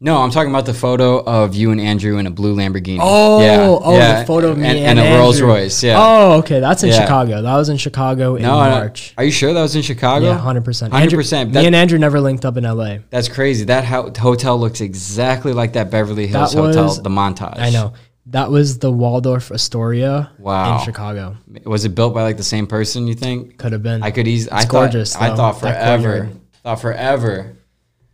No, 0.00 0.18
I'm 0.22 0.30
talking 0.30 0.50
about 0.50 0.64
the 0.64 0.74
photo 0.74 1.24
of 1.24 1.56
you 1.56 1.72
and 1.72 1.80
Andrew 1.80 2.18
in 2.18 2.26
a 2.28 2.30
blue 2.30 2.54
Lamborghini. 2.54 2.98
Oh, 3.00 3.40
yeah, 3.40 3.58
oh, 3.68 3.96
yeah. 3.96 4.20
the 4.20 4.26
photo 4.26 4.50
of 4.50 4.58
me 4.58 4.68
and, 4.68 4.78
and, 4.78 4.98
and 5.00 5.14
a 5.14 5.18
Rolls 5.18 5.40
Royce. 5.40 5.82
Yeah. 5.82 5.96
Oh, 5.98 6.38
okay, 6.38 6.60
that's 6.60 6.84
in 6.84 6.90
Yeah. 6.90 7.00
Chicago. 7.02 7.42
That 7.42 7.56
was 7.56 7.68
in 7.68 7.78
Chicago 7.78 8.36
in 8.36 8.42
no, 8.42 8.52
March. 8.58 9.12
are 9.18 9.24
you 9.24 9.32
sure 9.32 9.52
that 9.52 9.60
was 9.60 9.74
in 9.74 9.82
Chicago? 9.82 10.26
Yeah, 10.26 10.38
hundred 10.38 10.64
percent. 10.64 10.92
100%. 10.92 11.52
Me 11.52 11.66
and 11.66 11.74
Andrew 11.74 11.98
never 11.98 12.20
linked 12.20 12.44
up 12.44 12.56
in 12.56 12.62
LA. 12.62 12.98
That's 13.10 13.28
crazy. 13.28 13.64
That 13.64 13.84
ho- 13.84 14.12
hotel 14.16 14.56
looks 14.58 14.80
exactly 14.80 15.52
like 15.52 15.72
that 15.72 15.90
Beverly 15.90 16.28
Hills 16.28 16.52
That 16.52 16.60
hotel, 16.60 16.84
was- 16.84 17.02
the 17.02 17.10
montage. 17.10 17.58
I 17.58 17.70
know. 17.70 17.94
That 18.26 18.50
was 18.50 18.78
the 18.78 18.92
Waldorf 18.92 19.50
Astoria 19.50 20.30
Wow. 20.38 20.78
in 20.78 20.84
Chicago. 20.84 21.38
Was 21.64 21.86
it 21.86 21.94
built 21.96 22.12
by 22.14 22.22
like 22.22 22.36
the 22.36 22.42
same 22.44 22.66
person? 22.68 23.08
You 23.08 23.14
think? 23.14 23.56
Could 23.56 23.72
have 23.72 23.82
been. 23.82 24.02
I 24.02 24.10
could 24.12 24.28
easily. 24.28 24.52
I 24.52 24.56
It's 24.58 24.66
thought. 24.66 24.72
gorgeous, 24.72 25.16
I 25.16 25.34
thought 25.34 25.58
forever. 25.58 26.28
Thought 26.62 26.80
forever. 26.80 27.57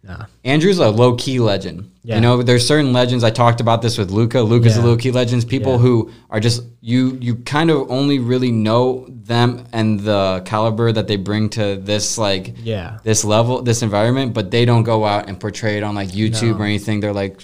Nah. 0.07 0.27
Andrew's 0.45 0.79
a 0.79 0.91
low 0.91 1.15
key 1.17 1.41
legend. 1.41 1.91
Yeah. 2.03 2.17
You 2.17 2.21
know, 2.21 2.43
there's 2.43 2.67
certain 2.67 2.93
legends. 2.93 3.25
I 3.25 3.31
talked 3.31 3.61
about 3.63 3.81
this 3.81 3.97
with 3.97 4.11
Luca. 4.11 4.43
Luca's 4.43 4.77
a 4.77 4.83
low 4.83 4.97
key 4.99 5.11
legends. 5.11 5.47
People 5.47 5.73
Yeah. 5.73 5.79
who 5.79 6.11
are 6.29 6.41
just 6.41 6.63
you. 6.83 7.17
You 7.23 7.37
kind 7.37 7.71
of 7.71 7.91
only 7.91 8.19
really 8.19 8.53
know 8.53 9.07
them 9.09 9.65
and 9.73 9.99
the 10.01 10.43
caliber 10.45 10.93
that 10.93 11.09
they 11.09 11.17
bring 11.17 11.49
to 11.51 11.77
this 11.77 12.19
like 12.19 12.55
Yeah. 12.63 12.99
this 13.03 13.25
level, 13.25 13.63
this 13.63 13.83
environment. 13.83 14.35
But 14.35 14.51
they 14.51 14.67
don't 14.67 14.83
go 14.83 15.07
out 15.07 15.27
and 15.29 15.41
portray 15.41 15.79
it 15.79 15.83
on 15.83 15.95
like 15.95 16.11
YouTube 16.11 16.57
No. 16.59 16.63
or 16.63 16.65
anything. 16.67 17.01
They're 17.01 17.15
like, 17.15 17.43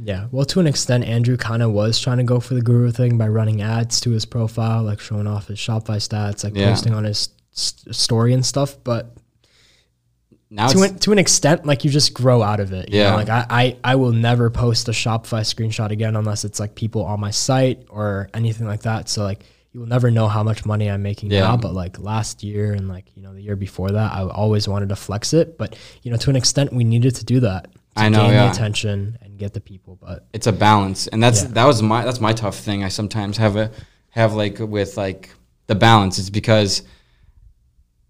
Yeah, 0.00 0.26
well, 0.30 0.44
to 0.46 0.60
an 0.60 0.66
extent, 0.66 1.04
Andrew 1.04 1.36
kind 1.36 1.62
of 1.62 1.72
was 1.72 1.98
trying 1.98 2.18
to 2.18 2.22
go 2.24 2.38
for 2.40 2.54
the 2.54 2.60
guru 2.62 2.90
thing 2.92 3.18
by 3.18 3.26
running 3.28 3.62
ads 3.62 4.00
to 4.02 4.10
his 4.10 4.24
profile, 4.24 4.82
like 4.84 5.00
showing 5.00 5.26
off 5.26 5.48
his 5.48 5.58
Shopify 5.58 5.96
stats, 5.98 6.44
like 6.44 6.56
Yeah. 6.56 6.70
posting 6.70 6.94
on 6.94 7.04
his 7.04 7.28
s- 7.56 7.74
story 7.92 8.32
and 8.32 8.46
stuff. 8.46 8.76
But 8.84 9.14
now 10.50 10.68
to 10.68 10.82
an, 10.82 10.98
to 11.00 11.12
an 11.12 11.18
extent, 11.18 11.66
like 11.66 11.84
you 11.84 11.90
just 11.90 12.14
grow 12.14 12.42
out 12.42 12.60
of 12.60 12.72
it. 12.72 12.88
you 12.90 12.98
know? 13.00 13.06
Yeah. 13.08 13.14
like 13.14 13.28
I, 13.28 13.46
I 13.50 13.76
I 13.84 13.94
will 13.96 14.12
never 14.12 14.50
post 14.50 14.88
a 14.88 14.92
Shopify 14.92 15.40
screenshot 15.42 15.90
again 15.90 16.16
unless 16.16 16.44
it's 16.44 16.58
like 16.58 16.74
people 16.74 17.04
on 17.04 17.20
my 17.20 17.30
site 17.30 17.84
or 17.90 18.28
anything 18.34 18.66
like 18.66 18.82
that. 18.82 19.08
So 19.08 19.22
like 19.24 19.44
you 19.72 19.80
will 19.80 19.86
never 19.86 20.10
know 20.10 20.28
how 20.28 20.42
much 20.42 20.64
money 20.64 20.90
I'm 20.90 21.02
making 21.02 21.30
Yeah. 21.30 21.40
now. 21.40 21.56
But 21.58 21.74
like 21.74 21.98
last 21.98 22.42
year 22.42 22.72
and 22.72 22.88
like 22.88 23.04
you 23.14 23.22
know 23.22 23.34
the 23.34 23.42
year 23.42 23.56
before 23.56 23.90
that, 23.90 24.12
I 24.12 24.22
always 24.26 24.66
wanted 24.66 24.88
to 24.88 24.96
flex 24.96 25.34
it. 25.34 25.58
But 25.58 25.76
you 26.02 26.10
know 26.10 26.16
to 26.16 26.30
an 26.30 26.36
extent, 26.36 26.72
we 26.72 26.84
needed 26.84 27.14
to 27.16 27.24
do 27.24 27.40
that. 27.40 27.64
To 27.96 28.02
I 28.04 28.08
know, 28.08 28.22
gain 28.22 28.32
yeah. 28.32 28.44
the 28.46 28.50
attention 28.52 29.18
and 29.20 29.36
get 29.38 29.52
the 29.54 29.60
people. 29.60 29.98
But 30.00 30.26
it's 30.32 30.46
a 30.46 30.52
balance 30.52 31.08
and 31.08 31.22
that's 31.22 31.42
Yeah. 31.42 31.48
that 31.48 31.64
was 31.66 31.82
my 31.82 32.04
that's 32.04 32.20
my 32.20 32.32
tough 32.32 32.56
thing 32.58 32.84
i 32.84 32.88
sometimes 32.88 33.36
have 33.36 33.56
a 33.56 33.70
have 34.10 34.34
like 34.34 34.58
with 34.60 34.96
like 34.96 35.30
the 35.66 35.74
balance 35.74 36.18
it's 36.18 36.30
because 36.30 36.82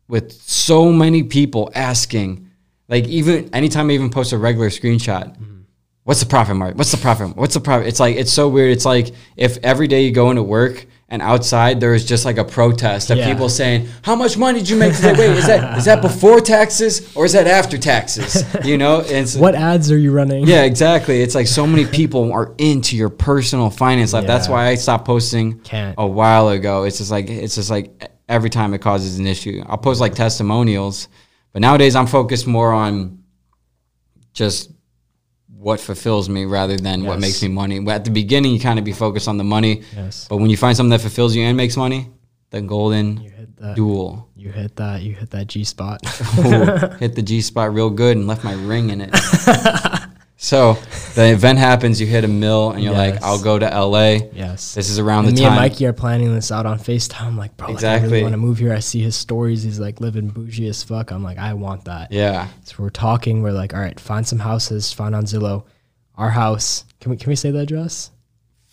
with 0.08 0.32
so 0.42 0.90
many 0.92 1.22
people 1.22 1.70
asking 1.74 2.48
like 2.88 3.06
even 3.06 3.48
anytime 3.54 3.90
i 3.90 3.92
even 3.92 4.10
post 4.10 4.32
a 4.32 4.38
regular 4.38 4.68
screenshot 4.68 5.36
what's 6.04 6.20
the 6.20 6.26
profit 6.26 6.56
mark 6.56 6.74
what's 6.76 6.90
the 6.90 6.96
profit 6.96 7.36
what's 7.36 7.54
the 7.54 7.60
profit 7.60 7.86
it's 7.86 8.00
like 8.00 8.16
it's 8.16 8.32
so 8.32 8.48
weird 8.48 8.70
it's 8.72 8.84
like 8.84 9.12
if 9.36 9.58
every 9.62 9.86
day 9.86 10.04
you 10.04 10.10
go 10.12 10.30
into 10.30 10.42
work 10.42 10.86
and 11.10 11.22
outside 11.22 11.80
there 11.80 11.94
is 11.94 12.04
just 12.04 12.24
like 12.26 12.36
a 12.38 12.44
protest 12.44 13.10
of 13.10 13.16
Yeah. 13.18 13.30
people 13.30 13.48
saying 13.48 13.88
how 14.02 14.14
much 14.14 14.36
money 14.38 14.58
did 14.60 14.68
you 14.70 14.76
make 14.76 14.94
today 14.94 15.12
wait 15.18 15.30
is 15.36 15.46
that 15.46 15.76
is 15.78 15.84
that 15.86 16.00
before 16.02 16.40
taxes 16.40 17.14
or 17.14 17.24
is 17.26 17.32
that 17.34 17.46
after 17.46 17.76
taxes 17.78 18.42
you 18.64 18.76
know 18.78 19.00
and 19.02 19.28
what 19.32 19.54
ads 19.54 19.90
are 19.90 19.98
you 19.98 20.12
running? 20.12 20.46
yeah, 20.46 20.62
exactly. 20.64 21.20
It's 21.22 21.34
like 21.34 21.46
so 21.46 21.66
many 21.66 21.86
people 21.86 22.30
are 22.32 22.54
into 22.58 22.94
your 22.96 23.08
personal 23.10 23.70
finance 23.70 24.12
life. 24.12 24.26
That's 24.26 24.48
why 24.48 24.66
I 24.68 24.74
stopped 24.74 25.06
posting 25.06 25.60
Can't. 25.60 25.94
a 25.98 26.06
while 26.06 26.48
ago. 26.50 26.84
It's 26.84 26.98
just 26.98 27.10
like 27.10 27.28
it's 27.30 27.54
just 27.54 27.70
like 27.70 28.10
every 28.28 28.50
time 28.50 28.74
it 28.74 28.78
causes 28.80 29.18
an 29.18 29.26
issue. 29.26 29.62
I'll 29.66 29.78
post 29.78 30.00
like 30.00 30.14
testimonials, 30.14 31.08
but 31.52 31.62
nowadays 31.62 31.94
I'm 31.96 32.06
focused 32.06 32.46
more 32.46 32.72
on 32.72 33.22
just 34.32 34.70
what 35.56 35.80
fulfills 35.80 36.28
me 36.28 36.44
rather 36.44 36.76
than 36.76 37.04
what 37.04 37.18
makes 37.18 37.42
me 37.42 37.48
money. 37.48 37.84
At 37.90 38.04
the 38.04 38.10
beginning, 38.10 38.52
you 38.52 38.60
kind 38.60 38.78
of 38.78 38.84
be 38.84 38.92
focused 38.92 39.26
on 39.28 39.38
the 39.38 39.44
money, 39.44 39.82
Yes. 39.96 40.26
but 40.28 40.36
when 40.36 40.50
you 40.50 40.56
find 40.56 40.76
something 40.76 40.90
that 40.90 41.00
fulfills 41.00 41.34
you 41.34 41.42
and 41.42 41.56
makes 41.56 41.76
money, 41.76 42.08
the 42.50 42.60
golden 42.60 43.20
You 43.20 43.30
hit 43.30 43.56
that. 43.56 43.76
duel. 43.76 44.28
You 44.36 44.50
hit 44.52 44.76
that. 44.76 45.02
You 45.02 45.14
hit 45.14 45.30
that 45.30 45.48
G 45.48 45.64
spot. 45.64 46.00
Ooh, 46.38 46.96
hit 47.00 47.16
the 47.16 47.22
G 47.22 47.40
spot 47.40 47.74
real 47.74 47.90
good 47.90 48.16
and 48.16 48.26
left 48.28 48.44
my 48.44 48.52
ring 48.52 48.90
in 48.90 49.00
it. 49.00 49.10
so 50.40 50.74
the 51.16 51.32
event 51.32 51.58
happens, 51.58 52.00
you 52.00 52.06
hit 52.06 52.22
a 52.24 52.28
mill, 52.28 52.70
and 52.70 52.82
you're 52.82 52.94
like, 52.94 53.20
I'll 53.22 53.42
go 53.42 53.58
to 53.58 53.66
LA. 53.66 54.18
yes. 54.32 54.74
This 54.74 54.88
is 54.88 54.98
around 55.00 55.26
and 55.26 55.36
the 55.36 55.40
me 55.42 55.46
time. 55.48 55.52
and 55.58 55.60
Mikey 55.60 55.84
are 55.86 55.92
planning 55.92 56.32
this 56.32 56.52
out 56.52 56.64
on 56.64 56.78
FaceTime. 56.78 57.22
I'm 57.26 57.36
like, 57.36 57.56
bro, 57.56 57.66
like, 57.66 57.72
I 57.72 57.74
Exactly. 57.74 58.10
really 58.10 58.22
want 58.22 58.32
to 58.34 58.38
move 58.38 58.58
here. 58.58 58.72
I 58.72 58.78
see 58.78 59.02
his 59.02 59.16
stories. 59.16 59.64
He's 59.64 59.80
like 59.80 60.00
living 60.00 60.28
bougie 60.28 60.68
as 60.68 60.82
fuck. 60.84 61.10
I'm 61.10 61.24
like, 61.24 61.38
I 61.38 61.54
want 61.54 61.84
that. 61.86 62.12
yeah. 62.12 62.46
So 62.64 62.76
we're 62.78 62.90
talking. 62.90 63.42
We're 63.42 63.50
like, 63.52 63.74
all 63.74 63.80
right, 63.80 63.98
find 63.98 64.24
some 64.26 64.38
houses. 64.38 64.92
Find 64.92 65.14
on 65.14 65.24
Zillow. 65.24 65.64
Our 66.16 66.30
house. 66.30 66.84
Can 67.00 67.10
we 67.10 67.16
can 67.16 67.28
we 67.30 67.36
say 67.36 67.50
the 67.50 67.58
address? 67.60 68.10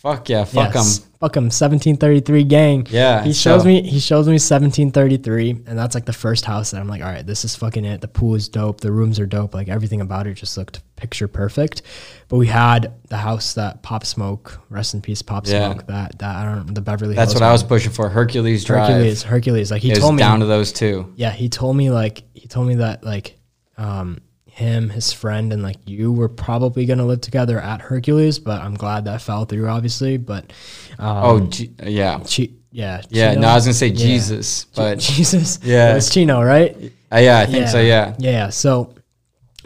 Fuck 0.06 0.28
yeah. 0.28 0.44
Fuck 0.44 0.72
them. 0.72 0.82
Yes. 0.84 0.98
Fuck 1.18 1.36
him. 1.36 1.44
1733 1.44 2.44
gang. 2.44 2.86
Yeah, 2.90 3.24
He 3.24 3.32
shows 3.32 3.62
so- 3.62 3.66
me. 3.68 3.82
He 3.82 3.98
shows 3.98 4.26
me 4.28 4.34
1733, 4.38 5.50
and 5.66 5.76
that's 5.78 5.94
like 5.94 6.04
the 6.04 6.12
first 6.12 6.44
house 6.44 6.70
that 6.70 6.80
I'm 6.80 6.86
like, 6.88 7.02
all 7.02 7.08
right, 7.08 7.26
this 7.26 7.44
is 7.44 7.56
fucking 7.56 7.84
it. 7.84 8.00
The 8.02 8.08
pool 8.08 8.34
is 8.34 8.48
dope. 8.48 8.80
The 8.80 8.92
rooms 8.92 9.18
are 9.18 9.26
dope. 9.26 9.54
Like 9.54 9.68
everything 9.68 10.00
about 10.00 10.26
it 10.26 10.34
just 10.34 10.56
looked 10.56 10.80
picture 10.96 11.26
perfect. 11.26 11.82
But 12.28 12.36
we 12.36 12.46
had 12.46 12.92
the 13.08 13.16
house 13.16 13.54
that 13.54 13.82
Pop 13.82 14.04
Smoke, 14.04 14.60
rest 14.68 14.94
in 14.94 15.00
peace, 15.00 15.22
Pop 15.22 15.46
Yeah. 15.46 15.72
Smoke. 15.72 15.86
That 15.86 16.18
that 16.20 16.36
I 16.36 16.44
don't 16.54 16.74
the 16.74 16.80
Beverly. 16.82 17.14
Hills. 17.14 17.16
That's 17.16 17.32
Hills 17.32 17.40
what 17.42 17.48
I 17.48 17.52
was 17.52 17.62
pushing 17.64 17.90
for. 17.92 18.08
Hercules 18.08 18.64
Drive. 18.64 18.88
Hercules. 18.88 19.22
Hercules. 19.22 19.70
Like 19.70 19.82
he 19.82 19.90
It 19.92 19.98
told 19.98 20.14
me. 20.14 20.18
down 20.20 20.40
to 20.40 20.46
those 20.46 20.70
two. 20.72 21.12
yeah, 21.16 21.30
he 21.32 21.48
told 21.48 21.76
me 21.76 21.90
like 21.90 22.22
he 22.34 22.46
told 22.46 22.68
me 22.68 22.76
that 22.76 23.02
like 23.02 23.36
um 23.78 24.18
him, 24.56 24.88
his 24.88 25.12
friend, 25.12 25.52
and 25.52 25.62
like 25.62 25.76
you 25.84 26.10
were 26.12 26.30
probably 26.30 26.86
gonna 26.86 27.04
live 27.04 27.20
together 27.20 27.60
at 27.60 27.80
Hercules, 27.82 28.38
but 28.38 28.62
I'm 28.62 28.74
glad 28.74 29.04
that 29.04 29.20
fell 29.20 29.44
through, 29.44 29.68
obviously. 29.68 30.16
But 30.16 30.44
um, 30.98 31.16
Oh, 31.24 31.40
G- 31.46 31.72
yeah. 31.84 32.20
Yeah, 32.72 33.02
Yeah. 33.10 33.30
Chino? 33.30 33.40
No, 33.42 33.48
I 33.48 33.54
was 33.54 33.64
going 33.64 33.72
to 33.72 33.78
say 33.78 33.86
Yeah. 33.88 34.06
Jesus, 34.06 34.64
but 34.64 34.98
Jesus, 35.14 35.58
Yeah. 35.62 35.92
it 35.92 35.94
was 35.94 36.08
Chino, 36.10 36.42
right? 36.42 36.74
uh, 37.12 37.18
yeah, 37.18 37.38
I 37.38 37.46
think 37.46 37.68
so. 37.68 37.80
Yeah. 37.80 38.14
yeah. 38.18 38.48
So 38.48 38.94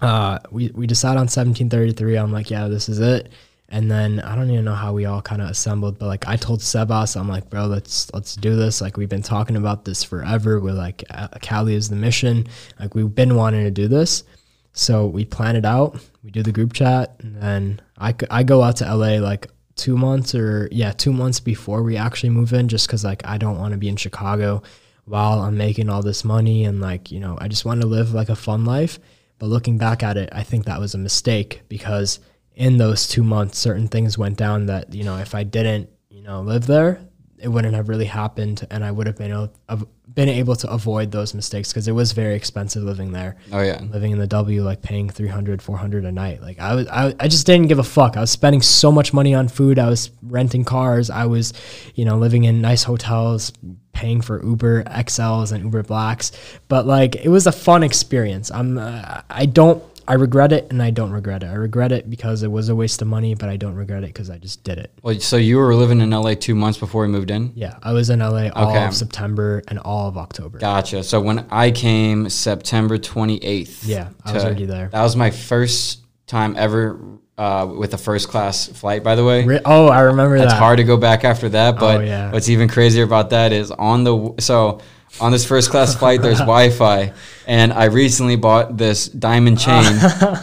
uh, 0.01 0.39
we 0.51 0.71
we 0.75 0.87
decide 0.87 1.11
on 1.17 1.27
1733. 1.29 2.17
I'm 2.17 2.33
like, 2.33 2.51
yeah, 2.51 2.67
this 2.69 2.89
is 2.89 2.99
it. 3.01 3.31
And 3.69 3.89
then 3.89 4.19
I 4.21 4.35
don't 4.35 4.51
even 4.51 4.65
know 4.65 4.75
how 4.75 4.93
we 4.93 5.05
all 5.07 5.23
kind 5.23 5.41
of 5.41 5.49
assembled, 5.51 5.99
but 6.01 6.07
like 6.07 6.27
I 6.27 6.35
told 6.35 6.59
Sebas, 6.61 7.17
I'm 7.17 7.29
like, 7.29 7.49
bro, 7.49 7.67
let's 7.67 8.13
let's 8.13 8.35
do 8.35 8.57
this. 8.57 8.81
Like 8.81 8.97
we've 8.97 9.09
been 9.09 9.23
talking 9.23 9.57
about 9.57 9.85
this 9.85 10.03
forever. 10.03 10.59
We're 10.59 10.73
like, 10.73 11.05
uh, 11.11 11.29
Cali 11.41 11.75
is 11.77 11.89
the 11.89 11.95
mission. 11.97 12.49
Like 12.81 12.97
we've 12.97 13.15
been 13.15 13.37
wanting 13.37 13.63
to 13.65 13.71
do 13.71 13.87
this. 13.87 14.25
So 14.73 15.07
we 15.07 15.25
plan 15.25 15.57
it 15.57 15.65
out. 15.65 16.01
We 16.23 16.31
do 16.31 16.43
the 16.43 16.53
group 16.53 16.73
chat, 16.73 17.17
and 17.21 17.37
then 17.37 17.81
I, 17.99 18.15
I 18.31 18.43
go 18.43 18.63
out 18.63 18.77
to 18.77 18.85
LA 18.85 19.17
like 19.17 19.49
two 19.75 19.97
months 19.97 20.35
or 20.35 20.69
yeah, 20.71 20.93
two 20.93 21.13
months 21.13 21.41
before 21.41 21.83
we 21.83 21.97
actually 21.97 22.31
move 22.31 22.53
in, 22.53 22.69
just 22.69 22.87
because 22.87 23.05
like 23.05 23.27
I 23.27 23.39
don't 23.39 23.59
want 23.59 23.73
to 23.73 23.79
be 23.79 23.89
in 23.89 23.97
Chicago 23.97 24.63
while 25.07 25.41
I'm 25.41 25.57
making 25.57 25.89
all 25.89 26.03
this 26.03 26.25
money 26.25 26.65
and 26.65 26.81
like 26.81 27.11
you 27.11 27.19
know 27.19 27.37
I 27.41 27.49
just 27.49 27.65
want 27.65 27.81
to 27.81 27.87
live 27.87 28.13
like 28.13 28.29
a 28.29 28.37
fun 28.37 28.65
life. 28.65 28.99
But 29.39 29.47
looking 29.47 29.79
back 29.79 30.03
at 30.03 30.19
it, 30.19 30.29
I 30.33 30.43
think 30.43 30.67
that 30.67 30.79
was 30.79 30.95
a 30.95 30.99
mistake 30.99 31.63
because 31.69 32.21
in 32.55 32.77
those 32.77 33.09
two 33.09 33.25
months, 33.25 33.59
certain 33.59 33.89
things 33.89 34.19
went 34.19 34.37
down 34.37 34.67
that 34.67 34.95
you 34.95 35.03
know 35.03 35.17
if 35.17 35.35
I 35.35 35.43
didn't 35.43 35.91
you 36.11 36.23
know 36.23 36.43
live 36.43 36.67
there, 36.67 37.01
it 37.43 37.49
wouldn't 37.49 37.75
have 37.75 37.89
really 37.89 38.05
happened, 38.05 38.67
and 38.71 38.85
I 38.85 38.91
would 38.91 39.07
have 39.07 39.17
been 39.17 39.31
able, 39.31 39.53
av- 39.69 39.87
been 40.15 40.29
able 40.29 40.57
to 40.57 40.71
avoid 40.71 41.11
those 41.11 41.35
mistakes 41.35 41.73
because 41.73 41.89
it 41.89 41.93
was 41.93 42.13
very 42.13 42.35
expensive 42.35 42.83
living 42.83 43.13
there. 43.13 43.37
Oh 43.53 43.61
yeah. 43.61 43.81
Living 43.81 44.13
in 44.13 44.19
the 44.19 44.27
W, 44.27 44.63
like 44.63 44.83
paying 44.83 45.09
300, 45.09 45.63
400 45.63 46.05
a 46.05 46.13
night. 46.13 46.43
Like 46.43 46.59
I 46.59 46.75
was, 46.75 46.87
I, 46.89 47.15
I 47.19 47.29
just 47.29 47.47
didn't 47.47 47.69
give 47.69 47.79
a 47.79 47.85
fuck. 47.85 48.17
I 48.17 48.21
was 48.21 48.31
spending 48.31 48.63
so 48.63 48.93
much 48.93 49.13
money 49.13 49.35
on 49.35 49.49
food. 49.49 49.79
I 49.79 49.89
was 49.89 50.11
renting 50.23 50.65
cars. 50.65 51.11
I 51.11 51.27
was, 51.27 51.53
you 51.95 52.05
know, 52.05 52.19
living 52.19 52.45
in 52.45 52.61
nice 52.61 52.83
hotels, 52.83 53.53
paying 53.93 54.21
for 54.21 54.45
Uber 54.45 54.85
XLs 54.85 55.53
and 55.53 55.65
Uber 55.65 55.83
Blacks. 55.85 56.33
But 56.69 56.87
like, 56.87 57.17
it 57.17 57.29
was 57.29 57.47
a 57.47 57.53
fun 57.53 57.83
experience. 57.83 58.51
I'm, 58.51 58.79
uh, 58.79 59.23
I 59.29 59.47
don't, 59.47 59.83
I 60.11 60.15
regret 60.15 60.51
it 60.51 60.67
and 60.71 60.83
I 60.83 60.91
don't 60.91 61.13
regret 61.13 61.45
it. 61.45 61.47
I 61.47 61.55
regret 61.55 61.93
it 61.93 62.11
because 62.11 62.43
it 62.43 62.51
was 62.51 62.69
a 62.69 62.75
waste 62.75 63.01
of 63.01 63.07
money, 63.07 63.37
but 63.37 63.49
I 63.49 63.57
don't 63.57 63.77
regret 63.77 64.03
it 64.03 64.09
because 64.09 64.29
I 64.29 64.39
just 64.39 64.65
did 64.65 64.77
it. 64.79 64.91
Well, 65.03 65.19
so 65.21 65.37
you 65.37 65.57
were 65.59 65.73
living 65.73 66.01
in 66.01 66.11
LA 66.11 66.35
two 66.35 66.57
months 66.57 66.79
before 66.81 67.03
we 67.03 67.09
moved 67.09 67.31
in. 67.31 67.53
Yeah, 67.55 67.77
I 67.81 67.93
was 67.93 68.11
in 68.11 68.19
LA 68.19 68.49
all 68.49 68.71
Okay. 68.71 68.85
of 68.87 68.93
September 68.95 69.63
and 69.69 69.79
all 69.79 70.09
of 70.09 70.19
October. 70.19 70.59
Gotcha. 70.59 71.05
So 71.05 71.21
when 71.21 71.47
I 71.51 71.71
came 71.71 72.29
September 72.29 72.99
28th. 72.99 73.87
Yeah, 73.87 74.09
I 74.25 74.33
was 74.33 74.45
already 74.45 74.67
there. 74.67 74.89
That 74.89 75.03
was 75.05 75.15
my 75.15 75.31
first 75.31 76.01
time 76.27 76.57
ever 76.57 76.99
uh, 77.39 77.69
with 77.79 77.95
a 77.95 77.99
first 77.99 78.29
class 78.29 78.67
flight, 78.67 79.05
by 79.05 79.15
the 79.15 79.25
way. 79.25 79.45
Re- 79.45 79.61
oh, 79.65 79.87
I 79.87 80.01
remember 80.01 80.35
It's 80.37 80.53
that. 80.53 80.59
hard 80.59 80.79
to 80.79 80.85
go 80.85 80.97
back 80.97 81.25
after 81.25 81.49
that, 81.51 81.79
but 81.79 81.99
Oh, 81.99 82.01
yeah. 82.01 82.33
what's 82.33 82.49
even 82.49 82.69
crazier 82.69 83.05
about 83.05 83.31
that 83.31 83.53
is 83.53 83.71
on 83.71 84.03
the 84.03 84.35
so 84.41 84.81
on 85.21 85.33
this 85.33 85.47
first 85.47 85.71
class 85.71 85.95
flight 85.95 86.23
there's 86.23 86.39
Wi-Fi, 86.51 87.13
and 87.47 87.73
I 87.73 87.87
recently 87.87 88.37
bought 88.37 88.77
this 88.77 89.09
diamond 89.09 89.59
chain 89.59 89.99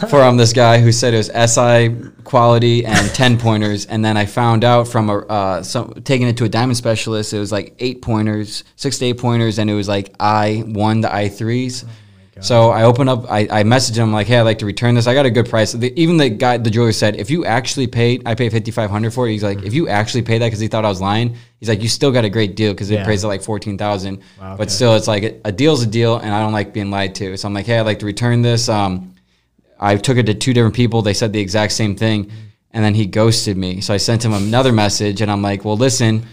from 0.08 0.36
this 0.36 0.52
guy 0.52 0.80
who 0.80 0.92
said 0.92 1.14
it 1.14 1.18
was 1.18 1.52
SI 1.52 1.94
quality 2.24 2.84
and 2.84 3.08
ten 3.14 3.38
pointers, 3.38 3.86
and 3.86 4.04
then 4.04 4.16
I 4.16 4.26
found 4.26 4.64
out 4.64 4.88
from 4.88 5.10
a 5.10 5.18
uh, 5.18 5.62
some 5.62 5.94
taking 6.04 6.28
it 6.28 6.36
to 6.38 6.44
a 6.44 6.48
diamond 6.48 6.76
specialist, 6.76 7.32
it 7.32 7.38
was 7.38 7.52
like 7.52 7.74
eight 7.78 8.02
pointers, 8.02 8.64
six 8.76 8.98
to 8.98 9.06
eight 9.06 9.18
pointers, 9.18 9.58
and 9.58 9.70
it 9.70 9.74
was 9.74 9.88
like 9.88 10.14
I 10.20 10.64
one 10.66 11.02
to 11.02 11.14
I 11.14 11.28
threes. 11.28 11.84
So 12.40 12.70
I 12.70 12.84
open 12.84 13.08
up, 13.08 13.24
I, 13.30 13.40
I 13.50 13.62
messaged 13.64 13.96
him 13.96 14.12
like, 14.12 14.26
"Hey, 14.26 14.38
I'd 14.38 14.42
like 14.42 14.58
to 14.58 14.66
return 14.66 14.94
this. 14.94 15.06
I 15.06 15.14
got 15.14 15.26
a 15.26 15.30
good 15.30 15.48
price." 15.48 15.72
The, 15.72 15.92
even 16.00 16.16
the 16.16 16.28
guy, 16.28 16.56
the 16.58 16.70
jeweler 16.70 16.92
said, 16.92 17.16
"If 17.16 17.30
you 17.30 17.44
actually 17.44 17.86
paid, 17.86 18.22
I 18.26 18.34
paid 18.34 18.50
fifty 18.52 18.70
five 18.70 18.90
hundred 18.90 19.12
for 19.12 19.26
it." 19.28 19.32
He's 19.32 19.42
like, 19.42 19.62
"If 19.62 19.74
you 19.74 19.88
actually 19.88 20.22
paid 20.22 20.38
that 20.42 20.46
because 20.46 20.60
he 20.60 20.68
thought 20.68 20.84
I 20.84 20.88
was 20.88 21.00
lying," 21.00 21.36
he's 21.58 21.68
like, 21.68 21.82
"You 21.82 21.88
still 21.88 22.12
got 22.12 22.24
a 22.24 22.30
great 22.30 22.54
deal 22.56 22.72
because 22.72 22.90
it 22.90 22.94
Yeah. 22.94 23.04
praised 23.04 23.24
at 23.24 23.28
like 23.28 23.42
fourteen 23.42 23.76
thousand. 23.78 24.20
Wow, 24.40 24.56
But 24.56 24.70
still, 24.70 24.94
it's 24.94 25.08
like 25.08 25.22
a, 25.24 25.34
a 25.46 25.52
deal's 25.52 25.82
a 25.82 25.86
deal, 25.86 26.16
and 26.18 26.32
I 26.32 26.40
don't 26.40 26.52
like 26.52 26.72
being 26.72 26.90
lied 26.90 27.14
to. 27.16 27.36
So 27.36 27.48
I'm 27.48 27.54
like, 27.54 27.66
"Hey, 27.66 27.78
I'd 27.78 27.86
like 27.86 27.98
to 28.00 28.06
return 28.06 28.42
this." 28.42 28.68
Um, 28.68 29.14
I 29.80 29.96
took 29.96 30.16
it 30.16 30.26
to 30.26 30.34
two 30.34 30.52
different 30.54 30.74
people. 30.74 31.02
They 31.02 31.14
said 31.14 31.32
the 31.32 31.40
exact 31.40 31.72
same 31.72 31.94
thing, 31.96 32.30
and 32.72 32.84
then 32.84 32.94
he 32.94 33.06
ghosted 33.06 33.56
me. 33.56 33.80
So 33.80 33.94
I 33.94 33.96
sent 33.98 34.24
him 34.24 34.32
another 34.32 34.72
message, 34.72 35.20
and 35.22 35.30
I'm 35.30 35.42
like, 35.42 35.64
"Well, 35.64 35.76
listen." 35.76 36.24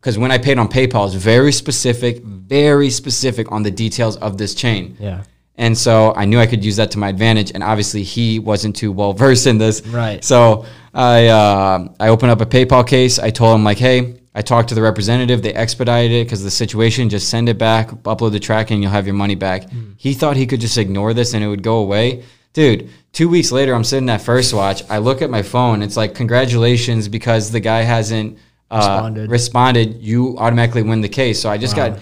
Because 0.00 0.18
when 0.18 0.32
I 0.32 0.38
paid 0.38 0.58
on 0.58 0.66
PayPal, 0.66 1.06
it's 1.06 1.14
very 1.14 1.52
specific, 1.52 2.24
very 2.24 2.90
specific 2.90 3.52
on 3.52 3.62
the 3.62 3.70
details 3.70 4.16
of 4.16 4.36
this 4.36 4.52
chain. 4.52 4.96
yeah. 4.98 5.22
And 5.56 5.76
so 5.76 6.14
I 6.16 6.24
knew 6.24 6.38
I 6.40 6.46
could 6.46 6.64
use 6.64 6.76
that 6.76 6.90
to 6.92 6.98
my 6.98 7.08
advantage. 7.08 7.52
And 7.54 7.62
obviously, 7.62 8.02
he 8.02 8.38
wasn't 8.38 8.74
too 8.74 8.90
well 8.90 9.12
versed 9.12 9.46
in 9.46 9.58
this. 9.58 9.86
Right. 9.86 10.24
So 10.24 10.64
I 10.94 11.26
uh, 11.28 11.88
I 12.00 12.08
opened 12.08 12.30
up 12.32 12.40
a 12.40 12.46
PayPal 12.46 12.86
case. 12.86 13.18
I 13.18 13.30
told 13.30 13.54
him 13.54 13.64
like, 13.64 13.78
hey, 13.78 14.20
I 14.34 14.40
talked 14.42 14.70
to 14.70 14.74
the 14.74 14.80
representative. 14.82 15.42
They 15.42 15.52
expedited 15.52 16.10
it 16.12 16.24
because 16.24 16.40
of 16.40 16.44
the 16.44 16.50
situation. 16.50 17.10
Just 17.10 17.28
send 17.28 17.48
it 17.50 17.58
back, 17.58 17.90
upload 18.04 18.32
the 18.32 18.40
tracking, 18.40 18.76
and 18.76 18.82
you'll 18.82 18.92
have 18.92 19.06
your 19.06 19.14
money 19.14 19.34
back. 19.34 19.66
He 19.98 20.14
thought 20.14 20.36
he 20.36 20.46
could 20.46 20.60
just 20.60 20.78
ignore 20.78 21.12
this 21.12 21.34
and 21.34 21.44
it 21.44 21.48
would 21.48 21.62
go 21.62 21.76
away. 21.78 22.24
Dude, 22.54 22.90
two 23.12 23.28
weeks 23.28 23.52
later, 23.52 23.74
I'm 23.74 23.84
sitting 23.84 24.08
at 24.10 24.20
First 24.22 24.52
Watch. 24.54 24.82
I 24.90 24.98
look 24.98 25.22
at 25.22 25.30
my 25.30 25.42
phone. 25.42 25.82
It's 25.82 25.96
like 25.96 26.14
congratulations 26.14 27.08
because 27.08 27.50
the 27.50 27.60
guy 27.60 27.82
hasn't 27.82 28.38
uh, 28.70 28.76
Responded. 28.76 29.30
responded. 29.30 29.94
You 30.02 30.36
automatically 30.38 30.82
win 30.82 31.02
the 31.02 31.08
case. 31.10 31.40
So 31.40 31.50
I 31.50 31.58
just 31.58 31.76
Wow. 31.76 31.90
got 31.90 32.00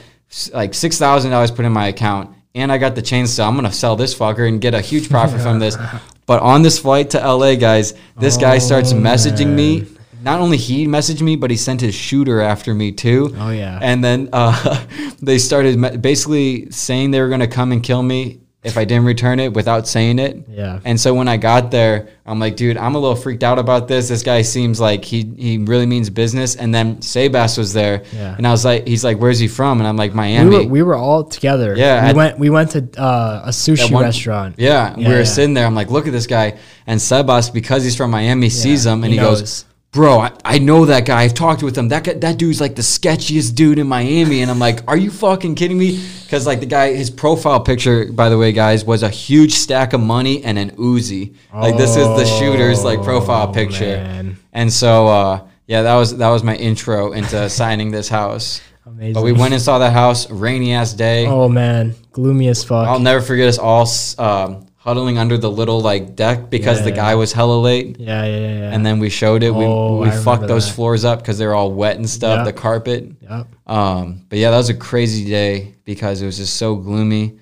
like 0.54 0.72
six 0.74 0.98
thousand 0.98 1.32
dollars 1.32 1.50
put 1.50 1.64
in 1.64 1.72
my 1.72 1.88
account, 1.88 2.30
and 2.54 2.70
I 2.72 2.78
got 2.78 2.94
the 2.94 3.02
chainsaw. 3.02 3.46
I'm 3.48 3.54
gonna 3.54 3.72
sell 3.72 3.96
this 3.96 4.14
fucker 4.14 4.46
and 4.48 4.60
get 4.60 4.74
a 4.74 4.80
huge 4.80 5.08
profit 5.10 5.40
from 5.40 5.58
this. 5.58 5.76
But 6.26 6.42
on 6.42 6.62
this 6.62 6.78
flight 6.78 7.10
to 7.10 7.18
LA, 7.18 7.56
guys, 7.56 7.92
this 8.16 8.36
guy 8.36 8.58
starts 8.58 8.92
Oh, 8.92 8.96
messaging 8.96 9.48
me. 9.48 9.86
Not 10.22 10.38
only 10.38 10.58
he 10.58 10.86
messaged 10.86 11.22
me, 11.22 11.34
but 11.34 11.50
he 11.50 11.56
sent 11.56 11.80
his 11.80 11.92
shooter 11.92 12.40
after 12.40 12.72
me 12.72 12.92
too. 12.92 13.34
Oh, 13.36 13.50
yeah. 13.50 13.80
And 13.82 14.04
then 14.04 14.28
uh, 14.32 14.86
they 15.22 15.38
started 15.38 16.00
basically 16.00 16.70
saying 16.70 17.10
they 17.10 17.20
were 17.20 17.30
gonna 17.30 17.48
come 17.48 17.72
and 17.72 17.82
kill 17.82 18.04
me 18.04 18.38
if 18.62 18.76
I 18.76 18.84
didn't 18.84 19.06
return 19.06 19.40
it 19.40 19.54
without 19.54 19.88
saying 19.88 20.18
it. 20.18 20.44
Yeah. 20.48 20.80
And 20.84 21.00
so 21.00 21.14
when 21.14 21.28
I 21.28 21.38
got 21.38 21.70
there, 21.70 22.10
I'm 22.26 22.38
like, 22.38 22.56
dude, 22.56 22.76
I'm 22.76 22.94
a 22.94 22.98
little 22.98 23.16
freaked 23.16 23.42
out 23.42 23.58
about 23.58 23.88
this. 23.88 24.08
This 24.08 24.22
guy 24.22 24.42
seems 24.42 24.78
like 24.78 25.02
he 25.02 25.32
he 25.38 25.56
really 25.56 25.86
means 25.86 26.10
business. 26.10 26.56
And 26.56 26.74
then 26.74 26.96
Sebas 26.98 27.56
was 27.56 27.72
there, 27.72 28.04
Yeah. 28.12 28.34
and 28.36 28.46
I 28.46 28.50
was 28.50 28.64
like, 28.64 28.86
he's 28.86 29.02
like, 29.02 29.16
where's 29.18 29.38
he 29.38 29.48
from? 29.48 29.78
And 29.80 29.88
I'm 29.88 29.96
like, 29.96 30.10
We 30.12 30.16
Miami. 30.16 30.56
were, 30.56 30.64
we 30.66 30.82
were 30.82 30.94
all 30.96 31.24
together. 31.24 31.74
Yeah, 31.74 32.08
we 32.08 32.14
went 32.16 32.38
we 32.38 32.50
went 32.50 32.70
to 32.72 32.80
uh, 33.00 33.44
a 33.46 33.48
sushi 33.50 33.90
one- 33.90 34.04
restaurant. 34.04 34.56
Yeah, 34.58 34.94
we 34.94 35.04
Yeah, 35.04 35.08
were 35.08 35.18
yeah. 35.18 35.24
sitting 35.24 35.54
there. 35.54 35.64
I'm 35.64 35.74
like, 35.74 35.90
look 35.90 36.06
at 36.06 36.12
this 36.12 36.26
guy. 36.26 36.58
And 36.86 37.00
Sebas, 37.00 37.50
because 37.52 37.82
he's 37.84 37.96
from 37.96 38.10
Miami, 38.10 38.50
sees 38.50 38.84
him 38.84 39.04
and 39.04 39.12
he 39.12 39.18
he, 39.18 39.24
goes. 39.24 39.64
Bro, 39.92 40.20
I, 40.20 40.32
I 40.44 40.58
know 40.60 40.84
that 40.86 41.04
guy. 41.04 41.22
I've 41.22 41.34
talked 41.34 41.64
with 41.64 41.76
him. 41.76 41.88
That 41.88 42.04
guy, 42.04 42.12
that 42.14 42.38
dude's 42.38 42.60
like 42.60 42.76
the 42.76 42.82
sketchiest 42.82 43.56
dude 43.56 43.80
in 43.80 43.88
Miami. 43.88 44.40
And 44.40 44.48
I'm 44.50 44.60
like, 44.60 44.88
are 44.88 44.96
you 44.96 45.10
fucking 45.10 45.56
kidding 45.56 45.76
me? 45.78 46.00
Because 46.22 46.46
like 46.46 46.60
the 46.60 46.66
guy, 46.66 46.94
his 46.94 47.10
profile 47.10 47.58
picture, 47.60 48.12
by 48.12 48.28
the 48.28 48.38
way, 48.38 48.52
guys, 48.52 48.84
was 48.84 49.02
a 49.02 49.08
huge 49.08 49.52
stack 49.54 49.92
of 49.92 50.00
money 50.00 50.44
and 50.44 50.58
an 50.58 50.70
Uzi. 50.76 51.34
Like 51.52 51.76
this 51.76 51.96
is 51.96 52.06
the 52.06 52.24
shooter's 52.24 52.84
like 52.84 53.02
profile 53.02 53.48
Oh, 53.48 53.52
picture. 53.52 53.96
man. 53.96 54.36
And 54.52 54.72
so, 54.72 55.08
uh, 55.08 55.48
yeah, 55.66 55.82
that 55.82 55.96
was 55.96 56.16
that 56.18 56.28
was 56.28 56.44
my 56.44 56.54
intro 56.54 57.10
into 57.12 57.48
signing 57.50 57.90
this 57.90 58.08
house. 58.08 58.60
Amazing. 58.86 59.14
But 59.14 59.24
we 59.24 59.32
went 59.32 59.54
and 59.54 59.62
saw 59.62 59.78
that 59.80 59.92
house, 59.92 60.30
rainy 60.30 60.72
ass 60.72 60.92
day. 60.92 61.26
Oh 61.26 61.48
man, 61.48 61.94
gloomy 62.12 62.48
as 62.48 62.62
fuck. 62.62 62.86
I'll 62.88 62.98
never 63.00 63.20
forget 63.20 63.48
us 63.48 63.58
all 63.58 63.88
um, 64.18 64.66
huddling 64.82 65.18
under 65.18 65.36
the 65.36 65.50
little 65.50 65.80
like 65.80 66.16
deck 66.16 66.48
because 66.50 66.82
the 66.82 66.90
Yeah. 66.90 66.96
guy 66.96 67.14
was 67.14 67.32
hella 67.34 67.58
late. 67.60 67.96
yeah, 68.00 68.24
yeah, 68.24 68.38
yeah. 68.38 68.70
And 68.74 68.84
then 68.84 68.98
we 68.98 69.10
showed 69.10 69.42
it. 69.42 69.52
Oh, 69.52 69.98
we 69.98 70.08
we 70.08 70.08
I 70.08 70.16
fucked 70.16 70.46
those 70.48 70.66
that. 70.66 70.74
floors 70.74 71.04
up 71.04 71.18
because 71.20 71.36
they're 71.38 71.54
all 71.54 71.70
wet 71.72 71.96
and 71.96 72.08
stuff. 72.08 72.38
Yeah. 72.38 72.44
The 72.44 72.52
carpet. 72.54 73.12
Yep. 73.20 73.46
Um, 73.66 74.24
but 74.28 74.38
yeah, 74.38 74.50
that 74.50 74.56
was 74.56 74.70
a 74.70 74.74
crazy 74.74 75.26
day 75.26 75.74
because 75.84 76.22
it 76.22 76.26
was 76.26 76.38
just 76.38 76.54
so 76.56 76.76
gloomy, 76.76 77.38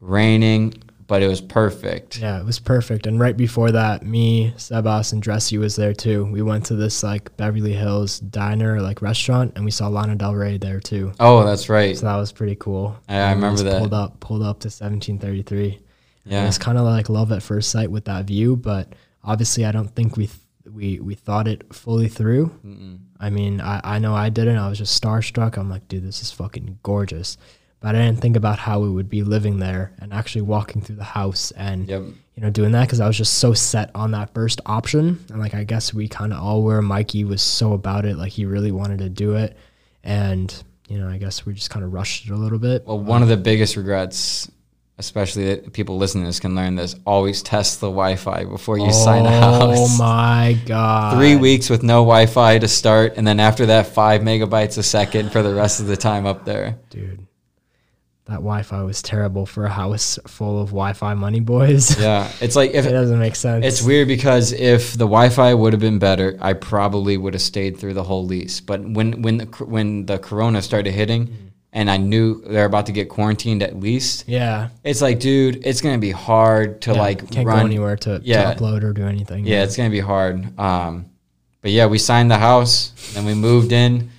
raining, 0.00 0.74
but 1.06 1.22
it 1.22 1.28
was 1.28 1.40
perfect. 1.40 2.18
Yeah, 2.20 2.40
it 2.40 2.44
was 2.44 2.58
perfect. 2.58 3.06
And 3.06 3.20
right 3.20 3.36
before 3.36 3.70
that, 3.72 4.04
me, 4.04 4.52
Sebas, 4.56 5.12
and 5.12 5.22
Dressy 5.22 5.58
was 5.58 5.76
there 5.76 5.92
too. 5.94 6.24
We 6.32 6.42
went 6.42 6.66
to 6.66 6.74
this 6.74 7.02
like 7.02 7.36
Beverly 7.36 7.74
Hills 7.74 8.18
diner, 8.18 8.80
like 8.80 9.02
restaurant, 9.02 9.52
and 9.56 9.64
we 9.64 9.70
saw 9.70 9.88
Lana 9.88 10.16
Del 10.16 10.34
Rey 10.34 10.58
there 10.58 10.80
too. 10.80 11.12
Oh, 11.20 11.44
that's 11.44 11.68
right. 11.68 11.96
So 11.96 12.06
that 12.06 12.16
was 12.16 12.32
pretty 12.32 12.56
cool. 12.56 12.96
I- 13.08 13.18
I 13.20 13.32
remember 13.32 13.62
that. 13.62 13.78
Pulled 13.78 13.94
up, 13.94 14.20
pulled 14.20 14.42
up 14.42 14.60
to 14.60 14.68
1733. 14.70 15.78
Yeah. 16.24 16.42
It 16.42 16.46
was 16.46 16.58
kind 16.58 16.78
of 16.78 16.84
like 16.84 17.08
love 17.08 17.32
at 17.32 17.42
first 17.42 17.70
sight 17.70 17.90
with 17.90 18.04
that 18.06 18.24
view, 18.26 18.56
but 18.56 18.92
obviously, 19.24 19.64
I 19.64 19.72
don't 19.72 19.88
think 19.94 20.16
we 20.16 20.26
th- 20.28 20.38
we 20.72 21.00
we 21.00 21.14
thought 21.14 21.48
it 21.48 21.74
fully 21.74 22.08
through. 22.08 22.52
I 23.18 23.30
mean, 23.30 23.60
I, 23.60 23.80
I 23.84 23.98
know 23.98 24.14
I 24.14 24.28
didn't. 24.28 24.56
I 24.58 24.68
was 24.68 24.78
just 24.78 25.00
starstruck. 25.02 25.56
I'm 25.56 25.68
like, 25.68 25.88
dude, 25.88 26.04
this 26.06 26.22
is 26.22 26.30
fucking 26.32 26.78
gorgeous. 26.82 27.36
But 27.80 27.96
I 27.96 27.98
didn't 28.06 28.20
think 28.20 28.36
about 28.36 28.60
how 28.60 28.78
we 28.78 28.88
would 28.88 29.10
be 29.10 29.24
living 29.24 29.58
there 29.58 29.92
and 29.98 30.12
actually 30.14 30.42
walking 30.42 30.82
through 30.82 30.96
the 30.96 31.02
house 31.04 31.50
and 31.56 31.88
Yep. 31.88 32.02
you 32.36 32.42
know 32.42 32.50
doing 32.50 32.70
that 32.72 32.86
because 32.86 33.00
I 33.00 33.08
was 33.08 33.18
just 33.18 33.34
so 33.34 33.52
set 33.54 33.90
on 33.96 34.12
that 34.12 34.32
first 34.32 34.60
option. 34.66 35.18
And 35.30 35.40
like, 35.40 35.54
I 35.54 35.64
guess 35.64 35.92
we 35.92 36.06
kind 36.06 36.32
of 36.32 36.38
all 36.40 36.62
were. 36.62 36.80
Mikey 36.80 37.24
was 37.24 37.42
so 37.42 37.72
about 37.72 38.04
it, 38.04 38.16
like 38.16 38.30
he 38.30 38.44
really 38.44 38.70
wanted 38.70 38.98
to 39.00 39.08
do 39.08 39.34
it, 39.34 39.56
and 40.04 40.62
you 40.88 40.98
know, 40.98 41.08
I 41.08 41.18
guess 41.18 41.44
we 41.46 41.54
just 41.54 41.70
kind 41.70 41.84
of 41.84 41.92
rushed 41.92 42.26
it 42.26 42.30
a 42.30 42.36
little 42.36 42.58
bit. 42.60 42.86
Well, 42.86 43.00
one 43.00 43.22
of 43.22 43.28
the 43.28 43.36
biggest 43.36 43.76
regrets, 43.76 44.48
especially 45.02 45.46
that 45.46 45.72
people 45.72 45.96
listening 45.98 46.24
to 46.24 46.28
this 46.28 46.40
can 46.40 46.54
learn 46.54 46.76
this: 46.76 46.94
always 47.04 47.42
test 47.42 47.80
the 47.80 47.88
Wi-Fi 47.88 48.44
before 48.44 48.78
you 48.78 48.92
sign 48.92 49.26
a 49.26 49.30
house. 49.30 49.76
Oh 49.78 49.98
my 49.98 50.56
god! 50.66 51.16
Three 51.16 51.36
weeks 51.36 51.68
with 51.68 51.82
no 51.82 52.02
Wi-Fi 52.02 52.58
to 52.60 52.68
start, 52.68 53.14
and 53.16 53.26
then 53.26 53.40
after 53.40 53.66
that, 53.66 53.88
five 53.88 54.20
megabytes 54.22 54.78
a 54.78 54.82
second 54.82 55.32
for 55.32 55.42
the 55.42 55.52
rest 55.54 55.80
of 55.80 55.86
the 55.86 55.96
time 55.96 56.24
up 56.24 56.44
there. 56.44 56.78
dude. 56.90 57.26
That 58.26 58.34
Wi-Fi 58.36 58.82
was 58.84 59.02
terrible 59.02 59.46
for 59.46 59.64
a 59.64 59.68
house 59.68 60.16
full 60.28 60.62
of 60.62 60.68
Wi-Fi 60.68 61.14
money 61.14 61.40
boys. 61.40 61.98
Yeah, 62.02 62.30
it's 62.40 62.54
like 62.54 62.70
if 62.70 62.86
it 62.86 62.92
doesn't 62.92 63.18
make 63.18 63.34
sense. 63.34 63.66
It's 63.66 63.82
weird 63.82 64.06
because 64.06 64.52
if 64.52 64.92
the 64.92 65.06
Wi-Fi 65.06 65.52
would 65.54 65.72
have 65.72 65.80
been 65.80 65.98
better, 65.98 66.38
I 66.40 66.52
probably 66.52 67.16
would 67.16 67.34
have 67.34 67.42
stayed 67.42 67.78
through 67.78 67.94
the 67.94 68.04
whole 68.04 68.24
lease. 68.24 68.60
But 68.60 68.80
when 68.88 69.22
when 69.22 69.36
the, 69.38 69.46
when 69.64 70.06
the 70.06 70.18
Corona 70.18 70.62
started 70.62 70.92
hitting, 70.92 71.26
mm-hmm. 71.26 71.48
And 71.72 71.90
I 71.90 71.96
knew 71.96 72.42
they're 72.46 72.66
about 72.66 72.86
to 72.86 72.92
get 72.92 73.08
quarantined 73.08 73.62
at 73.62 73.78
least, 73.78 74.24
Yeah, 74.28 74.68
it's 74.84 75.00
like, 75.00 75.20
dude, 75.20 75.64
it's 75.66 75.80
gonna 75.80 75.98
be 75.98 76.10
hard 76.10 76.82
to 76.82 76.92
yeah, 76.92 77.00
like 77.00 77.30
can't 77.30 77.46
run. 77.46 77.60
go 77.60 77.66
anywhere 77.66 77.96
to, 77.96 78.20
Yeah. 78.22 78.52
to 78.52 78.60
upload 78.60 78.82
or 78.82 78.92
do 78.92 79.06
anything. 79.06 79.46
Yeah, 79.46 79.62
it's 79.64 79.76
gonna 79.76 79.90
be 79.90 80.00
hard. 80.00 80.58
Um, 80.58 81.06
but 81.62 81.70
yeah, 81.70 81.86
we 81.86 81.98
signed 81.98 82.30
the 82.30 82.38
house, 82.38 82.92
and 83.16 83.24
we 83.24 83.34
moved 83.34 83.72
in. 83.72 84.10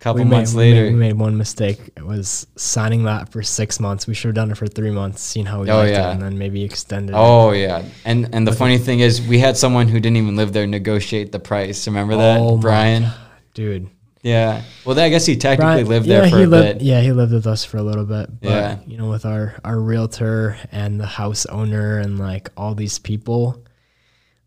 A 0.00 0.02
couple 0.06 0.18
we 0.22 0.24
made, 0.30 0.36
months 0.36 0.54
we 0.54 0.58
later, 0.60 0.82
made, 0.84 0.92
we 0.92 0.98
made 0.98 1.12
one 1.14 1.36
mistake. 1.36 1.78
It 1.96 2.04
was 2.06 2.46
signing 2.56 3.04
that 3.04 3.30
for 3.32 3.42
six 3.42 3.80
months. 3.80 4.06
We 4.06 4.14
should 4.14 4.28
have 4.28 4.34
done 4.36 4.50
it 4.52 4.56
for 4.56 4.66
three 4.68 4.90
months, 4.92 5.20
seen 5.20 5.46
how 5.46 5.62
we 5.62 5.70
Oh, 5.70 5.78
liked 5.78 5.92
yeah. 5.92 6.08
it, 6.10 6.12
and 6.14 6.22
then 6.22 6.38
maybe 6.38 6.62
extended. 6.62 7.12
it. 7.12 7.18
Oh 7.18 7.50
yeah, 7.52 7.82
and 8.04 8.28
and 8.32 8.46
the 8.46 8.52
funny 8.52 8.78
thing 8.78 9.00
is, 9.00 9.20
we 9.20 9.38
had 9.40 9.56
someone 9.56 9.88
who 9.88 9.98
didn't 10.00 10.16
even 10.16 10.36
live 10.36 10.52
there 10.52 10.66
negotiate 10.66 11.32
the 11.32 11.38
price. 11.40 11.86
Remember 11.86 12.16
that, 12.16 12.40
Oh, 12.40 12.56
Brian? 12.56 13.06
dude. 13.54 13.88
Yeah. 14.26 14.62
Well, 14.84 14.98
I 14.98 15.08
guess 15.08 15.24
he 15.24 15.36
technically 15.36 15.84
Brian- 15.84 15.86
lived 15.88 16.06
there 16.06 16.24
yeah, 16.24 16.30
for 16.30 16.36
he 16.38 16.42
a 16.42 16.46
lived, 16.48 16.78
bit. 16.78 16.84
Yeah, 16.86 17.00
he 17.00 17.12
lived 17.12 17.32
with 17.32 17.46
us 17.46 17.64
for 17.64 17.76
a 17.76 17.82
little 17.82 18.04
bit. 18.04 18.40
But, 18.40 18.48
Yeah. 18.50 18.78
you 18.86 18.98
know, 18.98 19.08
with 19.08 19.24
our 19.24 19.54
our 19.64 19.78
realtor 19.78 20.56
and 20.72 20.98
the 21.00 21.06
house 21.06 21.46
owner 21.46 21.98
and 21.98 22.18
like 22.18 22.50
all 22.56 22.74
these 22.74 22.98
people, 22.98 23.62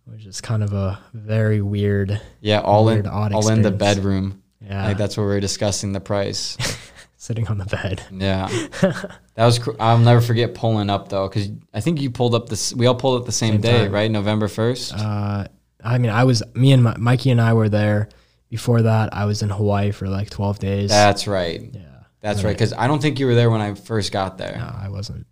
which 0.05 0.25
is 0.25 0.41
kind 0.41 0.63
of 0.63 0.73
a 0.73 0.99
very 1.13 1.61
weird. 1.61 2.19
Yeah, 2.41 2.59
all 2.59 2.85
Weird, 2.85 3.05
in 3.05 3.11
all 3.11 3.47
in 3.49 3.61
the 3.61 3.71
bedroom. 3.71 4.41
Yeah, 4.61 4.85
Like 4.87 4.97
that's 4.97 5.15
where 5.15 5.25
we 5.25 5.33
were 5.33 5.39
discussing 5.39 5.93
the 5.93 6.01
price. 6.01 6.57
sitting 7.17 7.47
on 7.47 7.57
the 7.57 7.65
bed. 7.65 8.01
Yeah, 8.11 8.47
that 8.81 9.45
was. 9.45 9.59
Cr- 9.59 9.71
I'll 9.79 9.97
never 9.97 10.19
forget 10.21 10.53
pulling 10.55 10.89
up 10.89 11.07
though, 11.09 11.27
because 11.29 11.49
I 11.73 11.79
think 11.79 12.01
you 12.01 12.09
pulled 12.11 12.35
up 12.35 12.49
this. 12.49 12.73
We 12.75 12.85
all 12.85 12.95
pulled 12.95 13.21
up 13.21 13.25
the 13.25 13.31
same, 13.31 13.53
Same 13.53 13.61
day, 13.61 13.83
time. 13.83 13.91
right? 13.93 14.11
November 14.11 14.47
first. 14.49 14.93
Uh, 14.93 15.45
I 15.83 15.97
mean, 15.99 16.11
I 16.11 16.25
was 16.25 16.43
me 16.53 16.73
and 16.73 16.83
my, 16.83 16.97
Mikey 16.97 17.31
and 17.31 17.39
I 17.39 17.53
were 17.53 17.69
there. 17.69 18.09
Before 18.49 18.81
that, 18.81 19.13
I 19.13 19.25
was 19.25 19.41
in 19.43 19.49
Hawaii 19.49 19.91
for 19.91 20.07
like 20.07 20.29
twelve 20.29 20.59
days. 20.59 20.89
That's 20.89 21.27
right. 21.27 21.61
yeah, 21.73 21.81
That's 22.21 22.43
right. 22.43 22.53
Because 22.53 22.73
I 22.73 22.87
don't 22.87 23.01
think 23.01 23.19
you 23.19 23.27
were 23.27 23.35
there 23.35 23.49
when 23.51 23.61
I 23.61 23.75
first 23.75 24.11
got 24.11 24.37
there. 24.37 24.57
no, 24.57 24.75
I 24.85 24.89
wasn't. 24.89 25.27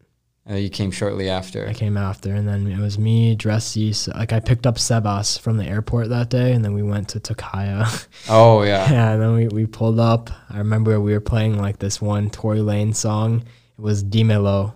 Uh, 0.49 0.53
you 0.53 0.70
came 0.70 0.91
shortly 0.91 1.30
after. 1.30 1.68
I 1.68 1.74
came 1.74 1.97
after, 1.97 2.34
and 2.34 2.47
then 2.47 2.68
it 2.68 2.80
was 2.80 2.97
me, 2.97 3.36
Dressy. 3.36 3.91
So, 3.91 4.13
like 4.15 4.32
I 4.32 4.39
picked 4.39 4.65
up 4.65 4.76
Sebas 4.76 5.38
from 5.39 5.57
the 5.57 5.65
airport 5.65 6.07
that 6.09 6.30
day, 6.30 6.53
and 6.53 6.63
then 6.63 6.74
we 6.74 6.84
went 6.84 7.09
to 7.09 7.20
Takaya. 7.20 8.07
Oh 8.30 8.61
yeah. 8.63 8.89
yeah, 8.89 9.11
and 9.11 9.22
then 9.22 9.34
we, 9.34 9.47
we 9.49 9.65
pulled 9.65 9.99
up. 9.99 10.30
I 10.49 10.59
remember 10.59 10.99
we 11.01 11.11
were 11.13 11.20
playing 11.20 11.57
like 11.59 11.80
this 11.80 12.01
one 12.01 12.30
Tory 12.30 12.59
Lanez 12.59 12.95
song. 12.95 13.43
It 13.78 13.82
was 13.82 14.03
Dimelo. 14.03 14.76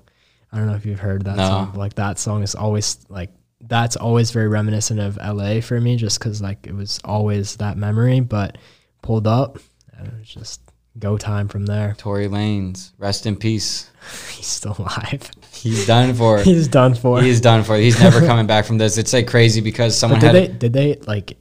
I 0.51 0.57
don't 0.57 0.67
know 0.67 0.75
if 0.75 0.85
you've 0.85 0.99
heard 0.99 1.23
that 1.25 1.37
No. 1.37 1.47
song. 1.47 1.73
Like 1.75 1.93
that 1.95 2.19
song 2.19 2.43
is 2.43 2.53
always 2.55 2.97
like 3.07 3.29
that's 3.71 3.95
always 3.95 4.31
very 4.31 4.49
reminiscent 4.49 4.99
of 4.99 5.15
LA 5.15 5.61
for 5.61 5.79
me, 5.79 5.95
just 5.95 6.19
because 6.19 6.41
like 6.41 6.67
it 6.67 6.75
was 6.75 6.99
always 7.05 7.55
that 7.55 7.77
memory. 7.77 8.19
But 8.19 8.57
pulled 9.01 9.25
up, 9.25 9.59
and 9.97 10.07
it 10.09 10.13
was 10.19 10.27
just 10.27 10.59
go 10.99 11.17
time 11.17 11.47
from 11.47 11.65
there. 11.65 11.95
Tory 11.97 12.27
Lanez, 12.27 12.91
rest 12.97 13.25
in 13.25 13.37
peace. 13.37 13.89
He's 14.29 14.45
still 14.45 14.75
alive. 14.77 15.31
He's 15.53 15.87
done 15.87 16.13
for. 16.13 16.39
He's 16.43 16.67
done 16.67 16.95
for. 16.95 17.21
He's 17.21 17.39
done 17.39 17.63
for. 17.63 17.77
He's 17.77 17.97
never 17.97 18.19
coming 18.19 18.45
back 18.45 18.65
from 18.65 18.77
this. 18.77 18.97
It's 18.97 19.13
like 19.13 19.27
crazy 19.27 19.61
because 19.61 19.97
someone 19.97 20.19
but 20.19 20.33
did 20.33 20.41
had. 20.41 20.51
they 20.51 20.57
did 20.57 20.73
they 20.73 20.95
like 21.07 21.37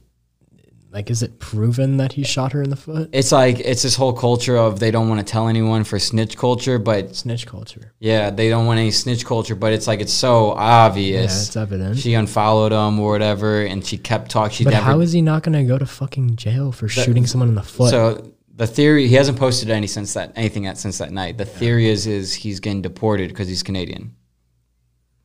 like 0.91 1.09
is 1.09 1.23
it 1.23 1.39
proven 1.39 1.97
that 1.97 2.11
he 2.13 2.23
shot 2.23 2.51
her 2.51 2.61
in 2.61 2.69
the 2.69 2.75
foot? 2.75 3.09
it's 3.13 3.31
like 3.31 3.59
it's 3.59 3.81
this 3.81 3.95
whole 3.95 4.13
culture 4.13 4.57
of 4.57 4.79
they 4.79 4.91
don't 4.91 5.07
want 5.07 5.25
to 5.25 5.31
tell 5.31 5.47
anyone 5.47 5.83
for 5.83 5.97
snitch 5.99 6.37
culture, 6.37 6.77
but 6.77 7.15
Snitch 7.15 7.45
culture. 7.47 7.93
yeah, 7.99 8.29
they 8.29 8.49
don't 8.49 8.65
want 8.65 8.79
any 8.79 8.91
snitch 8.91 9.25
culture. 9.25 9.55
But 9.55 9.73
it's 9.73 9.87
like 9.87 10.01
it's 10.01 10.13
so 10.13 10.51
obvious. 10.51 11.33
Yeah, 11.33 11.41
it's 11.41 11.55
evident. 11.55 11.97
she 11.97 12.13
unfollowed 12.13 12.71
him 12.73 12.99
or 12.99 13.11
whatever, 13.11 13.61
and 13.63 13.85
she 13.85 13.97
kept 13.97 14.29
talking. 14.31 14.53
She 14.55 14.63
but 14.65 14.71
never. 14.71 14.85
how 14.85 14.99
is 14.99 15.11
he 15.13 15.21
not 15.21 15.43
gonna 15.43 15.63
go 15.63 15.77
to 15.77 15.85
fucking 15.85 16.35
jail 16.35 16.71
for 16.71 16.87
shooting 16.87 17.25
someone 17.25 17.49
in 17.49 17.55
the 17.55 17.63
foot? 17.63 17.89
So 17.89 18.31
the 18.53 18.67
theory 18.67 19.07
he 19.07 19.15
hasn't 19.15 19.39
posted 19.39 19.69
any 19.69 19.87
since 19.87 20.13
that 20.13 20.33
anything 20.35 20.67
at 20.67 20.77
since 20.77 20.97
that 20.97 21.11
night. 21.11 21.37
The 21.37 21.45
theory 21.45 21.87
is 21.89 22.05
is 22.05 22.33
he's 22.33 22.59
getting 22.59 22.81
deported 22.81 23.29
because 23.29 23.47
he's 23.47 23.63
Canadian. 23.63 24.13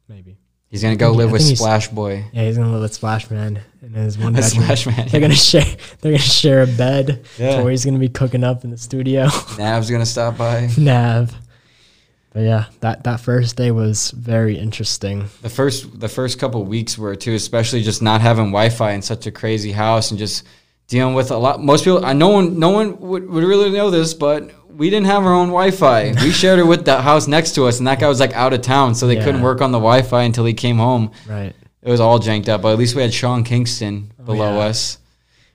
Maybe. 0.09 0.39
He's 0.71 0.83
gonna 0.83 0.97
go 0.97 1.13
live 1.13 1.31
with 1.31 1.43
Splash 1.43 1.89
Boy. 1.89 2.25
Yeah, 2.33 2.45
he's 2.45 2.59
gonna 2.59 2.73
live 2.73 2.83
with 2.83 2.95
Splash 2.95 3.31
Man 3.31 3.61
in 3.83 3.93
his 3.93 4.19
one 4.19 4.33
bedroom. 4.33 4.65
Splash 4.65 4.87
Man. 4.87 5.09
They're 5.09 5.21
gonna 5.21 5.35
share. 5.35 5.65
They're 6.01 6.13
gonna 6.13 6.19
share 6.19 6.63
a 6.63 6.67
bed. 6.67 7.25
Yeah. 7.39 7.61
Tory's 7.61 7.85
gonna 7.85 7.99
be 7.99 8.09
cooking 8.09 8.43
up 8.43 8.65
in 8.65 8.71
the 8.71 8.77
studio. 8.77 9.29
Nav's 9.59 9.91
gonna 9.91 10.07
stop 10.07 10.37
by. 10.37 10.69
Nav. 10.77 11.35
But 12.33 12.43
yeah, 12.43 12.67
that 12.81 13.05
that 13.05 13.21
first 13.21 13.57
day 13.57 13.71
was 13.71 14.11
very 14.11 14.59
interesting. 14.59 15.31
The 15.41 15.49
first 15.49 15.99
the 16.01 16.09
first 16.09 16.39
couple 16.39 16.65
weeks 16.65 16.99
were 16.99 17.15
too, 17.17 17.35
especially 17.35 17.83
just 17.83 18.03
not 18.03 18.21
having 18.21 18.47
Wi-Fi 18.47 18.91
in 18.91 19.03
such 19.03 19.27
a 19.27 19.31
crazy 19.31 19.73
house 19.73 20.11
and 20.11 20.19
just 20.19 20.45
dealing 20.89 21.15
with 21.15 21.31
a 21.31 21.37
lot. 21.39 21.63
Most 21.63 21.85
people, 21.85 22.05
I 22.05 22.13
no 22.13 22.29
one 22.29 22.59
no 22.59 22.71
one 22.71 22.99
would, 23.01 23.31
would 23.31 23.45
really 23.45 23.71
know 23.71 23.91
this, 23.91 24.13
but 24.15 24.51
we 24.77 24.91
didn't 24.91 25.07
have 25.07 25.25
our 25.25 25.33
own 25.33 25.49
Wi-Fi. 25.49 26.13
We 26.23 26.31
shared 26.43 26.59
it 26.59 26.65
with 26.67 26.85
the 26.85 27.01
house 27.01 27.27
next 27.27 27.55
to 27.55 27.65
us, 27.65 27.79
and 27.79 27.87
that 27.87 27.99
guy 28.01 28.09
was 28.09 28.21
like 28.21 28.33
out 28.35 28.53
of 28.53 28.61
town, 28.63 28.95
so 28.95 29.07
they 29.07 29.17
couldn't 29.17 29.43
work 29.43 29.61
on 29.61 29.73
the 29.73 29.79
Wi-Fi 29.79 30.23
until 30.23 30.45
he 30.45 30.55
came 30.55 30.79
home. 30.79 31.11
Right. 31.27 31.55
It 31.83 31.91
was 31.91 32.01
all 32.01 32.19
janked 32.19 32.49
up, 32.49 32.63
but 32.63 32.73
at 32.73 32.79
least 32.79 32.95
we 32.95 33.03
had 33.03 33.15
Sean 33.15 33.45
Kingston 33.45 34.13
oh, 34.21 34.25
below 34.25 34.53
Oh, 34.53 34.59
yeah. 34.59 34.67
us. 34.67 34.99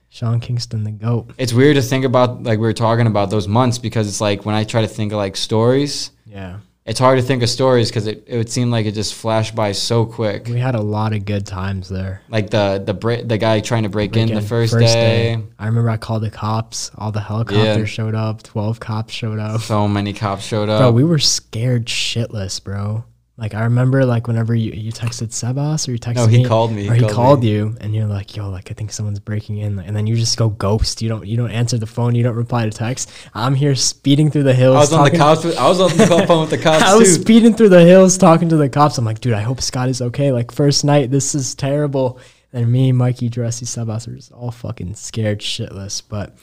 Sean 0.08 0.40
Kingston, 0.40 0.84
the 0.84 0.90
goat. 0.90 1.30
It's 1.38 1.52
weird 1.52 1.76
to 1.76 1.82
think 1.82 2.04
about, 2.04 2.42
like 2.42 2.58
we 2.58 2.66
were 2.66 2.72
talking 2.72 3.06
about 3.06 3.30
those 3.30 3.46
months, 3.48 3.78
because 3.78 4.08
it's 4.08 4.20
like 4.20 4.44
when 4.44 4.54
I 4.54 4.64
try 4.64 4.80
to 4.82 4.88
think 4.88 5.12
of 5.12 5.16
like 5.18 5.36
stories, 5.36 6.10
Yeah. 6.26 6.58
It's 6.84 6.98
hard 6.98 7.18
to 7.18 7.24
think 7.24 7.42
of 7.44 7.48
stories 7.48 7.90
because 7.90 8.06
it, 8.08 8.24
it 8.26 8.36
would 8.36 8.50
seem 8.50 8.70
like 8.70 8.86
it 8.86 8.92
just 8.92 9.14
flashed 9.14 9.54
by 9.54 9.70
so 9.72 10.04
quick. 10.04 10.46
We 10.48 10.58
had 10.58 10.74
a 10.74 10.80
lot 10.80 11.12
of 11.12 11.24
good 11.24 11.46
times 11.46 11.88
there. 11.88 12.22
Like 12.28 12.50
the 12.50 12.82
the 12.84 12.92
bra- 12.94 13.22
the 13.22 13.38
guy 13.38 13.60
trying 13.60 13.84
to 13.84 13.88
break, 13.88 14.16
in 14.16 14.26
the 14.28 14.34
Weekend, 14.34 14.48
first, 14.48 14.76
day. 14.78 15.38
I 15.58 15.66
remember 15.66 15.90
I 15.90 15.96
called 15.96 16.22
the 16.22 16.30
cops. 16.30 16.90
All 16.98 17.12
the 17.12 17.20
helicopters 17.20 17.76
Yeah. 17.78 17.84
showed 17.84 18.14
up. 18.16 18.42
Twelve 18.42 18.80
cops 18.80 19.12
showed 19.14 19.38
up. 19.38 19.60
So 19.60 19.86
many 19.86 20.12
cops 20.12 20.44
showed 20.44 20.68
up. 20.68 20.80
Bro, 20.80 20.92
we 20.92 21.04
were 21.04 21.18
scared 21.20 21.86
shitless, 21.86 22.62
bro. 22.62 23.04
Like 23.38 23.54
I 23.54 23.64
remember, 23.64 24.04
like 24.04 24.26
whenever 24.26 24.54
you, 24.54 24.72
you 24.72 24.92
texted 24.92 25.28
Sebas 25.28 25.88
or 25.88 25.92
you 25.92 25.98
texted 25.98 26.16
No, 26.16 26.26
he 26.26 26.38
me, 26.38 26.44
called 26.44 26.70
me. 26.70 26.86
Or 26.88 26.92
he 26.94 27.00
called 27.00 27.12
called 27.12 27.44
you, 27.44 27.76
and 27.80 27.94
you're 27.94 28.06
like, 28.06 28.36
"Yo, 28.36 28.50
like 28.50 28.70
I 28.70 28.74
think 28.74 28.92
someone's 28.92 29.20
breaking 29.20 29.56
in," 29.56 29.78
and 29.78 29.96
then 29.96 30.06
you 30.06 30.16
just 30.16 30.36
go 30.36 30.50
ghost. 30.50 31.00
You 31.00 31.08
don't 31.08 31.26
you 31.26 31.38
don't 31.38 31.50
answer 31.50 31.78
the 31.78 31.86
phone. 31.86 32.14
You 32.14 32.22
don't 32.22 32.36
reply 32.36 32.66
to 32.66 32.70
text. 32.70 33.10
I'm 33.32 33.54
here 33.54 33.74
speeding 33.74 34.30
through 34.30 34.42
the 34.42 34.52
hills. 34.52 34.76
I 34.76 34.80
was 34.80 34.92
on 34.92 35.04
the 35.04 35.16
cops. 35.16 35.44
With, 35.44 35.56
I 35.56 35.66
was 35.66 35.80
on 35.80 35.96
the 35.96 36.26
phone 36.26 36.42
with 36.42 36.50
the 36.50 36.58
cops 36.62 36.82
I 36.84 36.94
was 36.94 37.16
too. 37.16 37.22
speeding 37.22 37.54
through 37.54 37.70
the 37.70 37.84
hills 37.84 38.18
talking 38.18 38.50
to 38.50 38.56
the 38.56 38.68
cops. 38.68 38.98
I'm 38.98 39.06
like, 39.06 39.20
dude, 39.20 39.32
I 39.32 39.40
hope 39.40 39.62
Scott 39.62 39.88
is 39.88 40.02
okay. 40.02 40.30
Like 40.30 40.52
first 40.52 40.84
night, 40.84 41.10
this 41.10 41.34
is 41.34 41.54
terrible. 41.54 42.20
And 42.52 42.70
me, 42.70 42.92
Mikey, 42.92 43.30
Dressy, 43.30 43.64
Sebas 43.64 44.06
were 44.06 44.14
just 44.14 44.30
all 44.30 44.50
fucking 44.50 44.94
scared 44.94 45.38
shitless. 45.40 46.02
But 46.06 46.36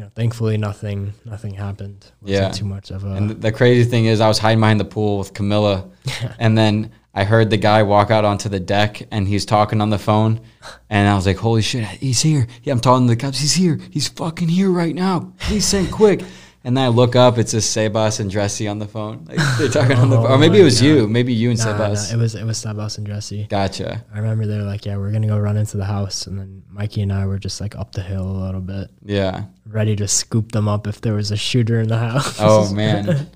you 0.00 0.06
know, 0.06 0.12
thankfully 0.14 0.56
nothing 0.56 1.12
nothing 1.26 1.52
happened. 1.52 2.06
Wasn't 2.22 2.42
Yeah. 2.42 2.48
too 2.52 2.64
much 2.64 2.90
of 2.90 3.04
a 3.04 3.08
And 3.08 3.28
the 3.42 3.52
crazy 3.52 3.84
thing 3.88 4.06
is, 4.06 4.22
I 4.22 4.28
was 4.28 4.38
hiding 4.38 4.60
behind 4.60 4.80
the 4.80 4.86
pool 4.86 5.18
with 5.18 5.34
Camilla, 5.34 5.90
and 6.38 6.56
then 6.56 6.90
I 7.14 7.24
heard 7.24 7.50
the 7.50 7.58
guy 7.58 7.82
walk 7.82 8.10
out 8.10 8.24
onto 8.24 8.48
the 8.48 8.60
deck, 8.60 9.02
and 9.10 9.28
he's 9.28 9.44
talking 9.44 9.82
on 9.82 9.90
the 9.90 9.98
phone, 9.98 10.40
and 10.88 11.06
I 11.06 11.14
was 11.16 11.26
like, 11.26 11.36
"Holy 11.36 11.60
shit, 11.60 11.84
he's 11.84 12.22
here!" 12.22 12.46
Yeah, 12.62 12.72
I'm 12.72 12.80
talking 12.80 13.08
to 13.08 13.14
the 13.14 13.20
cops. 13.20 13.40
He's 13.40 13.52
here. 13.52 13.78
He's 13.90 14.08
fucking 14.08 14.48
here 14.48 14.70
right 14.70 14.94
now. 14.94 15.34
Please 15.40 15.66
send 15.66 15.90
quick. 15.90 16.22
And 16.62 16.76
then 16.76 16.84
I 16.84 16.88
look 16.88 17.16
up, 17.16 17.38
it's 17.38 17.52
just 17.52 17.74
Sebas 17.74 18.20
and 18.20 18.30
Dressy 18.30 18.68
on 18.68 18.78
the 18.78 18.86
phone. 18.86 19.24
Like 19.26 19.38
they're 19.58 19.68
talking 19.68 19.96
on 19.96 20.10
the 20.10 20.16
Oh 20.18 20.22
phone. 20.24 20.30
Or 20.32 20.34
oh 20.34 20.38
maybe 20.38 20.60
it 20.60 20.64
was 20.64 20.78
God. 20.80 20.86
you. 20.86 21.08
Maybe 21.08 21.32
you 21.32 21.48
and 21.50 21.58
Nah, 21.58 21.76
nah, 21.78 21.86
it 21.86 22.16
was 22.18 22.34
it 22.34 22.44
was 22.44 22.58
Sebas 22.62 22.98
and 22.98 23.06
Dressy. 23.06 23.46
Gotcha. 23.48 24.04
I 24.14 24.18
remember 24.18 24.46
they 24.46 24.58
were 24.58 24.64
like, 24.64 24.84
"Yeah, 24.84 24.98
we're 24.98 25.10
gonna 25.10 25.26
go 25.26 25.38
run 25.38 25.56
into 25.56 25.78
the 25.78 25.86
house," 25.86 26.26
and 26.26 26.38
then 26.38 26.62
Mikey 26.70 27.00
and 27.00 27.12
I 27.12 27.24
were 27.26 27.38
just 27.38 27.62
like 27.62 27.76
up 27.76 27.92
the 27.92 28.02
hill 28.02 28.24
a 28.30 28.38
little 28.44 28.60
bit, 28.60 28.90
Yeah. 29.02 29.44
ready 29.66 29.96
to 29.96 30.06
scoop 30.06 30.52
them 30.52 30.68
up 30.68 30.86
if 30.86 31.00
there 31.00 31.14
was 31.14 31.30
a 31.30 31.36
shooter 31.36 31.80
in 31.80 31.88
the 31.88 31.96
house. 31.98 32.36
Oh 32.38 32.70
man, 32.74 33.28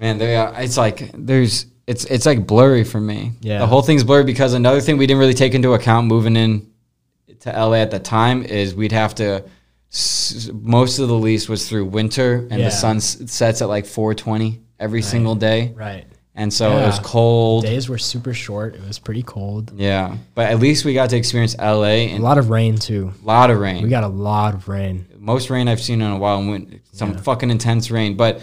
man, 0.00 0.16
they 0.16 0.34
are, 0.36 0.54
it's 0.62 0.78
like 0.78 1.10
there's 1.14 1.66
it's 1.86 2.06
it's 2.06 2.24
like 2.24 2.46
blurry 2.46 2.82
for 2.84 3.00
me. 3.00 3.32
Yeah. 3.42 3.58
the 3.58 3.66
whole 3.66 3.82
thing's 3.82 4.04
blurry 4.04 4.24
because 4.24 4.54
another 4.54 4.80
thing 4.80 4.96
we 4.96 5.06
didn't 5.06 5.20
really 5.20 5.34
take 5.34 5.52
into 5.54 5.74
account 5.74 6.06
moving 6.06 6.34
in 6.36 6.70
to 7.40 7.50
LA 7.50 7.74
at 7.74 7.90
the 7.90 7.98
time 7.98 8.42
is 8.42 8.74
we'd 8.74 8.92
have 8.92 9.14
to. 9.16 9.44
S- 9.92 10.50
Most 10.52 10.98
of 10.98 11.08
the 11.08 11.14
lease 11.14 11.48
was 11.48 11.68
through 11.68 11.86
winter, 11.86 12.46
and 12.50 12.60
Yeah. 12.60 12.66
the 12.66 12.70
sun 12.70 12.96
s- 12.98 13.18
sets 13.26 13.62
at 13.62 13.68
like 13.68 13.86
4:20 13.86 14.60
every 14.78 15.02
single 15.02 15.34
day, 15.34 15.72
right. 15.74 16.04
and 16.34 16.52
so 16.52 16.70
it 16.78 16.86
was 16.86 16.96
Yeah. 16.96 17.02
cold. 17.02 17.64
Days 17.64 17.88
were 17.88 17.98
super 17.98 18.32
short. 18.34 18.74
It 18.74 18.86
was 18.86 18.98
pretty 18.98 19.22
cold. 19.22 19.72
Yeah, 19.76 20.16
but 20.34 20.50
at 20.50 20.60
least 20.60 20.84
we 20.84 20.92
got 20.94 21.10
to 21.10 21.16
experience 21.16 21.56
LA 21.58 21.84
A 21.88 22.10
and 22.10 22.20
a 22.20 22.24
lot 22.24 22.38
of 22.38 22.50
rain 22.50 22.76
too. 22.76 23.12
A 23.24 23.26
lot 23.26 23.50
of 23.50 23.58
rain. 23.58 23.82
We 23.82 23.88
got 23.88 24.04
a 24.04 24.08
lot 24.08 24.54
of 24.54 24.68
rain. 24.68 25.06
most 25.18 25.50
rain 25.50 25.68
I've 25.68 25.80
seen 25.80 26.00
in 26.00 26.10
a 26.10 26.16
while, 26.18 26.38
and 26.38 26.48
went- 26.50 26.80
some 26.92 27.16
fucking 27.16 27.50
intense 27.50 27.90
rain. 27.90 28.14
But 28.16 28.40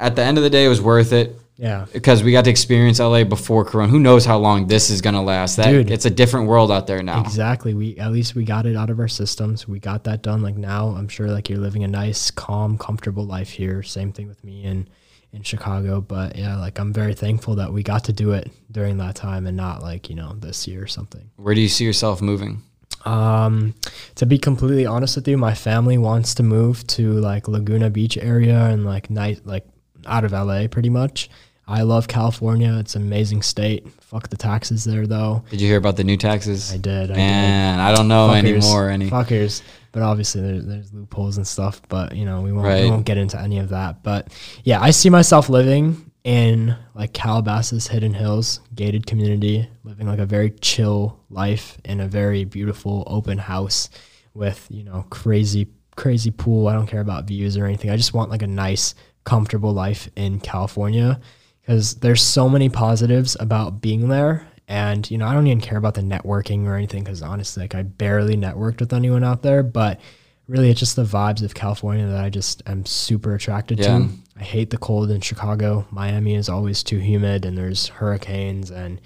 at 0.00 0.14
the 0.16 0.22
end 0.24 0.36
of 0.38 0.44
the 0.44 0.50
day, 0.50 0.64
it 0.64 0.68
was 0.68 0.80
worth 0.80 1.12
it. 1.12 1.38
Yeah. 1.56 1.86
because 1.92 2.22
we 2.24 2.32
got 2.32 2.44
to 2.44 2.50
experience 2.50 2.98
LA 2.98 3.22
before 3.24 3.64
Corona. 3.64 3.88
Who 3.88 4.00
knows 4.00 4.24
how 4.24 4.38
long 4.38 4.66
this 4.66 4.90
is 4.90 5.00
gonna 5.00 5.22
last? 5.22 5.56
That 5.56 5.70
Dude. 5.70 5.90
it's 5.90 6.04
a 6.04 6.10
different 6.10 6.48
world 6.48 6.72
out 6.72 6.86
there 6.86 7.02
now. 7.02 7.20
Exactly. 7.20 7.74
We 7.74 7.96
at 7.98 8.10
least 8.10 8.34
we 8.34 8.44
got 8.44 8.66
it 8.66 8.76
out 8.76 8.90
of 8.90 8.98
our 8.98 9.08
systems. 9.08 9.68
We 9.68 9.78
got 9.78 10.04
that 10.04 10.22
done. 10.22 10.42
Like 10.42 10.56
now, 10.56 10.88
I'm 10.88 11.08
sure 11.08 11.28
like 11.28 11.48
you're 11.48 11.58
living 11.60 11.84
a 11.84 11.88
nice, 11.88 12.30
calm, 12.30 12.76
comfortable 12.76 13.24
life 13.24 13.50
here. 13.50 13.82
Same 13.82 14.12
thing 14.12 14.26
with 14.26 14.42
me 14.42 14.64
in 14.64 14.88
in 15.32 15.42
Chicago. 15.42 16.00
But 16.00 16.36
yeah, 16.36 16.56
like 16.56 16.78
I'm 16.78 16.92
very 16.92 17.14
thankful 17.14 17.54
that 17.56 17.72
we 17.72 17.82
got 17.82 18.04
to 18.04 18.12
do 18.12 18.32
it 18.32 18.50
during 18.70 18.98
that 18.98 19.14
time 19.14 19.46
and 19.46 19.56
not 19.56 19.82
like 19.82 20.08
you 20.08 20.16
know 20.16 20.34
this 20.38 20.66
year 20.66 20.82
or 20.82 20.88
something. 20.88 21.30
Where 21.36 21.54
do 21.54 21.60
you 21.60 21.68
see 21.68 21.84
yourself 21.84 22.20
moving? 22.20 22.62
Um, 23.04 23.74
to 24.14 24.26
be 24.26 24.38
completely 24.38 24.86
honest 24.86 25.16
with 25.16 25.28
you, 25.28 25.36
my 25.36 25.54
family 25.54 25.98
wants 25.98 26.34
to 26.36 26.42
move 26.42 26.86
to 26.88 27.12
like 27.12 27.48
Laguna 27.48 27.90
Beach 27.90 28.16
area 28.16 28.64
and 28.64 28.84
like 28.86 29.10
night 29.10 29.40
like 29.44 29.66
out 30.06 30.24
of 30.24 30.32
LA 30.32 30.66
pretty 30.68 30.90
much. 30.90 31.28
I 31.66 31.82
love 31.82 32.08
California. 32.08 32.76
It's 32.78 32.94
an 32.94 33.02
amazing 33.02 33.40
state. 33.42 33.88
Fuck 34.02 34.28
the 34.28 34.36
taxes 34.36 34.84
there 34.84 35.06
though. 35.06 35.44
Did 35.50 35.60
you 35.60 35.68
hear 35.68 35.78
about 35.78 35.96
the 35.96 36.04
new 36.04 36.16
taxes? 36.16 36.72
I 36.72 36.76
did. 36.76 37.04
I 37.10 37.14
did. 37.14 37.16
Man, 37.16 37.80
I 37.80 37.94
don't 37.94 38.08
know 38.08 38.28
Fuckers. 38.28 38.38
anymore. 38.38 38.90
Any 38.90 39.08
fuckers. 39.10 39.62
But 39.92 40.02
obviously 40.02 40.40
there, 40.42 40.60
there's 40.60 40.92
loopholes 40.92 41.36
and 41.38 41.46
stuff. 41.46 41.80
But 41.88 42.16
you 42.16 42.24
know 42.26 42.42
we 42.42 42.52
won't 42.52 42.66
we 42.66 42.90
won't 42.90 43.06
get 43.06 43.16
into 43.16 43.40
any 43.40 43.58
of 43.58 43.70
that. 43.70 44.02
But 44.02 44.28
yeah, 44.64 44.80
I 44.80 44.90
see 44.90 45.08
myself 45.08 45.48
living 45.48 46.10
in 46.24 46.76
like 46.94 47.12
Calabasas, 47.12 47.86
Hidden 47.86 48.14
Hills, 48.14 48.60
gated 48.74 49.06
community, 49.06 49.68
living 49.84 50.06
like 50.06 50.18
a 50.18 50.26
very 50.26 50.50
chill 50.50 51.18
life 51.30 51.78
in 51.84 52.00
a 52.00 52.08
very 52.08 52.44
beautiful 52.44 53.04
open 53.06 53.38
house 53.38 53.88
with 54.34 54.66
you 54.68 54.84
know 54.84 55.06
crazy 55.10 55.68
crazy 55.96 56.30
pool. 56.30 56.66
I 56.68 56.74
don't 56.74 56.86
care 56.88 57.00
about 57.00 57.24
views 57.24 57.56
or 57.56 57.64
anything. 57.64 57.90
I 57.90 57.96
just 57.96 58.12
want 58.12 58.30
like 58.30 58.42
a 58.42 58.46
nice, 58.46 58.94
comfortable 59.24 59.72
life 59.72 60.08
in 60.16 60.40
California 60.40 61.20
because 61.60 61.94
there's 61.96 62.22
so 62.22 62.48
many 62.48 62.68
positives 62.68 63.36
about 63.40 63.80
being 63.80 64.08
there. 64.08 64.46
And 64.68 65.10
you 65.10 65.18
know, 65.18 65.26
I 65.26 65.34
don't 65.34 65.46
even 65.46 65.60
care 65.60 65.78
about 65.78 65.94
the 65.94 66.00
networking 66.02 66.66
or 66.66 66.74
anything 66.74 67.04
because 67.04 67.22
honestly, 67.22 67.62
like 67.64 67.74
I 67.74 67.82
barely 67.82 68.36
networked 68.36 68.80
with 68.80 68.92
anyone 68.92 69.24
out 69.24 69.42
there. 69.42 69.62
But 69.62 70.00
really, 70.48 70.70
it's 70.70 70.80
just 70.80 70.96
the 70.96 71.04
vibes 71.04 71.42
of 71.42 71.54
California 71.54 72.06
that 72.06 72.22
I 72.24 72.30
just 72.30 72.62
am 72.66 72.84
super 72.86 73.34
attracted 73.34 73.78
Yeah. 73.78 73.98
to. 73.98 74.08
I 74.38 74.42
hate 74.42 74.70
the 74.70 74.78
cold 74.78 75.10
in 75.10 75.20
Chicago. 75.20 75.86
Miami 75.90 76.34
is 76.34 76.48
always 76.48 76.82
too 76.82 76.98
humid, 76.98 77.44
and 77.44 77.56
there's 77.56 77.88
hurricanes, 77.88 78.70
and 78.70 79.00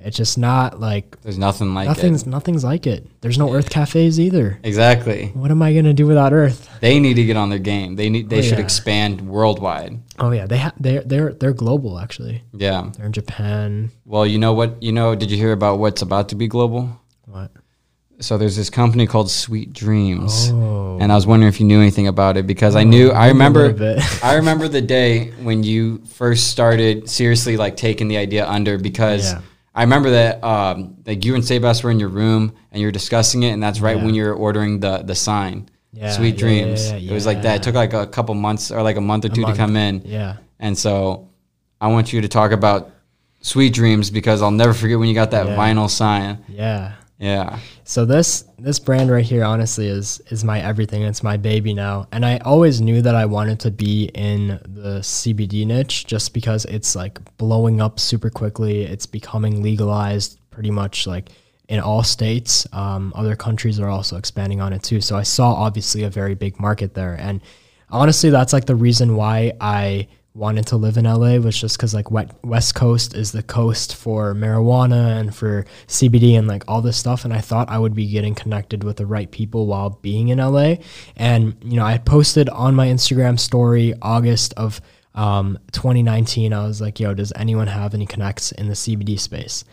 it's 0.00 0.16
just 0.16 0.38
not 0.38 0.78
like 0.80 1.20
There's 1.22 1.38
nothing 1.38 1.74
like 1.74 1.88
nothing's 1.88 2.22
it. 2.22 2.28
nothing's 2.28 2.62
like 2.64 2.86
it. 2.86 3.06
There's 3.20 3.36
no 3.38 3.48
Urth 3.48 3.68
cafes 3.70 4.18
either. 4.20 4.58
Exactly. 4.62 5.32
What 5.34 5.50
am 5.50 5.60
I 5.62 5.72
gonna 5.74 5.92
do 5.92 6.06
without 6.06 6.32
Urth? 6.32 6.68
They 6.80 7.00
need 7.00 7.14
to 7.14 7.24
get 7.24 7.36
on 7.36 7.50
their 7.50 7.58
game. 7.58 7.96
They 7.96 8.08
need. 8.08 8.30
They 8.30 8.38
Oh, 8.38 8.42
should 8.42 8.58
yeah. 8.58 8.64
expand 8.64 9.20
worldwide. 9.28 9.98
Oh 10.18 10.30
yeah, 10.30 10.46
they 10.46 10.58
ha- 10.58 10.72
they're 10.78 11.02
they're 11.02 11.32
they're 11.32 11.52
global 11.52 11.98
actually. 11.98 12.42
Yeah. 12.52 12.90
They're 12.96 13.06
in 13.06 13.12
Japan. 13.12 13.90
Well, 14.04 14.24
you 14.26 14.38
know 14.38 14.52
what? 14.52 14.82
You 14.82 14.92
know, 14.92 15.14
did 15.14 15.30
you 15.30 15.36
hear 15.36 15.52
about 15.52 15.78
what's 15.78 16.02
about 16.02 16.28
to 16.30 16.34
be 16.36 16.46
global? 16.48 17.00
What? 17.26 17.50
So 18.20 18.36
there's 18.36 18.56
this 18.56 18.68
company 18.68 19.06
called 19.06 19.30
Sweet 19.30 19.72
Dreams, 19.72 20.50
Oh, 20.52 20.98
and 21.00 21.12
I 21.12 21.14
was 21.14 21.24
wondering 21.24 21.48
if 21.48 21.60
you 21.60 21.66
knew 21.66 21.80
anything 21.80 22.08
about 22.08 22.36
it 22.36 22.48
because 22.48 22.74
I 22.74 22.80
Oh, 22.80 22.84
knew. 22.84 23.10
I 23.12 23.28
remember. 23.28 23.74
I 24.24 24.34
remember 24.34 24.66
the 24.66 24.80
day 24.80 25.30
when 25.42 25.62
you 25.62 25.98
first 26.04 26.48
started 26.48 27.08
seriously 27.08 27.56
like 27.56 27.76
taking 27.76 28.08
the 28.08 28.16
idea 28.16 28.44
under 28.48 28.76
because 28.76 29.32
Yeah. 29.32 29.40
I 29.78 29.82
remember 29.82 30.10
that 30.10 30.42
um, 30.42 30.96
like 31.06 31.24
you 31.24 31.34
and 31.36 31.44
Sebas 31.44 31.82
were 31.84 31.90
in 31.90 32.00
your 32.00 32.08
room 32.08 32.52
and 32.72 32.82
you're 32.82 32.92
discussing 33.00 33.44
it, 33.44 33.50
and 33.54 33.62
that's 33.62 33.80
right 33.80 33.96
Yeah. 33.96 34.04
when 34.04 34.14
you 34.14 34.24
were 34.24 34.34
ordering 34.34 34.80
the 34.80 34.98
the 35.10 35.14
sign. 35.14 35.68
Yeah, 35.92 36.10
Sweet 36.10 36.34
yeah, 36.34 36.40
Dreams. 36.44 36.80
It 36.90 37.12
was 37.12 37.26
like 37.26 37.42
that. 37.42 37.54
It 37.58 37.62
took 37.62 37.74
like 37.74 37.92
a 37.94 38.06
couple 38.06 38.34
months 38.34 38.70
or 38.70 38.82
like 38.82 38.96
a 38.96 39.00
month 39.00 39.24
or 39.24 39.28
two 39.30 39.42
month. 39.42 39.54
to 39.56 39.62
come 39.62 39.74
in. 39.76 40.02
yeah, 40.04 40.36
And 40.60 40.76
so 40.76 41.28
I 41.80 41.86
want 41.94 42.12
you 42.12 42.20
to 42.20 42.28
talk 42.28 42.50
about 42.52 42.90
Sweet 43.40 43.72
Dreams 43.72 44.10
because 44.10 44.42
I'll 44.42 44.50
never 44.64 44.74
forget 44.74 44.98
when 44.98 45.08
you 45.08 45.14
got 45.14 45.30
that 45.30 45.46
vinyl 45.60 45.88
sign. 45.88 46.44
yeah. 46.48 46.92
Yeah. 47.18 47.58
So 47.82 48.04
this 48.04 48.44
this 48.58 48.78
brand 48.78 49.10
right 49.10 49.24
here, 49.24 49.42
honestly, 49.42 49.88
is 49.88 50.20
is 50.30 50.44
my 50.44 50.60
everything. 50.60 51.02
It's 51.02 51.22
my 51.22 51.36
baby 51.36 51.74
now, 51.74 52.06
and 52.12 52.24
I 52.24 52.38
always 52.38 52.80
knew 52.80 53.02
that 53.02 53.16
I 53.16 53.26
wanted 53.26 53.58
to 53.60 53.72
be 53.72 54.04
in 54.14 54.60
the 54.64 55.00
CBD 55.00 55.66
niche, 55.66 56.06
just 56.06 56.32
because 56.32 56.64
it's 56.66 56.94
like 56.94 57.18
blowing 57.36 57.80
up 57.80 57.98
super 57.98 58.30
quickly. 58.30 58.82
It's 58.82 59.06
becoming 59.06 59.62
legalized 59.62 60.38
pretty 60.50 60.70
much 60.70 61.08
like 61.08 61.30
in 61.68 61.80
all 61.80 62.04
states. 62.04 62.68
Um, 62.72 63.12
other 63.16 63.34
countries 63.34 63.80
are 63.80 63.88
also 63.88 64.16
expanding 64.16 64.60
on 64.60 64.72
it 64.72 64.84
too. 64.84 65.00
So 65.00 65.16
I 65.16 65.24
saw 65.24 65.52
obviously 65.54 66.04
a 66.04 66.10
very 66.10 66.36
big 66.36 66.60
market 66.60 66.94
there, 66.94 67.16
and 67.18 67.40
honestly, 67.90 68.30
that's 68.30 68.52
like 68.52 68.66
the 68.66 68.76
reason 68.76 69.16
why 69.16 69.54
I 69.60 70.06
wanted 70.38 70.68
to 70.68 70.76
live 70.76 70.96
in 70.96 71.04
LA 71.04 71.36
was 71.36 71.60
just 71.60 71.76
because 71.76 71.92
like 71.92 72.10
West 72.10 72.74
Coast 72.74 73.14
is 73.14 73.32
the 73.32 73.42
coast 73.42 73.96
for 73.96 74.34
marijuana 74.34 75.20
and 75.20 75.34
for 75.34 75.66
CBD 75.88 76.38
and 76.38 76.46
like 76.46 76.62
all 76.68 76.80
this 76.80 76.96
stuff. 76.96 77.24
And 77.24 77.34
I 77.34 77.40
thought 77.40 77.68
I 77.68 77.78
would 77.78 77.94
be 77.94 78.06
getting 78.06 78.34
connected 78.34 78.84
with 78.84 78.98
the 78.98 79.06
right 79.06 79.30
people 79.30 79.66
while 79.66 79.90
being 79.90 80.28
in 80.28 80.38
LA. 80.38 80.76
And 81.16 81.56
you 81.64 81.76
know, 81.76 81.84
I 81.84 81.98
posted 81.98 82.48
on 82.50 82.74
my 82.74 82.86
Instagram 82.86 83.38
story 83.38 83.94
August 84.00 84.54
of 84.56 84.80
um, 85.14 85.58
2019. 85.72 86.52
I 86.52 86.64
was 86.64 86.80
like, 86.80 87.00
"Yo, 87.00 87.12
does 87.14 87.32
anyone 87.34 87.66
have 87.66 87.92
any 87.92 88.06
connects 88.06 88.52
in 88.52 88.68
the 88.68 88.74
CBD 88.74 89.18
space?" 89.18 89.64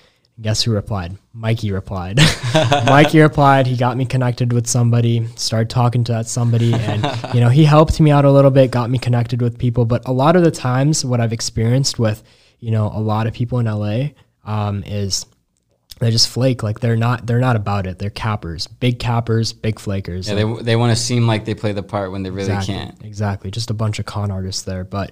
Guess 0.41 0.63
who 0.63 0.71
replied? 0.71 1.17
Mikey 1.33 1.71
replied. 1.71 2.19
Mikey 2.85 3.19
replied. 3.21 3.67
He 3.67 3.77
got 3.77 3.95
me 3.95 4.05
connected 4.05 4.51
with 4.51 4.67
somebody, 4.67 5.25
started 5.35 5.69
talking 5.69 6.03
to 6.05 6.11
that 6.11 6.27
somebody, 6.27 6.73
and 6.73 7.03
you 7.33 7.39
know, 7.39 7.49
he 7.49 7.63
helped 7.63 7.99
me 8.01 8.11
out 8.11 8.25
a 8.25 8.31
little 8.31 8.51
bit, 8.51 8.69
got 8.69 8.89
me 8.89 8.97
connected 8.97 9.41
with 9.41 9.57
people. 9.57 9.85
But 9.85 10.05
a 10.07 10.11
lot 10.11 10.35
of 10.35 10.43
the 10.43 10.51
times, 10.51 11.05
what 11.05 11.21
I've 11.21 11.31
experienced 11.31 11.99
with, 11.99 12.21
you 12.59 12.71
know, 12.71 12.91
a 12.93 12.99
lot 12.99 13.27
of 13.27 13.33
people 13.33 13.59
in 13.59 13.65
LA 13.65 14.09
um, 14.43 14.83
is 14.85 15.25
they 15.99 16.11
just 16.11 16.27
flake. 16.27 16.63
Like 16.63 16.81
they're 16.81 16.97
not 16.97 17.25
they're 17.25 17.39
not 17.39 17.55
about 17.55 17.87
it. 17.87 17.97
They're 17.97 18.09
cappers, 18.09 18.67
big 18.67 18.99
cappers, 18.99 19.53
big 19.53 19.79
flakers. 19.79 20.27
Yeah, 20.27 20.35
they, 20.35 20.63
they 20.63 20.75
want 20.75 20.95
to 20.95 21.01
seem 21.01 21.27
like 21.27 21.45
they 21.45 21.55
play 21.55 21.71
the 21.71 21.83
part 21.83 22.11
when 22.11 22.23
they 22.23 22.29
really 22.29 22.51
exactly, 22.51 22.73
can't. 22.73 23.03
Exactly. 23.05 23.51
Just 23.51 23.69
a 23.69 23.73
bunch 23.73 23.99
of 23.99 24.05
con 24.05 24.31
artists 24.31 24.63
there. 24.63 24.83
But, 24.83 25.11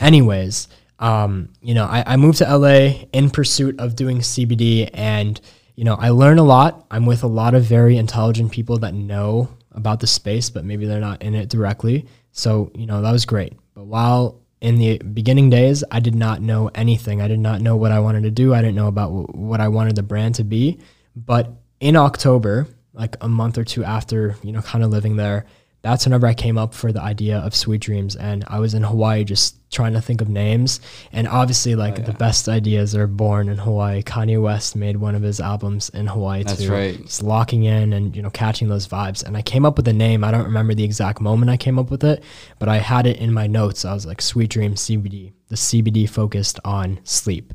anyways, 0.00 0.68
um, 0.98 1.48
you 1.60 1.74
know, 1.74 1.84
I, 1.84 2.04
I 2.06 2.16
moved 2.16 2.38
to 2.38 2.56
LA 2.56 3.04
in 3.12 3.30
pursuit 3.30 3.78
of 3.78 3.96
doing 3.96 4.18
CBD, 4.18 4.90
and 4.92 5.40
you 5.74 5.84
know, 5.84 5.94
I 5.94 6.10
learn 6.10 6.38
a 6.38 6.42
lot. 6.42 6.86
I'm 6.90 7.06
with 7.06 7.22
a 7.22 7.28
lot 7.28 7.54
of 7.54 7.64
very 7.64 7.96
intelligent 7.96 8.52
people 8.52 8.78
that 8.78 8.94
know 8.94 9.48
about 9.72 10.00
the 10.00 10.06
space, 10.06 10.50
but 10.50 10.64
maybe 10.64 10.86
they're 10.86 11.00
not 11.00 11.22
in 11.22 11.34
it 11.34 11.48
directly. 11.48 12.06
So, 12.30 12.70
you 12.74 12.86
know, 12.86 13.02
that 13.02 13.12
was 13.12 13.24
great. 13.24 13.54
But 13.74 13.84
while 13.84 14.40
in 14.60 14.78
the 14.78 14.98
beginning 14.98 15.50
days, 15.50 15.82
I 15.90 16.00
did 16.00 16.14
not 16.14 16.40
know 16.40 16.70
anything. 16.74 17.20
I 17.20 17.28
did 17.28 17.40
not 17.40 17.60
know 17.60 17.76
what 17.76 17.90
I 17.90 18.00
wanted 18.00 18.22
to 18.24 18.30
do. 18.30 18.54
I 18.54 18.60
didn't 18.60 18.76
know 18.76 18.88
about 18.88 19.08
wh- 19.08 19.34
what 19.34 19.60
I 19.60 19.68
wanted 19.68 19.96
the 19.96 20.02
brand 20.02 20.36
to 20.36 20.44
be. 20.44 20.78
But 21.16 21.50
in 21.80 21.96
October, 21.96 22.68
like 22.92 23.16
a 23.20 23.28
month 23.28 23.58
or 23.58 23.64
two 23.64 23.82
after, 23.82 24.36
you 24.42 24.52
know, 24.52 24.62
kind 24.62 24.84
of 24.84 24.90
living 24.90 25.16
there, 25.16 25.46
that's 25.82 26.06
whenever 26.06 26.26
I 26.26 26.34
came 26.34 26.56
up 26.56 26.74
for 26.74 26.92
the 26.92 27.02
idea 27.02 27.38
of 27.38 27.54
Sweet 27.54 27.80
Dreams. 27.80 28.14
And 28.16 28.44
I 28.46 28.60
was 28.60 28.72
in 28.74 28.82
Hawaii 28.84 29.24
just 29.24 29.56
trying 29.72 29.94
to 29.94 30.00
think 30.00 30.20
of 30.20 30.28
names. 30.28 30.80
And 31.12 31.26
obviously, 31.26 31.74
like 31.74 31.98
Oh, 31.98 32.02
the 32.02 32.12
best 32.12 32.48
ideas 32.48 32.94
are 32.94 33.06
born 33.08 33.48
in 33.48 33.58
Hawaii. 33.58 34.02
Kanye 34.02 34.40
West 34.40 34.76
made 34.76 34.96
one 34.98 35.14
of 35.14 35.22
his 35.22 35.40
albums 35.40 35.88
in 35.88 36.06
Hawaii 36.06 36.44
That's 36.44 36.62
too. 36.62 36.70
right. 36.72 36.96
Just 37.02 37.22
locking 37.22 37.64
in 37.64 37.92
and, 37.92 38.14
you 38.14 38.22
know, 38.22 38.30
catching 38.30 38.68
those 38.68 38.86
vibes. 38.86 39.24
And 39.24 39.36
I 39.36 39.42
came 39.42 39.64
up 39.66 39.76
with 39.76 39.88
a 39.88 39.92
name. 39.92 40.22
I 40.24 40.30
don't 40.30 40.44
remember 40.44 40.72
the 40.74 40.84
exact 40.84 41.20
moment 41.20 41.50
I 41.50 41.56
came 41.56 41.78
up 41.78 41.90
with 41.90 42.04
it, 42.04 42.22
but 42.58 42.68
I 42.68 42.76
had 42.78 43.06
it 43.06 43.16
in 43.16 43.32
my 43.32 43.46
notes. 43.46 43.84
I 43.84 43.92
was 43.92 44.06
like, 44.06 44.22
Sweet 44.22 44.50
Dreams 44.50 44.80
CBD, 44.82 45.32
the 45.48 45.56
CBD 45.56 46.08
focused 46.08 46.60
on 46.64 47.00
sleep. 47.02 47.52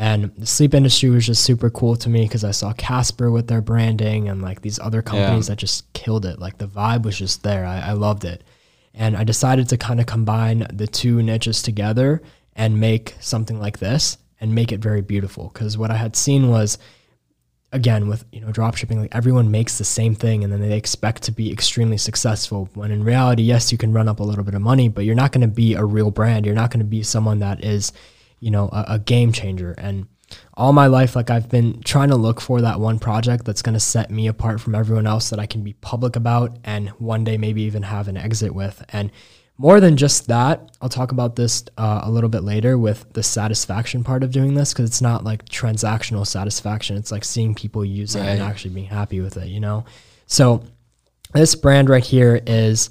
And 0.00 0.34
the 0.38 0.46
sleep 0.46 0.72
industry 0.72 1.10
was 1.10 1.26
just 1.26 1.44
super 1.44 1.68
cool 1.68 1.94
to 1.96 2.08
me 2.08 2.22
because 2.22 2.42
I 2.42 2.52
saw 2.52 2.72
Casper 2.72 3.30
with 3.30 3.48
their 3.48 3.60
branding 3.60 4.30
and 4.30 4.40
like 4.40 4.62
these 4.62 4.78
other 4.78 5.02
companies 5.02 5.48
that 5.48 5.58
just 5.58 5.92
killed 5.92 6.24
it. 6.24 6.38
Like 6.38 6.56
the 6.56 6.66
vibe 6.66 7.02
was 7.02 7.18
just 7.18 7.42
there. 7.42 7.66
I, 7.66 7.80
I 7.80 7.92
loved 7.92 8.24
it. 8.24 8.42
And 8.94 9.14
I 9.14 9.24
decided 9.24 9.68
to 9.68 9.76
kind 9.76 10.00
of 10.00 10.06
combine 10.06 10.66
the 10.72 10.86
two 10.86 11.22
niches 11.22 11.60
together 11.60 12.22
and 12.56 12.80
make 12.80 13.14
something 13.20 13.60
like 13.60 13.78
this 13.78 14.16
and 14.40 14.54
make 14.54 14.72
it 14.72 14.80
very 14.80 15.02
beautiful. 15.02 15.50
Because 15.52 15.76
what 15.76 15.90
I 15.90 15.96
had 15.96 16.16
seen 16.16 16.48
was, 16.48 16.78
again, 17.70 18.08
with 18.08 18.24
you 18.32 18.40
know 18.40 18.52
drop 18.52 18.76
shipping, 18.76 19.02
like 19.02 19.14
everyone 19.14 19.50
makes 19.50 19.76
the 19.76 19.84
same 19.84 20.14
thing 20.14 20.42
and 20.42 20.50
then 20.50 20.66
they 20.66 20.78
expect 20.78 21.24
to 21.24 21.30
be 21.30 21.52
extremely 21.52 21.98
successful. 21.98 22.70
When 22.72 22.90
in 22.90 23.04
reality, 23.04 23.42
yes, 23.42 23.70
you 23.70 23.76
can 23.76 23.92
run 23.92 24.08
up 24.08 24.18
a 24.20 24.24
little 24.24 24.44
bit 24.44 24.54
of 24.54 24.62
money, 24.62 24.88
but 24.88 25.04
you're 25.04 25.14
not 25.14 25.32
going 25.32 25.42
to 25.42 25.54
be 25.54 25.74
a 25.74 25.84
real 25.84 26.10
brand. 26.10 26.46
You're 26.46 26.54
not 26.54 26.70
going 26.70 26.80
to 26.80 26.86
be 26.86 27.02
someone 27.02 27.40
that 27.40 27.62
is, 27.62 27.92
you 28.40 28.50
know, 28.50 28.68
a, 28.72 28.84
a 28.88 28.98
game 28.98 29.32
changer. 29.32 29.72
And 29.78 30.08
all 30.54 30.72
my 30.72 30.86
life, 30.86 31.16
like 31.16 31.30
I've 31.30 31.48
been 31.48 31.80
trying 31.82 32.08
to 32.10 32.16
look 32.16 32.40
for 32.40 32.60
that 32.60 32.80
one 32.80 32.98
project 32.98 33.44
that's 33.44 33.62
going 33.62 33.74
to 33.74 33.80
set 33.80 34.10
me 34.10 34.26
apart 34.26 34.60
from 34.60 34.74
everyone 34.74 35.06
else 35.06 35.30
that 35.30 35.38
I 35.38 35.46
can 35.46 35.62
be 35.62 35.74
public 35.74 36.16
about 36.16 36.58
and 36.64 36.90
one 36.90 37.24
day 37.24 37.36
maybe 37.36 37.62
even 37.62 37.82
have 37.82 38.08
an 38.08 38.16
exit 38.16 38.54
with. 38.54 38.84
And 38.90 39.10
more 39.58 39.78
than 39.78 39.96
just 39.96 40.28
that, 40.28 40.70
I'll 40.80 40.88
talk 40.88 41.12
about 41.12 41.36
this 41.36 41.64
uh, 41.76 42.00
a 42.04 42.10
little 42.10 42.30
bit 42.30 42.42
later 42.42 42.78
with 42.78 43.12
the 43.12 43.22
satisfaction 43.22 44.02
part 44.02 44.22
of 44.22 44.32
doing 44.32 44.54
this 44.54 44.72
because 44.72 44.88
it's 44.88 45.02
not 45.02 45.22
like 45.22 45.44
transactional 45.46 46.26
satisfaction. 46.26 46.96
It's 46.96 47.12
like 47.12 47.24
seeing 47.24 47.54
people 47.54 47.84
use 47.84 48.16
it 48.16 48.22
and 48.22 48.40
actually 48.40 48.72
being 48.72 48.86
happy 48.86 49.20
with 49.20 49.36
it, 49.36 49.48
you 49.48 49.60
know? 49.60 49.84
So 50.26 50.64
this 51.34 51.54
brand 51.54 51.90
right 51.90 52.04
here 52.04 52.40
is 52.46 52.88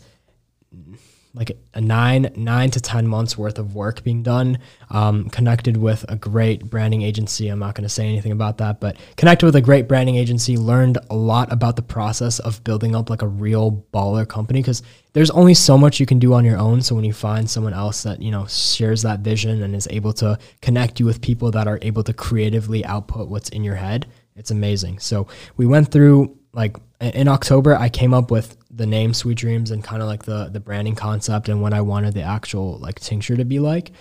like 1.34 1.55
a 1.73 1.82
nine 1.82 2.32
nine 2.36 2.71
to 2.71 2.82
ten 2.82 3.07
months 3.07 3.38
worth 3.38 3.59
of 3.59 3.75
work 3.75 4.03
being 4.03 4.23
done 4.23 4.57
um, 4.89 5.30
connected 5.30 5.77
with 5.77 6.03
a 6.09 6.15
great 6.15 6.65
branding 6.65 7.01
agency. 7.01 7.47
I'm 7.47 7.59
not 7.59 7.75
going 7.75 7.84
to 7.84 7.89
say 7.89 8.07
anything 8.07 8.32
about 8.32 8.57
that 8.57 8.80
but 8.80 8.97
connected 9.15 9.45
with 9.45 9.55
a 9.55 9.61
great 9.61 9.88
branding 9.88 10.15
agency 10.15 10.57
learned 10.57 10.97
a 11.09 11.15
lot 11.15 11.51
about 11.51 11.75
the 11.75 11.82
process 11.82 12.39
of 12.39 12.63
building 12.63 12.95
up 12.95 13.09
like 13.09 13.21
a 13.21 13.27
real 13.27 13.86
baller 13.93 14.27
company 14.27 14.59
because 14.59 14.82
there's 15.13 15.32
only 15.32 15.53
so 15.53 15.77
much 15.77 15.99
you 15.99 16.05
can 16.05 16.19
do 16.19 16.34
on 16.34 16.45
your 16.45 16.57
own. 16.57 16.82
So 16.82 16.95
when 16.95 17.03
you 17.03 17.13
find 17.13 17.49
someone 17.49 17.73
else 17.73 18.03
that 18.03 18.21
you 18.21 18.32
know 18.32 18.45
shares 18.47 19.03
that 19.03 19.19
vision 19.19 19.61
and 19.61 19.75
is 19.75 19.88
able 19.91 20.13
to 20.13 20.38
connect 20.61 20.99
you 20.99 21.05
with 21.05 21.21
people 21.21 21.51
that 21.51 21.67
are 21.67 21.80
able 21.82 22.03
to 22.03 22.13
creatively 22.13 22.84
output 22.85 23.30
what's 23.30 23.49
in 23.49 23.64
your 23.64 23.76
head 23.76 24.07
it's 24.39 24.51
amazing. 24.51 24.99
So 24.99 25.27
we 25.57 25.68
went 25.68 25.91
through 25.91 26.38
like 26.53 26.77
in 27.01 27.27
October, 27.27 27.76
I 27.76 27.89
came 27.89 28.14
up 28.14 28.31
with 28.31 28.57
the 28.80 28.88
name 28.88 29.14
Sweet 29.14 29.38
Dreams 29.38 29.72
and 29.72 29.84
kind 29.84 30.01
of 30.01 30.07
like 30.07 30.23
the 30.23 30.45
the 30.45 30.60
branding 30.60 30.95
concept 30.95 31.49
and 31.49 31.61
what 31.61 31.73
I 31.73 31.81
wanted 31.81 32.14
the 32.15 32.23
actual 32.23 32.77
like 32.80 32.99
tincture 32.99 33.35
to 33.38 33.45
be 33.45 33.60
like. 33.60 33.91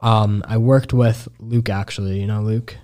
Um, 0.00 0.44
I 0.46 0.58
worked 0.58 0.92
with 0.92 1.28
Luke 1.40 1.68
actually, 1.68 2.20
you 2.20 2.26
know 2.26 2.40
Luke, 2.40 2.76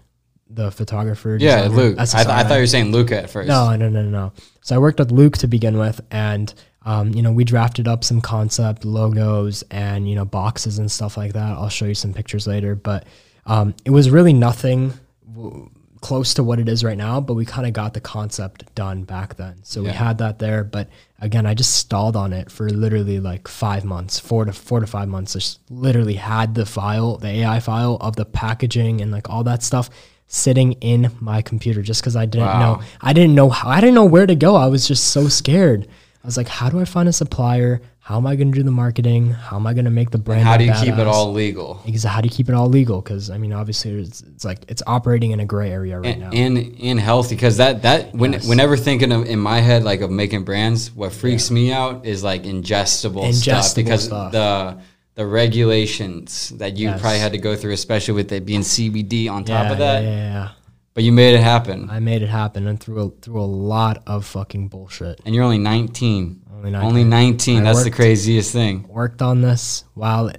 the 0.50 0.70
photographer. 0.72 1.38
Yeah, 1.40 1.68
Luke. 1.70 1.96
I, 1.98 2.04
th- 2.04 2.26
I 2.26 2.42
thought 2.42 2.54
you 2.56 2.60
were 2.60 2.66
saying 2.66 2.90
Luca 2.90 3.22
at 3.22 3.30
first. 3.30 3.48
No, 3.48 3.74
no, 3.76 3.88
no, 3.88 4.02
no, 4.02 4.10
no. 4.10 4.32
So 4.62 4.74
I 4.74 4.78
worked 4.78 4.98
with 4.98 5.12
Luke 5.12 5.38
to 5.38 5.46
begin 5.46 5.78
with, 5.78 6.00
and 6.10 6.52
um, 6.84 7.14
you 7.14 7.22
know, 7.22 7.30
we 7.32 7.44
drafted 7.44 7.86
up 7.86 8.02
some 8.02 8.20
concept 8.20 8.84
logos 8.84 9.62
and 9.70 10.08
you 10.08 10.16
know 10.16 10.24
boxes 10.24 10.78
and 10.80 10.90
stuff 10.90 11.16
like 11.16 11.32
that. 11.34 11.52
I'll 11.52 11.68
show 11.68 11.86
you 11.86 11.94
some 11.94 12.12
pictures 12.12 12.46
later, 12.48 12.74
but 12.74 13.06
um, 13.46 13.74
it 13.84 13.90
was 13.90 14.10
really 14.10 14.32
nothing 14.32 14.92
w- 15.32 15.70
close 16.04 16.34
to 16.34 16.44
what 16.44 16.58
it 16.60 16.68
is 16.68 16.84
right 16.84 16.98
now, 16.98 17.18
but 17.18 17.32
we 17.32 17.46
kind 17.46 17.66
of 17.66 17.72
got 17.72 17.94
the 17.94 18.00
concept 18.00 18.72
done 18.74 19.04
back 19.04 19.36
then. 19.36 19.54
So 19.62 19.82
we 19.82 19.88
had 19.88 20.18
that 20.18 20.38
there, 20.38 20.62
but 20.62 20.90
again, 21.18 21.46
I 21.46 21.54
just 21.54 21.74
stalled 21.78 22.14
on 22.14 22.34
it 22.34 22.50
for 22.50 22.68
literally 22.68 23.20
like 23.20 23.48
five 23.48 23.84
months, 23.86 24.18
four 24.20 24.44
to 24.44 24.52
four 24.52 24.80
to 24.80 24.86
five 24.86 25.08
months. 25.08 25.32
Just 25.32 25.60
literally 25.70 26.14
had 26.16 26.54
the 26.54 26.66
file, 26.66 27.16
the 27.16 27.28
AI 27.28 27.58
file 27.60 27.96
of 28.02 28.16
the 28.16 28.26
packaging 28.26 29.00
and 29.00 29.10
like 29.12 29.30
all 29.30 29.44
that 29.44 29.62
stuff 29.62 29.88
sitting 30.26 30.72
in 30.80 31.10
my 31.20 31.40
computer 31.40 31.80
just 31.80 32.02
because 32.02 32.16
I 32.16 32.26
didn't 32.26 32.48
Wow. 32.48 32.60
know. 32.76 32.82
I 33.00 33.14
didn't 33.14 33.34
know 33.34 33.48
how. 33.48 33.70
I 33.70 33.80
didn't 33.80 33.94
know 33.94 34.04
where 34.04 34.26
to 34.26 34.34
go. 34.34 34.56
I 34.56 34.66
was 34.66 34.86
just 34.86 35.04
so 35.08 35.28
scared. 35.28 35.86
I 36.22 36.26
was 36.26 36.36
like, 36.36 36.48
how 36.48 36.68
do 36.68 36.78
I 36.80 36.84
find 36.84 37.08
a 37.08 37.12
supplier? 37.14 37.80
How 38.04 38.18
am 38.18 38.26
I 38.26 38.36
going 38.36 38.52
to 38.52 38.58
do 38.58 38.62
the 38.62 38.70
marketing? 38.70 39.30
How 39.30 39.56
am 39.56 39.66
I 39.66 39.72
going 39.72 39.86
to 39.86 39.90
make 39.90 40.10
the 40.10 40.18
brand? 40.18 40.42
How 40.42 40.58
do 40.58 40.64
you 40.64 40.74
keep 40.74 40.98
it 40.98 41.06
all 41.06 41.32
legal? 41.32 41.80
Exactly. 41.86 42.14
How 42.14 42.20
do 42.20 42.26
you 42.28 42.34
keep 42.34 42.50
it 42.50 42.54
all 42.54 42.68
legal? 42.68 43.00
Because 43.00 43.30
I 43.30 43.38
mean, 43.38 43.54
obviously, 43.54 43.92
it's, 43.92 44.20
it's 44.20 44.44
like 44.44 44.58
it's 44.68 44.82
operating 44.86 45.30
in 45.30 45.40
a 45.40 45.46
gray 45.46 45.70
area 45.70 45.98
right 45.98 46.12
and, 46.12 46.20
now. 46.20 46.30
and 46.30 46.76
and 46.82 47.00
healthy 47.00 47.34
because 47.34 47.56
that 47.56 47.80
that 47.80 48.14
when 48.14 48.34
Yes. 48.34 48.46
whenever 48.46 48.76
thinking 48.76 49.10
of 49.10 49.24
in 49.24 49.38
my 49.38 49.60
head 49.60 49.84
like 49.84 50.02
of 50.02 50.10
making 50.10 50.44
brands 50.44 50.92
what 50.92 51.14
freaks 51.14 51.50
me 51.50 51.72
out 51.72 52.04
is 52.04 52.22
like 52.22 52.42
ingestible, 52.42 53.32
stuff 53.32 53.74
because 53.74 54.04
stuff. 54.04 54.32
the 54.32 54.78
the 55.14 55.24
regulations 55.26 56.50
that 56.58 56.76
you 56.76 56.88
Yes. 56.88 57.00
probably 57.00 57.20
had 57.20 57.32
to 57.32 57.38
go 57.38 57.56
through 57.56 57.72
especially 57.72 58.14
with 58.14 58.30
it 58.32 58.44
being 58.44 58.60
CBD 58.60 59.30
on 59.30 59.46
yeah, 59.46 59.62
top 59.62 59.72
of 59.72 59.78
that 59.78 60.02
yeah, 60.02 60.10
yeah, 60.10 60.16
yeah. 60.32 60.48
but 60.92 61.04
you 61.04 61.12
made 61.12 61.34
it 61.34 61.40
happen 61.40 61.88
I 61.90 62.00
made 62.00 62.20
it 62.22 62.28
happen 62.28 62.66
and 62.66 62.78
through 62.78 63.00
a, 63.06 63.10
through 63.22 63.40
a 63.40 63.46
lot 63.46 64.02
of 64.06 64.26
fucking 64.26 64.68
bullshit. 64.68 65.20
and 65.24 65.34
you're 65.34 65.44
only 65.44 65.58
19 65.58 66.42
Only 66.64 66.72
19. 66.72 66.88
only 66.88 67.04
19 67.04 67.58
I 67.58 67.62
that's 67.62 67.84
the 67.84 67.90
craziest 67.90 68.52
thing 68.52 68.88
Worked 68.88 69.22
on 69.22 69.40
this 69.42 69.84
while 69.94 70.30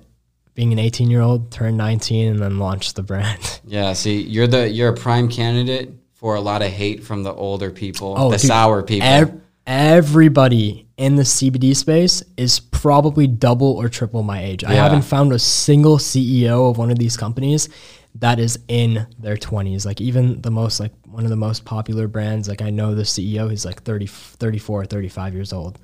being 0.54 0.72
an 0.72 0.80
18 0.80 1.10
year 1.12 1.22
old, 1.22 1.52
turned 1.52 1.78
19, 1.78 2.28
and 2.32 2.40
then 2.40 2.60
launched 2.60 2.96
the 2.96 3.04
brand. 3.04 3.62
yeah 3.66 3.94
see 3.94 4.22
you're 4.22 4.48
the 4.48 4.70
you're 4.70 4.90
a 4.90 4.96
prime 4.96 5.28
candidate 5.30 5.92
for 6.14 6.36
a 6.36 6.42
lot 6.42 6.62
of 6.62 6.72
hate 6.72 7.04
from 7.04 7.24
the 7.24 7.34
older 7.34 7.70
people 7.70 8.16
Oh, 8.18 8.32
the 8.32 8.38
dude, 8.38 8.48
sour 8.48 8.82
people 8.82 9.08
Ev- 9.08 9.42
everybody 9.68 10.88
in 10.98 11.16
the 11.16 11.24
CBD 11.24 11.76
space 11.76 12.24
is 12.38 12.60
probably 12.60 13.28
double 13.28 13.74
or 13.74 13.90
triple 13.90 14.24
my 14.24 14.42
age. 14.44 14.64
I 14.64 14.74
haven't 14.74 15.02
found 15.02 15.34
a 15.34 15.40
single 15.40 15.98
CEO 15.98 16.70
of 16.70 16.78
one 16.78 16.90
of 16.92 16.98
these 17.00 17.18
companies 17.18 17.68
that 18.16 18.40
is 18.40 18.58
in 18.70 19.06
their 19.20 19.36
20s. 19.36 19.86
Like 19.86 20.00
even 20.00 20.42
the 20.42 20.52
most 20.52 20.80
like 20.80 20.94
one 21.06 21.24
of 21.26 21.30
the 21.30 21.36
most 21.36 21.66
popular 21.66 22.08
brands, 22.08 22.48
like 22.48 22.62
I 22.62 22.70
know 22.70 22.96
the 22.96 23.04
CEO, 23.04 23.50
he's 23.50 23.66
like 23.66 23.84
30 23.84 24.08
34, 24.08 24.86
35 24.86 25.34
years 25.34 25.52
old. 25.52 25.80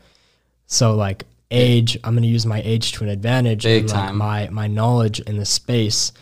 So 0.71 0.95
like 0.95 1.25
age, 1.51 1.97
I'm 2.01 2.13
going 2.13 2.23
to 2.23 2.29
use 2.29 2.45
my 2.45 2.61
age 2.63 2.93
to 2.93 3.03
an 3.03 3.09
advantage 3.09 3.63
Big 3.63 3.81
and 3.83 3.91
like 3.91 4.07
time. 4.07 4.17
my 4.17 4.49
my 4.49 4.67
knowledge 4.67 5.19
in 5.19 5.37
the 5.37 5.45
space 5.45 6.13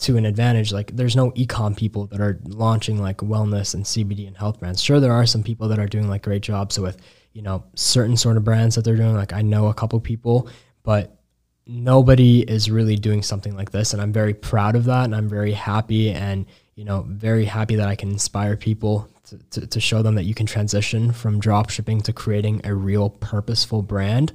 to 0.00 0.16
an 0.16 0.24
advantage. 0.24 0.72
Like 0.72 0.96
there's 0.96 1.14
no 1.14 1.32
ecom 1.32 1.76
people 1.76 2.06
that 2.06 2.18
are 2.18 2.40
launching 2.44 3.00
like 3.00 3.18
wellness 3.18 3.74
and 3.74 3.84
CBD 3.84 4.26
and 4.26 4.38
health 4.38 4.58
brands. 4.58 4.82
Sure, 4.82 5.00
there 5.00 5.12
are 5.12 5.26
some 5.26 5.42
people 5.42 5.68
that 5.68 5.78
are 5.78 5.86
doing 5.86 6.08
like 6.08 6.22
great 6.22 6.42
jobs 6.42 6.80
with 6.80 6.96
you 7.34 7.42
know 7.42 7.62
certain 7.74 8.16
sort 8.16 8.38
of 8.38 8.44
brands 8.44 8.74
that 8.74 8.86
they're 8.86 8.96
doing. 8.96 9.14
Like 9.14 9.34
I 9.34 9.42
know 9.42 9.66
a 9.66 9.74
couple 9.74 10.00
people, 10.00 10.48
but 10.82 11.18
nobody 11.66 12.40
is 12.40 12.70
really 12.70 12.96
doing 12.96 13.22
something 13.22 13.54
like 13.54 13.70
this, 13.70 13.92
and 13.92 14.00
I'm 14.00 14.14
very 14.14 14.32
proud 14.32 14.76
of 14.76 14.86
that, 14.86 15.04
and 15.04 15.14
I'm 15.14 15.28
very 15.28 15.52
happy 15.52 16.10
and 16.10 16.46
you 16.74 16.86
know 16.86 17.04
very 17.06 17.44
happy 17.44 17.76
that 17.76 17.88
I 17.88 17.96
can 17.96 18.10
inspire 18.10 18.56
people. 18.56 19.10
To, 19.28 19.38
to, 19.60 19.66
to 19.66 19.80
show 19.80 20.02
them 20.02 20.16
that 20.16 20.24
you 20.24 20.34
can 20.34 20.44
transition 20.44 21.10
from 21.10 21.40
drop 21.40 21.70
shipping 21.70 22.02
to 22.02 22.12
creating 22.12 22.60
a 22.64 22.74
real 22.74 23.08
purposeful 23.08 23.80
brand 23.80 24.32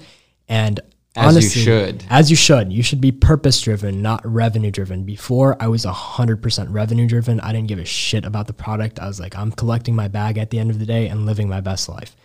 and 0.48 0.80
As 1.16 1.24
you 1.24 1.28
honestly, 1.30 1.62
should. 1.62 2.04
as 2.10 2.30
you 2.32 2.36
should. 2.36 2.74
You 2.74 2.82
should 2.82 3.00
be 3.00 3.12
purpose 3.12 3.62
driven, 3.62 4.02
not 4.02 4.22
revenue 4.26 4.72
driven. 4.72 5.04
Before 5.04 5.56
I 5.60 5.68
was 5.68 5.86
100% 5.86 6.68
revenue 6.74 7.08
driven. 7.08 7.40
I 7.42 7.54
didn't 7.54 7.68
give 7.68 7.78
a 7.78 7.86
shit 7.86 8.26
about 8.26 8.48
the 8.48 8.54
product. 8.54 9.00
I 9.00 9.08
was 9.08 9.20
like, 9.20 9.38
I'm 9.38 9.52
collecting 9.52 9.96
my 9.96 10.08
bag 10.08 10.40
at 10.40 10.50
the 10.50 10.58
end 10.58 10.72
of 10.72 10.80
the 10.80 10.88
day 10.88 11.08
and 11.08 11.26
living 11.26 11.48
my 11.48 11.62
best 11.62 11.88
life. 11.88 12.16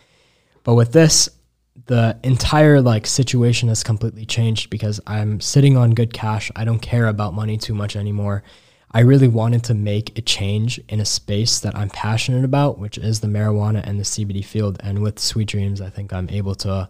But 0.63 0.75
with 0.75 0.93
this, 0.93 1.29
the 1.87 2.19
entire 2.23 2.81
like 2.81 3.07
situation 3.07 3.69
has 3.69 3.83
completely 3.83 4.25
changed 4.25 4.71
because 4.71 5.01
I'm 5.07 5.41
sitting 5.41 5.77
on 5.77 5.91
good 5.91 6.13
cash. 6.15 6.51
I 6.57 6.65
don't 6.65 6.81
care 6.81 7.07
about 7.09 7.35
money 7.35 7.59
too 7.59 7.75
much 7.75 7.97
anymore. 7.97 8.43
I 8.95 9.01
really 9.01 9.29
wanted 9.29 9.65
to 9.65 9.75
make 9.75 10.17
a 10.17 10.23
change 10.23 10.81
in 10.89 11.01
a 11.01 11.05
space 11.05 11.59
that 11.61 11.77
I'm 11.77 11.91
passionate 11.91 12.45
about, 12.45 12.79
which 12.79 12.97
is 12.97 13.21
the 13.21 13.27
marijuana 13.27 13.83
and 13.85 13.99
the 13.99 14.05
CBD 14.05 14.45
field. 14.45 14.79
And 14.81 15.03
with 15.03 15.19
Sweet 15.19 15.49
Dreams, 15.49 15.81
I 15.81 15.91
think 15.91 16.13
I'm 16.13 16.31
able 16.31 16.55
to 16.57 16.89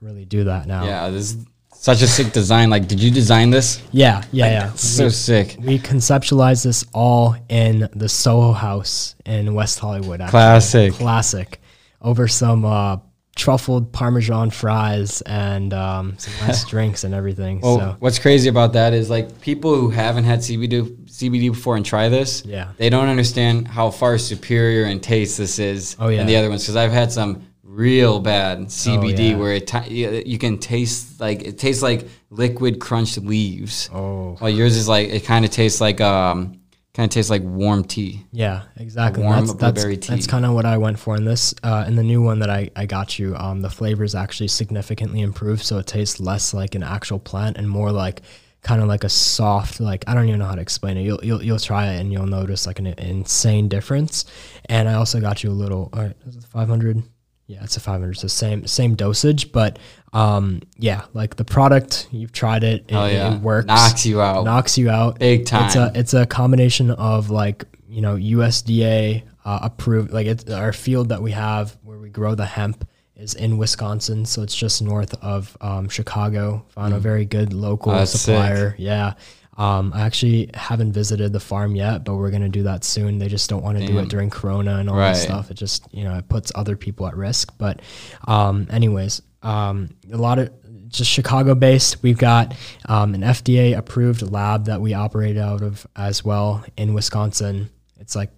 really 0.00 0.24
do 0.24 0.44
that 0.44 0.66
now. 0.66 0.84
yeah 0.84 1.10
this 1.10 1.34
is 1.34 1.44
such 1.74 2.02
a 2.02 2.06
sick 2.06 2.32
design 2.32 2.70
like 2.70 2.86
did 2.88 3.00
you 3.02 3.10
design 3.10 3.50
this 3.50 3.82
Yeah, 3.92 4.22
yeah, 4.32 4.46
yeah. 4.46 4.70
It's 4.72 4.84
so 4.84 5.08
sick 5.08 5.56
We 5.58 5.78
conceptualized 5.78 6.64
this 6.64 6.84
all 6.94 7.36
in 7.48 7.88
the 7.94 8.08
Soho 8.08 8.52
House 8.52 9.14
in 9.26 9.54
West 9.54 9.78
Hollywood. 9.80 10.20
Actually. 10.20 10.30
Classic. 10.30 10.92
Classic. 10.94 11.60
Over 12.00 12.28
some 12.28 12.64
uh, 12.64 12.98
truffled 13.38 13.92
Parmesan 13.92 14.50
fries 14.50 15.22
and 15.22 15.72
um, 15.72 16.18
some 16.18 16.34
nice 16.46 16.64
drinks 16.72 17.04
and 17.04 17.14
everything. 17.14 17.60
Well, 17.60 17.78
so 17.78 17.96
what's 18.00 18.18
crazy 18.18 18.48
about 18.50 18.74
that 18.74 18.92
is 18.92 19.08
like 19.08 19.40
people 19.40 19.74
who 19.74 19.88
haven't 19.90 20.24
had 20.24 20.40
CBD 20.40 21.06
CBD 21.06 21.50
before 21.52 21.76
and 21.76 21.86
try 21.86 22.08
this, 22.08 22.42
Yeah. 22.44 22.72
they 22.76 22.90
don't 22.90 23.08
understand 23.08 23.66
how 23.68 23.90
far 23.90 24.18
superior 24.18 24.84
in 24.86 25.00
taste 25.00 25.38
this 25.38 25.58
is 25.58 25.96
Oh, 25.98 26.08
yeah. 26.08 26.18
than 26.18 26.26
the 26.26 26.36
other 26.36 26.48
ones. 26.50 26.62
Because 26.64 26.76
I've 26.76 26.92
had 26.92 27.10
some 27.12 27.44
real 27.62 28.18
bad 28.20 28.58
CBD 28.66 29.30
yeah. 29.30 29.36
where 29.36 29.52
it 29.54 29.66
ti- 29.68 29.88
you 29.94 30.22
you 30.26 30.36
can 30.38 30.58
taste 30.58 31.20
like 31.20 31.42
it 31.42 31.58
tastes 31.58 31.82
like 31.82 32.08
liquid 32.30 32.80
crunched 32.80 33.18
leaves. 33.18 33.88
Oh. 33.94 34.34
While 34.40 34.50
yours 34.50 34.76
is 34.76 34.88
like 34.88 35.08
it 35.10 35.24
kind 35.24 35.44
of 35.44 35.50
tastes 35.52 35.80
like 35.80 36.00
um 36.00 36.57
kind 36.98 37.08
of 37.08 37.14
tastes 37.14 37.30
like 37.30 37.42
warm 37.44 37.84
tea. 37.84 38.26
Yeah, 38.32 38.62
exactly. 38.76 39.22
warm 39.22 39.46
that's 39.46 39.54
that's, 39.54 39.74
blueberry 39.74 39.96
that's 39.96 40.26
tea. 40.26 40.30
kind 40.30 40.44
of 40.44 40.52
what 40.52 40.66
I 40.66 40.78
went 40.78 40.98
for 40.98 41.14
in 41.14 41.24
this. 41.24 41.54
Uh, 41.62 41.84
in 41.86 41.94
the 41.94 42.02
new 42.02 42.20
one 42.20 42.40
that 42.40 42.50
I, 42.50 42.70
I 42.74 42.86
got 42.86 43.20
you, 43.20 43.36
um, 43.36 43.60
the 43.60 43.70
flavor 43.70 44.02
is 44.02 44.16
actually 44.16 44.48
significantly 44.48 45.20
improved, 45.20 45.62
so 45.62 45.78
it 45.78 45.86
tastes 45.86 46.18
less 46.18 46.52
like 46.52 46.74
an 46.74 46.82
actual 46.82 47.20
plant 47.20 47.56
and 47.56 47.70
more 47.70 47.92
like 47.92 48.22
kind 48.62 48.82
of 48.82 48.88
like 48.88 49.04
a 49.04 49.08
soft, 49.08 49.78
like 49.78 50.02
I 50.08 50.14
don't 50.14 50.26
even 50.26 50.40
know 50.40 50.46
how 50.46 50.56
to 50.56 50.60
explain 50.60 50.96
it. 50.96 51.02
You'll 51.02 51.24
you'll, 51.24 51.40
you'll 51.40 51.60
try 51.60 51.92
it 51.92 52.00
and 52.00 52.12
you'll 52.12 52.26
notice 52.26 52.66
like 52.66 52.80
an 52.80 52.88
insane 52.88 53.68
difference. 53.68 54.24
And 54.64 54.88
I 54.88 54.94
also 54.94 55.20
got 55.20 55.44
you 55.44 55.50
a 55.50 55.52
little. 55.52 55.90
All 55.92 56.02
right, 56.02 56.16
is 56.26 56.34
it 56.34 56.42
five 56.42 56.66
hundred? 56.66 57.00
Yeah, 57.48 57.64
it's 57.64 57.78
a 57.78 57.80
500. 57.80 58.18
So 58.18 58.28
same 58.28 58.66
same 58.66 58.94
dosage, 58.94 59.52
but 59.52 59.78
um, 60.12 60.60
yeah, 60.78 61.02
like 61.14 61.36
the 61.36 61.44
product, 61.44 62.08
you've 62.10 62.32
tried 62.32 62.64
it, 62.64 62.84
it, 62.88 62.94
Oh 62.94 63.06
yeah, 63.06 63.34
it 63.34 63.40
works, 63.40 63.66
knocks 63.66 64.06
you 64.06 64.20
out. 64.20 64.44
knocks 64.44 64.78
you 64.78 64.88
out 64.90 65.18
Big 65.18 65.44
time. 65.46 65.66
It's 65.66 65.76
a 65.76 65.92
it's 65.94 66.14
a 66.14 66.26
combination 66.26 66.90
of 66.92 67.30
like 67.30 67.64
you 67.88 68.00
know 68.00 68.16
USDA 68.16 69.22
uh, 69.44 69.58
approved 69.62 70.12
like 70.12 70.26
it's 70.26 70.48
our 70.50 70.72
field 70.72 71.08
that 71.10 71.22
we 71.22 71.32
have 71.32 71.76
where 71.82 71.98
we 71.98 72.08
grow 72.10 72.34
the 72.34 72.46
hemp 72.46 72.86
is 73.16 73.34
in 73.34 73.58
Wisconsin, 73.58 74.24
so 74.24 74.42
it's 74.42 74.54
just 74.54 74.80
north 74.80 75.12
of 75.22 75.56
um, 75.60 75.88
Chicago. 75.88 76.64
Found 76.70 76.94
a 76.94 76.98
very 77.00 77.24
good 77.24 77.52
local 77.52 77.92
Mm. 77.92 78.00
Oh, 78.02 78.04
supplier. 78.04 78.74
Yeah. 78.78 79.14
Um, 79.56 79.92
I 79.92 80.02
actually 80.02 80.50
haven't 80.54 80.92
visited 80.92 81.32
the 81.32 81.40
farm 81.40 81.74
yet, 81.74 82.04
but 82.04 82.14
we're 82.14 82.30
gonna 82.30 82.48
do 82.48 82.62
that 82.62 82.84
soon. 82.84 83.18
They 83.18 83.26
just 83.26 83.50
don't 83.50 83.64
want 83.64 83.76
to 83.78 83.84
do 83.86 83.98
it 83.98 84.08
during 84.08 84.30
Corona 84.30 84.76
and 84.76 84.88
all 84.88 84.94
Right. 84.96 85.14
that 85.14 85.16
stuff. 85.16 85.50
It 85.50 85.54
just 85.54 85.88
you 85.90 86.04
know 86.04 86.14
it 86.16 86.28
puts 86.28 86.52
other 86.54 86.76
people 86.76 87.08
at 87.08 87.16
risk. 87.16 87.52
But 87.58 87.80
um, 88.28 88.68
anyways, 88.70 89.20
um, 89.42 89.90
a 90.12 90.16
lot 90.16 90.38
of 90.38 90.50
just 90.88 91.10
Chicago 91.10 91.54
based. 91.54 92.02
We've 92.02 92.18
got 92.18 92.54
um, 92.86 93.14
an 93.14 93.22
FDA 93.22 93.76
approved 93.76 94.22
lab 94.22 94.66
that 94.66 94.80
we 94.80 94.94
operate 94.94 95.36
out 95.36 95.62
of 95.62 95.86
as 95.96 96.24
well 96.24 96.64
in 96.76 96.94
Wisconsin. 96.94 97.70
It's 97.98 98.16
like 98.16 98.30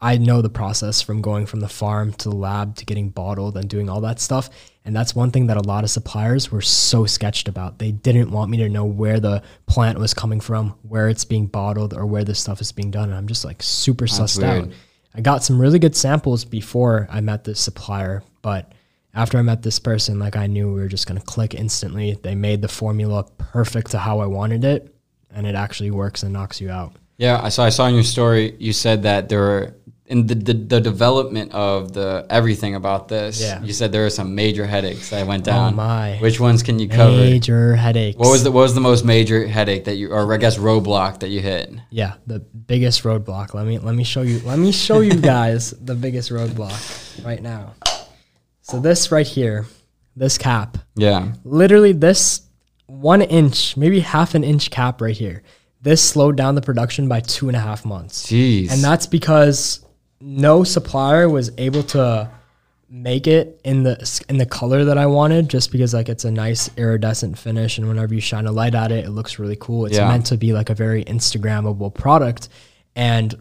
I 0.00 0.16
know 0.16 0.42
the 0.42 0.50
process 0.50 1.02
from 1.02 1.22
going 1.22 1.46
from 1.46 1.60
the 1.60 1.68
farm 1.68 2.12
to 2.14 2.28
the 2.28 2.36
lab 2.36 2.76
to 2.76 2.84
getting 2.84 3.08
bottled 3.08 3.56
and 3.56 3.68
doing 3.68 3.88
all 3.88 4.00
that 4.02 4.20
stuff. 4.20 4.48
And 4.84 4.94
that's 4.94 5.14
one 5.14 5.30
thing 5.32 5.48
that 5.48 5.56
a 5.56 5.62
lot 5.62 5.84
of 5.84 5.90
suppliers 5.90 6.52
were 6.52 6.62
so 6.62 7.04
sketched 7.04 7.48
about. 7.48 7.78
They 7.78 7.90
didn't 7.90 8.30
want 8.30 8.50
me 8.50 8.58
to 8.58 8.68
know 8.68 8.84
where 8.84 9.20
the 9.20 9.42
plant 9.66 9.98
was 9.98 10.14
coming 10.14 10.40
from, 10.40 10.76
where 10.82 11.08
it's 11.08 11.24
being 11.24 11.46
bottled, 11.46 11.92
or 11.92 12.06
where 12.06 12.24
this 12.24 12.38
stuff 12.38 12.60
is 12.60 12.72
being 12.72 12.90
done. 12.90 13.08
And 13.08 13.14
I'm 13.14 13.26
just 13.26 13.44
like 13.44 13.62
super 13.62 14.06
sussed 14.06 14.42
out. 14.42 14.70
I 15.14 15.20
got 15.20 15.42
some 15.42 15.60
really 15.60 15.78
good 15.78 15.96
samples 15.96 16.44
before 16.44 17.08
I 17.10 17.20
met 17.20 17.44
this 17.44 17.60
supplier, 17.60 18.22
but 18.40 18.72
after 19.18 19.36
I 19.36 19.42
met 19.42 19.62
this 19.62 19.80
person, 19.80 20.20
like 20.20 20.36
I 20.36 20.46
knew 20.46 20.72
we 20.72 20.80
were 20.80 20.88
just 20.88 21.06
gonna 21.08 21.20
click 21.20 21.52
instantly. 21.52 22.16
They 22.22 22.36
made 22.36 22.62
the 22.62 22.68
formula 22.68 23.24
perfect 23.36 23.90
to 23.90 23.98
how 23.98 24.20
I 24.20 24.26
wanted 24.26 24.64
it, 24.64 24.94
and 25.30 25.46
it 25.46 25.56
actually 25.56 25.90
works 25.90 26.22
and 26.22 26.32
knocks 26.32 26.60
you 26.60 26.70
out. 26.70 26.94
Yeah, 27.16 27.40
I 27.42 27.48
saw. 27.48 27.64
I 27.64 27.70
saw 27.70 27.86
in 27.86 27.94
your 27.94 28.04
story 28.04 28.54
you 28.60 28.72
said 28.72 29.02
that 29.02 29.28
there 29.28 29.40
were 29.40 29.74
in 30.06 30.26
the, 30.26 30.36
the, 30.36 30.54
the 30.54 30.80
development 30.80 31.52
of 31.52 31.92
the 31.92 32.26
everything 32.30 32.76
about 32.76 33.08
this. 33.08 33.42
Yeah. 33.42 33.60
You 33.60 33.72
said 33.72 33.90
there 33.90 34.04
were 34.04 34.10
some 34.10 34.36
major 34.36 34.64
headaches 34.66 35.10
that 35.10 35.26
went 35.26 35.44
down. 35.44 35.72
Oh 35.72 35.76
my. 35.76 36.16
Which 36.18 36.38
ones 36.38 36.62
can 36.62 36.78
you 36.78 36.88
cover? 36.88 37.10
Major 37.10 37.74
headaches. 37.74 38.16
What 38.16 38.30
was 38.30 38.44
the 38.44 38.52
what 38.52 38.62
was 38.62 38.74
the 38.74 38.80
most 38.80 39.04
major 39.04 39.48
headache 39.48 39.84
that 39.84 39.96
you 39.96 40.12
or 40.12 40.32
I 40.32 40.36
guess 40.36 40.58
roadblock 40.58 41.18
that 41.20 41.28
you 41.28 41.40
hit? 41.40 41.72
Yeah, 41.90 42.14
the 42.28 42.38
biggest 42.38 43.02
roadblock. 43.02 43.52
Let 43.52 43.66
me 43.66 43.80
let 43.80 43.96
me 43.96 44.04
show 44.04 44.22
you. 44.22 44.38
Let 44.40 44.60
me 44.60 44.70
show 44.70 45.00
you 45.00 45.20
guys 45.34 45.72
the 45.72 45.96
biggest 45.96 46.30
roadblock 46.30 47.24
right 47.24 47.42
now. 47.42 47.74
So 48.68 48.78
this 48.80 49.10
right 49.10 49.26
here, 49.26 49.66
this 50.14 50.36
cap, 50.36 50.78
Yeah. 50.96 51.32
literally 51.44 51.92
this 51.92 52.42
one 52.86 53.22
inch, 53.22 53.76
maybe 53.76 54.00
half 54.00 54.34
an 54.34 54.44
inch 54.44 54.70
cap 54.70 55.00
right 55.00 55.16
here. 55.16 55.42
this 55.80 56.02
slowed 56.02 56.36
down 56.36 56.56
the 56.56 56.60
production 56.60 57.06
by 57.08 57.20
two 57.20 57.46
and 57.48 57.56
a 57.56 57.60
half 57.60 57.84
months. 57.84 58.26
Jeez. 58.26 58.68
And 58.72 58.82
that's 58.82 59.06
because 59.06 59.78
no 60.20 60.64
supplier 60.64 61.28
was 61.28 61.52
able 61.56 61.84
to 61.84 62.28
make 62.90 63.28
it 63.28 63.60
in 63.64 63.84
the 63.84 64.22
in 64.28 64.38
the 64.38 64.44
color 64.46 64.84
that 64.86 64.98
I 64.98 65.06
wanted 65.06 65.48
just 65.48 65.70
because 65.70 65.94
like 65.94 66.08
it's 66.08 66.24
a 66.24 66.32
nice 66.32 66.68
iridescent 66.76 67.38
finish 67.38 67.78
and 67.78 67.86
whenever 67.86 68.12
you 68.12 68.20
shine 68.20 68.46
a 68.46 68.50
light 68.52 68.74
at 68.74 68.90
it 68.90 69.04
it 69.04 69.10
looks 69.10 69.38
really 69.38 69.56
cool. 69.60 69.86
It's 69.86 69.96
Yeah. 69.96 70.08
meant 70.08 70.26
to 70.26 70.36
be 70.36 70.52
like 70.52 70.68
a 70.68 70.74
very 70.74 71.04
instagrammable 71.04 71.94
product 71.94 72.48
and 72.96 73.36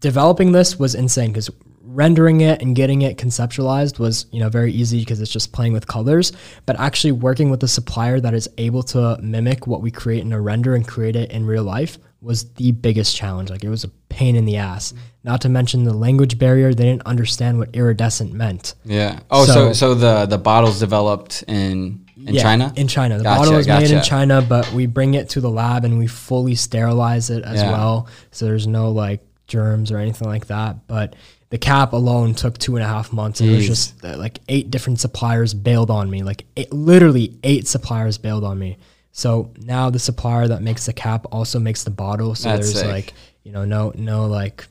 developing 0.00 0.52
this 0.52 0.78
was 0.78 0.94
insane 0.94 1.34
cuz 1.34 1.50
rendering 1.96 2.42
it 2.42 2.60
and 2.60 2.76
getting 2.76 3.02
it 3.02 3.16
conceptualized 3.16 3.98
was, 3.98 4.26
you 4.30 4.40
know, 4.40 4.48
very 4.50 4.70
easy 4.72 5.00
because 5.00 5.20
it's 5.20 5.30
just 5.32 5.52
playing 5.52 5.72
with 5.72 5.86
colors, 5.86 6.32
but 6.66 6.78
actually 6.78 7.12
working 7.12 7.48
with 7.50 7.62
a 7.62 7.68
supplier 7.68 8.20
that 8.20 8.34
is 8.34 8.48
able 8.58 8.82
to 8.82 9.18
mimic 9.22 9.66
what 9.66 9.80
we 9.80 9.90
create 9.90 10.22
in 10.22 10.32
a 10.32 10.40
render 10.40 10.74
and 10.74 10.86
create 10.86 11.16
it 11.16 11.30
in 11.32 11.46
real 11.46 11.64
life 11.64 11.98
was 12.20 12.52
the 12.54 12.72
biggest 12.72 13.16
challenge. 13.16 13.50
Like 13.50 13.64
it 13.64 13.68
was 13.70 13.84
a 13.84 13.88
pain 14.10 14.36
in 14.36 14.44
the 14.44 14.56
ass. 14.58 14.92
Not 15.24 15.40
to 15.42 15.48
mention 15.48 15.84
the 15.84 15.94
language 15.94 16.38
barrier. 16.38 16.74
They 16.74 16.84
didn't 16.84 17.06
understand 17.06 17.58
what 17.58 17.74
iridescent 17.74 18.32
meant. 18.32 18.74
yeah. 18.84 19.20
Oh, 19.30 19.44
so, 19.46 19.52
So- 19.52 19.72
so 19.72 19.94
the 19.94 20.26
the 20.26 20.38
bottles 20.38 20.78
developed 20.78 21.44
in 21.48 22.04
in 22.26 22.34
Yeah, 22.34 22.42
China. 22.42 22.72
In 22.76 22.88
China. 22.88 23.18
The 23.18 23.24
Gotcha, 23.24 23.38
bottle 23.40 23.58
is 23.58 23.68
made 23.68 23.90
in. 23.90 24.02
China, 24.02 24.42
but 24.42 24.70
we 24.72 24.86
bring 24.86 25.14
it 25.14 25.28
to 25.30 25.40
the 25.40 25.50
lab 25.50 25.84
and 25.84 25.98
we 25.98 26.06
fully 26.08 26.54
sterilize 26.56 27.30
it 27.30 27.44
as 27.44 27.60
Yeah. 27.62 27.70
well. 27.72 28.08
So 28.32 28.46
there's 28.46 28.66
no 28.66 28.90
like 28.90 29.20
germs 29.46 29.92
or 29.92 29.98
anything 29.98 30.26
like 30.28 30.46
that. 30.46 30.86
But 30.88 31.14
the 31.56 31.60
cap 31.60 31.94
alone 31.94 32.34
took 32.34 32.58
two 32.58 32.76
and 32.76 32.84
a 32.84 32.86
half 32.86 33.14
months. 33.14 33.40
And 33.40 33.48
it 33.48 33.56
was 33.56 33.66
just 33.66 34.04
uh, 34.04 34.18
like 34.18 34.40
eight 34.46 34.70
different 34.70 35.00
suppliers 35.00 35.54
bailed 35.54 35.90
on 35.90 36.10
me. 36.10 36.22
Like 36.22 36.44
eight, 36.54 36.70
literally 36.70 37.38
eight 37.44 37.66
suppliers 37.66 38.18
bailed 38.18 38.44
on 38.44 38.58
me. 38.58 38.76
So 39.12 39.50
now 39.56 39.88
the 39.88 39.98
supplier 39.98 40.48
that 40.48 40.60
makes 40.60 40.84
the 40.84 40.92
cap 40.92 41.24
also 41.32 41.58
makes 41.58 41.82
the 41.82 41.90
bottle. 41.90 42.34
So 42.34 42.50
That's 42.50 42.66
there's 42.66 42.80
sick. 42.80 42.90
like, 42.90 43.14
you 43.42 43.52
know, 43.52 43.64
no 43.64 43.90
no 43.94 44.26
like 44.26 44.66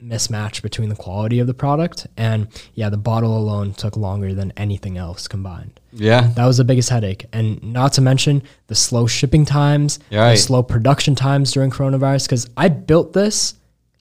mismatch 0.00 0.62
between 0.62 0.88
the 0.88 0.94
quality 0.94 1.40
of 1.40 1.48
the 1.48 1.54
product. 1.54 2.06
And 2.16 2.46
yeah, 2.74 2.90
the 2.90 2.96
bottle 2.96 3.36
alone 3.36 3.74
took 3.74 3.96
longer 3.96 4.34
than 4.34 4.52
anything 4.56 4.96
else 4.96 5.26
combined. 5.26 5.80
yeah. 5.92 6.28
That 6.36 6.46
was 6.46 6.58
the 6.58 6.64
biggest 6.64 6.90
headache. 6.90 7.26
And 7.32 7.60
not 7.60 7.92
to 7.94 8.00
mention 8.00 8.44
the 8.68 8.76
slow 8.76 9.08
shipping 9.08 9.44
times, 9.44 9.98
right. 10.12 10.34
the 10.34 10.36
slow 10.36 10.62
production 10.62 11.16
times 11.16 11.50
during 11.50 11.72
coronavirus. 11.72 12.26
Because 12.26 12.48
I 12.56 12.68
built 12.68 13.14
this 13.14 13.54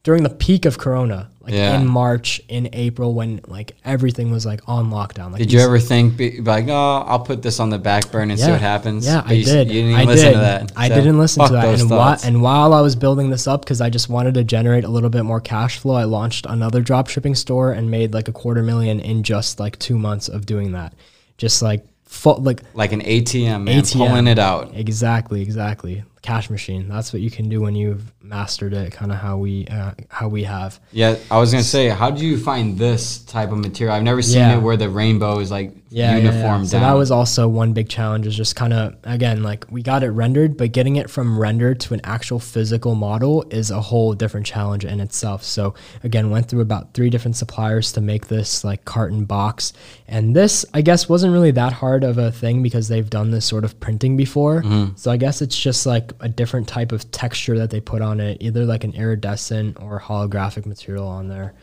during 0.04 0.24
the 0.24 0.30
peak 0.30 0.66
of 0.66 0.78
Corona, 0.78 1.30
like 1.42 1.54
Yeah. 1.54 1.80
in 1.80 1.88
March, 1.88 2.42
in 2.50 2.70
April, 2.74 3.14
when 3.14 3.40
like 3.48 3.76
everything 3.86 4.32
was 4.32 4.46
like 4.46 4.60
on 4.68 4.92
lockdown. 4.92 5.32
Like 5.32 5.40
Did 5.40 5.54
you 5.54 5.62
ever 5.62 5.80
think 5.80 6.18
be, 6.18 6.42
like, 6.42 6.68
oh, 6.68 7.06
I'll 7.08 7.20
put 7.22 7.42
this 7.42 7.60
on 7.62 7.70
the 7.70 7.80
back 7.80 8.12
burner 8.12 8.32
and 8.34 8.40
see 8.40 8.52
what 8.52 8.60
happens? 8.60 9.06
Yeah, 9.06 9.22
But 9.22 9.32
I 9.32 9.34
you, 9.36 9.46
did. 9.46 9.68
You 9.70 9.74
didn't 9.82 9.92
even 9.92 10.02
I 10.02 10.04
listen 10.04 10.26
did. 10.28 10.34
to 10.34 10.40
that. 10.40 10.72
I 10.76 10.90
So, 10.90 10.96
didn't 10.96 11.20
listen 11.20 11.46
to 11.48 11.54
that. 11.54 11.80
And, 11.80 11.90
whi- 11.90 12.18
and 12.26 12.42
while 12.42 12.74
I 12.74 12.82
was 12.82 12.98
building 12.98 13.30
this 13.30 13.48
up, 13.48 13.64
because 13.64 13.80
I 13.80 13.90
just 13.90 14.10
wanted 14.10 14.34
to 14.34 14.44
generate 14.44 14.84
a 14.84 14.90
little 14.90 15.10
bit 15.10 15.24
more 15.24 15.40
cash 15.40 15.78
flow, 15.80 15.96
I 15.96 16.04
launched 16.04 16.46
another 16.50 16.82
drop 16.82 17.08
shipping 17.08 17.34
store 17.34 17.72
and 17.72 17.90
made 17.90 18.14
like 18.14 18.28
a 18.28 18.34
quarter 18.34 18.62
million 18.62 19.00
in 19.00 19.24
just 19.24 19.58
like 19.60 19.80
two 19.80 19.98
months 19.98 20.28
of 20.28 20.46
doing 20.46 20.74
that. 20.74 20.94
Just 21.38 21.62
like 21.62 21.86
full, 22.06 22.42
like 22.42 22.62
like 22.74 22.92
an 22.92 23.02
ATM, 23.02 23.64
man, 23.64 23.82
ATM. 23.84 23.94
pulling 23.98 24.28
it 24.28 24.38
out. 24.38 24.72
Exactly, 24.76 25.42
exactly. 25.42 26.04
Cash 26.24 26.50
machine. 26.50 26.88
That's 26.88 27.12
what 27.12 27.22
you 27.22 27.30
can 27.30 27.50
do 27.50 27.60
when 27.62 27.76
you've 27.76 28.14
mastered 28.22 28.74
it. 28.74 28.94
Kind 28.94 29.12
of 29.12 29.18
how 29.18 29.38
we 29.38 29.68
uh, 29.68 29.92
how 30.08 30.30
we 30.30 30.44
have. 30.46 30.80
Yeah, 30.94 31.18
I 31.30 31.38
was 31.38 31.52
gonna 31.52 31.64
say, 31.66 31.90
how 31.90 32.10
did 32.10 32.22
you 32.22 32.38
find 32.38 32.78
this 32.78 33.20
type 33.26 33.52
of 33.52 33.58
material? 33.58 33.94
I've 33.94 34.04
never 34.04 34.22
seen 34.22 34.38
Yeah. 34.38 34.56
it 34.58 34.62
where 34.62 34.78
the 34.78 34.88
rainbow 34.90 35.40
is 35.40 35.52
like 35.52 35.74
Yeah, 35.90 36.12
yeah, 36.12 36.18
uniform 36.20 36.62
yeah. 36.62 36.68
So 36.70 36.80
down. 36.80 36.90
that 36.90 36.98
was 36.98 37.12
also 37.12 37.50
one 37.50 37.74
big 37.74 37.90
challenge. 37.90 38.26
Is 38.26 38.38
just 38.38 38.56
kind 38.56 38.72
of 38.72 38.96
again 39.04 39.44
like 39.44 39.66
we 39.70 39.84
got 39.84 40.02
it 40.02 40.12
rendered, 40.12 40.56
but 40.56 40.72
getting 40.72 40.96
it 40.96 41.10
from 41.10 41.38
render 41.38 41.76
to 41.76 41.94
an 41.94 42.00
actual 42.06 42.40
physical 42.40 42.96
model 42.96 43.44
is 43.52 43.70
a 43.70 43.82
whole 43.82 44.14
different 44.14 44.46
challenge 44.46 44.86
in 44.86 45.02
itself. 45.02 45.44
So 45.44 45.74
again, 46.06 46.30
went 46.30 46.48
through 46.48 46.62
about 46.62 46.94
three 46.94 47.10
different 47.10 47.36
suppliers 47.36 47.92
to 47.92 48.02
make 48.02 48.28
this 48.30 48.64
like 48.64 48.86
carton 48.86 49.26
box, 49.26 49.74
and 50.08 50.34
this 50.34 50.66
I 50.74 50.82
guess 50.82 51.10
wasn't 51.10 51.34
really 51.34 51.52
that 51.52 51.74
hard 51.74 52.06
of 52.06 52.18
a 52.18 52.32
thing 52.32 52.64
because 52.64 52.88
they've 52.88 53.10
done 53.10 53.32
this 53.32 53.46
sort 53.46 53.66
of 53.66 53.78
printing 53.82 54.16
before. 54.16 54.62
Mm-hmm. 54.62 54.96
So 54.96 55.12
I 55.12 55.18
guess 55.18 55.42
it's 55.42 55.60
just 55.60 55.86
like 55.86 56.13
a 56.20 56.30
different 56.30 56.68
type 56.68 56.92
of 56.92 57.10
texture 57.12 57.58
that 57.60 57.70
they 57.70 57.80
put 57.82 58.02
on 58.02 58.20
it, 58.20 58.38
either 58.42 58.66
like 58.66 58.84
an 58.84 58.94
iridescent 58.94 59.78
or 59.82 60.00
holographic 60.00 60.66
material 60.66 61.08
on 61.08 61.28
there. 61.30 61.54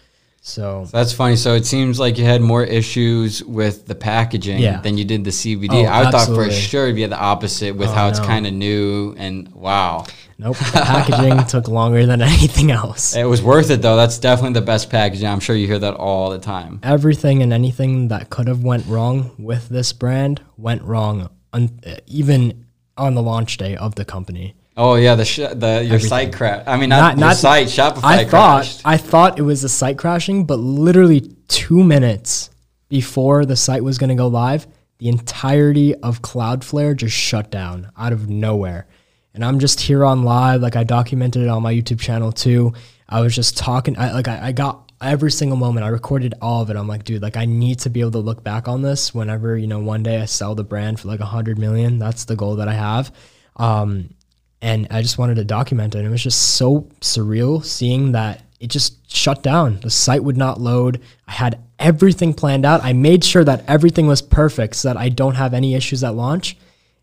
So 0.43 0.86
That's 0.90 1.12
funny. 1.12 1.36
So 1.36 1.55
it 1.55 1.66
seems 1.66 2.01
like 2.01 2.16
you 2.16 2.24
had 2.24 2.40
more 2.40 2.64
issues 2.64 3.44
with 3.44 3.86
the 3.86 3.94
packaging 3.94 4.59
Yeah. 4.60 4.81
than 4.81 4.97
you 4.97 5.05
did 5.05 5.22
the 5.22 5.31
CBD. 5.31 5.85
Oh, 5.86 5.90
I 5.90 6.10
thought 6.10 6.28
for 6.28 6.51
sure 6.51 6.85
it'd 6.85 6.97
be 6.97 7.05
the 7.05 7.18
opposite 7.18 7.77
with 7.77 7.90
Oh, 7.90 7.93
how 7.93 8.09
it's 8.09 8.20
kind 8.20 8.47
of 8.47 8.55
new 8.55 9.14
and 9.18 9.48
wow. 9.55 10.06
nope, 10.39 10.56
the 10.56 10.81
packaging 10.82 11.44
took 11.48 11.68
longer 11.68 12.06
than 12.06 12.22
anything 12.36 12.70
else. 12.70 13.14
It 13.14 13.24
was 13.24 13.43
worth 13.43 13.70
it 13.70 13.82
though. 13.82 13.97
That's 13.97 14.16
definitely 14.18 14.55
the 14.59 14.64
best 14.64 14.89
packaging. 14.89 15.27
I'm 15.28 15.40
sure 15.40 15.55
you 15.55 15.66
hear 15.66 15.78
that 15.78 15.93
all 15.94 16.31
the 16.31 16.39
time. 16.39 16.81
everything 16.82 17.43
and 17.43 17.52
anything 17.52 18.09
that 18.09 18.31
could 18.31 18.48
have 18.48 18.64
went 18.64 18.86
wrong 18.86 19.32
with 19.39 19.68
this 19.68 19.93
brand 19.93 20.40
went 20.56 20.81
wrong 20.82 21.28
un- 21.52 21.81
even 22.06 22.64
on 23.01 23.14
the 23.14 23.22
launch 23.22 23.56
day 23.56 23.77
of 23.77 23.94
the 23.94 24.05
company. 24.05 24.55
Oh 24.77 24.94
yeah, 24.94 25.14
the 25.14 25.24
sh- 25.24 25.52
the 25.52 25.85
your 25.85 25.98
site 25.98 26.32
crash. 26.32 26.62
I 26.66 26.77
mean, 26.77 26.90
not, 26.90 27.18
your 27.18 27.32
site. 27.32 27.66
Shopify 27.66 28.05
I 28.05 28.24
thought 28.24 28.62
crashed. 28.62 28.82
I 28.85 28.97
thought 28.97 29.39
it 29.39 29.43
was 29.43 29.64
a 29.64 29.68
site 29.68 29.98
crashing, 29.98 30.44
but 30.44 30.56
literally 30.56 31.20
two 31.48 31.82
minutes 31.82 32.51
before 32.89 33.44
the 33.44 33.56
site 33.56 33.82
was 33.82 33.98
going 33.98 34.10
to 34.10 34.16
go 34.16 34.28
live, 34.28 34.66
the 34.98 35.09
entirety 35.09 35.94
of 35.97 36.22
Cloudflare 36.22 36.97
just 36.97 37.16
shut 37.16 37.51
down 37.51 37.90
out 37.97 38.12
of 38.12 38.28
nowhere. 38.28 38.86
And 39.32 39.44
I'm 39.44 39.59
just 39.59 39.81
here 39.81 40.05
on 40.05 40.24
live, 40.24 40.60
like 40.60 40.77
I 40.77 40.85
documented 40.85 41.43
it 41.43 41.48
on 41.48 41.62
my 41.62 41.72
YouTube 41.72 42.01
channel 42.01 42.32
too. 42.32 42.74
I 43.09 43.20
was 43.20 43.35
just 43.35 43.56
talking, 43.56 43.98
I 43.98 44.12
like 44.12 44.28
I, 44.28 44.48
I 44.48 44.52
got 44.52 44.90
every 45.01 45.31
single 45.31 45.56
moment. 45.56 45.85
I 45.85 45.89
recorded 45.89 46.35
all 46.40 46.62
of 46.62 46.70
it. 46.70 46.77
I'm 46.77 46.89
like, 46.89 47.05
dude, 47.05 47.22
like 47.22 47.36
I 47.36 47.44
need 47.44 47.81
to 47.81 47.90
be 47.90 48.01
able 48.01 48.12
to 48.12 48.18
look 48.18 48.44
back 48.44 48.68
on 48.68 48.82
this 48.82 49.14
whenever 49.14 49.56
you 49.56 49.66
know 49.66 49.78
one 49.81 50.02
day 50.02 50.20
I 50.20 50.27
sell 50.27 50.55
the 50.55 50.64
brand 50.64 51.01
for 51.01 51.09
like 51.09 51.20
a 51.20 51.27
hundred 51.27 51.59
million. 51.59 51.98
That's 51.98 52.24
the 52.24 52.36
goal 52.36 52.56
that 52.56 52.68
I 52.68 52.74
have. 52.74 53.12
Um, 53.56 54.14
and 54.62 54.86
I 54.90 55.02
just 55.02 55.18
wanted 55.18 55.36
to 55.36 55.44
document 55.44 55.94
it. 55.94 55.98
And 55.98 56.09
it 56.09 56.10
was 56.10 56.22
just 56.22 56.55
so 56.56 56.82
surreal 57.01 57.64
seeing 57.64 58.12
that 58.12 58.44
it 58.60 58.68
just 58.68 59.10
shut 59.14 59.43
down. 59.43 59.81
The 59.81 59.90
site 59.90 60.22
would 60.22 60.36
not 60.36 60.60
load. 60.60 61.01
I 61.27 61.32
had 61.32 61.60
everything 61.78 62.35
planned 62.35 62.66
out. 62.66 62.85
I 62.85 62.93
made 62.93 63.24
sure 63.24 63.43
that 63.44 63.64
everything 63.66 64.06
was 64.06 64.20
perfect 64.20 64.77
so 64.77 64.89
that 64.89 64.98
I 64.98 65.09
don't 65.09 65.35
have 65.35 65.55
any 65.55 65.74
issues 65.74 66.05
at 66.05 66.14
launch. 66.14 66.56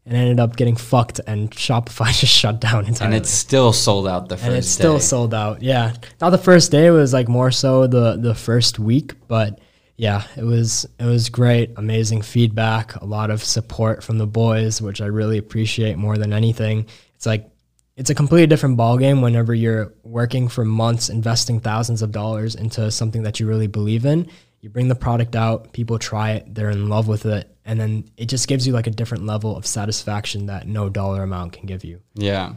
And 0.07 0.15
ended 0.15 0.39
up 0.39 0.55
getting 0.55 0.77
fucked, 0.77 1.19
and 1.27 1.51
Shopify 1.51 2.07
just 2.17 2.31
shut 2.33 2.61
down 2.61 2.85
entirely. 2.85 3.15
and 3.15 3.21
it's 3.21 3.29
still 3.29 3.73
sold 3.73 4.07
out 4.07 4.29
the 4.29 4.37
first 4.37 4.47
and 4.47 4.55
it's 4.55 4.69
still 4.69 4.93
day. 4.95 5.01
sold 5.01 5.33
out. 5.33 5.61
Yeah, 5.61 5.93
not 6.21 6.29
the 6.29 6.37
first 6.37 6.71
day. 6.71 6.85
It 6.85 6.91
was 6.91 7.11
like 7.11 7.27
more 7.27 7.51
so 7.51 7.87
the 7.87 8.15
the 8.15 8.33
first 8.33 8.79
week, 8.79 9.15
but 9.27 9.59
yeah, 9.97 10.23
it 10.37 10.43
was 10.43 10.85
it 10.97 11.03
was 11.03 11.27
great. 11.29 11.71
Amazing 11.75 12.21
feedback, 12.21 12.95
a 12.95 13.05
lot 13.05 13.29
of 13.29 13.43
support 13.43 14.01
from 14.01 14.17
the 14.17 14.27
boys, 14.27 14.81
which 14.81 15.01
I 15.01 15.07
really 15.07 15.37
appreciate 15.39 15.97
more 15.97 16.17
than 16.17 16.31
anything. 16.31 16.85
It's 17.15 17.25
like 17.25 17.49
it's 17.97 18.09
a 18.09 18.15
completely 18.15 18.47
different 18.47 18.77
ballgame 18.77 19.21
whenever 19.21 19.53
you're 19.53 19.91
working 20.03 20.47
for 20.47 20.63
months, 20.63 21.09
investing 21.09 21.59
thousands 21.59 22.01
of 22.01 22.11
dollars 22.13 22.55
into 22.55 22.91
something 22.91 23.23
that 23.23 23.39
you 23.41 23.47
really 23.47 23.67
believe 23.67 24.05
in. 24.05 24.29
You 24.61 24.69
bring 24.69 24.87
the 24.87 24.95
product 24.95 25.35
out, 25.35 25.71
people 25.71 25.99
try 25.99 26.31
it, 26.31 26.53
they're 26.53 26.69
in 26.71 26.89
love 26.89 27.07
with 27.07 27.25
it, 27.25 27.55
and 27.63 27.79
then 27.79 28.09
it 28.17 28.25
just 28.25 28.47
gives 28.47 28.65
you 28.65 28.73
like 28.73 28.87
a 28.87 28.91
different 28.91 29.25
level 29.25 29.55
of 29.55 29.65
satisfaction 29.67 30.47
that 30.47 30.67
no 30.67 30.89
dollar 30.89 31.23
amount 31.23 31.53
can 31.53 31.65
give 31.67 31.83
you. 31.83 32.01
Yeah. 32.15 32.53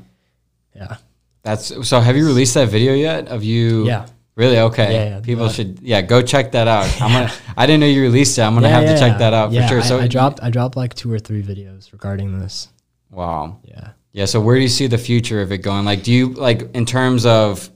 Yeah. 0.75 0.97
That's 1.43 1.89
so. 1.89 2.01
Have 2.01 2.17
you 2.17 2.27
released 2.27 2.55
that 2.55 2.69
video 2.69 2.93
yet? 2.95 3.29
Of 3.29 3.43
you? 3.45 3.87
Yeah. 3.87 4.07
Really? 4.37 4.59
Okay. 4.59 4.93
Yeah, 4.93 5.05
yeah, 5.17 5.21
People 5.21 5.47
the- 5.49 5.53
should. 5.53 5.81
Yeah. 5.81 6.01
Go 6.03 6.23
check 6.23 6.53
that 6.53 6.69
out. 6.69 6.85
I'm 7.01 7.13
gonna. 7.13 7.33
I 7.57 7.67
didn't 7.67 7.81
know 7.81 7.87
you 7.87 8.03
released 8.03 8.39
it. 8.39 8.43
I'm 8.43 8.55
gonna 8.55 8.69
have 8.69 8.85
to 8.87 8.99
check 8.99 9.19
that 9.19 9.33
out 9.35 9.53
Yeah, 9.53 9.63
for 9.63 9.69
sure. 9.69 9.81
I, 9.81 9.83
So 9.85 9.99
I 10.01 10.07
dropped 10.09 10.41
I 10.43 10.51
dropped 10.51 10.77
like 10.77 10.95
two 10.95 11.13
or 11.13 11.19
three 11.19 11.43
videos 11.43 11.93
regarding 11.93 12.39
this. 12.41 12.69
Wow. 13.11 13.59
Yeah. 13.65 13.91
Yeah. 14.13 14.25
So 14.27 14.41
where 14.41 14.57
do 14.57 14.63
you 14.63 14.69
see 14.69 14.87
the 14.87 14.99
future 14.99 15.41
of 15.43 15.51
it 15.53 15.59
going? 15.59 15.85
Like, 15.85 16.03
do 16.03 16.13
you 16.13 16.29
like 16.35 16.75
in 16.75 16.87
terms 16.87 17.27
of 17.27 17.69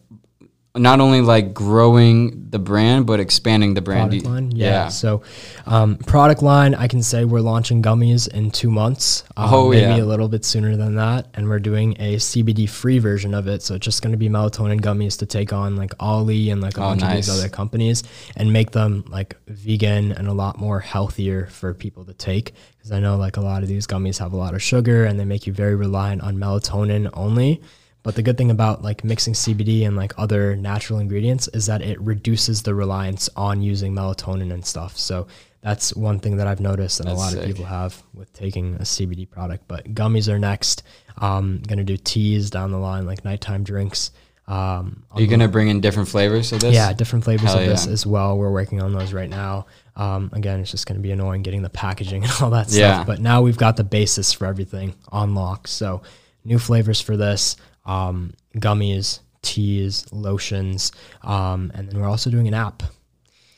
not 0.77 0.99
only 1.01 1.21
like 1.21 1.55
growing 1.55 2.49
the 2.51 2.59
brand 2.59 3.07
but 3.07 3.21
expanding 3.21 3.75
the 3.75 3.81
brand? 3.81 4.11
Product 4.11 4.27
line, 4.27 4.51
yeah. 4.51 4.89
So, 4.89 5.23
um, 5.67 5.97
product 5.99 6.43
line, 6.43 6.75
I 6.75 6.89
can 6.89 7.01
say 7.03 7.25
we're 7.25 7.41
launching 7.41 7.81
gummies 7.81 8.27
in 8.27 8.51
two 8.51 8.71
months. 8.71 9.23
Um, 9.37 9.55
Oh, 9.55 9.71
maybe 9.71 9.83
yeah. 9.83 10.03
a 10.03 10.05
little 10.05 10.29
bit 10.29 10.45
sooner 10.45 10.77
than 10.77 10.97
that, 10.97 11.29
and 11.35 11.49
we're 11.49 11.61
doing 11.61 11.93
a 12.01 12.17
CBD 12.17 12.69
free 12.69 12.99
version 12.99 13.35
of 13.35 13.47
it. 13.47 13.63
So 13.63 13.77
it's 13.77 13.85
just 13.85 14.03
going 14.03 14.11
to 14.13 14.19
be 14.19 14.29
melatonin 14.29 14.81
gummies 14.81 15.19
to 15.21 15.27
take 15.27 15.53
on 15.53 15.77
like 15.77 15.93
Olly 16.01 16.51
and 16.51 16.61
like 16.61 16.77
a 16.77 16.81
Oh, 16.81 16.89
bunch 16.89 17.03
of 17.05 17.13
these 17.13 17.31
other 17.31 17.49
companies, 17.49 18.03
and 18.37 18.53
make 18.53 18.73
them 18.73 19.05
like 19.09 19.37
vegan 19.47 20.11
and 20.11 20.27
a 20.27 20.33
lot 20.33 20.59
more 20.59 20.81
healthier 20.81 21.47
for 21.47 21.73
people 21.73 22.05
to 22.07 22.15
take. 22.15 22.53
Because 22.79 22.91
I 22.91 22.99
know 22.99 23.17
like 23.17 23.37
a 23.37 23.41
lot 23.41 23.63
of 23.63 23.69
these 23.69 23.87
gummies 23.87 24.19
have 24.19 24.33
a 24.33 24.37
lot 24.37 24.55
of 24.55 24.63
sugar, 24.63 25.05
and 25.05 25.21
they 25.21 25.25
make 25.25 25.47
you 25.47 25.53
very 25.53 25.77
reliant 25.77 26.23
on 26.23 26.37
melatonin 26.37 27.11
only. 27.15 27.63
But 28.05 28.15
the 28.15 28.23
good 28.23 28.39
thing 28.39 28.51
about 28.53 28.83
like 28.83 29.03
mixing 29.03 29.35
CBD 29.35 29.85
and 29.87 29.97
like 29.97 30.13
other 30.17 30.55
natural 30.55 31.01
ingredients 31.01 31.49
is 31.49 31.67
that 31.67 31.83
it 31.83 32.01
reduces 32.01 32.63
the 32.63 32.75
reliance 32.75 33.29
on 33.35 33.61
using 33.63 33.93
melatonin 33.95 34.53
and 34.53 34.65
stuff. 34.65 34.97
So 34.97 35.27
that's 35.63 35.97
one 35.97 36.21
thing 36.21 36.37
that 36.37 36.47
I've 36.47 36.61
noticed 36.61 37.01
and 37.01 37.09
a 37.09 37.15
lot 37.15 37.31
sick. 37.33 37.41
of 37.41 37.47
people 37.47 37.65
have 37.65 38.01
with 38.13 38.33
taking 38.35 38.75
a 38.77 38.81
CBD 38.85 39.29
product. 39.29 39.65
But 39.67 39.93
gummies 39.95 40.29
are 40.33 40.39
next. 40.39 40.83
Um, 41.19 41.61
gonna 41.67 41.83
do 41.85 41.97
teas 41.97 42.51
down 42.51 42.71
the 42.71 42.79
line, 42.79 43.07
like 43.07 43.25
nighttime 43.25 43.65
drinks. 43.65 44.11
Um, 44.47 45.05
Are 45.11 45.23
you 45.23 45.27
gonna 45.27 45.49
bring 45.49 45.69
in 45.69 45.81
different 45.81 46.11
flavors 46.11 46.53
of 46.53 46.61
this? 46.61 46.75
yeah, 46.75 46.93
different 46.93 47.25
flavors 47.25 47.49
Hell 47.49 47.61
of 47.61 47.67
this 47.67 47.87
as 47.87 48.07
well. 48.07 48.37
We're 48.37 48.53
working 48.53 48.83
on 48.83 48.93
those 48.93 49.15
right 49.15 49.31
now. 49.31 49.65
Um, 49.97 50.29
again, 50.35 50.61
it's 50.61 50.71
just 50.73 50.87
going 50.87 50.97
to 50.97 51.03
be 51.03 51.13
annoying 51.13 51.43
getting 51.43 51.63
the 51.63 51.71
packaging 51.71 52.25
and 52.25 52.33
all 52.43 52.51
that 52.51 52.69
Yeah. 52.71 52.95
stuff. 52.97 53.07
But 53.07 53.21
now 53.21 53.41
we've 53.43 53.57
got 53.57 53.77
the 53.79 53.85
basis 53.85 54.33
for 54.35 54.45
everything 54.47 54.95
on 55.11 55.35
lock. 55.35 55.67
So 55.69 56.03
new 56.45 56.59
flavors 56.59 57.01
for 57.01 57.17
this, 57.17 57.57
um, 57.87 58.35
gummies, 58.57 59.21
teas, 59.43 60.07
lotions, 60.13 60.93
um, 61.23 61.71
and 61.75 61.89
then 61.89 62.01
we're 62.01 62.09
also 62.09 62.31
doing 62.31 62.49
an 62.49 62.55
app. 62.55 62.83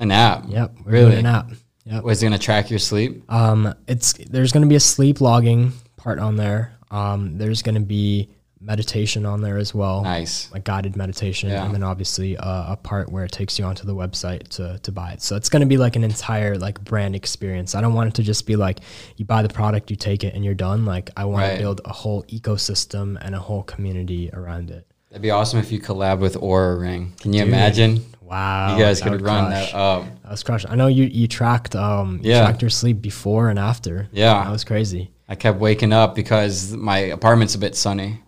An 0.01 0.11
app. 0.11 0.45
Yep, 0.49 0.77
we're 0.85 0.93
Really? 0.93 1.11
doing 1.13 1.19
an 1.21 1.27
app. 1.27 1.51
Yep. 1.85 2.03
Was 2.05 2.23
it 2.23 2.27
gonna 2.27 2.39
track 2.39 2.69
your 2.71 2.79
sleep? 2.81 3.23
Um, 3.31 3.73
it's 3.87 4.13
there's 4.29 4.53
going 4.53 4.63
to 4.63 4.69
be 4.69 4.75
a 4.75 4.81
sleep 4.81 5.21
logging 5.21 5.73
part 5.97 6.19
on 6.19 6.37
there. 6.37 6.73
Um, 6.91 7.39
there's 7.39 7.63
going 7.63 7.77
to 7.77 7.81
be 7.81 8.29
meditation 8.67 9.25
on 9.25 9.41
there 9.43 9.57
as 9.59 9.73
well 9.73 10.03
Nice. 10.03 10.51
like 10.53 10.65
guided 10.65 10.97
meditation, 10.97 11.49
Yeah. 11.51 11.65
and 11.65 11.73
then 11.73 11.83
obviously 11.85 12.37
uh, 12.37 12.73
a 12.73 12.77
part 12.77 13.11
where 13.13 13.25
it 13.25 13.31
takes 13.33 13.59
you 13.59 13.65
onto 13.65 13.87
the 13.87 13.95
website 13.95 14.49
to, 14.57 14.79
to 14.83 14.93
buy 14.93 15.13
it. 15.13 15.23
So 15.23 15.37
it's 15.37 15.49
going 15.49 15.61
to 15.61 15.67
be 15.67 15.77
like 15.77 15.95
an 15.97 16.03
entire 16.05 16.59
like 16.59 16.83
brand 16.83 17.15
experience. 17.15 17.75
I 17.75 17.81
don't 17.81 17.95
want 17.95 18.09
it 18.09 18.15
to 18.15 18.23
just 18.23 18.47
be 18.47 18.57
like 18.57 18.81
you 19.17 19.25
buy 19.25 19.43
the 19.43 19.49
product, 19.49 19.91
you 19.91 19.97
take 19.97 20.25
it, 20.25 20.35
and 20.35 20.45
you're 20.45 20.55
done. 20.55 20.85
Like 20.85 21.11
I 21.17 21.25
want 21.27 21.43
Right. 21.43 21.53
to 21.55 21.59
build 21.61 21.81
a 21.85 21.93
whole 21.93 22.25
ecosystem 22.25 23.17
and 23.21 23.35
a 23.35 23.39
whole 23.39 23.63
community 23.63 24.31
around 24.33 24.71
it. 24.71 24.87
That'd 25.11 25.23
be 25.23 25.31
awesome 25.31 25.61
if 25.61 25.71
you 25.71 25.81
collab 25.81 26.19
with 26.19 26.35
Oura 26.35 26.79
Ring. 26.81 27.13
Can 27.21 27.33
you 27.33 27.41
Dude, 27.45 27.49
imagine? 27.49 28.05
Wow, 28.21 28.77
you 28.77 28.83
guys 28.83 29.01
could 29.01 29.21
run 29.23 29.47
crush. 29.47 29.71
that 29.73 29.77
up. 29.79 30.05
That 30.25 30.31
was 30.33 30.43
crush. 30.43 30.65
I 30.69 30.75
know 30.75 30.89
you 30.89 31.05
you 31.05 31.29
tracked 31.29 31.77
um 31.77 32.19
you 32.23 32.31
Yeah. 32.33 32.41
tracked 32.43 32.61
your 32.61 32.71
sleep 32.71 33.01
before 33.01 33.49
and 33.49 33.59
after. 33.59 34.09
Yeah. 34.13 34.43
that 34.43 34.51
was 34.51 34.65
crazy. 34.65 35.11
I 35.29 35.35
kept 35.37 35.59
waking 35.61 35.93
up 35.93 36.15
because 36.17 36.73
my 36.73 36.99
apartment's 36.99 37.55
a 37.55 37.59
bit 37.59 37.75
sunny. 37.77 38.21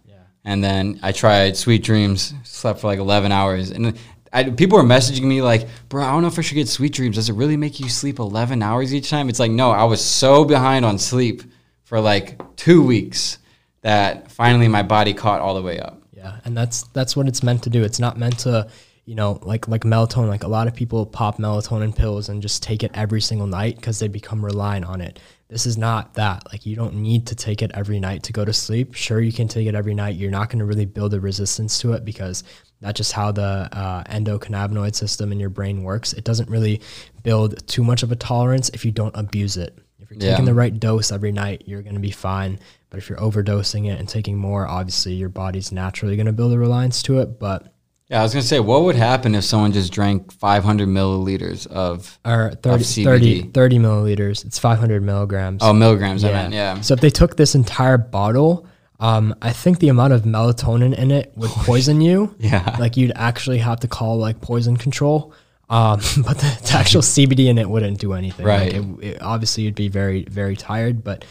And 0.48 0.64
then 0.64 0.98
I 1.02 1.12
tried 1.12 1.58
Sweet 1.58 1.84
Dreams, 1.84 2.32
slept 2.42 2.80
for 2.80 2.86
like 2.86 2.98
11 2.98 3.32
hours. 3.32 3.70
And 3.70 3.98
I, 4.32 4.44
people 4.44 4.78
were 4.78 4.84
messaging 4.84 5.24
me 5.24 5.42
like, 5.42 5.68
bro, 5.90 6.02
I 6.02 6.10
don't 6.10 6.22
know 6.22 6.28
if 6.28 6.38
I 6.38 6.40
should 6.40 6.54
get 6.54 6.68
Sweet 6.68 6.94
Dreams. 6.94 7.16
Does 7.16 7.28
it 7.28 7.34
really 7.34 7.58
make 7.58 7.78
you 7.78 7.90
sleep 7.90 8.18
11 8.18 8.62
hours 8.62 8.94
each 8.94 9.10
time? 9.10 9.28
It's 9.28 9.38
like, 9.38 9.50
no, 9.50 9.72
I 9.72 9.84
was 9.84 10.02
so 10.02 10.46
behind 10.46 10.86
on 10.86 10.98
sleep 10.98 11.42
for 11.84 12.00
like 12.00 12.40
two 12.56 12.82
weeks 12.82 13.40
that 13.82 14.30
finally 14.30 14.68
my 14.68 14.82
body 14.82 15.12
caught 15.12 15.42
all 15.42 15.54
the 15.54 15.60
way 15.60 15.80
up. 15.80 16.00
Yeah, 16.12 16.38
and 16.46 16.56
that's 16.56 16.84
that's 16.94 17.14
what 17.14 17.28
it's 17.28 17.42
meant 17.42 17.64
to 17.64 17.70
do. 17.70 17.84
It's 17.84 18.00
not 18.00 18.16
meant 18.16 18.38
to, 18.40 18.68
you 19.04 19.16
know, 19.16 19.40
like 19.42 19.68
like 19.68 19.82
melatonin. 19.82 20.28
Like 20.28 20.44
a 20.44 20.48
lot 20.48 20.66
of 20.66 20.74
people 20.74 21.04
pop 21.04 21.36
melatonin 21.36 21.94
pills 21.94 22.30
and 22.30 22.40
just 22.40 22.62
take 22.62 22.82
it 22.82 22.90
every 22.94 23.20
single 23.20 23.46
night 23.46 23.76
because 23.76 23.98
they 23.98 24.08
become 24.08 24.42
reliant 24.42 24.86
on 24.86 25.02
it. 25.02 25.18
This 25.48 25.64
is 25.64 25.78
not 25.78 26.14
that. 26.14 26.42
Like 26.52 26.66
you 26.66 26.76
don't 26.76 26.96
need 26.96 27.26
to 27.28 27.34
take 27.34 27.62
it 27.62 27.70
every 27.74 27.98
night 27.98 28.22
to 28.24 28.32
go 28.32 28.44
to 28.44 28.52
sleep. 28.52 28.94
Sure, 28.94 29.20
you 29.20 29.32
can 29.32 29.48
take 29.48 29.66
it 29.66 29.74
every 29.74 29.94
night. 29.94 30.16
You're 30.16 30.30
not 30.30 30.50
going 30.50 30.58
to 30.58 30.64
really 30.66 30.84
build 30.84 31.14
a 31.14 31.20
resistance 31.20 31.78
to 31.80 31.94
it 31.94 32.04
because 32.04 32.44
that's 32.80 32.98
just 32.98 33.12
how 33.12 33.32
the 33.32 33.68
uh, 33.72 34.04
endocannabinoid 34.04 34.94
system 34.94 35.32
in 35.32 35.40
your 35.40 35.48
brain 35.50 35.82
works. 35.82 36.12
It 36.12 36.24
doesn't 36.24 36.50
really 36.50 36.82
build 37.22 37.66
too 37.66 37.82
much 37.82 38.02
of 38.02 38.12
a 38.12 38.16
tolerance 38.16 38.68
if 38.70 38.84
you 38.84 38.92
don't 38.92 39.16
abuse 39.16 39.56
it. 39.56 39.78
If 39.98 40.10
you're 40.10 40.20
Yeah. 40.20 40.30
taking 40.32 40.44
the 40.44 40.54
right 40.54 40.78
dose 40.78 41.10
every 41.10 41.32
night, 41.32 41.62
you're 41.66 41.82
going 41.82 41.94
to 41.94 42.00
be 42.00 42.10
fine. 42.10 42.58
But 42.90 42.98
if 42.98 43.08
you're 43.08 43.18
overdosing 43.18 43.86
it 43.90 43.98
and 43.98 44.08
taking 44.08 44.36
more, 44.36 44.66
obviously 44.66 45.14
your 45.14 45.28
body's 45.30 45.72
naturally 45.72 46.16
going 46.16 46.26
to 46.26 46.32
build 46.32 46.52
a 46.52 46.58
reliance 46.58 47.02
to 47.04 47.18
it. 47.20 47.38
But 47.40 47.72
Yeah, 48.08 48.20
I 48.20 48.22
was 48.22 48.32
going 48.32 48.42
to 48.42 48.48
say, 48.48 48.58
what 48.58 48.84
would 48.84 48.96
happen 48.96 49.34
if 49.34 49.44
someone 49.44 49.72
just 49.72 49.92
drank 49.92 50.32
500 50.32 50.88
milliliters 50.88 51.66
of, 51.66 52.18
or 52.24 52.52
30, 52.62 52.84
CBD. 52.84 53.04
30, 53.04 53.42
30 53.50 53.78
milliliters, 53.78 54.46
it's 54.46 54.58
500 54.58 55.02
milligrams. 55.02 55.62
oh, 55.62 55.74
milligrams, 55.74 56.24
I 56.24 56.32
meant, 56.32 56.54
yeah. 56.54 56.80
So 56.80 56.94
if 56.94 57.00
they 57.00 57.10
took 57.10 57.36
this 57.36 57.54
entire 57.54 57.98
bottle, 57.98 58.66
um, 58.98 59.34
I 59.42 59.52
think 59.52 59.78
the 59.80 59.90
amount 59.90 60.14
of 60.14 60.22
melatonin 60.22 60.96
in 60.96 61.10
it 61.10 61.32
would 61.36 61.50
poison 61.50 62.00
you. 62.00 62.34
Yeah. 62.38 62.76
Like 62.80 62.96
you'd 62.96 63.12
actually 63.14 63.58
have 63.58 63.80
to 63.80 63.88
call 63.88 64.16
like 64.16 64.40
poison 64.40 64.76
control. 64.76 65.34
Um, 65.68 66.00
but 66.24 66.38
the, 66.38 66.60
the 66.62 66.72
actual 66.72 67.02
CBD 67.14 67.48
in 67.48 67.58
it 67.58 67.68
wouldn't 67.68 67.98
do 67.98 68.14
anything. 68.14 68.46
Right. 68.46 68.72
Like 68.72 69.02
it, 69.02 69.04
it, 69.04 69.22
obviously, 69.22 69.64
you'd 69.64 69.74
be 69.74 69.88
very, 69.88 70.24
very 70.24 70.56
tired, 70.56 71.04
but 71.04 71.26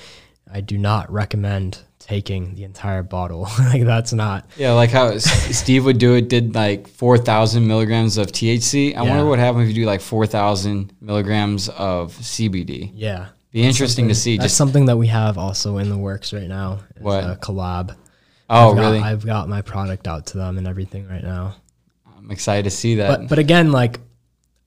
I 0.51 0.61
do 0.61 0.77
not 0.77 1.11
recommend 1.11 1.79
taking 2.07 2.55
the 2.55 2.63
entire 2.63 3.03
bottle. 3.03 3.41
like 3.59 3.84
that's 3.84 4.13
not. 4.13 4.45
Yeah, 4.57 4.71
like 4.73 4.89
how 4.91 5.17
Steve 5.17 5.85
would 5.85 5.97
do 5.97 6.15
it, 6.15 6.29
did 6.29 6.55
like 6.55 6.88
4,000 6.88 7.67
milligrams 7.67 8.17
of 8.17 8.27
THC. 8.27 8.95
I 8.95 9.03
Yeah. 9.03 9.09
wonder 9.09 9.25
what 9.25 9.39
happens 9.39 9.69
if 9.69 9.75
you 9.75 9.84
do 9.84 9.88
like 9.88 10.01
4,000 10.01 10.93
milligrams 11.01 11.69
of 11.69 12.13
CBD. 12.13 12.91
Yeah. 12.95 13.27
Be 13.51 13.63
interesting 13.63 14.07
to 14.09 14.15
see. 14.15 14.38
That's 14.38 14.45
Just 14.47 14.57
something 14.57 14.85
that 14.85 14.97
we 14.97 15.07
have 15.07 15.38
also 15.38 15.77
in 15.77 15.89
the 15.89 15.97
works 15.97 16.31
right 16.34 16.47
now. 16.47 16.79
is 16.95 17.01
What? 17.03 17.23
A 17.23 17.35
collab. 17.41 17.95
oh, 18.49 18.69
I've 18.71 18.75
got- 18.75 18.81
really? 18.81 18.99
I've 18.99 19.25
got 19.25 19.49
my 19.49 19.61
product 19.61 20.07
out 20.07 20.27
to 20.27 20.38
them 20.38 20.57
and 20.57 20.67
everything 20.67 21.07
right 21.07 21.23
now. 21.23 21.55
I'm 22.17 22.31
excited 22.31 22.63
to 22.63 22.69
see 22.71 22.95
that. 22.95 23.07
But 23.19 23.29
but 23.29 23.39
again, 23.39 23.71
like 23.71 23.99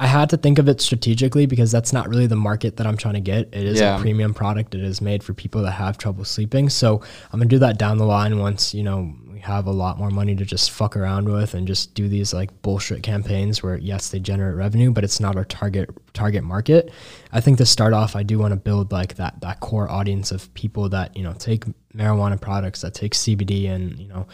I 0.03 0.07
had 0.07 0.31
to 0.31 0.39
think 0.39 0.59
of 0.59 0.67
it 0.67 0.81
strategically 0.81 1.45
because 1.45 1.71
that's 1.71 1.93
not 1.93 2.09
really 2.09 2.27
the 2.27 2.35
market 2.35 2.79
that 2.79 2.87
I'm 2.87 2.97
trying 2.97 3.15
to 3.15 3.21
get. 3.21 3.51
It 3.53 3.65
is 3.67 3.79
Yeah. 3.81 3.97
a 3.97 4.01
premium 4.01 4.33
product. 4.33 4.75
It 4.75 4.83
is 4.83 5.03
made 5.03 5.23
for 5.23 5.35
people 5.35 5.61
that 5.63 5.73
have 5.73 5.99
trouble 5.99 6.25
sleeping. 6.25 6.71
So 6.71 7.03
I'm 7.31 7.39
gonna 7.39 7.51
do 7.51 7.59
that 7.59 7.77
down 7.79 7.99
the 7.99 8.07
line 8.07 8.39
once 8.39 8.73
you 8.73 8.83
know 8.83 9.15
we 9.31 9.41
have 9.41 9.67
a 9.67 9.71
lot 9.71 9.99
more 9.99 10.11
money 10.11 10.35
to 10.37 10.45
just 10.45 10.71
fuck 10.71 10.97
around 10.97 11.29
with 11.29 11.53
and 11.53 11.67
just 11.67 11.95
do 11.95 12.09
these 12.09 12.33
like 12.33 12.51
bullshit 12.63 13.03
campaigns 13.03 13.63
where 13.63 13.77
yes 13.77 14.09
they 14.09 14.19
generate 14.21 14.57
revenue, 14.57 14.91
but 14.91 15.05
it's 15.05 15.21
not 15.21 15.37
our 15.37 15.45
target 15.45 15.91
target 16.15 16.45
market. 16.45 16.91
I 17.31 17.43
think 17.43 17.59
to 17.59 17.67
start 17.67 17.93
off, 17.93 18.17
I 18.17 18.23
do 18.23 18.39
want 18.39 18.53
to 18.53 18.57
build 18.57 18.93
like 18.93 19.17
that 19.17 19.43
that 19.43 19.61
core 19.61 19.91
audience 19.91 20.33
of 20.33 20.53
people 20.55 20.89
that 20.89 21.15
you 21.15 21.23
know 21.23 21.35
take 21.35 21.65
marijuana 21.95 22.41
products, 22.41 22.81
that 22.81 22.95
take 22.95 23.13
CBD 23.15 23.69
and 23.69 23.99
you 23.99 24.09
know 24.09 24.27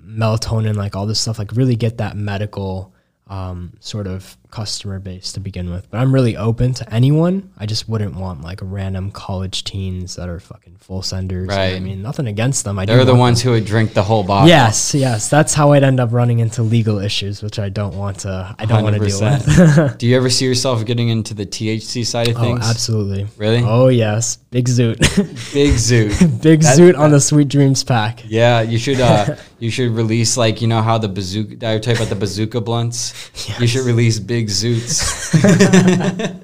melatonin, 0.00 0.76
like 0.76 0.94
all 0.96 1.06
this 1.06 1.20
stuff, 1.20 1.38
like 1.38 1.50
really 1.52 1.76
get 1.76 1.98
that 1.98 2.16
medical 2.16 2.94
um, 3.28 3.72
sort 3.80 4.06
of 4.06 4.36
customer 4.50 4.98
base 4.98 5.32
to 5.32 5.40
begin 5.40 5.70
with. 5.70 5.90
But 5.90 5.98
I'm 5.98 6.12
really 6.12 6.36
open 6.36 6.74
to 6.74 6.94
anyone. 6.94 7.52
I 7.58 7.66
just 7.66 7.88
wouldn't 7.88 8.14
want 8.14 8.42
like 8.42 8.60
random 8.62 9.10
college 9.10 9.64
teens 9.64 10.16
that 10.16 10.28
are 10.28 10.40
fucking 10.40 10.76
full 10.78 11.02
senders. 11.02 11.48
know 11.48 11.54
I 11.56 11.78
mean, 11.78 12.02
nothing 12.02 12.26
against 12.26 12.64
them. 12.64 12.78
I 12.78 12.86
They're 12.86 13.04
the 13.04 13.14
ones 13.14 13.42
who 13.42 13.52
would 13.52 13.64
drink 13.64 13.92
the 13.92 14.02
whole 14.02 14.24
bottle. 14.24 14.48
Yes, 14.48 14.94
yes. 14.94 15.28
That's 15.28 15.54
how 15.54 15.72
I'd 15.72 15.84
end 15.84 16.00
up 16.00 16.12
running 16.12 16.40
into 16.40 16.62
legal 16.62 16.98
issues, 16.98 17.42
which 17.42 17.58
I 17.58 17.68
don't 17.68 17.96
want 17.96 18.20
to. 18.20 18.54
I 18.58 18.64
don't 18.64 18.82
want 18.82 18.96
to 18.96 19.06
deal 19.06 19.20
with. 19.20 19.98
Do 19.98 20.06
you 20.06 20.16
ever 20.16 20.30
see 20.30 20.46
yourself 20.46 20.84
getting 20.84 21.08
into 21.08 21.34
the 21.34 21.46
THC 21.46 22.04
side 22.04 22.28
of 22.28 22.36
oh, 22.36 22.40
things? 22.40 22.68
absolutely. 22.68 23.26
Really? 23.36 23.62
Oh 23.64 23.88
yes, 23.88 24.36
big 24.50 24.66
zoot, 24.66 24.98
Big 25.52 25.74
Zoot. 25.74 26.42
big 26.42 26.62
That- 26.62 26.78
zoot 26.78 26.98
on 26.98 27.10
the 27.10 27.20
Sweet 27.20 27.48
Dreams 27.48 27.84
pack. 27.84 28.22
Yeah, 28.26 28.60
you 28.62 28.78
should 28.78 29.00
uh 29.00 29.36
you 29.58 29.70
should 29.70 29.90
release 29.90 30.36
like 30.36 30.60
you 30.60 30.68
know 30.68 30.82
how 30.82 30.98
the 30.98 31.08
bazooka 31.08 31.66
I 31.66 31.78
you 31.78 31.96
about 31.96 32.08
the 32.08 32.14
bazooka 32.14 32.60
blunts. 32.60 33.30
You 33.60 33.66
should 33.66 33.84
release 33.84 34.18
big 34.18 34.39
zoots. 34.48 35.30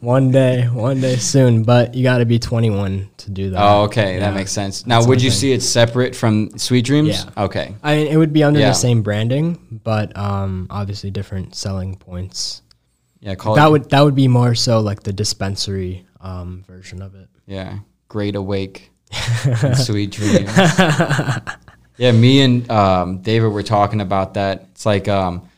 One 0.00 0.30
day, 0.32 0.64
one 0.66 1.00
day 1.00 1.16
soon, 1.16 1.62
but 1.62 1.94
you 1.94 2.02
got 2.02 2.18
to 2.18 2.26
be 2.26 2.38
21 2.38 3.08
to 3.16 3.30
do 3.30 3.48
that. 3.50 3.62
oh, 3.62 3.84
okay, 3.84 4.14
Yeah. 4.14 4.20
that 4.20 4.34
makes 4.34 4.52
sense. 4.52 4.86
Now, 4.86 4.96
That's 4.98 5.08
would 5.08 5.22
you 5.22 5.30
thing. 5.30 5.38
see 5.38 5.52
it 5.52 5.62
separate 5.62 6.14
from 6.14 6.58
Sweet 6.58 6.84
Dreams? 6.84 7.08
Yeah. 7.24 7.44
Okay. 7.44 7.74
I 7.82 7.96
mean, 7.96 8.06
it 8.08 8.16
would 8.18 8.32
be 8.34 8.44
under 8.44 8.60
Yeah. 8.60 8.68
the 8.68 8.74
same 8.74 9.00
branding, 9.02 9.80
but 9.82 10.14
um, 10.14 10.66
obviously 10.68 11.10
different 11.10 11.54
selling 11.54 11.96
points. 11.96 12.60
Yeah, 13.20 13.34
call 13.34 13.54
that 13.54 13.68
it. 13.68 13.70
would 13.70 13.90
that 13.90 14.02
would 14.02 14.14
be 14.14 14.28
more 14.28 14.54
so 14.54 14.80
like 14.80 15.02
the 15.04 15.12
dispensary 15.12 16.04
um, 16.20 16.64
version 16.68 17.00
of 17.00 17.14
it. 17.14 17.28
Yeah, 17.46 17.78
Great 18.08 18.36
Awake, 18.36 18.90
Sweet 19.76 20.10
Dreams. 20.10 20.50
yeah, 21.96 22.12
me 22.12 22.42
and 22.42 22.70
um, 22.70 23.18
David 23.22 23.48
were 23.52 23.62
talking 23.62 24.02
about 24.02 24.34
that. 24.34 24.66
It's 24.72 24.84
like 24.84 25.08
um, 25.08 25.48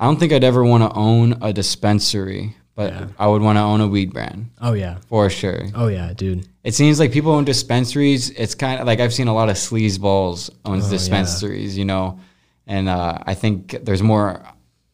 I 0.00 0.06
don't 0.06 0.18
think 0.18 0.32
I'd 0.32 0.42
ever 0.44 0.64
want 0.64 0.82
to 0.82 0.98
own 0.98 1.38
a 1.42 1.52
dispensary, 1.52 2.56
but 2.74 2.92
Yeah. 2.92 3.06
I 3.18 3.26
would 3.28 3.42
want 3.42 3.56
to 3.58 3.60
own 3.62 3.80
a 3.82 3.86
weed 3.86 4.12
brand 4.12 4.50
Oh 4.60 4.72
yeah, 4.72 4.96
for 5.08 5.28
sure. 5.30 5.66
oh 5.74 5.88
yeah, 5.88 6.12
dude. 6.14 6.48
It 6.64 6.74
seems 6.74 6.98
like 6.98 7.12
people 7.12 7.32
own 7.32 7.44
dispensaries. 7.44 8.30
It's 8.30 8.54
kind 8.54 8.80
of 8.80 8.86
like 8.86 8.98
I've 9.00 9.12
seen 9.14 9.28
a 9.28 9.34
lot 9.34 9.48
of 9.50 9.56
sleazeballs 9.56 10.50
owns 10.64 10.84
Oh, 10.84 10.86
yeah. 10.86 10.92
dispensaries, 10.92 11.76
you 11.78 11.84
know, 11.84 12.18
and 12.66 12.88
uh, 12.88 13.18
I 13.26 13.34
think 13.34 13.76
there's 13.84 14.02
more 14.02 14.42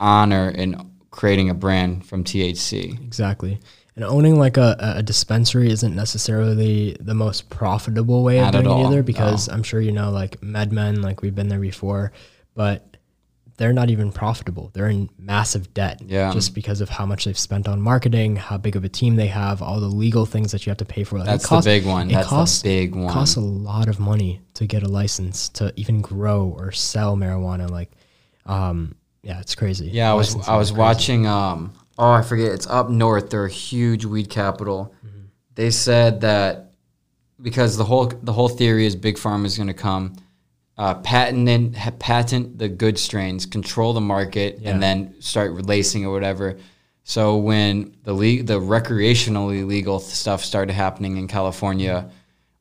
honor 0.00 0.50
in 0.50 0.90
creating 1.10 1.50
a 1.50 1.54
brand 1.54 2.04
from 2.04 2.22
THC. 2.24 3.00
Exactly. 3.06 3.58
And 3.94 4.04
owning 4.04 4.38
like 4.38 4.56
a, 4.58 4.76
a 4.98 5.02
dispensary 5.02 5.70
isn't 5.70 5.94
necessarily 5.96 6.96
the 7.00 7.14
most 7.14 7.48
profitable 7.48 8.22
way 8.22 8.40
Not 8.40 8.54
of 8.54 8.64
doing 8.64 8.78
it 8.78 8.84
either 8.86 9.02
because 9.02 9.48
I'm 9.48 9.62
sure 9.62 9.80
you 9.80 9.92
know 9.92 10.10
like 10.10 10.40
MedMen, 10.42 11.02
like 11.02 11.22
we've 11.22 11.34
been 11.34 11.48
there 11.48 11.58
before, 11.60 12.12
but 12.54 12.95
they're 13.58 13.72
not 13.72 13.88
even 13.90 14.12
profitable. 14.12 14.70
They're 14.74 14.88
in 14.88 15.08
massive 15.18 15.72
debt 15.72 16.02
Yeah. 16.06 16.32
just 16.32 16.54
because 16.54 16.80
of 16.82 16.88
how 16.90 17.06
much 17.06 17.24
they've 17.24 17.38
spent 17.38 17.66
on 17.68 17.80
marketing, 17.80 18.36
how 18.36 18.58
big 18.58 18.76
of 18.76 18.84
a 18.84 18.88
team 18.88 19.16
they 19.16 19.28
have, 19.28 19.62
all 19.62 19.80
the 19.80 19.86
legal 19.88 20.26
things 20.26 20.52
that 20.52 20.66
you 20.66 20.70
have 20.70 20.76
to 20.78 20.84
pay 20.84 21.04
for. 21.04 21.18
Like, 21.18 21.28
it 21.28 21.30
That's 21.30 21.46
costs- 21.46 21.64
the 21.64 21.78
big 21.78 21.86
one. 21.86 22.10
It 22.10 22.14
That's 22.14 22.28
costs, 22.28 22.62
big 22.62 22.94
one. 22.94 23.12
costs 23.12 23.36
a 23.36 23.40
lot 23.40 23.88
of 23.88 23.98
money 23.98 24.40
to 24.54 24.66
get 24.66 24.82
a 24.82 24.88
license 24.88 25.48
to 25.50 25.72
even 25.76 26.00
grow 26.02 26.54
or 26.58 26.70
sell 26.72 27.16
marijuana. 27.16 27.70
Like, 27.70 27.90
um, 28.44 28.94
yeah, 29.22 29.40
it's 29.40 29.54
crazy. 29.54 29.88
Yeah, 29.92 30.10
I 30.10 30.14
was 30.14 30.28
Licensing 30.34 30.54
I 30.54 30.56
was 30.58 30.72
watching 30.72 31.26
um 31.26 31.72
oh, 31.98 32.10
I 32.12 32.22
forget. 32.22 32.52
It's 32.52 32.66
up 32.66 32.90
north. 32.90 33.30
They're 33.30 33.46
a 33.46 33.50
huge 33.50 34.04
weed 34.04 34.28
capital. 34.28 34.92
They 35.54 35.70
said 35.70 36.20
that 36.20 36.72
because 37.40 37.76
the 37.78 37.84
whole 37.84 38.06
the 38.22 38.32
whole 38.34 38.48
theory 38.48 38.86
is 38.86 38.94
big 38.94 39.16
pharma 39.16 39.46
is 39.46 39.56
going 39.56 39.66
to 39.68 39.74
come, 39.74 40.14
uh, 40.78 40.94
patent 40.94 41.76
ha- 41.76 41.90
patent 41.98 42.58
the 42.58 42.68
good 42.68 42.98
strains, 42.98 43.46
control 43.46 43.92
the 43.92 44.00
market, 44.00 44.58
Yeah. 44.60 44.70
and 44.70 44.82
then 44.82 45.14
start 45.20 45.52
releasing 45.52 46.04
or 46.04 46.12
whatever. 46.12 46.56
So 47.04 47.36
when 47.36 47.94
the 48.04 48.12
le- 48.12 48.42
the 48.42 48.60
recreationally 48.60 49.66
legal 49.66 50.00
stuff 50.00 50.44
started 50.44 50.72
happening 50.74 51.16
in 51.16 51.28
California, 51.28 52.10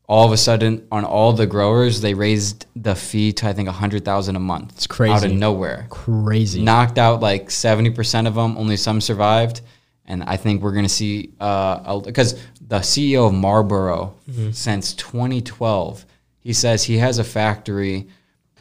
all 0.08 0.26
of 0.28 0.32
a 0.32 0.38
sudden 0.38 0.86
on 0.92 1.04
all 1.04 1.34
the 1.34 1.48
growers 1.48 2.00
they 2.02 2.14
raised 2.14 2.68
the 2.76 2.94
fee 2.96 3.34
to 3.34 3.48
I 3.48 3.54
think 3.54 3.68
a 3.68 3.72
hundred 3.72 4.06
thousand 4.06 4.36
a 4.36 4.40
month. 4.40 4.74
It's 4.76 4.86
crazy. 4.88 5.14
out 5.14 5.24
of 5.24 5.32
nowhere 5.32 5.88
Crazy. 5.90 6.62
knocked 6.62 7.00
out 7.00 7.22
like 7.22 7.50
70% 7.50 8.28
of 8.28 8.36
them 8.36 8.56
only 8.56 8.78
some 8.78 9.02
survived 9.02 9.62
and 10.06 10.22
i 10.26 10.38
think 10.38 10.62
we're 10.62 10.74
going 10.74 10.86
to 10.86 10.90
see 11.02 11.32
uh 11.40 11.98
because 12.02 12.40
the 12.68 12.78
ceo 12.82 13.26
of 13.26 13.34
marlboro 13.34 14.14
since 14.52 14.94
2012 14.94 16.06
he 16.46 16.54
says 16.54 16.84
he 16.84 17.00
has 17.00 17.18
a 17.18 17.24
factory 17.24 18.08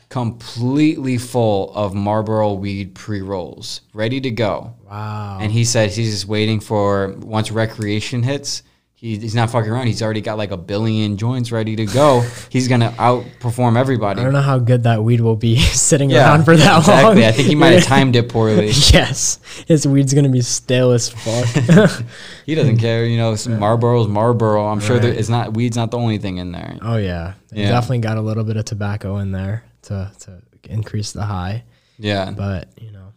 completely 0.09 1.19
full 1.19 1.73
of 1.74 1.94
marlboro 1.94 2.55
weed 2.55 2.94
pre-rolls 2.94 3.82
ready 3.93 4.20
to 4.20 4.31
go 4.31 4.74
wow. 4.90 5.39
and 5.40 5.52
he 5.52 5.65
said 5.65 5.90
he's 5.90 6.11
just 6.11 6.27
waiting 6.27 6.61
for 6.61 7.15
once 7.19 7.51
recreation 7.51 8.23
hits 8.23 8.62
he, 9.05 9.19
he's 9.19 9.35
not 9.35 9.51
fucking 9.51 9.71
around 9.71 9.87
he's 9.87 10.03
already 10.03 10.23
got 10.23 10.39
like 10.39 10.51
a 10.51 10.57
billion 10.57 11.19
joints 11.19 11.53
ready 11.53 11.77
to 11.77 11.85
go 11.85 12.23
he's 12.49 12.69
going 12.69 12.81
to 12.81 12.89
outperform 12.99 13.77
everybody 13.79 14.21
I 14.21 14.25
don't 14.25 14.33
know 14.33 14.41
how 14.41 14.59
good 14.59 14.85
that 14.85 15.05
weed 15.05 15.21
will 15.21 15.37
be 15.37 15.59
sitting 15.89 16.11
around 16.15 16.45
for 16.45 16.57
that 16.57 16.73
long. 16.73 17.19
exactly. 17.19 17.27
I 17.27 17.33
think 17.33 17.49
he 17.49 17.55
might 17.55 17.75
have 17.75 17.85
timed 17.97 18.17
it 18.17 18.31
poorly. 18.31 18.69
yes, 18.69 19.39
his 19.69 19.87
weed's 19.87 20.15
gonna 20.15 20.31
be 20.31 20.41
stale 20.41 20.93
as 20.93 21.11
fuck. 21.11 22.03
He 22.47 22.55
doesn't 22.55 22.79
care, 22.79 23.05
you 23.07 23.17
know. 23.17 23.37
Some 23.37 23.59
Marlboro's 23.59 24.07
Marlboro. 24.09 24.67
I'm 24.67 24.81
sure 24.81 24.99
there, 24.99 25.13
it's 25.13 25.29
not 25.29 25.55
weed's 25.55 25.77
not 25.77 25.91
the 25.91 25.99
only 25.99 26.19
thing 26.19 26.37
in 26.39 26.53
there. 26.53 26.79
oh 26.83 26.97
yeah, 26.97 27.35
Yeah. 27.53 27.69
definitely 27.71 27.99
got 27.99 28.17
a 28.17 28.21
little 28.23 28.45
bit 28.45 28.57
of 28.57 28.65
tobacco 28.65 29.19
in 29.19 29.33
there 29.33 29.65
to 29.83 30.11
to 30.21 30.43
increase 30.65 31.13
the 31.13 31.25
high. 31.25 31.65
Yeah, 31.99 32.31
But 32.33 32.69
you 32.81 32.91
know, 32.91 33.13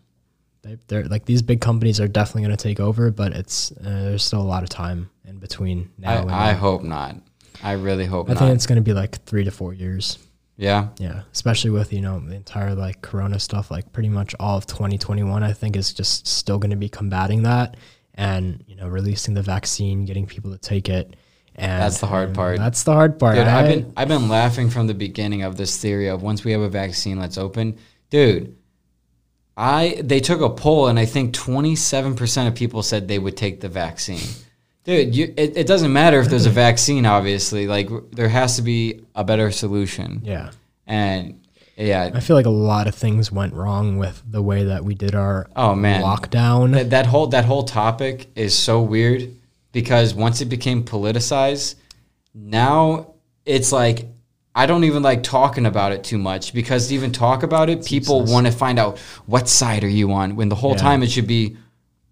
they, 0.63 0.77
they're 0.87 1.05
like 1.05 1.25
these 1.25 1.41
big 1.41 1.61
companies 1.61 1.99
are 1.99 2.07
definitely 2.07 2.43
gonna 2.43 2.57
take 2.57 2.79
over, 2.79 3.09
but 3.11 3.31
it's 3.33 3.71
uh, 3.71 3.75
there's 3.83 4.23
still 4.23 4.41
a 4.41 4.43
lot 4.43 4.63
of 4.63 4.69
time 4.69 5.09
in 5.27 5.39
between 5.39 5.91
now. 5.97 6.21
and 6.21 6.31
I, 6.31 6.49
I 6.49 6.53
hope 6.53 6.83
not. 6.83 7.17
I 7.63 7.73
really 7.73 8.05
hope 8.05 8.27
not. 8.27 8.37
I 8.37 8.39
not. 8.39 8.45
think 8.47 8.55
it's 8.55 8.65
gonna 8.65 8.81
be 8.81 8.93
like 8.93 9.23
three 9.25 9.43
to 9.43 9.51
four 9.51 9.73
years. 9.73 10.17
yeah, 10.57 10.89
Yeah, 10.97 11.23
especially 11.33 11.71
with 11.71 11.93
you 11.93 12.01
know 12.01 12.19
the 12.19 12.35
entire 12.35 12.73
like 12.73 13.01
Corona 13.01 13.39
stuff. 13.39 13.69
Like 13.69 13.91
pretty 13.91 14.09
much 14.09 14.33
all 14.39 14.57
of 14.57 14.65
2021, 14.65 15.43
I 15.43 15.53
think 15.53 15.75
is 15.75 15.93
just 15.93 16.27
still 16.27 16.57
going 16.57 16.71
to 16.71 16.77
be 16.77 16.89
combating 16.89 17.43
that, 17.43 17.77
and 18.15 18.63
you 18.67 18.75
know 18.75 18.87
releasing 18.87 19.33
the 19.33 19.43
vaccine, 19.43 20.05
getting 20.05 20.25
people 20.25 20.51
to 20.51 20.57
take 20.57 20.89
it. 20.89 21.15
And 21.55 21.81
That's 21.81 21.99
the 21.99 22.05
hard 22.07 22.35
part. 22.35 22.59
That's 22.59 22.83
the 22.83 22.93
hard 22.93 23.17
part. 23.17 23.35
dude. 23.35 23.47
I, 23.47 23.61
I've 23.61 23.67
been 23.67 23.93
I've 23.97 24.07
been 24.07 24.29
laughing 24.29 24.69
from 24.69 24.87
the 24.87 24.93
beginning 24.93 25.41
of 25.41 25.57
this 25.57 25.77
theory 25.77 26.07
of 26.07 26.21
once 26.21 26.43
we 26.43 26.51
have 26.51 26.61
a 26.61 26.69
vaccine, 26.69 27.19
let's 27.19 27.37
open, 27.37 27.77
dude. 28.09 28.55
I 29.59 29.99
they 30.03 30.19
took 30.19 30.41
a 30.41 30.51
poll 30.51 30.87
and 30.87 30.99
I 30.99 31.05
think 31.05 31.33
27 31.33 32.15
percent 32.15 32.47
of 32.47 32.53
people 32.53 32.83
said 32.83 33.07
they 33.07 33.17
would 33.17 33.35
take 33.35 33.61
the 33.61 33.69
vaccine. 33.69 34.21
Dude, 34.87 35.13
you, 35.15 35.33
it, 35.37 35.57
it 35.57 35.67
doesn't 35.67 35.91
matter 35.91 36.19
if 36.21 36.27
there's 36.29 36.45
a 36.45 36.49
vaccine. 36.49 37.05
Obviously, 37.05 37.67
like 37.67 37.89
there 38.13 38.29
has 38.29 38.55
to 38.55 38.61
be 38.61 39.01
a 39.13 39.23
better 39.23 39.51
solution. 39.51 40.21
yeah, 40.23 40.51
And 40.87 41.41
yeah, 41.75 42.09
I 42.13 42.21
feel 42.21 42.37
like 42.37 42.45
a 42.45 42.49
lot 42.49 42.87
of 42.87 42.95
things 42.95 43.29
went 43.31 43.53
wrong 43.53 43.97
with 43.97 44.23
the 44.25 44.41
way 44.41 44.63
that 44.63 44.85
we 44.85 44.95
did 44.95 45.13
our 45.13 45.47
Oh, 45.57 45.75
man. 45.75 46.01
lockdown. 46.01 46.71
that, 46.73 46.89
that 46.91 47.05
whole 47.05 47.27
that 47.27 47.43
whole 47.45 47.63
topic 47.63 48.27
is 48.35 48.57
so 48.57 48.81
weird 48.81 49.29
because 49.73 50.13
once 50.15 50.39
it 50.39 50.45
became 50.45 50.83
politicized, 50.85 51.75
now 52.33 53.13
it's 53.45 53.71
like 53.73 54.05
I 54.55 54.65
don't 54.67 54.85
even 54.85 55.03
like 55.03 55.21
talking 55.21 55.65
about 55.65 55.91
it 55.91 56.03
too 56.05 56.17
much 56.17 56.53
because 56.53 56.87
to 56.87 56.95
even 56.95 57.11
talk 57.11 57.43
about 57.43 57.69
it, 57.69 57.85
people 57.85 58.23
want 58.23 58.47
to 58.47 58.53
find 58.53 58.79
out 58.79 58.97
what 59.25 59.47
side 59.49 59.83
are 59.83 59.89
you 59.89 60.13
on 60.13 60.35
when 60.37 60.47
the 60.49 60.55
whole 60.55 60.71
Yeah. 60.71 60.77
time 60.77 61.03
it 61.03 61.11
should 61.11 61.27
be 61.27 61.57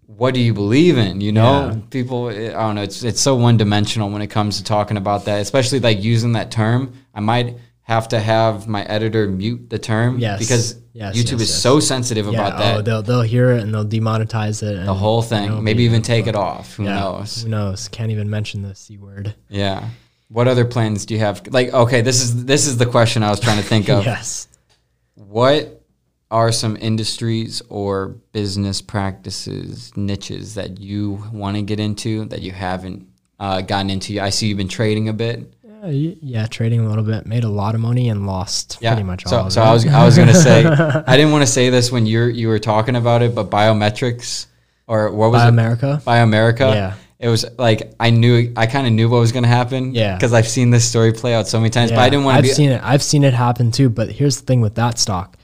what 0.06 0.34
do 0.34 0.40
you 0.40 0.54
believe 0.54 0.96
in? 0.98 1.20
You 1.20 1.32
know, 1.32 1.70
Yeah. 1.72 1.78
people. 1.90 2.28
I 2.28 2.50
don't 2.50 2.74
know. 2.76 2.82
It's 2.82 3.02
it's 3.02 3.20
so 3.20 3.34
one 3.36 3.56
dimensional 3.56 4.10
when 4.10 4.22
it 4.22 4.28
comes 4.28 4.58
to 4.58 4.64
talking 4.64 4.96
about 4.96 5.24
that, 5.26 5.40
especially 5.40 5.80
like 5.80 6.02
using 6.02 6.32
that 6.32 6.50
term. 6.50 6.92
I 7.14 7.20
might 7.20 7.56
have 7.82 8.08
to 8.08 8.18
have 8.20 8.66
my 8.66 8.82
editor 8.84 9.28
mute 9.28 9.70
the 9.70 9.78
term 9.78 10.18
Yes. 10.18 10.38
because 10.38 10.76
Yes, 10.92 11.14
YouTube 11.14 11.32
yes, 11.32 11.42
is 11.42 11.54
so 11.54 11.78
sensitive 11.78 12.24
yeah, 12.26 12.32
about 12.32 12.58
that. 12.58 12.76
oh, 12.78 12.82
they'll 12.82 13.02
they'll 13.02 13.22
hear 13.22 13.50
it 13.50 13.62
and 13.62 13.72
they'll 13.74 13.84
demonetize 13.84 14.62
it. 14.62 14.76
And 14.78 14.88
the 14.88 14.94
whole 14.94 15.20
thing. 15.22 15.62
Maybe 15.62 15.82
even 15.84 15.96
even 15.96 16.02
take 16.02 16.26
it 16.26 16.34
off. 16.34 16.74
Who 16.76 16.84
Yeah, 16.84 16.94
knows? 17.00 17.42
Who 17.42 17.48
knows? 17.50 17.88
Can't 17.88 18.10
even 18.10 18.30
mention 18.30 18.62
the 18.62 18.74
c 18.74 18.96
word. 18.96 19.34
Yeah. 19.50 19.84
What 20.28 20.48
other 20.48 20.64
plans 20.64 21.04
do 21.06 21.14
you 21.14 21.20
have? 21.20 21.42
Like, 21.50 21.72
okay, 21.72 22.00
this 22.00 22.22
is 22.22 22.44
this 22.46 22.66
is 22.66 22.78
the 22.78 22.86
question 22.86 23.22
I 23.22 23.30
was 23.30 23.40
trying 23.40 23.58
to 23.58 23.62
think 23.62 23.88
of. 23.90 24.04
yes. 24.14 24.48
What 25.14 25.75
are 26.30 26.50
some 26.52 26.76
industries 26.80 27.62
or 27.68 28.08
business 28.32 28.80
practices 28.82 29.92
niches 29.96 30.54
that 30.54 30.80
you 30.80 31.22
want 31.32 31.56
to 31.56 31.62
get 31.62 31.78
into 31.80 32.24
that 32.26 32.42
you 32.42 32.52
haven't 32.52 33.06
uh, 33.38 33.60
gotten 33.62 33.90
into? 33.90 34.20
I 34.20 34.30
see 34.30 34.48
you've 34.48 34.58
been 34.58 34.68
trading 34.68 35.08
a 35.08 35.12
bit. 35.12 35.52
Yeah, 35.84 36.14
yeah, 36.20 36.46
trading 36.46 36.80
a 36.80 36.88
little 36.88 37.04
bit, 37.04 37.26
made 37.26 37.44
a 37.44 37.48
lot 37.48 37.74
of 37.76 37.80
money 37.80 38.08
and 38.08 38.26
lost 38.26 38.78
Yeah. 38.80 38.92
pretty 38.92 39.04
much 39.06 39.24
all 39.26 39.30
so 39.30 39.40
of 39.46 39.52
so 39.52 39.62
it. 39.62 39.64
I 39.66 39.72
was 39.72 39.86
I 39.86 40.04
was 40.04 40.16
gonna 40.18 40.34
say 40.48 40.64
I 40.64 41.16
didn't 41.16 41.30
want 41.30 41.42
to 41.42 41.50
say 41.50 41.70
this 41.70 41.92
when 41.92 42.06
you're 42.06 42.28
you 42.28 42.48
were 42.48 42.58
talking 42.58 42.96
about 42.96 43.22
it, 43.22 43.34
but 43.34 43.50
biometrics 43.50 44.46
or 44.88 45.12
what 45.12 45.30
was 45.30 45.42
Buy 45.42 45.46
it? 45.46 45.48
America. 45.50 46.02
Buy 46.04 46.18
America. 46.18 46.70
Yeah. 46.74 46.94
It 47.18 47.28
was 47.28 47.44
like 47.58 47.92
I 48.00 48.10
knew 48.10 48.52
I 48.56 48.66
kind 48.66 48.86
of 48.86 48.92
knew 48.94 49.08
what 49.08 49.18
was 49.20 49.30
going 49.32 49.44
to 49.44 49.48
happen. 49.48 49.94
Yeah. 49.94 50.16
Because 50.16 50.32
I've 50.32 50.48
seen 50.48 50.70
this 50.70 50.84
story 50.88 51.12
play 51.12 51.34
out 51.34 51.46
so 51.46 51.58
many 51.58 51.70
times, 51.70 51.90
but 51.90 52.00
I 52.00 52.10
didn't 52.10 52.24
want 52.24 52.34
to 52.34 52.38
I've 52.38 52.44
be. 52.44 52.48
seen 52.50 52.70
it. 52.70 52.80
I've 52.82 53.02
seen 53.02 53.22
it 53.24 53.32
happen 53.32 53.70
too. 53.70 53.88
But 53.88 54.10
here's 54.10 54.38
the 54.40 54.44
thing 54.46 54.60
with 54.60 54.74
that 54.74 54.98
stock: 54.98 55.36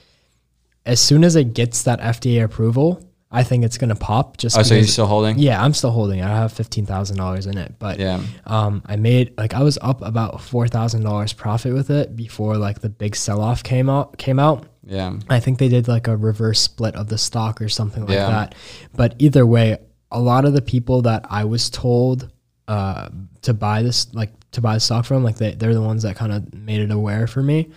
as 0.85 0.99
soon 0.99 1.23
as 1.23 1.35
it 1.35 1.53
gets 1.53 1.83
that 1.83 1.99
FDA 1.99 2.43
approval, 2.43 3.01
I 3.31 3.43
think 3.43 3.63
it's 3.65 3.77
gonna 3.77 3.95
pop. 3.95 4.37
Just 4.37 4.57
oh, 4.57 4.61
so 4.63 4.75
you're 4.75 4.83
still 4.85 5.07
holding? 5.07 5.39
yeah, 5.39 5.63
I'm 5.63 5.73
still 5.73 5.89
holding. 5.91 6.21
I 6.21 6.27
have 6.27 6.53
fifteen 6.53 6.85
thousand 6.85 7.17
dollars 7.17 7.45
in 7.47 7.57
it, 7.57 7.75
but 7.79 7.99
Yeah. 7.99 8.21
um, 8.45 8.83
I 8.85 8.95
made 8.95 9.33
like 9.37 9.53
I 9.55 9.63
was 9.63 9.79
up 9.81 10.01
about 10.03 10.39
four 10.41 10.67
thousand 10.67 11.03
dollars 11.03 11.33
profit 11.33 11.73
with 11.73 11.89
it 11.89 12.15
before 12.15 12.57
like 12.57 12.81
the 12.81 12.89
big 12.89 13.15
sell 13.15 13.41
off 13.41 13.63
came 13.63 13.89
out. 13.89 14.17
Came 14.17 14.37
out. 14.39 14.65
Yeah. 14.85 15.15
I 15.29 15.39
think 15.39 15.57
they 15.59 15.69
did 15.69 15.87
like 15.87 16.07
a 16.07 16.15
reverse 16.17 16.59
split 16.59 16.95
of 16.95 17.07
the 17.07 17.17
stock 17.17 17.61
or 17.61 17.69
something 17.69 18.05
like 18.05 18.13
Yeah. 18.15 18.27
that. 18.29 18.55
But 18.93 19.15
either 19.17 19.45
way, 19.47 19.77
a 20.11 20.19
lot 20.19 20.45
of 20.45 20.53
the 20.53 20.61
people 20.61 21.01
that 21.03 21.25
I 21.29 21.45
was 21.45 21.69
told 21.71 22.29
uh, 22.67 23.09
to 23.43 23.53
buy 23.53 23.81
this, 23.81 24.13
like 24.13 24.31
to 24.51 24.61
buy 24.61 24.73
the 24.75 24.79
stock 24.79 25.05
from, 25.05 25.23
like 25.23 25.37
they, 25.37 25.55
they're 25.55 25.73
the 25.73 25.81
ones 25.81 26.03
that 26.03 26.15
kind 26.17 26.31
of 26.31 26.53
made 26.53 26.81
it 26.81 26.91
aware 26.91 27.25
for 27.27 27.41
me. 27.41 27.69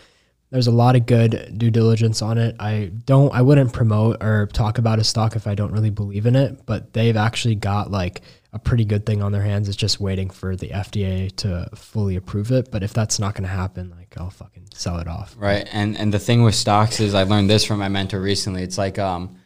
There's 0.50 0.68
a 0.68 0.72
lot 0.72 0.94
of 0.94 1.06
good 1.06 1.58
due 1.58 1.70
diligence 1.70 2.22
on 2.22 2.38
it. 2.38 2.56
I 2.60 2.92
don't, 3.04 3.34
I 3.34 3.42
wouldn't 3.42 3.72
promote 3.72 4.22
or 4.22 4.46
talk 4.52 4.78
about 4.78 4.98
a 4.98 5.04
stock 5.04 5.34
if 5.34 5.46
I 5.46 5.54
don't 5.54 5.72
really 5.72 5.90
believe 5.90 6.24
in 6.24 6.36
it, 6.36 6.64
but 6.66 6.92
they've 6.92 7.16
actually 7.16 7.56
got 7.56 7.90
like 7.90 8.22
a 8.52 8.58
pretty 8.58 8.84
good 8.84 9.04
thing 9.04 9.22
on 9.22 9.32
their 9.32 9.42
hands. 9.42 9.68
It's 9.68 9.76
just 9.76 10.00
waiting 10.00 10.30
for 10.30 10.56
the 10.56 10.68
FDA 10.68 11.34
to 11.36 11.68
fully 11.74 12.16
approve 12.16 12.52
it. 12.52 12.70
But 12.70 12.82
if 12.82 12.92
that's 12.92 13.18
not 13.18 13.34
going 13.34 13.42
to 13.42 13.54
happen, 13.54 13.92
like 13.96 14.14
I'll 14.16 14.30
fucking 14.30 14.68
sell 14.72 14.98
it 14.98 15.08
off. 15.08 15.34
Right. 15.38 15.68
And 15.72 15.96
and 15.98 16.12
the 16.12 16.18
thing 16.18 16.42
with 16.42 16.54
stocks 16.54 17.00
is 17.00 17.14
I 17.14 17.24
learned 17.24 17.50
this 17.50 17.64
from 17.64 17.80
my 17.80 17.88
mentor 17.88 18.20
recently. 18.20 18.62
It's 18.62 18.78
like 18.78 18.98
um, 18.98 19.36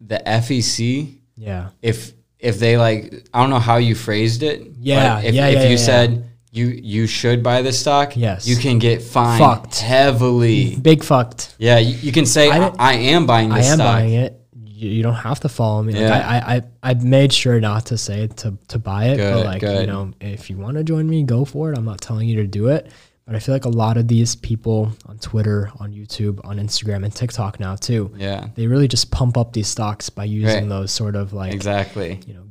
the 0.00 0.22
FEC. 0.26 1.18
Yeah. 1.36 1.70
If 1.82 2.12
if 2.38 2.58
they 2.58 2.76
like, 2.76 3.26
I 3.32 3.40
don't 3.40 3.50
know 3.50 3.58
how 3.58 3.76
you 3.76 3.94
phrased 3.94 4.42
it. 4.42 4.62
Yeah, 4.78 5.20
if, 5.20 5.34
yeah, 5.34 5.46
if 5.46 5.54
yeah, 5.54 5.64
you 5.64 5.70
yeah, 5.70 5.76
said 5.76 6.30
you 6.54 6.66
you 6.68 7.06
should 7.06 7.42
buy 7.42 7.62
this 7.62 7.78
stock, 7.80 8.16
Yes. 8.16 8.46
you 8.46 8.56
can 8.56 8.78
get 8.78 9.02
fined 9.02 9.40
Fucked. 9.42 9.80
heavily. 9.80 10.76
Big 10.76 11.02
fucked. 11.02 11.54
Yeah, 11.58 11.78
you, 11.78 11.96
you 11.96 12.12
can 12.12 12.26
say 12.26 12.48
I 12.50 12.68
I, 12.78 12.92
am 12.94 13.26
buying 13.26 13.50
I 13.52 13.58
am 13.58 13.78
stock. 13.78 13.94
buying 13.96 14.12
it. 14.14 14.40
You, 14.64 14.88
you 14.90 15.02
don't 15.02 15.14
have 15.14 15.40
to 15.40 15.48
follow 15.48 15.82
me. 15.82 15.92
Like, 15.94 16.00
Yeah. 16.02 16.28
I, 16.28 16.54
I, 16.56 16.90
I, 16.90 16.94
made 16.94 17.32
sure 17.32 17.60
not 17.60 17.86
to 17.86 17.98
say 17.98 18.26
to, 18.28 18.56
to 18.68 18.78
buy 18.78 19.06
it. 19.06 19.16
Good, 19.16 19.34
but 19.34 19.46
like, 19.46 19.62
you 19.62 19.86
know, 19.86 20.12
if 20.20 20.48
you 20.50 20.56
want 20.56 20.76
to 20.76 20.84
join 20.84 21.08
me, 21.08 21.22
go 21.24 21.44
for 21.44 21.72
it. 21.72 21.78
I'm 21.78 21.84
not 21.84 22.00
telling 22.00 22.28
you 22.28 22.36
to 22.36 22.46
do 22.46 22.68
it. 22.68 22.90
But 23.26 23.34
I 23.36 23.38
feel 23.38 23.54
like 23.54 23.64
a 23.64 23.70
lot 23.70 23.96
of 23.96 24.06
these 24.06 24.36
people 24.36 24.92
on 25.06 25.16
Twitter, 25.18 25.70
on 25.80 25.92
YouTube, 25.94 26.44
on 26.44 26.58
Instagram, 26.58 27.04
and 27.04 27.14
TikTok 27.14 27.58
now 27.58 27.74
too, 27.74 28.12
Yeah, 28.16 28.48
they 28.54 28.66
really 28.66 28.86
just 28.86 29.10
pump 29.10 29.38
up 29.38 29.54
these 29.54 29.66
stocks 29.68 30.10
by 30.10 30.24
using 30.24 30.64
Right. 30.64 30.68
those 30.68 30.92
sort 30.92 31.16
of 31.16 31.32
like, 31.32 31.54
exactly. 31.54 32.20
you 32.26 32.34
know, 32.34 32.42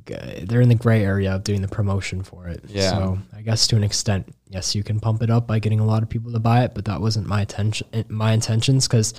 they're 0.44 0.62
in 0.62 0.70
the 0.70 0.76
gray 0.76 1.04
area 1.06 1.32
of 1.36 1.44
doing 1.44 1.62
the 1.62 1.68
promotion 1.68 2.24
for 2.24 2.48
it. 2.48 2.64
Yeah. 2.68 2.90
So 2.90 3.20
I 3.36 3.42
guess 3.44 3.68
to 3.68 3.76
an 3.76 3.84
extent, 3.84 4.34
yes, 4.50 4.74
you 4.74 4.84
can 4.84 5.00
pump 5.00 5.22
it 5.22 5.30
up 5.30 5.46
by 5.46 5.60
getting 5.60 5.80
a 5.80 5.86
lot 5.86 6.02
of 6.02 6.10
people 6.10 6.32
to 6.34 6.40
buy 6.40 6.64
it, 6.64 6.74
but 6.74 6.86
that 6.86 7.00
wasn't 7.02 7.28
my 7.28 7.42
attention, 7.42 7.88
my 8.10 8.32
intentions, 8.34 8.88
because, 8.88 9.14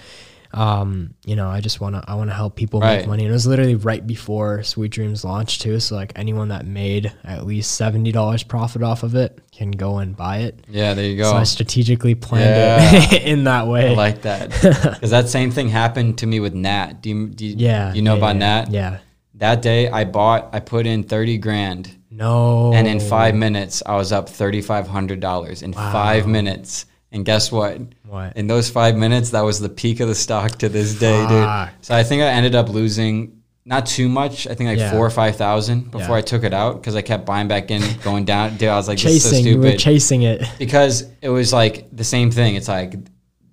um, 0.55 1.15
you 1.27 1.35
know, 1.37 1.49
I 1.49 1.61
just 1.61 1.81
want 1.81 1.97
to, 1.97 2.05
I 2.07 2.15
want 2.15 2.31
to 2.31 2.35
help 2.35 2.55
people 2.57 2.81
Right. 2.81 2.99
make 3.01 3.09
money. 3.09 3.25
And 3.25 3.31
it 3.31 3.33
was 3.35 3.47
literally 3.47 3.75
right 3.75 4.07
before 4.07 4.63
Sweet 4.63 4.93
Dreams 4.93 5.25
launched 5.25 5.63
too. 5.63 5.81
So 5.81 5.97
like 5.97 6.13
anyone 6.17 6.49
that 6.49 6.65
made 6.67 7.13
at 7.25 7.45
least 7.45 7.73
seventy 7.73 8.13
dollars 8.13 8.43
profit 8.45 8.83
off 8.83 9.03
of 9.03 9.15
it 9.17 9.41
can 9.51 9.71
go 9.73 9.99
and 9.99 10.17
buy 10.17 10.39
it. 10.39 10.65
Yeah, 10.69 10.95
there 10.95 11.05
you 11.05 11.17
go. 11.17 11.31
So. 11.31 11.37
I 11.37 11.43
strategically 11.43 12.15
planned 12.15 12.45
Yeah. 12.45 13.15
it 13.17 13.23
in 13.33 13.45
that 13.45 13.67
way. 13.67 13.91
I 13.91 13.95
like 13.95 14.23
that 14.23 14.51
because 14.63 15.11
that 15.11 15.29
same 15.29 15.51
thing 15.51 15.69
happened 15.69 16.19
to 16.19 16.27
me 16.27 16.41
with 16.41 16.55
Nat. 16.55 17.03
Do 17.03 17.11
you, 17.11 17.27
do 17.29 17.45
you, 17.47 17.55
yeah. 17.59 17.93
you 17.93 18.03
know 18.03 18.13
yeah, 18.15 18.19
about 18.19 18.35
yeah, 18.37 18.39
Nat? 18.39 18.71
Yeah. 18.71 18.99
That 19.35 19.63
day 19.63 19.89
I 19.89 20.05
bought, 20.05 20.51
I 20.53 20.61
put 20.61 20.87
in 20.87 21.03
30 21.03 21.39
grand. 21.39 21.91
No. 22.11 22.73
And 22.73 22.87
in 22.87 23.01
five 23.01 23.35
minutes, 23.35 23.83
I 23.85 23.97
was 23.97 24.13
up 24.13 24.29
$3,500 24.29 25.63
in 25.65 25.73
five 25.73 26.27
minutes. 26.29 26.87
And 27.15 27.25
guess 27.25 27.51
what? 27.53 27.79
What? 28.07 28.37
In 28.37 28.47
those 28.49 28.69
five 28.69 28.97
minutes, 28.97 29.31
that 29.31 29.41
was 29.43 29.61
the 29.61 29.69
peak 29.71 30.01
of 30.01 30.09
the 30.09 30.15
stock 30.15 30.59
to 30.59 30.69
this 30.69 30.99
day, 30.99 31.17
Fuck. 31.25 31.71
dude. 31.71 31.85
So 31.87 31.95
I 31.95 32.03
think 32.03 32.23
I 32.23 32.27
ended 32.27 32.55
up 32.55 32.69
losing 32.69 33.41
not 33.65 33.87
too 33.87 34.09
much. 34.09 34.47
I 34.47 34.55
think 34.55 34.69
like 34.69 34.79
Yeah. 34.79 34.91
four 34.91 35.07
or 35.07 35.11
five 35.11 35.37
thousand 35.37 35.91
before 35.91 36.17
Yeah. 36.17 36.19
I 36.19 36.21
took 36.23 36.45
it 36.45 36.53
out 36.53 36.75
because 36.81 36.97
I 36.97 37.03
kept 37.03 37.25
buying 37.25 37.49
back 37.49 37.71
in, 37.71 37.83
going 38.03 38.25
down. 38.27 38.57
Dude, 38.57 38.69
I 38.69 38.77
was 38.77 38.89
like, 38.89 38.99
this 38.99 39.15
is 39.15 39.23
so 39.23 39.31
chasing. 39.31 39.47
You 39.47 39.57
were 39.59 39.63
stupid 39.69 39.79
chasing 39.79 40.23
it. 40.23 40.43
because 40.59 41.05
it 41.23 41.29
was 41.31 41.53
like 41.53 41.87
the 41.91 42.05
same 42.05 42.31
thing. 42.31 42.57
It's 42.57 42.69
like 42.69 42.95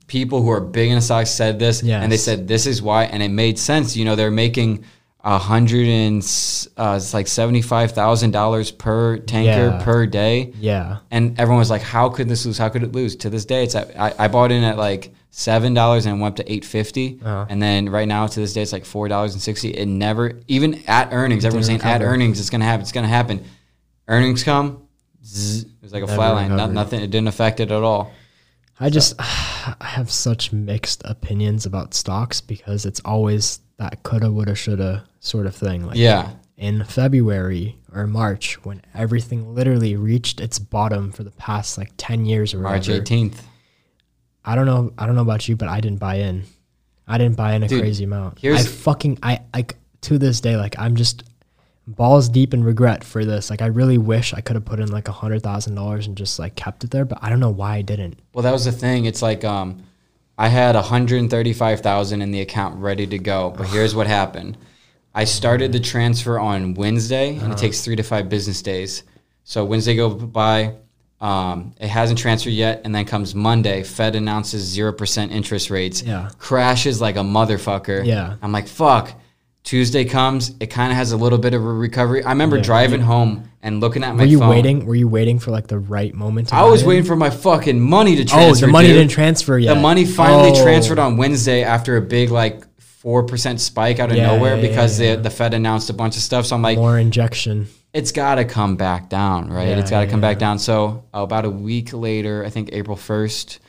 people 0.07 0.41
who 0.41 0.49
are 0.49 0.59
big 0.59 0.89
in 0.89 0.95
the 0.95 1.01
stocks 1.01 1.29
said 1.29 1.57
this, 1.59 1.81
and 1.81 2.11
they 2.11 2.15
Yes. 2.15 2.23
said 2.23 2.47
this 2.47 2.65
is 2.67 2.81
why, 2.81 3.05
and 3.05 3.23
it 3.23 3.29
made 3.31 3.57
sense. 3.57 3.95
You 3.95 4.03
know, 4.03 4.15
they're 4.17 4.31
making 4.31 4.83
a 5.23 5.37
hundred 5.37 5.87
and 5.87 6.21
uh, 6.77 6.95
it's 6.97 7.13
like 7.13 7.27
seventy 7.27 7.61
five 7.61 7.91
thousand 7.91 8.31
dollars 8.31 8.71
per 8.71 9.17
tanker 9.17 9.75
Yeah. 9.77 9.83
per 9.83 10.05
day, 10.07 10.53
Yeah. 10.59 10.97
and 11.11 11.39
everyone 11.39 11.59
was 11.59 11.69
like, 11.69 11.81
"How 11.83 12.09
could 12.09 12.27
this 12.27 12.45
lose? 12.45 12.57
How 12.57 12.69
could 12.69 12.83
it 12.83 12.91
lose?" 12.91 13.15
To 13.17 13.29
this 13.29 13.45
day, 13.45 13.63
it's 13.63 13.75
at, 13.75 13.97
I, 13.99 14.13
I 14.17 14.27
bought 14.27 14.51
in 14.51 14.63
at 14.63 14.77
like 14.77 15.13
seven 15.29 15.73
dollars 15.75 16.05
and 16.07 16.19
went 16.19 16.33
up 16.39 16.45
to 16.45 16.51
eight 16.51 16.65
fifty, 16.65 17.19
uh-huh. 17.23 17.45
and 17.49 17.61
then 17.61 17.89
right 17.89 18.07
now 18.07 18.25
to 18.25 18.39
this 18.39 18.53
day 18.53 18.61
it's 18.63 18.73
like 18.73 18.83
four 18.85 19.07
dollars 19.07 19.33
and 19.33 19.41
sixty. 19.41 19.69
It 19.69 19.85
never 19.85 20.39
even 20.47 20.81
at 20.87 21.13
earnings. 21.13 21.45
Everyone's 21.45 21.67
saying 21.67 21.81
at 21.81 22.01
earnings, 22.01 22.39
it's 22.39 22.49
gonna 22.49 22.65
happen. 22.65 22.81
It's 22.81 22.91
gonna 22.91 23.07
happen. 23.07 23.43
Earnings 24.07 24.43
come. 24.43 24.87
zzz, 25.23 25.63
it 25.63 25.69
was 25.83 25.93
like 25.93 26.03
a 26.03 26.07
Never 26.07 26.15
flat 26.17 26.31
line. 26.49 26.73
Nothing. 26.73 27.01
It 27.01 27.11
didn't 27.11 27.27
affect 27.27 27.59
it 27.59 27.69
at 27.71 27.83
all. 27.83 28.11
I 28.79 28.89
just 28.89 29.13
I 29.19 29.75
have 29.81 30.09
such 30.11 30.51
mixed 30.51 31.03
opinions 31.05 31.67
about 31.67 31.93
stocks 31.93 32.41
because 32.41 32.85
it's 32.87 32.99
always 33.01 33.59
that 33.81 34.03
coulda, 34.03 34.31
woulda, 34.31 34.55
shoulda 34.55 35.03
sort 35.19 35.45
of 35.47 35.55
thing. 35.55 35.85
Like 35.85 35.97
Yeah. 35.97 36.29
in 36.57 36.83
February 36.83 37.77
or 37.93 38.05
March 38.07 38.63
when 38.63 38.81
everything 38.93 39.53
literally 39.55 39.95
reached 39.95 40.39
its 40.39 40.59
bottom 40.59 41.11
for 41.11 41.23
the 41.23 41.31
past 41.31 41.77
like 41.77 41.91
10 41.97 42.25
years 42.25 42.53
or 42.53 42.59
March. 42.59 42.87
18th. 42.87 43.39
I 44.45 44.55
don't 44.55 44.65
know 44.65 44.93
I 44.97 45.05
don't 45.05 45.15
know 45.15 45.21
about 45.21 45.47
you 45.47 45.55
but 45.55 45.67
I 45.67 45.81
didn't 45.81 45.99
buy 45.99 46.15
in. 46.15 46.43
I 47.07 47.17
didn't 47.17 47.35
buy 47.35 47.53
in 47.53 47.63
a 47.63 47.67
Dude, 47.67 47.81
crazy 47.81 48.03
amount. 48.03 48.43
I 48.45 48.63
fucking 48.63 49.19
I 49.23 49.41
like 49.53 49.75
to 50.01 50.17
this 50.17 50.39
day 50.41 50.55
like 50.55 50.75
I'm 50.79 50.95
just 50.95 51.23
balls 51.87 52.29
deep 52.29 52.53
in 52.53 52.63
regret 52.63 53.03
for 53.03 53.25
this. 53.25 53.49
Like 53.49 53.61
I 53.61 53.65
really 53.67 53.97
wish 53.97 54.33
I 54.33 54.41
could 54.41 54.55
have 54.55 54.65
put 54.65 54.79
in 54.79 54.89
like 54.91 55.07
a 55.07 55.11
hundred 55.11 55.41
thousand 55.43 55.75
dollars 55.75 56.05
and 56.07 56.15
just 56.15 56.37
like 56.39 56.55
kept 56.55 56.83
it 56.83 56.91
there, 56.91 57.05
but 57.05 57.17
I 57.21 57.29
don't 57.29 57.39
know 57.39 57.49
why 57.49 57.75
I 57.77 57.81
didn't. 57.81 58.19
Well, 58.33 58.43
that 58.43 58.51
was 58.53 58.65
the 58.65 58.71
thing. 58.71 59.05
It's 59.05 59.21
like 59.21 59.43
um, 59.43 59.83
I 60.41 60.47
had 60.47 60.73
135,000 60.73 62.21
in 62.23 62.31
the 62.31 62.41
account 62.41 62.79
ready 62.81 63.05
to 63.05 63.19
go, 63.19 63.53
but 63.55 63.67
here's 63.67 63.93
what 63.93 64.07
happened. 64.07 64.57
I 65.13 65.25
started 65.25 65.71
the 65.71 65.79
transfer 65.79 66.39
on 66.39 66.73
Wednesday, 66.73 67.37
and 67.37 67.53
it 67.53 67.59
takes 67.59 67.81
three 67.81 67.95
to 67.95 68.01
five 68.01 68.27
business 68.27 68.63
days. 68.63 69.03
So 69.43 69.63
Wednesday 69.63 69.95
go 69.95 70.09
by, 70.09 70.77
um, 71.19 71.75
it 71.79 71.89
hasn't 71.89 72.17
transferred 72.17 72.53
yet, 72.53 72.81
and 72.85 72.95
then 72.95 73.05
comes 73.05 73.35
Monday. 73.35 73.83
Fed 73.83 74.15
announces 74.15 74.63
zero 74.63 74.91
percent 74.91 75.31
interest 75.31 75.69
rates. 75.69 76.01
Yeah. 76.01 76.31
crashes 76.39 76.99
like 76.99 77.17
a 77.17 77.19
motherfucker. 77.19 78.03
Yeah. 78.03 78.37
I'm 78.41 78.51
like 78.51 78.67
fuck. 78.67 79.13
Tuesday 79.63 80.05
comes, 80.05 80.53
it 80.59 80.67
kind 80.67 80.91
of 80.91 80.97
has 80.97 81.11
a 81.11 81.17
little 81.17 81.37
bit 81.37 81.53
of 81.53 81.63
a 81.63 81.71
recovery. 81.73 82.23
I 82.23 82.29
remember 82.31 82.57
Yeah. 82.57 82.63
driving 82.63 83.01
home 83.01 83.43
and 83.61 83.79
looking 83.79 84.03
at 84.03 84.15
my 84.15 84.23
Were 84.23 84.29
you 84.29 84.39
phone. 84.39 84.49
waiting? 84.49 84.85
Were 84.85 84.95
you 84.95 85.07
waiting 85.07 85.37
for 85.39 85.51
like 85.51 85.67
the 85.67 85.77
right 85.79 86.13
moment? 86.15 86.47
To 86.49 86.55
I 86.55 86.63
was 86.63 86.81
in? 86.81 86.87
waiting 86.87 87.03
for 87.05 87.15
my 87.15 87.29
fucking 87.29 87.79
money 87.79 88.15
to 88.15 88.25
transfer. 88.25 88.65
Oh, 88.65 88.67
the 88.67 88.71
money 88.71 88.87
dude. 88.87 88.97
didn't 88.97 89.11
transfer 89.11 89.57
yet. 89.59 89.75
The 89.75 89.79
money 89.79 90.03
finally 90.05 90.51
Oh. 90.53 90.63
transferred 90.63 90.97
on 90.99 91.15
Wednesday 91.15 91.63
after 91.63 91.95
a 91.95 92.01
big 92.01 92.31
like 92.31 92.63
four 92.79 93.23
percent 93.23 93.61
spike 93.61 93.99
out 93.99 94.09
of 94.11 94.17
Yeah, 94.17 94.27
nowhere 94.35 94.57
because. 94.57 94.97
The, 94.97 95.15
the 95.15 95.29
Fed 95.29 95.53
announced 95.53 95.89
a 95.89 95.93
bunch 95.93 96.15
of 96.17 96.21
stuff. 96.23 96.45
So 96.47 96.55
I'm 96.55 96.61
like, 96.63 96.77
More 96.77 96.97
injection. 96.97 97.67
it's 97.93 98.11
got 98.11 98.35
to 98.35 98.45
come 98.45 98.75
back 98.77 99.09
down, 99.09 99.49
right? 99.51 99.69
It's 99.77 99.91
got 99.91 100.01
to 100.01 100.07
come 100.07 100.21
back 100.21 100.39
down. 100.39 100.57
So 100.59 101.03
about 101.13 101.45
a 101.45 101.49
week 101.49 101.93
later, 101.93 102.43
I 102.45 102.49
think 102.49 102.69
April 102.73 102.97
first, 102.97 103.59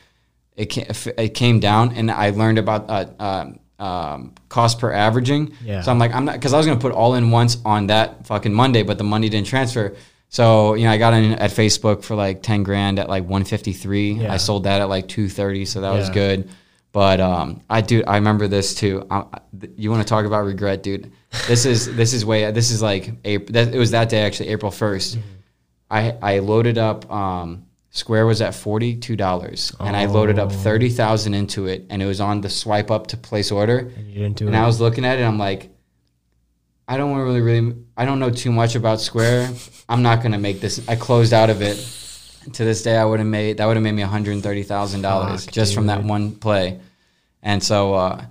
it 0.57 0.65
came, 0.67 0.85
it 1.17 1.33
came 1.35 1.59
down, 1.59 1.93
and 1.95 2.09
I 2.11 2.31
learned 2.31 2.57
about 2.57 2.89
uh, 2.89 3.05
um, 3.19 3.59
um, 3.83 4.33
cost 4.47 4.79
per 4.79 4.91
averaging. 4.91 5.53
Yeah. 5.63 5.81
So 5.81 5.91
I'm 5.91 5.99
like, 5.99 6.13
I'm 6.13 6.25
not 6.25 6.35
because 6.35 6.53
I 6.53 6.57
was 6.57 6.65
gonna 6.65 6.79
put 6.79 6.93
all 6.93 7.15
in 7.15 7.31
once 7.31 7.57
on 7.65 7.87
that 7.87 8.25
fucking 8.27 8.53
Monday, 8.53 8.83
but 8.83 8.97
the 8.97 9.03
money 9.03 9.27
didn't 9.29 9.47
transfer. 9.47 9.95
So 10.29 10.73
you 10.75 10.85
know, 10.85 10.91
I 10.91 10.97
got 10.97 11.13
in 11.13 11.33
at 11.33 11.51
Facebook 11.51 12.03
for 12.03 12.15
like 12.15 12.41
ten 12.41 12.63
grand 12.63 12.97
at 12.99 13.09
like 13.09 13.23
153. 13.23 14.13
Yeah. 14.13 14.33
I 14.33 14.37
sold 14.37 14.63
that 14.63 14.81
at 14.81 14.89
like 14.89 15.07
230, 15.07 15.65
so 15.65 15.81
that 15.81 15.91
was 15.91 16.09
good. 16.09 16.49
But 16.93 17.19
um, 17.19 17.61
I 17.69 17.81
do. 17.81 18.03
I 18.07 18.15
remember 18.17 18.47
this 18.47 18.73
too. 18.75 19.05
I- 19.09 19.25
you 19.75 19.89
want 19.91 20.01
to 20.03 20.07
talk 20.07 20.25
about 20.25 20.45
regret, 20.45 20.81
dude? 20.83 21.11
This 21.47 21.65
is 21.65 21.93
this 22.01 22.13
is 22.13 22.23
way. 22.25 22.49
This 22.51 22.71
is 22.71 22.81
like 22.81 23.11
April. 23.25 23.51
That, 23.53 23.73
it 23.75 23.79
was 23.79 23.91
that 23.91 24.09
day 24.09 24.21
actually, 24.21 24.49
April 24.49 24.71
1st. 24.71 25.17
Mm-hmm. 25.17 25.27
I 25.91 26.01
I 26.21 26.39
loaded 26.39 26.77
up. 26.77 27.11
Um, 27.11 27.65
Square 27.95 28.25
was 28.25 28.41
at 28.41 28.55
forty 28.55 28.95
two 28.95 29.15
dollars, 29.15 29.71
and 29.79 29.95
I 29.95 30.05
loaded 30.07 30.39
up 30.39 30.49
Oh. 30.49 30.51
thirty 30.51 30.89
thousand 30.89 31.35
into 31.35 31.67
it, 31.67 31.85
and 31.91 32.01
it 32.01 32.07
was 32.07 32.19
on 32.19 32.41
the 32.41 32.49
swipe 32.49 32.89
up 32.89 33.07
to 33.07 33.17
place 33.17 33.51
order. 33.51 33.77
And 33.95 34.07
you 34.07 34.15
didn't 34.23 34.37
do 34.37 34.47
And 34.47 34.55
it. 34.55 34.59
I 34.59 34.65
was 34.65 34.81
looking 34.81 35.05
at 35.05 35.19
it, 35.19 35.23
I'm 35.23 35.37
like, 35.37 35.69
I 36.87 36.97
don't 36.97 37.15
really, 37.15 37.39
really, 37.41 37.75
I 37.95 38.05
don't 38.05 38.19
know 38.19 38.31
too 38.31 38.51
much 38.51 38.73
about 38.75 38.99
Square. 38.99 39.51
I'm 39.87 40.01
not 40.01 40.23
gonna 40.23 40.39
make 40.39 40.59
this. 40.59 40.81
I 40.89 40.95
closed 40.95 41.33
out 41.33 41.49
of 41.51 41.61
it. 41.61 41.77
To 42.53 42.65
this 42.65 42.81
day, 42.83 42.97
I 42.97 43.05
would 43.05 43.19
have 43.19 43.27
made 43.27 43.57
that 43.57 43.67
would 43.67 43.77
have 43.77 43.83
made 43.83 43.93
me 43.93 44.01
one 44.03 44.11
hundred 44.11 44.41
thirty 44.43 44.63
thousand 44.63 45.01
dollars 45.03 45.45
just 45.45 45.73
from 45.75 45.85
that 45.87 46.03
one 46.03 46.31
play. 46.35 46.79
And 47.41 47.63
so, 47.63 47.93
uh, 47.93 48.25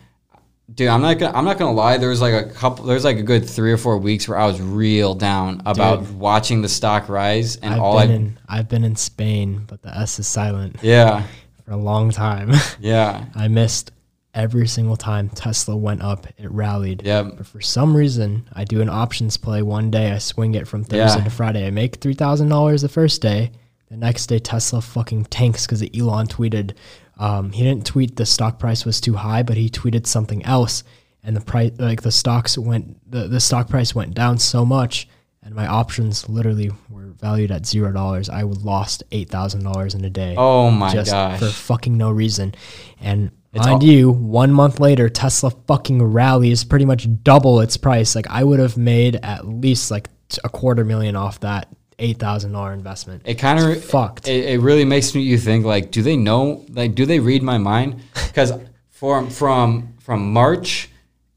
dude, 0.75 0.89
I'm 0.89 1.03
not 1.03 1.19
gonna, 1.19 1.37
I'm 1.37 1.45
not 1.45 1.59
gonna 1.59 1.73
lie. 1.73 1.97
There 1.99 2.09
was 2.09 2.21
like 2.21 2.35
a 2.35 2.49
couple. 2.51 2.85
There 2.85 2.95
was 2.95 3.05
like 3.05 3.19
a 3.19 3.23
good 3.23 3.49
three 3.49 3.73
or 3.73 3.77
four 3.77 3.99
weeks 3.99 4.29
where 4.29 4.39
I 4.39 4.47
was 4.47 4.61
real 4.61 5.15
down 5.15 5.63
about 5.67 6.03
watching 6.13 6.63
the 6.63 6.69
stock 6.69 7.09
rise, 7.09 7.57
and 7.57 7.75
I've 7.75 7.81
all 7.81 7.99
I, 7.99 8.05
in, 8.05 8.39
i've 8.49 8.69
been 8.69 8.85
in 8.85 8.97
Spain, 8.97 9.65
but 9.67 9.83
the 9.83 9.97
S 9.97 10.19
is 10.19 10.27
silent 10.27 10.77
yeah, 10.83 11.25
for 11.65 11.73
a 11.73 11.77
long 11.77 12.11
time. 12.11 12.53
yeah, 12.81 13.25
I 13.35 13.49
missed 13.49 13.93
every 14.35 14.67
single 14.67 14.97
time 14.97 15.29
Tesla 15.29 15.77
went 15.77 16.01
up, 16.03 16.27
it 16.39 16.51
rallied. 16.51 17.03
yeah, 17.05 17.23
But 17.23 17.47
for 17.47 17.61
some 17.61 17.95
reason, 17.95 18.49
I 18.55 18.65
do 18.65 18.81
an 18.81 18.89
options 18.89 19.37
play 19.37 19.61
one 19.61 19.91
day. 19.91 20.11
I 20.11 20.17
swing 20.19 20.55
it 20.55 20.67
from 20.67 20.85
Thursday 20.85 21.19
Yeah. 21.19 21.25
to 21.25 21.31
Friday. 21.31 21.67
I 21.67 21.71
make 21.71 21.97
three 21.97 22.15
thousand 22.15 22.49
dollars 22.49 22.83
the 22.83 22.89
first 22.89 23.21
day. 23.21 23.53
The 23.91 23.99
next 23.99 24.27
day, 24.29 24.39
Tesla 24.39 24.81
fucking 24.81 25.27
tanks 25.27 25.67
because 25.67 25.83
Elon 25.83 26.27
tweeted. 26.27 26.73
Um, 27.19 27.53
he 27.53 27.63
didn't 27.63 27.87
tweet 27.87 28.17
the 28.17 28.27
stock 28.27 28.59
price 28.59 28.85
was 28.85 29.01
too 29.01 29.15
high, 29.15 29.43
but 29.43 29.57
he 29.57 29.69
tweeted 29.69 30.07
something 30.07 30.45
else, 30.45 30.83
and 31.23 31.37
the 31.37 31.41
price, 31.41 31.73
like 31.79 32.03
the 32.03 32.11
stocks 32.11 32.57
went, 32.59 32.99
the, 33.11 33.29
the 33.29 33.41
stock 33.41 33.69
price 33.69 33.95
went 33.95 34.15
down 34.15 34.39
so 34.39 34.65
much, 34.65 35.09
and 35.43 35.55
my 35.55 35.67
options 35.67 36.29
literally 36.29 36.71
were 36.89 37.07
valued 37.21 37.51
at 37.51 37.67
zero 37.67 37.93
dollars. 37.93 38.29
I 38.29 38.43
would 38.45 38.63
lost 38.63 39.03
eight 39.13 39.29
thousand 39.29 39.63
dollars 39.63 39.95
in 39.95 40.05
a 40.05 40.11
day 40.11 40.35
Oh 40.37 40.71
my 40.71 40.89
God. 40.89 40.95
just 40.95 41.11
gosh. 41.13 41.39
for 41.39 41.47
fucking 41.47 41.97
no 41.97 42.11
reason. 42.11 42.55
And 43.01 43.31
It's 43.53 43.67
mind 43.67 43.83
all- 43.83 43.89
you, 43.89 44.11
one 44.11 44.53
month 44.53 44.81
later, 44.81 45.09
Tesla 45.09 45.51
fucking 45.69 46.03
rallies 46.03 46.65
pretty 46.65 46.87
much 46.87 47.07
double 47.23 47.61
its 47.61 47.77
price. 47.77 48.17
Like 48.17 48.27
I 48.31 48.43
would 48.43 48.59
have 48.59 48.77
made 48.77 49.17
at 49.23 49.47
least 49.47 49.91
like 49.91 50.09
a 50.43 50.49
quarter 50.49 50.85
million 50.85 51.15
off 51.15 51.41
that 51.41 51.69
eight 51.99 52.19
thousand 52.19 52.53
dollar 52.53 52.73
investment. 52.73 53.23
It 53.25 53.35
kind 53.35 53.59
of 53.59 53.85
fucked. 53.85 54.29
It, 54.29 54.45
it 54.55 54.61
really 54.61 54.85
makes 54.85 55.15
me 55.15 55.23
you 55.23 55.39
think 55.39 55.65
like, 55.65 55.91
do 55.91 56.03
they 56.03 56.17
know? 56.17 56.65
Like, 56.71 56.95
do 56.95 57.07
they 57.07 57.21
read 57.21 57.43
my 57.43 57.59
mind? 57.59 58.01
Because 58.29 58.53
from 58.91 59.29
from 59.31 59.95
from 60.01 60.33
March 60.33 60.89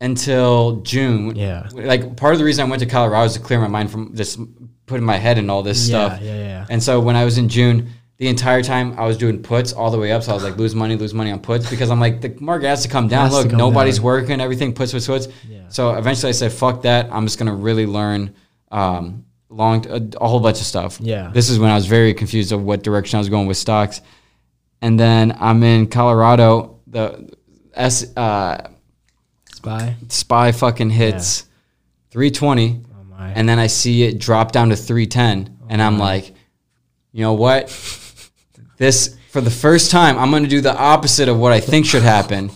until 0.02 0.78
June, 0.82 1.36
Yeah. 1.36 1.68
Like 1.74 2.16
part 2.18 2.34
of 2.34 2.40
the 2.40 2.46
reason 2.46 2.66
I 2.66 2.70
went 2.70 2.82
to 2.82 2.86
Colorado 2.86 3.24
was 3.24 3.34
to 3.34 3.40
clear 3.40 3.60
my 3.60 3.68
mind 3.68 3.92
from 3.92 4.16
just 4.16 4.40
putting 4.86 5.06
my 5.06 5.18
head 5.18 5.38
in 5.38 5.50
all 5.50 5.64
this 5.64 5.88
Yeah, 5.90 6.08
stuff. 6.08 6.22
yeah, 6.22 6.36
yeah. 6.38 6.66
And 6.70 6.82
so 6.84 7.00
when 7.00 7.16
I 7.16 7.26
was 7.26 7.38
in 7.38 7.50
June, 7.50 7.90
the 8.18 8.28
entire 8.28 8.62
time 8.62 8.98
I 9.00 9.06
was 9.06 9.18
doing 9.18 9.42
puts 9.42 9.74
all 9.74 9.92
the 9.92 9.98
way 9.98 10.12
up. 10.12 10.24
So 10.24 10.32
I 10.32 10.36
was 10.36 10.44
like, 10.44 10.58
lose 10.58 10.76
money, 10.76 10.96
lose 10.96 11.14
money 11.14 11.32
on 11.32 11.40
puts 11.40 11.70
because 11.70 11.90
I'm 11.90 12.00
like, 12.00 12.22
the 12.22 12.34
market 12.40 12.68
has 12.68 12.84
to 12.84 12.90
come 12.90 13.08
down. 13.08 13.32
Look, 13.32 13.50
come 13.50 13.58
nobody's 13.58 13.98
down. 13.98 14.06
working, 14.06 14.42
everything 14.42 14.74
puts, 14.74 14.92
puts, 14.94 15.08
puts. 15.08 15.28
Yeah. 15.48 15.68
So 15.70 15.96
eventually 15.96 16.30
I 16.30 16.34
said, 16.34 16.52
fuck 16.54 16.84
that. 16.84 17.10
I'm 17.12 17.26
just 17.26 17.38
going 17.40 17.48
to 17.50 17.56
really 17.56 17.86
learn 17.86 18.36
um, 18.72 19.26
long, 19.56 19.86
a, 19.88 20.02
a 20.24 20.28
whole 20.28 20.40
bunch 20.40 20.60
of 20.60 20.66
stuff. 20.66 21.00
Yeah. 21.00 21.32
This 21.34 21.50
is 21.50 21.58
when 21.60 21.72
I 21.72 21.76
was 21.76 21.86
very 21.86 22.14
confused 22.14 22.52
of 22.52 22.62
what 22.64 22.84
direction 22.84 23.18
I 23.18 23.20
was 23.20 23.30
going 23.30 23.48
with 23.48 23.58
stocks. 23.58 24.02
And 24.82 25.00
then 25.00 25.36
I'm 25.40 25.64
in 25.64 25.88
Colorado. 25.88 26.80
The 26.88 27.34
S 27.74 28.16
uh, 28.16 28.70
Spy. 29.54 29.96
SPY 30.10 30.52
fucking 30.52 30.90
hits 30.92 31.46
320 32.12 32.82
Oh 32.94 33.04
my. 33.06 33.30
and 33.32 33.48
then 33.50 33.58
I 33.60 33.68
see 33.68 34.04
it 34.04 34.20
drop 34.20 34.52
down 34.52 34.70
to 34.70 34.76
310 34.76 35.58
and 35.70 35.82
I'm 35.82 35.98
like, 35.98 36.34
you 37.12 37.22
know 37.22 37.34
what? 37.34 37.70
This 38.78 39.16
for 39.32 39.40
the 39.40 39.50
first 39.52 39.90
time 39.90 40.18
I'm 40.20 40.32
going 40.32 40.44
to 40.44 40.50
do 40.50 40.60
the 40.60 40.76
opposite 40.78 41.30
of 41.30 41.40
what 41.40 41.54
I 41.54 41.62
think 41.62 41.86
should 41.86 42.04
happen. 42.04 42.52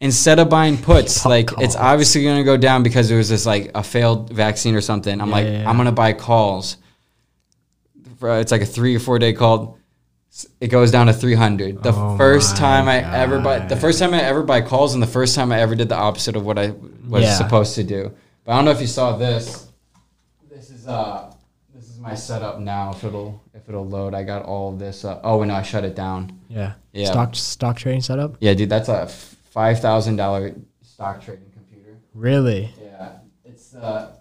Instead 0.00 0.38
of 0.38 0.48
buying 0.48 0.76
puts, 0.78 1.26
like 1.26 1.50
it's 1.58 1.74
obviously 1.74 2.22
going 2.22 2.38
to 2.38 2.44
go 2.44 2.56
down 2.56 2.82
because 2.84 3.08
there 3.08 3.18
was 3.18 3.28
this 3.28 3.44
like 3.44 3.70
a 3.74 3.82
failed 3.82 4.32
vaccine 4.32 4.74
or 4.76 4.80
something. 4.80 5.20
I'm 5.20 5.28
Yeah, 5.28 5.34
like, 5.34 5.46
yeah, 5.46 5.62
yeah. 5.62 5.68
I'm 5.68 5.76
going 5.76 5.86
to 5.86 5.92
buy 5.92 6.12
calls. 6.12 6.76
It's 8.20 8.52
like 8.52 8.62
a 8.62 8.66
3 8.66 8.96
or 8.96 9.00
4 9.00 9.18
day 9.18 9.32
call. 9.32 9.78
It 10.60 10.68
goes 10.68 10.90
down 10.92 11.06
to 11.06 11.12
300. 11.12 11.82
The 11.82 11.92
Oh 11.92 12.16
first 12.16 12.56
time 12.56 12.86
I 12.88 12.98
ever 13.16 13.40
buy 13.40 13.58
the 13.60 13.76
first 13.76 13.98
time 13.98 14.14
I 14.14 14.22
ever 14.22 14.42
buy 14.44 14.60
calls 14.60 14.94
and 14.94 15.02
the 15.02 15.06
first 15.06 15.34
time 15.34 15.50
I 15.50 15.60
ever 15.60 15.74
did 15.74 15.88
the 15.88 15.96
opposite 15.96 16.36
of 16.36 16.44
what 16.44 16.58
I 16.58 16.74
was 17.08 17.36
supposed 17.36 17.74
to 17.76 17.82
do. 17.84 18.12
But 18.44 18.52
I 18.52 18.56
don't 18.56 18.64
know 18.66 18.70
if 18.70 18.80
you 18.80 18.86
saw 18.86 19.16
this. 19.16 19.68
This 20.48 20.70
is 20.70 20.86
uh 20.86 21.32
this 21.74 21.88
is 21.88 21.98
my 21.98 22.14
setup 22.14 22.60
now. 22.60 22.90
If 22.92 23.02
it'll 23.04 23.42
if 23.54 23.68
it'll 23.68 23.86
load, 23.88 24.14
I 24.14 24.22
got 24.22 24.44
all 24.44 24.72
of 24.72 24.78
this. 24.78 25.04
Uh, 25.04 25.20
oh, 25.24 25.42
no, 25.42 25.54
I 25.54 25.62
shut 25.62 25.84
it 25.84 25.94
down. 25.96 26.38
Yeah. 26.48 26.74
Yeah. 26.92 27.10
Stock 27.10 27.34
stock 27.34 27.76
trading 27.76 28.00
setup. 28.02 28.36
Yeah, 28.40 28.54
dude, 28.54 28.68
that's 28.70 28.88
a 28.88 29.08
five 29.58 29.80
thousand 29.80 30.14
dollar 30.14 30.54
stock 30.82 31.20
trading 31.20 31.50
computer. 31.52 31.98
Really? 32.14 32.72
Yeah, 32.80 33.14
it's 33.44 33.74
uh. 33.74 34.12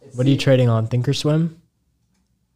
It's 0.00 0.16
What 0.16 0.26
are 0.26 0.30
you 0.30 0.36
the- 0.36 0.42
trading 0.42 0.70
on? 0.70 0.86
Thinkorswim. 0.88 1.56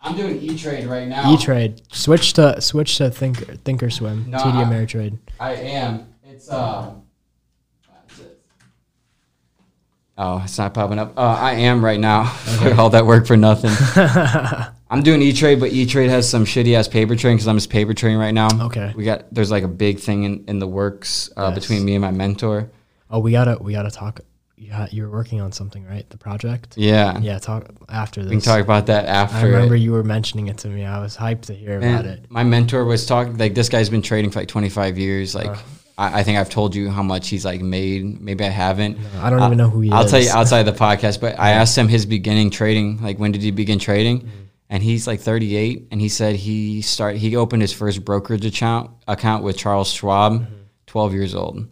I'm 0.00 0.16
doing 0.16 0.40
E 0.40 0.56
Trade 0.56 0.86
right 0.86 1.06
now. 1.06 1.30
E 1.30 1.36
Trade. 1.36 1.82
Switch 1.92 2.32
to 2.32 2.58
switch 2.62 2.96
to 2.96 3.10
Think 3.10 3.36
Thinkorswim. 3.64 4.28
No, 4.28 4.38
TD 4.38 4.64
Ameritrade. 4.64 5.18
I 5.38 5.52
am. 5.56 6.06
It's 6.24 6.50
um. 6.50 7.02
Oh, 10.16 10.40
it's 10.44 10.56
not 10.56 10.72
popping 10.72 10.98
up. 10.98 11.12
Uh, 11.18 11.36
I 11.38 11.52
am 11.52 11.84
right 11.84 12.00
now. 12.00 12.34
All 12.78 12.88
that 12.90 13.04
work 13.04 13.26
for 13.26 13.36
nothing. 13.36 13.70
I'm 14.92 15.02
doing 15.02 15.22
E 15.22 15.32
Trade, 15.32 15.58
but 15.58 15.72
E 15.72 15.86
Trade 15.86 16.10
has 16.10 16.28
some 16.28 16.44
shitty 16.44 16.76
ass 16.76 16.86
paper 16.86 17.16
trading 17.16 17.38
because 17.38 17.48
I'm 17.48 17.56
just 17.56 17.70
paper 17.70 17.94
trading 17.94 18.18
right 18.18 18.32
now. 18.34 18.48
Okay. 18.66 18.92
We 18.94 19.04
got 19.04 19.32
there's 19.34 19.50
like 19.50 19.64
a 19.64 19.68
big 19.68 19.98
thing 20.00 20.24
in, 20.24 20.44
in 20.46 20.58
the 20.58 20.66
works 20.68 21.30
uh, 21.36 21.50
Yes. 21.54 21.60
between 21.60 21.84
me 21.84 21.94
and 21.94 22.02
my 22.02 22.10
mentor. 22.10 22.70
Oh, 23.10 23.18
we 23.18 23.32
gotta 23.32 23.56
we 23.60 23.72
gotta 23.72 23.90
talk. 23.90 24.20
You 24.56 24.70
ha- 24.72 24.88
you 24.92 25.02
were 25.02 25.10
working 25.10 25.40
on 25.40 25.50
something, 25.50 25.84
right? 25.86 26.08
The 26.10 26.18
project. 26.18 26.74
Yeah. 26.76 27.18
Yeah. 27.20 27.38
Talk 27.38 27.68
after 27.88 28.22
this. 28.22 28.30
We 28.30 28.36
can 28.36 28.42
talk 28.44 28.60
about 28.60 28.86
that 28.86 29.06
after. 29.06 29.38
I 29.38 29.42
remember 29.44 29.74
it. 29.74 29.78
you 29.80 29.92
were 29.92 30.04
mentioning 30.04 30.46
it 30.48 30.58
to 30.58 30.68
me. 30.68 30.84
I 30.84 31.00
was 31.00 31.16
hyped 31.16 31.46
to 31.46 31.54
hear 31.54 31.80
Man, 31.80 31.94
about 31.94 32.04
it. 32.06 32.26
My 32.30 32.44
mentor 32.44 32.84
was 32.84 33.04
talking 33.06 33.36
like 33.38 33.54
this 33.54 33.68
guy's 33.68 33.88
been 33.90 34.02
trading 34.02 34.30
for 34.30 34.38
like 34.40 34.48
25 34.48 34.98
years. 34.98 35.34
Like 35.34 35.48
Uh. 35.48 35.56
I, 35.98 36.20
I 36.20 36.22
think 36.22 36.38
I've 36.38 36.48
told 36.48 36.74
you 36.74 36.90
how 36.90 37.02
much 37.02 37.28
he's 37.28 37.44
like 37.44 37.60
made. 37.60 38.20
Maybe 38.20 38.44
I 38.44 38.48
haven't. 38.48 38.98
I 39.20 39.30
don't 39.30 39.42
even 39.42 39.58
know 39.58 39.68
who 39.68 39.80
he 39.80 39.88
is. 39.88 39.94
I'll 39.94 40.08
tell 40.08 40.20
you 40.22 40.30
outside 40.30 40.62
the 40.62 40.72
podcast, 40.86 41.20
but 41.20 41.38
I 41.38 41.50
asked 41.50 41.76
him 41.76 41.88
his 41.88 42.06
beginning 42.06 42.50
trading. 42.50 43.02
Like 43.02 43.18
when 43.18 43.32
did 43.32 43.42
he 43.42 43.50
begin 43.50 43.78
trading? 43.78 44.20
Mm-hmm. 44.20 44.38
And 44.72 44.82
he's 44.82 45.06
like 45.06 45.20
38, 45.20 45.88
and 45.90 46.00
he 46.00 46.08
said 46.08 46.34
he 46.34 46.80
start 46.80 47.16
he 47.16 47.36
opened 47.36 47.60
his 47.60 47.74
first 47.74 48.06
brokerage 48.06 48.46
account 48.46 48.90
account 49.06 49.44
with 49.44 49.58
Charles 49.58 49.92
Schwab, 49.92 50.32
mm-hmm. 50.32 50.54
12 50.86 51.12
years 51.12 51.34
old. 51.34 51.68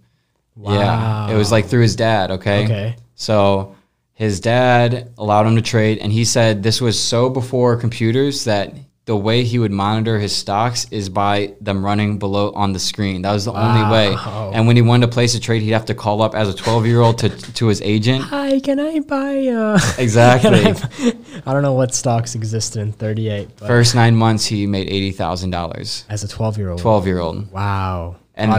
Yeah, 0.60 1.31
it 1.31 1.35
was 1.35 1.51
like 1.51 1.64
through 1.64 1.81
his 1.81 1.97
dad. 1.97 2.31
Okay. 2.31 2.64
Okay. 2.64 2.97
So 3.14 3.74
his 4.12 4.39
dad 4.40 5.14
allowed 5.16 5.47
him 5.47 5.56
to 5.56 5.62
trade, 5.62 5.97
and 5.97 6.12
he 6.12 6.27
said 6.27 6.62
this 6.62 6.82
was 6.82 7.01
so 7.02 7.31
before 7.31 7.78
computers 7.78 8.44
that 8.44 8.74
the 9.11 9.16
way 9.16 9.43
he 9.43 9.59
would 9.59 9.73
monitor 9.73 10.20
his 10.20 10.31
stocks 10.32 10.87
is 10.93 11.09
by 11.09 11.53
them 11.61 11.85
running 11.85 12.16
below 12.16 12.53
on 12.53 12.73
the 12.73 12.78
screen. 12.78 13.23
That 13.23 13.32
was 13.32 13.45
the 13.47 13.53
only 13.53 13.91
way. 13.91 14.15
And 14.55 14.69
when 14.69 14.77
he 14.77 14.82
wanted 14.82 15.07
to 15.07 15.12
place 15.12 15.35
a 15.35 15.41
trade, 15.41 15.62
he'd 15.62 15.73
have 15.73 15.87
to 15.87 15.97
call 15.97 16.23
up 16.23 16.32
as 16.32 16.49
a 16.49 16.55
12 16.55 16.87
year 16.87 17.01
old 17.01 17.19
to 17.19 17.28
to 17.28 17.66
his 17.66 17.82
agent. 17.82 18.23
Hi, 18.37 18.61
can 18.61 18.78
I 18.78 19.01
buy? 19.01 19.49
Uh, 19.49 19.81
Exactly. 19.99 20.62
I 21.45 21.53
don't 21.53 21.65
know 21.65 21.73
what 21.73 21.93
stocks 21.93 22.37
existed 22.37 22.82
in 22.82 22.93
38, 22.93 23.49
but 23.59 23.66
First 23.66 23.97
nine 23.97 24.15
months, 24.15 24.47
he 24.47 24.65
made 24.69 24.89
eighty 24.89 25.11
thousand 25.11 25.51
dollars. 25.51 26.05
as 26.09 26.23
a 26.23 26.28
12 26.28 26.57
year 26.59 26.70
old. 26.70 26.78
12 26.81 27.07
year 27.09 27.19
old. 27.19 27.51
Wow. 27.51 28.15
And 28.37 28.53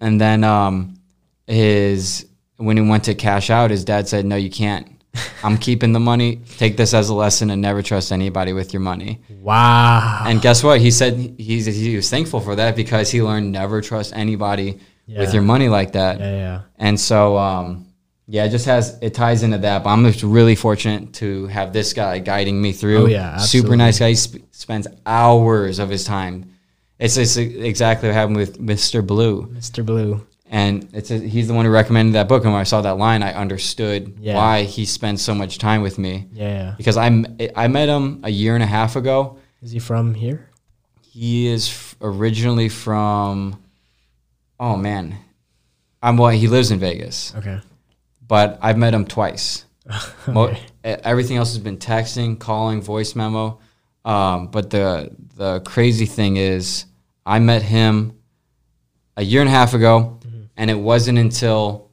And 0.00 0.18
then 0.18 0.44
um, 0.44 0.94
his 1.46 2.24
when 2.56 2.78
he 2.78 2.88
went 2.88 3.04
to 3.04 3.14
cash 3.14 3.50
out, 3.50 3.70
his 3.70 3.84
dad 3.84 4.08
said, 4.08 4.24
"No, 4.24 4.36
you 4.36 4.48
can't. 4.48 4.93
I'm 5.44 5.58
keeping 5.58 5.92
the 5.92 6.00
money. 6.00 6.36
Take 6.58 6.76
this 6.76 6.94
as 6.94 7.08
a 7.08 7.14
lesson 7.14 7.50
and 7.50 7.60
never 7.62 7.82
trust 7.82 8.12
anybody 8.12 8.52
with 8.52 8.72
your 8.72 8.80
money." 8.80 9.20
wow. 9.40 10.24
And 10.26 10.40
guess 10.40 10.62
what? 10.64 10.80
He 10.80 10.90
said 10.90 11.34
he's 11.38 11.66
he 11.66 11.96
was 11.96 12.08
thankful 12.10 12.40
for 12.40 12.56
that 12.56 12.76
because 12.76 13.10
he 13.10 13.22
learned 13.22 13.52
never 13.52 13.80
trust 13.80 14.12
anybody 14.16 14.78
Yeah. 15.06 15.20
with 15.20 15.34
your 15.34 15.42
money 15.42 15.68
like 15.68 15.92
that. 15.92 16.18
yeah, 16.18 16.32
yeah. 16.36 16.60
And 16.78 16.98
so, 16.98 17.36
um, 17.36 17.86
yeah, 18.26 18.44
it 18.46 18.50
just 18.50 18.64
has 18.66 18.98
it 19.02 19.12
ties 19.14 19.42
into 19.42 19.58
that. 19.58 19.84
But 19.84 19.90
I'm 19.90 20.04
just 20.04 20.22
really 20.22 20.54
fortunate 20.56 21.12
to 21.14 21.46
have 21.48 21.72
this 21.72 21.92
guy 21.92 22.18
guiding 22.20 22.60
me 22.60 22.72
through. 22.72 23.02
Oh, 23.04 23.06
yeah, 23.06 23.36
super 23.38 23.76
nice 23.76 23.98
guy. 23.98 24.08
He 24.10 24.14
sp- 24.16 24.40
spends 24.50 24.86
hours 25.06 25.78
of 25.78 25.90
his 25.90 26.04
time. 26.04 26.50
It's 26.98 27.16
just 27.16 27.36
exactly 27.36 28.08
what 28.08 28.14
happened 28.14 28.36
with 28.38 28.58
Mr. 28.60 29.04
Blue, 29.06 29.46
Mr. 29.52 29.84
Blue. 29.84 30.24
And 30.46 30.88
it's 30.92 31.10
a, 31.10 31.18
he's 31.18 31.48
the 31.48 31.54
one 31.54 31.64
who 31.64 31.70
recommended 31.70 32.14
that 32.14 32.28
book. 32.28 32.44
And 32.44 32.52
when 32.52 32.60
I 32.60 32.64
saw 32.64 32.80
that 32.82 32.98
line, 32.98 33.22
I 33.22 33.32
understood 33.34 34.16
Yeah. 34.20 34.34
why 34.36 34.62
he 34.64 34.84
spends 34.84 35.22
so 35.22 35.34
much 35.34 35.58
time 35.58 35.82
with 35.82 35.98
me 35.98 36.28
Yeah, 36.32 36.74
because 36.76 36.96
I 36.96 37.08
met 37.10 37.88
him 37.88 38.20
a 38.24 38.30
year 38.30 38.54
and 38.54 38.62
a 38.62 38.66
half 38.66 38.96
ago. 38.96 39.38
Is 39.62 39.72
he 39.72 39.78
from 39.78 40.14
here? 40.14 40.50
He 41.02 41.46
is 41.46 41.68
f- 41.68 41.96
originally 42.00 42.68
from. 42.68 43.60
Oh 44.60 44.76
man, 44.76 45.16
I'm 46.02 46.16
well. 46.16 46.30
He 46.30 46.46
lives 46.48 46.70
in 46.70 46.78
Vegas, 46.78 47.32
Okay. 47.36 47.60
but 48.26 48.58
I've 48.62 48.76
met 48.78 48.94
him 48.94 49.04
twice. 49.06 49.64
Okay. 50.28 50.58
e- 50.84 50.88
everything 51.04 51.36
else 51.36 51.52
has 51.54 51.62
been 51.62 51.76
texting, 51.78 52.38
calling, 52.38 52.80
voice 52.82 53.14
memo. 53.14 53.58
Um, 54.04 54.48
but 54.48 54.70
the 54.70 55.10
the 55.36 55.60
crazy 55.60 56.06
thing 56.06 56.36
is, 56.36 56.84
I 57.26 57.38
met 57.38 57.62
him 57.62 58.16
a 59.16 59.22
year 59.22 59.40
and 59.40 59.48
a 59.48 59.52
half 59.52 59.72
ago, 59.74 60.18
and 60.56 60.70
it 60.70 60.78
wasn't 60.78 61.18
until 61.18 61.90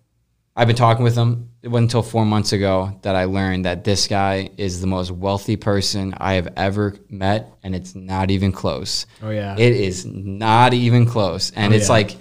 I've 0.56 0.68
been 0.68 0.76
talking 0.76 1.04
with 1.04 1.16
him. 1.16 1.50
It 1.62 1.68
wasn't 1.70 1.90
until 1.90 2.02
four 2.04 2.26
months 2.26 2.54
ago 2.54 2.98
that 3.04 3.16
I 3.16 3.26
learned 3.26 3.66
that 3.66 3.84
this 3.84 4.08
guy 4.08 4.50
is 4.58 4.82
the 4.82 4.88
most 4.88 5.12
wealthy 5.12 5.56
person 5.58 6.14
I 6.18 6.34
have 6.34 6.50
ever 6.58 6.96
met, 7.10 7.52
and 7.64 7.76
it's 7.76 7.94
not 7.96 8.32
even 8.32 8.52
close. 8.52 9.06
Oh, 9.22 9.30
yeah. 9.30 9.56
It 9.58 9.74
is 9.74 10.06
not 10.06 10.74
even 10.74 11.06
close, 11.06 11.52
and 11.56 11.72
Oh, 11.74 11.76
it's 11.78 11.88
yeah. 11.88 11.94
like 11.94 12.18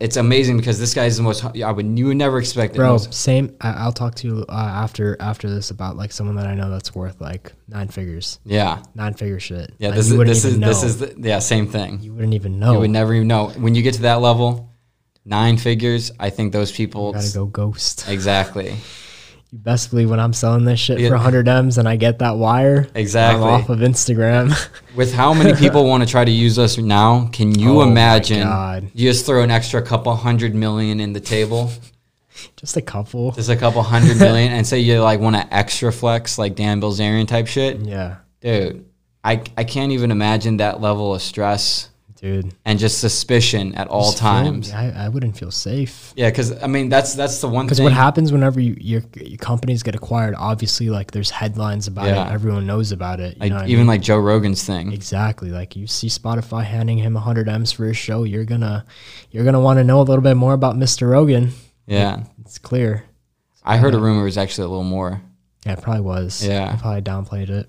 it's 0.00 0.16
amazing 0.16 0.56
because 0.56 0.78
this 0.80 0.92
guy 0.92 1.04
is 1.04 1.16
the 1.18 1.22
most. 1.22 1.44
I 1.44 1.70
would 1.70 1.96
you 1.98 2.06
would 2.06 2.16
never 2.16 2.38
expect 2.38 2.74
it. 2.74 2.78
Bro, 2.78 2.92
Most- 2.92 3.14
same. 3.14 3.54
I, 3.60 3.70
I'll 3.74 3.92
talk 3.92 4.14
to 4.16 4.26
you 4.26 4.44
uh, 4.48 4.52
after 4.52 5.16
after 5.20 5.48
this 5.48 5.70
about 5.70 5.96
like 5.96 6.10
someone 6.10 6.34
that 6.36 6.46
I 6.48 6.54
know 6.54 6.68
that's 6.70 6.94
worth 6.96 7.20
like 7.20 7.52
nine 7.68 7.86
figures, 7.88 8.40
yeah, 8.44 8.82
nine 8.96 9.14
figure 9.14 9.38
shit. 9.38 9.72
yeah. 9.78 9.88
Like, 9.90 9.96
This 9.98 10.10
is 10.10 10.16
this 10.18 10.44
is 10.44 10.46
even 10.56 10.60
this 10.68 10.82
is 10.82 10.98
the, 10.98 11.14
yeah 11.18 11.38
same 11.38 11.68
thing. 11.68 12.00
you 12.00 12.12
wouldn't 12.12 12.34
even 12.34 12.58
know. 12.58 12.72
You 12.72 12.78
would 12.80 12.90
never 12.90 13.14
even 13.14 13.28
know 13.28 13.50
when 13.50 13.74
you 13.76 13.82
get 13.82 13.94
to 13.94 14.02
that 14.02 14.20
level, 14.20 14.68
nine 15.28 15.56
figures. 15.58 16.10
I 16.18 16.30
think 16.30 16.52
those 16.52 16.72
people 16.72 17.12
Gotta 17.12 17.30
go 17.34 17.46
ghost. 17.46 18.06
exactly, 18.08 18.74
You 19.50 19.58
best 19.58 19.90
believe 19.90 20.10
when 20.10 20.20
I'm 20.20 20.32
selling 20.32 20.64
this 20.64 20.80
shit 20.80 20.98
Yeah. 21.00 21.08
for 21.08 21.14
100 21.16 21.46
M's 21.48 21.78
and 21.78 21.88
I 21.88 21.96
get 21.96 22.18
that 22.20 22.36
wire, 22.36 22.88
exactly. 22.94 23.44
I'm 23.44 23.62
off 23.62 23.68
of 23.68 23.78
Instagram. 23.80 24.52
With 24.96 25.12
how 25.14 25.32
many 25.34 25.54
people 25.54 25.86
want 25.86 26.02
to 26.02 26.08
try 26.08 26.24
to 26.24 26.30
use 26.30 26.58
us 26.58 26.78
now, 26.78 27.28
can 27.32 27.58
you 27.58 27.80
Oh 27.80 27.82
imagine? 27.82 28.42
God. 28.42 28.90
You 28.94 29.08
just 29.10 29.26
throw 29.26 29.42
an 29.42 29.50
extra 29.50 29.80
couple 29.82 30.14
hundred 30.16 30.54
million 30.54 31.00
in 31.00 31.12
the 31.12 31.20
table, 31.20 31.70
Just 32.56 32.76
a 32.76 32.82
couple. 32.82 33.32
just 33.32 33.48
a 33.50 33.56
couple 33.56 33.82
hundred 33.82 34.18
million, 34.26 34.52
and 34.52 34.66
say 34.66 34.80
you 34.80 35.00
like 35.02 35.20
want 35.20 35.36
to 35.36 35.54
extra 35.54 35.92
flex 35.92 36.38
like 36.38 36.54
Dan 36.56 36.80
Bilzerian 36.80 37.26
type 37.28 37.46
shit, 37.46 37.78
Yeah, 37.80 38.16
dude. 38.40 38.84
I 39.24 39.42
I 39.56 39.64
can't 39.64 39.92
even 39.92 40.10
imagine 40.10 40.58
that 40.58 40.80
level 40.80 41.14
of 41.14 41.20
stress 41.22 41.88
dude. 42.20 42.52
and 42.64 42.78
just 42.78 42.98
suspicion 43.00 43.74
at 43.74 43.88
all 43.88 44.06
Just 44.10 44.18
feel- 44.18 44.28
times. 44.28 44.72
I, 44.72 44.90
I 44.90 45.08
wouldn't 45.08 45.36
feel 45.36 45.50
safe. 45.50 46.12
Yeah, 46.16 46.28
because 46.30 46.62
I 46.62 46.66
mean 46.66 46.88
that's 46.88 47.14
that's 47.14 47.40
the 47.40 47.48
one 47.48 47.66
Because 47.66 47.78
thing. 47.78 47.84
what 47.84 47.92
happens 47.92 48.32
whenever 48.32 48.60
you, 48.60 48.76
your, 48.80 49.02
your 49.16 49.38
companies 49.38 49.82
get 49.82 49.94
acquired, 49.94 50.34
obviously, 50.36 50.90
like 50.90 51.10
there's 51.12 51.30
headlines 51.30 51.86
about 51.86 52.06
Yeah. 52.06 52.28
it. 52.28 52.32
Everyone 52.32 52.66
knows 52.66 52.92
about 52.92 53.20
it. 53.20 53.34
You 53.36 53.40
like, 53.40 53.50
know 53.50 53.56
what 53.56 53.64
I 53.64 53.68
even 53.68 53.78
mean? 53.80 53.86
like 53.86 54.02
Joe 54.02 54.18
Rogan's 54.18 54.64
thing. 54.64 54.92
Exactly. 54.92 55.50
Like 55.50 55.76
you 55.76 55.86
see 55.86 56.08
Spotify 56.08 56.64
handing 56.64 56.98
him 56.98 57.14
100 57.14 57.48
M's 57.48 57.72
for 57.72 57.86
his 57.86 57.96
show, 57.96 58.24
you're 58.24 58.44
gonna 58.44 58.84
you're 59.30 59.44
gonna 59.44 59.60
want 59.60 59.78
to 59.78 59.84
know 59.84 60.00
a 60.00 60.02
little 60.02 60.22
bit 60.22 60.34
more 60.36 60.52
about 60.54 60.76
Mr. 60.76 61.08
Rogan. 61.10 61.52
Yeah, 61.86 62.24
It's 62.40 62.58
clear. 62.58 63.04
I 63.64 63.76
heard 63.78 63.94
a 63.94 63.98
rumor 63.98 64.22
it 64.22 64.24
was 64.24 64.38
actually 64.38 64.64
a 64.66 64.68
little 64.68 64.84
more. 64.84 65.20
Yeah, 65.66 65.72
it 65.72 65.82
probably 65.82 66.02
was. 66.02 66.46
Yeah. 66.46 66.70
I 66.72 66.76
probably 66.76 67.02
downplayed 67.02 67.50
it. 67.50 67.68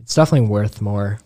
It's 0.00 0.14
definitely 0.14 0.48
worth 0.48 0.80
more. 0.82 1.18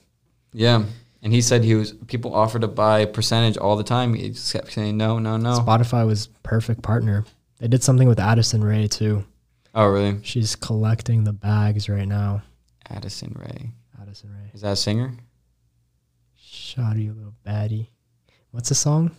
Yeah, 0.52 0.84
and 1.24 1.32
he 1.32 1.40
said 1.40 1.64
he 1.64 1.74
was 1.74 1.92
people 2.06 2.34
offered 2.34 2.60
to 2.60 2.68
buy 2.68 3.06
percentage 3.06 3.56
all 3.56 3.74
the 3.74 3.82
time. 3.82 4.14
He 4.14 4.28
just 4.30 4.52
kept 4.52 4.70
saying 4.70 4.96
no, 4.96 5.18
no, 5.18 5.36
no. 5.36 5.58
Spotify 5.58 6.06
was 6.06 6.28
perfect 6.44 6.82
partner. 6.82 7.24
They 7.58 7.66
did 7.66 7.82
something 7.82 8.06
with 8.06 8.20
Addison 8.20 8.62
Rae 8.62 8.86
too. 8.86 9.24
Oh, 9.74 9.86
really? 9.86 10.18
She's 10.22 10.54
collecting 10.54 11.24
the 11.24 11.32
bags 11.32 11.88
right 11.88 12.06
now. 12.06 12.42
Addison 12.88 13.34
Rae 13.36 13.72
Addison 14.00 14.30
Rae. 14.30 14.50
is 14.52 14.60
that 14.60 14.72
a 14.72 14.76
singer? 14.76 15.14
You 16.76 17.12
little 17.12 17.34
baddie. 17.46 17.88
What's 18.50 18.68
the 18.68 18.74
song? 18.74 19.12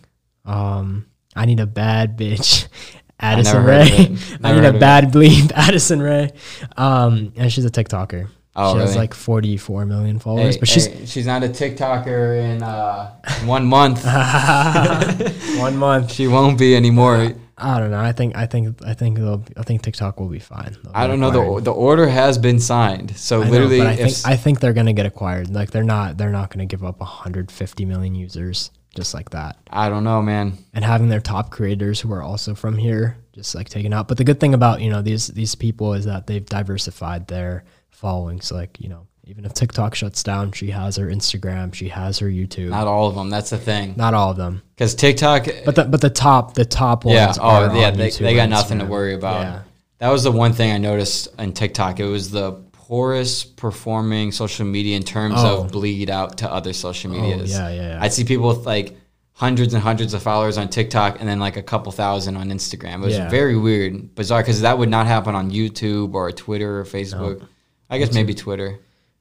Um, 0.44 1.06
I 1.34 1.46
need 1.46 1.58
a 1.58 1.66
bad 1.66 2.18
bitch. 2.18 2.68
Addison 3.20 3.56
of 3.58 3.64
Rae. 3.64 4.16
I 4.44 4.52
need 4.52 4.64
a 4.64 4.78
bad 4.78 5.10
bleep. 5.10 5.52
Addison 5.54 6.02
Rae. 6.02 6.32
Um, 6.76 7.32
and 7.36 7.50
she's 7.50 7.64
a 7.64 7.70
TikToker. 7.70 8.28
Oh, 8.58 8.74
she 8.74 8.80
has 8.80 8.96
like 8.96 9.12
44 9.12 9.84
million 9.84 10.18
followers, 10.18 10.54
Hey, 10.54 10.60
but 10.60 10.68
she's 10.68 10.86
hey, 10.86 11.04
she's 11.04 11.26
not 11.26 11.44
a 11.44 11.48
TikToker 11.48 12.42
in 12.42 12.62
uh, 12.62 13.14
one 13.44 13.66
month. 13.66 14.02
one 15.58 15.76
month. 15.76 16.12
she 16.12 16.26
won't 16.26 16.58
be 16.58 16.74
anymore. 16.74 17.34
I 17.58 17.78
don't 17.78 17.90
know. 17.90 18.00
I 18.00 18.12
think 18.12 18.36
I 18.36 18.46
think 18.46 18.82
I 18.84 18.94
think 18.94 19.18
they'll 19.18 19.44
I 19.56 19.62
think 19.62 19.82
TikTok 19.82 20.20
will 20.20 20.28
be 20.28 20.38
fine. 20.38 20.76
They'll 20.82 20.92
I 20.94 21.06
don't 21.06 21.20
know. 21.20 21.30
The 21.30 21.64
the 21.64 21.72
order 21.72 22.06
has 22.06 22.36
been 22.38 22.58
signed, 22.58 23.16
so 23.16 23.40
I 23.40 23.44
know, 23.44 23.50
literally, 23.50 23.78
but 23.78 23.86
I 23.86 23.96
think 23.96 24.16
I 24.24 24.36
think 24.36 24.60
they're 24.60 24.74
gonna 24.74 24.92
get 24.92 25.06
acquired. 25.06 25.48
Like 25.54 25.70
they're 25.70 25.82
not 25.82 26.18
they're 26.18 26.30
not 26.30 26.50
gonna 26.50 26.66
give 26.66 26.84
up 26.84 27.00
150 27.00 27.84
million 27.84 28.14
users 28.14 28.70
just 28.94 29.14
like 29.14 29.30
that. 29.30 29.58
I 29.70 29.88
don't 29.88 30.04
know, 30.04 30.20
man. 30.22 30.58
And 30.74 30.84
having 30.84 31.08
their 31.08 31.20
top 31.20 31.50
creators 31.50 32.00
who 32.00 32.12
are 32.12 32.22
also 32.22 32.54
from 32.54 32.76
here 32.76 33.18
just 33.32 33.54
like 33.54 33.68
taken 33.68 33.92
out. 33.92 34.08
But 34.08 34.16
the 34.16 34.24
good 34.24 34.40
thing 34.40 34.54
about 34.54 34.80
you 34.80 34.90
know 34.90 35.02
these 35.02 35.28
these 35.28 35.54
people 35.54 35.94
is 35.94 36.04
that 36.06 36.26
they've 36.26 36.44
diversified 36.44 37.26
their 37.28 37.64
following. 37.96 38.40
So 38.40 38.54
like 38.54 38.78
you 38.80 38.88
know 38.88 39.06
even 39.28 39.44
if 39.44 39.54
TikTok 39.54 39.94
shuts 39.96 40.22
down, 40.22 40.52
she 40.52 40.70
has 40.70 40.94
her 40.96 41.06
Instagram, 41.08 41.74
she 41.74 41.88
has 41.88 42.20
her 42.20 42.28
YouTube. 42.28 42.68
Not 42.68 42.86
all 42.86 43.08
of 43.08 43.16
them. 43.16 43.28
That's 43.28 43.50
the 43.50 43.58
thing. 43.58 43.94
Not 43.96 44.14
all 44.14 44.30
of 44.30 44.36
them, 44.36 44.62
Because 44.76 44.94
TikTok, 44.94 45.46
but 45.64 45.74
the 45.74 45.84
but 45.84 46.00
the 46.00 46.10
top 46.10 46.54
the 46.54 46.64
top 46.64 47.04
ones. 47.04 47.36
Oh, 47.40 47.44
yeah, 47.60 47.66
are 47.66 47.70
oh 47.70 47.80
yeah, 47.80 47.90
they, 47.90 48.10
they 48.10 48.34
got 48.36 48.48
nothing 48.48 48.78
to 48.78 48.84
worry 48.84 49.14
about. 49.14 49.40
Yeah. 49.42 49.62
That 49.98 50.10
was 50.10 50.22
the 50.24 50.30
one 50.32 50.52
thing 50.52 50.70
I 50.72 50.78
noticed 50.78 51.28
on 51.38 51.52
TikTok. 51.52 51.98
It 52.00 52.04
was 52.06 52.30
the 52.30 52.52
poorest 52.72 53.56
performing 53.56 54.30
social 54.30 54.64
media 54.64 54.96
in 54.96 55.02
terms 55.02 55.34
Oh. 55.38 55.62
of 55.64 55.72
bleed 55.72 56.08
out 56.08 56.38
to 56.38 56.52
other 56.52 56.72
social 56.72 57.10
Oh, 57.16 57.20
medias. 57.20 57.50
yeah, 57.50 57.68
yeah, 57.68 57.82
yeah. 57.94 57.98
I'd 58.00 58.12
see 58.12 58.22
people 58.24 58.46
with 58.48 58.64
like 58.64 58.96
hundreds 59.32 59.74
and 59.74 59.82
hundreds 59.82 60.14
of 60.14 60.22
followers 60.22 60.56
on 60.56 60.68
TikTok 60.68 61.18
and 61.20 61.28
then 61.28 61.40
like 61.40 61.56
a 61.56 61.62
couple 61.62 61.90
thousand 61.92 62.36
on 62.36 62.48
Instagram. 62.50 62.96
It 63.02 63.06
was 63.06 63.16
Yeah. 63.16 63.28
very 63.28 63.56
weird, 63.56 64.14
bizarre, 64.14 64.40
because 64.42 64.60
that 64.60 64.78
would 64.78 64.88
not 64.88 65.06
happen 65.06 65.34
on 65.34 65.50
YouTube 65.50 66.14
or 66.14 66.30
Twitter 66.30 66.78
or 66.80 66.84
Facebook. 66.84 67.46
I 67.90 67.98
guess 67.98 68.12
maybe 68.14 68.34
Twitter. 68.34 68.78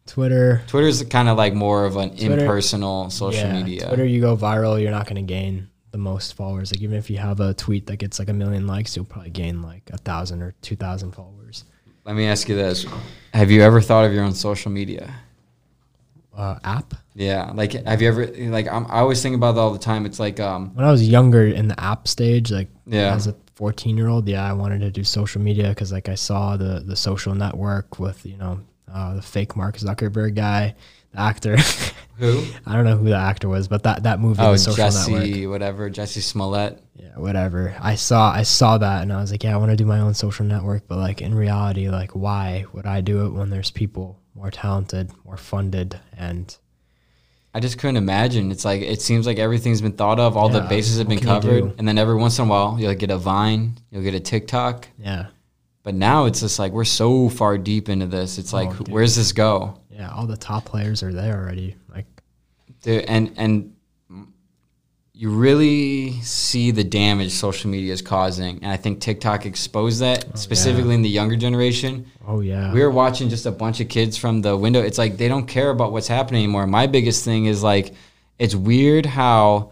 Twitter. 0.08 0.62
Twitter's 0.68 1.02
kind 1.04 1.30
of 1.30 1.38
like 1.38 1.54
more 1.54 1.86
of 1.86 1.98
an 1.98 2.10
Twitter- 2.16 2.40
impersonal 2.40 3.10
social 3.10 3.42
yeah, 3.48 3.54
media. 3.64 3.88
Twitter, 3.88 4.06
you 4.06 4.22
go 4.22 4.38
viral, 4.38 4.82
you're 4.82 4.92
not 4.92 5.06
going 5.06 5.16
to 5.16 5.22
gain 5.22 5.68
the 5.92 5.98
most 5.98 6.36
followers. 6.36 6.72
Like 6.72 6.82
even 6.82 6.98
if 6.98 7.10
you 7.10 7.18
have 7.18 7.40
a 7.40 7.54
tweet 7.54 7.88
that 7.88 7.98
gets 7.98 8.20
like 8.20 8.30
a 8.30 8.34
million 8.34 8.68
likes, 8.68 8.96
you'll 8.96 9.06
probably 9.06 9.32
gain 9.32 9.62
like 9.62 9.90
a 9.92 9.98
thousand 9.98 10.42
or 10.42 10.54
two 10.62 10.76
thousand 10.76 11.14
followers. 11.14 11.66
Let 12.06 12.16
me 12.16 12.26
ask 12.28 12.48
you 12.50 12.56
this: 12.56 12.86
Have 13.34 13.50
you 13.50 13.62
ever 13.64 13.82
thought 13.82 14.06
of 14.06 14.14
your 14.14 14.24
own 14.24 14.34
social 14.34 14.72
media? 14.72 15.12
Uh, 16.36 16.60
app. 16.66 16.94
Yeah, 17.16 17.52
like 17.56 17.72
have 17.72 18.02
you 18.02 18.10
ever 18.10 18.28
like 18.28 18.68
I'm, 18.68 18.86
I 18.88 19.00
always 19.00 19.22
think 19.24 19.36
about 19.36 19.54
that 19.56 19.62
all 19.62 19.72
the 19.72 19.80
time. 19.80 20.06
It's 20.06 20.20
like 20.20 20.40
um 20.40 20.76
When 20.76 20.86
I 20.86 20.92
was 20.92 21.08
younger 21.08 21.46
in 21.48 21.70
the 21.70 21.80
app 21.80 22.08
stage, 22.10 22.52
like 22.52 22.68
Yeah. 22.86 23.16
as 23.16 23.28
a 23.28 23.36
14 23.56 23.98
year 23.98 24.07
old, 24.07 24.27
yeah, 24.27 24.48
I 24.48 24.53
wanted 24.53 24.80
to 24.82 24.91
do 24.91 25.03
social 25.03 25.41
media 25.41 25.69
because 25.69 25.91
like 25.91 26.10
I 26.10 26.15
saw 26.15 26.57
the 26.57 26.82
the 26.86 26.95
social 26.95 27.34
network 27.36 27.99
with 27.99 28.26
you 28.26 28.38
know 28.38 28.60
uh, 28.91 29.15
the 29.15 29.22
fake 29.22 29.56
Mark 29.56 29.77
Zuckerberg 29.77 30.36
guy, 30.36 30.76
the 31.11 31.19
actor. 31.19 31.57
who? 32.18 32.44
I 32.65 32.73
don't 32.73 32.86
know 32.86 32.98
who 32.98 33.10
the 33.10 33.15
actor 33.15 33.48
was, 33.49 33.68
but 33.68 33.84
that 33.84 34.03
that 34.03 34.19
movie, 34.19 34.41
Oh, 34.41 34.56
Jesse, 34.56 35.11
network. 35.11 35.52
whatever, 35.52 35.90
Jesse 35.90 36.22
Smollett. 36.22 36.82
Yeah, 36.95 37.18
whatever. 37.18 37.76
I 37.80 37.95
saw 37.95 38.32
I 38.32 38.44
saw 38.44 38.77
that 38.77 39.02
and 39.02 39.11
I 39.11 39.19
was 39.22 39.32
like, 39.32 39.44
yeah, 39.44 39.53
I 39.53 39.57
want 39.57 39.72
to 39.72 39.77
do 39.77 39.86
my 39.86 39.99
own 39.99 40.14
social 40.14 40.45
network, 40.45 40.88
but 40.88 40.98
like 40.98 41.22
in 41.22 41.34
reality, 41.34 41.90
like 41.90 42.11
why 42.11 42.65
would 42.73 42.86
I 42.86 43.02
do 43.02 43.26
it 43.26 43.30
when 43.32 43.49
there's 43.49 43.72
people 43.72 44.19
more 44.34 44.52
talented, 44.52 45.11
more 45.23 45.38
funded, 45.38 45.99
and 46.18 46.56
I 47.56 47.61
just 47.61 47.80
couldn't 47.80 47.95
imagine. 47.95 48.52
It's 48.52 48.65
like 48.65 48.82
it 48.82 49.02
seems 49.02 49.26
like 49.26 49.38
everything's 49.40 49.80
been 49.80 49.94
thought 49.94 50.19
of, 50.19 50.36
all 50.36 50.49
the 50.49 50.60
bases 50.61 50.98
have 50.98 51.07
been 51.07 51.19
covered, 51.19 51.73
and 51.80 51.88
then 51.88 51.98
every 51.98 52.15
once 52.15 52.38
in 52.38 52.45
a 52.45 52.48
while 52.49 52.77
you'll 52.77 52.94
get 52.95 53.10
a 53.11 53.18
Vine, 53.18 53.77
you'll 53.91 54.03
get 54.03 54.14
a 54.14 54.19
TikTok. 54.19 54.90
yeah, 54.99 55.27
But 55.84 55.95
now 55.95 56.26
it's 56.26 56.41
just 56.41 56.60
like 56.60 56.73
we're 56.73 56.84
so 56.84 57.30
far 57.30 57.57
deep 57.57 57.88
into 57.88 58.07
this. 58.07 58.38
It's 58.38 58.53
oh, 58.53 58.57
like, 58.57 58.69
Oh, 58.72 58.84
dude. 58.84 58.90
where's 58.90 59.15
this 59.15 59.32
go? 59.32 59.80
yeah, 59.90 60.11
all 60.11 60.27
the 60.27 60.36
top 60.36 60.65
players 60.65 61.02
are 61.02 61.14
there 61.14 61.41
already. 61.41 61.77
Like, 61.88 62.07
Dude, 62.82 63.06
and 63.06 63.32
and 63.38 63.74
you 65.18 65.30
really 65.30 66.20
see 66.22 66.72
the 66.72 66.84
damage 66.84 67.32
social 67.32 67.70
media 67.70 67.94
is 67.94 68.02
causing, 68.02 68.58
and 68.62 68.70
I 68.72 68.76
think 68.76 69.00
TikTok 69.00 69.46
exposed 69.46 70.02
that 70.02 70.38
specifically 70.38 70.94
in 70.94 71.04
the 71.04 71.10
younger 71.10 71.38
generation. 71.38 72.06
oh 72.28 72.42
yeah, 72.42 72.74
we 72.74 72.82
were 72.82 72.92
watching 72.92 73.30
just 73.30 73.46
a 73.46 73.52
bunch 73.52 73.80
of 73.80 73.88
kids 73.88 74.18
from 74.18 74.42
the 74.42 74.58
window. 74.58 74.82
It's 74.82 74.98
like 74.98 75.16
they 75.18 75.30
don't 75.30 75.46
care 75.48 75.70
about 75.70 75.94
what's 75.94 76.10
happening 76.10 76.44
anymore. 76.44 76.68
My 76.68 76.86
biggest 76.88 77.24
thing 77.24 77.46
is 77.46 77.64
like, 77.64 77.94
it's 78.40 78.56
weird 78.56 79.06
how. 79.06 79.72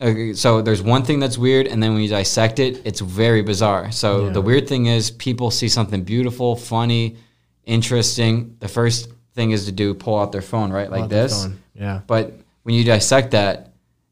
Okay, 0.00 0.32
so 0.34 0.62
there's 0.62 0.80
one 0.82 1.02
thing 1.02 1.18
that's 1.18 1.36
weird, 1.38 1.66
and 1.66 1.82
then 1.82 1.92
when 1.94 2.02
you 2.02 2.08
dissect 2.08 2.60
it, 2.60 2.82
it's 2.84 3.00
very 3.00 3.42
bizarre. 3.42 3.90
So 3.90 4.26
Yeah. 4.26 4.32
the 4.32 4.40
weird 4.40 4.68
thing 4.68 4.86
is, 4.86 5.10
people 5.10 5.50
see 5.50 5.68
something 5.68 6.04
beautiful, 6.04 6.54
funny, 6.54 7.16
interesting. 7.66 8.54
The 8.60 8.68
first 8.68 9.08
thing 9.34 9.50
is 9.50 9.64
to 9.64 9.72
do 9.72 9.94
pull 9.94 10.18
out 10.18 10.30
their 10.30 10.42
phone, 10.42 10.70
right, 10.72 10.90
like 10.90 11.08
this. 11.08 11.48
Yeah, 11.74 12.00
But 12.06 12.38
when 12.62 12.74
you 12.76 12.84
dissect 12.84 13.32
that 13.32 13.67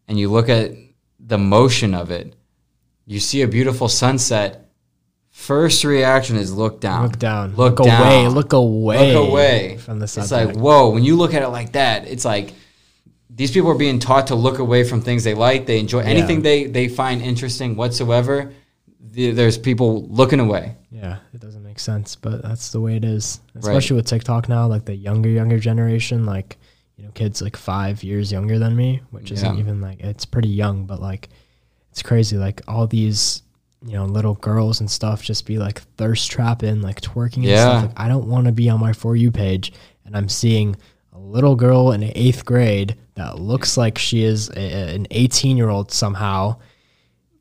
and 0.09 0.19
you 0.19 0.31
look 0.31 0.49
at 0.49 0.73
the 1.19 1.39
motion 1.39 1.95
of 1.95 2.11
it, 2.11 2.35
you 3.07 3.21
see 3.21 3.43
a 3.43 3.49
beautiful 3.49 3.89
sunset. 3.89 4.71
First 5.31 5.85
reaction 5.85 6.37
is 6.37 6.53
look 6.53 6.81
down. 6.81 7.03
look 7.05 7.19
down, 7.19 7.55
Look, 7.57 7.79
look, 7.79 7.89
down. 7.89 8.03
away, 8.03 8.29
look 8.29 8.53
away, 8.53 9.15
Look 9.15 9.29
away 9.29 9.77
from 9.77 9.99
the 9.99 10.09
sunset. 10.09 10.49
It's 10.49 10.57
like 10.57 10.63
whoa. 10.63 10.91
When 10.91 11.05
you 11.05 11.17
look 11.17 11.35
at 11.35 11.43
it 11.43 11.49
like 11.49 11.73
that, 11.73 12.07
it's 12.09 12.25
like 12.25 12.55
these 13.29 13.51
people 13.51 13.71
are 13.71 13.77
being 13.79 13.99
taught 13.99 14.29
to 14.29 14.35
look 14.35 14.59
away 14.59 14.83
from 14.85 15.03
things 15.03 15.25
they 15.25 15.35
like, 15.35 15.67
they 15.67 15.79
enjoy, 15.79 16.01
anything 16.01 16.41
they 16.43 16.65
they 16.65 16.89
find 16.89 17.21
interesting 17.21 17.77
whatsoever. 17.77 18.53
There's 18.99 19.57
people 19.57 20.07
looking 20.09 20.41
away. 20.41 20.77
Yeah, 20.91 21.19
it 21.35 21.41
doesn't 21.41 21.63
make 21.63 21.79
sense, 21.79 22.17
but 22.17 22.43
that's 22.43 22.71
the 22.71 22.81
way 22.81 22.97
it 22.97 23.05
is. 23.05 23.41
Especially 23.55 23.97
with 23.97 24.07
TikTok 24.07 24.49
now, 24.49 24.67
like 24.67 24.85
the 24.87 24.95
younger, 24.95 25.29
younger 25.29 25.59
generation, 25.59 26.25
like, 26.27 26.57
you 26.97 27.05
know, 27.05 27.11
kids 27.13 27.43
like 27.43 27.57
five 27.57 28.03
years 28.03 28.33
younger 28.33 28.59
than 28.59 28.75
me, 28.75 29.03
which 29.11 29.31
isn't 29.31 29.59
even 29.59 29.81
like, 29.81 30.01
it's 30.01 30.25
pretty 30.25 30.49
young, 30.49 30.87
but 30.87 31.01
like, 31.01 31.29
it's 31.91 32.03
crazy. 32.03 32.37
Like, 32.37 32.63
all 32.69 32.87
these, 32.87 33.43
you 33.85 33.93
know, 33.93 34.05
little 34.07 34.35
girls 34.37 34.81
and 34.81 34.91
stuff 34.91 35.23
just 35.23 35.45
be 35.47 35.59
like 35.59 35.81
thirst 35.97 36.31
trapping, 36.31 36.81
like 36.83 37.01
twerking 37.01 37.37
and 37.37 37.45
Yeah. 37.45 37.79
stuff. 37.81 37.83
Like, 37.91 38.01
I 38.01 38.09
don't 38.09 38.29
want 38.29 38.47
to 38.47 38.53
be 38.53 38.69
on 38.71 38.81
my 38.81 38.93
For 38.93 39.15
You 39.17 39.31
page 39.31 39.73
and 40.05 40.17
I'm 40.17 40.29
seeing 40.29 40.75
a 41.13 41.19
little 41.19 41.55
girl 41.57 41.93
in 41.93 42.03
eighth 42.03 42.45
grade 42.45 42.97
that 43.15 43.39
looks 43.39 43.77
like 43.77 43.99
she 43.99 44.23
is 44.25 44.49
a, 44.51 44.95
an 44.95 45.07
18 45.11 45.57
year 45.57 45.69
old 45.69 45.91
somehow. 45.93 46.57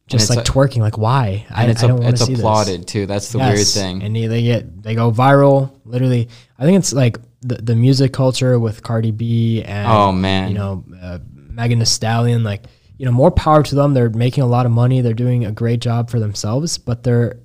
Just 0.08 0.30
like 0.30 0.40
a- 0.40 0.44
twenking, 0.44 0.82
like 0.84 0.98
why? 1.00 1.48
I, 1.50 1.64
And 1.64 1.72
it's 1.72 1.82
I 1.82 1.86
a, 1.86 1.90
don't 1.90 2.04
want 2.04 2.18
to 2.18 2.26
see 2.26 2.34
this. 2.34 2.40
applauded 2.42 2.88
too. 2.88 3.06
That's 3.08 3.32
the 3.32 3.40
Yes, 3.40 3.56
weird 3.56 3.68
thing. 3.68 4.04
And 4.04 4.16
they 4.16 4.44
get 4.44 4.84
they 4.84 4.94
go 4.94 5.12
viral. 5.12 5.72
Literally, 5.84 6.30
I 6.60 6.64
think 6.64 6.78
it's 6.78 6.94
like 6.94 7.18
the, 7.48 7.56
the 7.56 7.76
music 7.76 8.12
culture 8.14 8.60
with 8.60 8.82
Cardi 8.84 9.12
B 9.12 9.62
and 9.64 9.88
Oh, 9.88 10.12
man. 10.12 10.50
you 10.50 10.56
know 10.56 10.84
uh, 11.02 11.20
Megan 11.34 11.80
Thee 11.80 11.86
Stallion. 11.86 12.44
Like 12.44 12.64
you 12.98 13.06
know, 13.06 13.12
more 13.12 13.32
power 13.32 13.62
to 13.64 13.76
them. 13.76 13.94
They're 13.94 14.10
making 14.10 14.44
a 14.44 14.48
lot 14.48 14.66
of 14.66 14.72
money. 14.72 15.02
They're 15.02 15.14
doing 15.14 15.46
a 15.46 15.52
great 15.52 15.82
job 15.82 16.10
for 16.10 16.20
themselves, 16.20 16.78
but 16.78 17.04
they're 17.04 17.40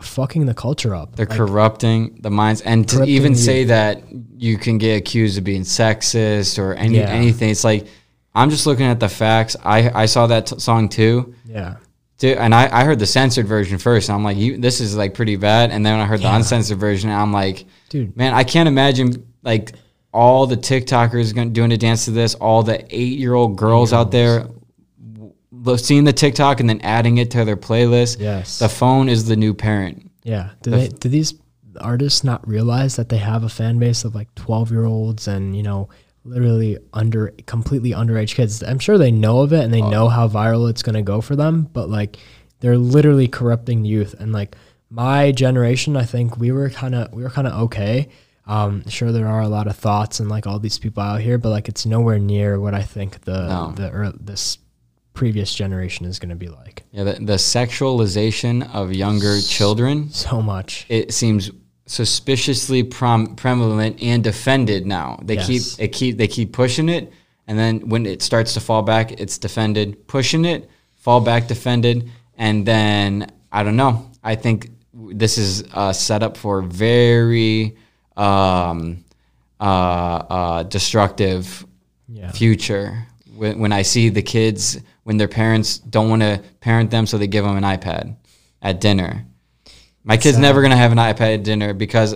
fucking 0.00 0.46
the 0.46 0.54
culture 0.54 0.94
up. 0.94 1.16
They're 1.16 1.26
Like, 1.26 1.36
corrupting 1.38 2.18
the 2.22 2.30
minds, 2.30 2.60
and 2.62 2.88
to 2.88 3.04
even 3.04 3.34
say 3.34 3.64
that 3.64 4.02
you 4.36 4.58
can 4.58 4.78
get 4.78 4.96
accused 4.98 5.38
of 5.38 5.44
being 5.44 5.62
sexist 5.62 6.58
or 6.58 6.74
any 6.74 6.98
Yeah. 6.98 7.10
anything. 7.10 7.50
It's 7.50 7.64
like 7.64 7.86
I'm 8.34 8.48
just 8.50 8.66
looking 8.66 8.86
at 8.86 8.98
the 9.00 9.08
facts. 9.08 9.56
I 9.62 9.90
I 10.02 10.06
saw 10.06 10.26
that 10.28 10.46
t- 10.46 10.58
song 10.58 10.88
too. 10.88 11.34
yeah, 11.46 11.76
Dude, 12.18 12.38
and 12.38 12.54
I, 12.54 12.68
I 12.80 12.84
heard 12.84 12.98
the 13.00 13.06
censored 13.06 13.46
version 13.46 13.78
first. 13.78 14.08
And 14.08 14.16
I'm 14.16 14.24
like, 14.24 14.36
you, 14.36 14.56
this 14.56 14.80
is 14.80 14.96
like 14.96 15.14
pretty 15.14 15.36
bad. 15.36 15.70
And 15.72 15.84
then 15.84 15.98
I 16.00 16.06
heard 16.06 16.20
the 16.22 16.32
uncensored 16.34 16.78
version, 16.78 17.10
and 17.10 17.20
I'm 17.20 17.32
like, 17.32 17.64
dude. 17.90 18.16
man, 18.16 18.32
I 18.32 18.44
can't 18.44 18.68
imagine 18.68 19.26
like 19.42 19.72
all 20.12 20.46
the 20.46 20.56
TikTokers 20.56 21.34
going 21.34 21.52
doing 21.52 21.72
a 21.72 21.76
dance 21.76 22.04
to 22.06 22.10
this, 22.10 22.34
all 22.34 22.62
the 22.62 22.84
eight 22.94 23.18
year 23.18 23.34
old 23.34 23.56
girls 23.56 23.92
out 23.92 24.10
there 24.10 24.46
seeing 25.76 26.04
the 26.04 26.12
TikTok 26.12 26.60
and 26.60 26.68
then 26.68 26.80
adding 26.82 27.18
it 27.18 27.30
to 27.32 27.44
their 27.44 27.56
playlist. 27.56 28.18
Yes. 28.20 28.58
The 28.58 28.68
phone 28.68 29.08
is 29.08 29.26
the 29.26 29.36
new 29.36 29.54
parent. 29.54 30.10
Yeah. 30.22 30.50
Do 30.62 30.70
The 30.70 30.76
they 30.76 30.88
do 30.88 31.08
these 31.08 31.34
artists 31.80 32.24
not 32.24 32.46
realize 32.46 32.96
that 32.96 33.08
they 33.08 33.18
have 33.18 33.44
a 33.44 33.48
fan 33.48 33.78
base 33.78 34.04
of 34.04 34.14
like 34.14 34.34
12 34.34 34.70
year 34.70 34.84
olds 34.84 35.28
and, 35.28 35.56
you 35.56 35.62
know, 35.62 35.88
literally 36.24 36.78
under 36.92 37.32
completely 37.46 37.90
underage 37.90 38.34
kids? 38.34 38.62
I'm 38.62 38.78
sure 38.78 38.98
they 38.98 39.10
know 39.10 39.40
of 39.40 39.52
it 39.52 39.64
and 39.64 39.72
they 39.72 39.82
Oh. 39.82 39.90
know 39.90 40.08
how 40.08 40.28
viral 40.28 40.68
it's 40.70 40.82
going 40.82 40.94
to 40.96 41.02
go 41.02 41.20
for 41.20 41.36
them, 41.36 41.68
but 41.72 41.88
like 41.88 42.16
they're 42.60 42.78
literally 42.78 43.28
corrupting 43.28 43.84
youth 43.84 44.14
and 44.18 44.32
like 44.32 44.56
my 44.90 45.32
generation, 45.32 45.96
I 45.96 46.04
think 46.04 46.36
we 46.36 46.52
were 46.52 46.68
kind 46.70 46.94
of 46.94 47.12
we 47.14 47.22
were 47.22 47.30
kind 47.30 47.46
of 47.46 47.54
okay. 47.64 48.08
Um, 48.46 48.88
sure, 48.88 49.12
there 49.12 49.28
are 49.28 49.40
a 49.40 49.48
lot 49.48 49.66
of 49.68 49.76
thoughts 49.76 50.18
and 50.20 50.28
like 50.28 50.46
all 50.46 50.58
these 50.58 50.78
people 50.78 51.02
out 51.02 51.20
here, 51.20 51.38
but 51.38 51.50
like 51.50 51.68
it's 51.68 51.86
nowhere 51.86 52.18
near 52.18 52.58
what 52.58 52.74
I 52.74 52.82
think 52.82 53.20
the 53.22 53.46
No. 53.48 53.72
the 53.76 54.14
this 54.20 54.58
previous 55.14 55.54
generation 55.54 56.06
is 56.06 56.18
going 56.18 56.30
to 56.30 56.34
be 56.36 56.48
like. 56.48 56.82
Yeah, 56.90 57.04
the, 57.04 57.12
the 57.14 57.34
sexualization 57.38 58.72
of 58.74 58.92
younger 58.94 59.40
children, 59.42 60.08
So 60.10 60.40
much. 60.42 60.86
it 60.88 61.12
seems 61.14 61.50
suspiciously 61.86 62.82
prom- 62.82 63.36
prevalent 63.36 64.02
and 64.02 64.24
defended 64.24 64.86
now. 64.86 65.18
They 65.22 65.34
Yes. 65.34 65.46
keep 65.46 65.62
it 65.84 65.88
keep 65.92 66.16
they 66.18 66.26
keep 66.28 66.52
pushing 66.52 66.88
it, 66.88 67.12
and 67.46 67.58
then 67.58 67.88
when 67.88 68.06
it 68.06 68.22
starts 68.22 68.54
to 68.54 68.60
fall 68.60 68.82
back, 68.82 69.12
it's 69.20 69.38
defended. 69.38 70.06
Pushing 70.08 70.44
it, 70.44 70.68
fall 70.96 71.20
back, 71.20 71.46
defended, 71.46 72.10
and 72.36 72.66
then 72.66 73.30
I 73.52 73.62
don't 73.62 73.76
know. 73.76 74.10
I 74.24 74.34
think 74.36 74.70
this 74.94 75.38
is 75.38 75.64
uh, 75.74 75.92
set 75.92 76.22
up 76.22 76.36
for 76.36 76.62
very 76.62 77.76
um, 78.16 79.04
uh, 79.60 79.64
uh, 79.64 80.62
destructive 80.64 81.66
Yeah. 82.08 82.30
future 82.32 83.06
when, 83.36 83.58
when 83.58 83.72
I 83.72 83.82
see 83.82 84.08
the 84.10 84.22
kids 84.22 84.78
when 85.04 85.16
their 85.16 85.28
parents 85.28 85.78
don't 85.78 86.08
want 86.10 86.22
to 86.22 86.40
parent 86.60 86.90
them, 86.90 87.06
so 87.06 87.18
they 87.18 87.26
give 87.26 87.44
them 87.44 87.56
an 87.56 87.64
iPad 87.64 88.16
at 88.60 88.80
dinner. 88.80 89.24
My 90.04 90.16
kid's 90.16 90.36
Sad. 90.36 90.42
never 90.42 90.62
gonna 90.62 90.76
have 90.76 90.92
an 90.92 90.98
iPad 90.98 91.34
at 91.34 91.42
dinner 91.44 91.72
because 91.74 92.14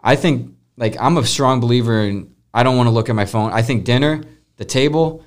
I 0.00 0.16
think 0.16 0.54
like 0.76 0.96
I'm 1.00 1.16
a 1.16 1.24
strong 1.26 1.60
believer 1.60 2.02
in 2.02 2.32
I 2.52 2.62
don't 2.64 2.76
want 2.76 2.88
to 2.88 2.90
look 2.92 3.08
at 3.08 3.14
my 3.14 3.26
phone. 3.26 3.52
I 3.52 3.62
think 3.62 3.84
dinner, 3.84 4.22
the 4.56 4.64
table, 4.64 5.24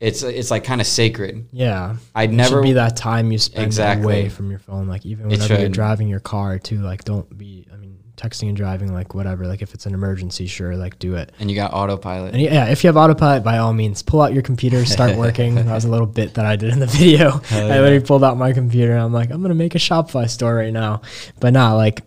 it's 0.00 0.22
it's 0.22 0.50
like 0.50 0.64
kind 0.64 0.80
of 0.80 0.86
sacred. 0.86 1.46
Yeah. 1.52 1.96
I'd 2.14 2.30
It 2.30 2.36
never 2.36 2.62
be 2.62 2.72
that 2.74 2.96
time 2.96 3.32
you 3.32 3.38
spend 3.38 3.64
Exactly. 3.66 4.04
away 4.04 4.28
from 4.28 4.50
your 4.50 4.58
phone. 4.60 4.86
Like 4.88 5.04
even 5.06 5.28
whenever 5.28 5.58
you're 5.58 5.68
driving 5.70 6.08
your 6.08 6.20
car 6.20 6.58
too, 6.58 6.78
like 6.80 7.04
don't 7.04 7.36
be 7.36 7.66
I 7.72 7.76
mean, 7.76 7.89
texting 8.20 8.48
and 8.48 8.56
driving, 8.56 8.92
like 8.92 9.14
whatever. 9.14 9.46
Like 9.46 9.62
if 9.62 9.72
it's 9.74 9.86
an 9.86 9.94
emergency, 9.94 10.46
sure, 10.46 10.76
like 10.76 10.98
do 10.98 11.14
it. 11.14 11.32
and 11.38 11.48
you 11.50 11.56
got 11.56 11.72
autopilot. 11.72 12.34
And 12.34 12.42
yeah, 12.42 12.66
if 12.66 12.84
you 12.84 12.88
have 12.88 12.96
autopilot, 12.96 13.42
by 13.44 13.58
all 13.58 13.72
means, 13.72 14.02
pull 14.02 14.20
out 14.20 14.32
your 14.34 14.42
computer, 14.42 14.84
start 14.84 15.16
working. 15.24 15.54
that 15.54 15.66
was 15.66 15.84
a 15.84 15.88
little 15.90 16.06
bit 16.06 16.34
that 16.34 16.44
I 16.44 16.56
did 16.56 16.70
in 16.72 16.80
the 16.80 16.86
video. 16.98 17.30
Hell 17.38 17.66
I 17.72 17.78
literally 17.80 18.00
pulled 18.04 18.22
out 18.24 18.36
my 18.36 18.52
computer. 18.52 18.92
and 18.92 19.02
I'm 19.02 19.12
like, 19.12 19.30
I'm 19.30 19.40
gonna 19.42 19.54
make 19.54 19.74
a 19.74 19.78
Shopify 19.78 20.28
store 20.28 20.54
right 20.54 20.72
now, 20.72 21.02
but 21.40 21.52
not 21.52 21.74
like 21.74 22.02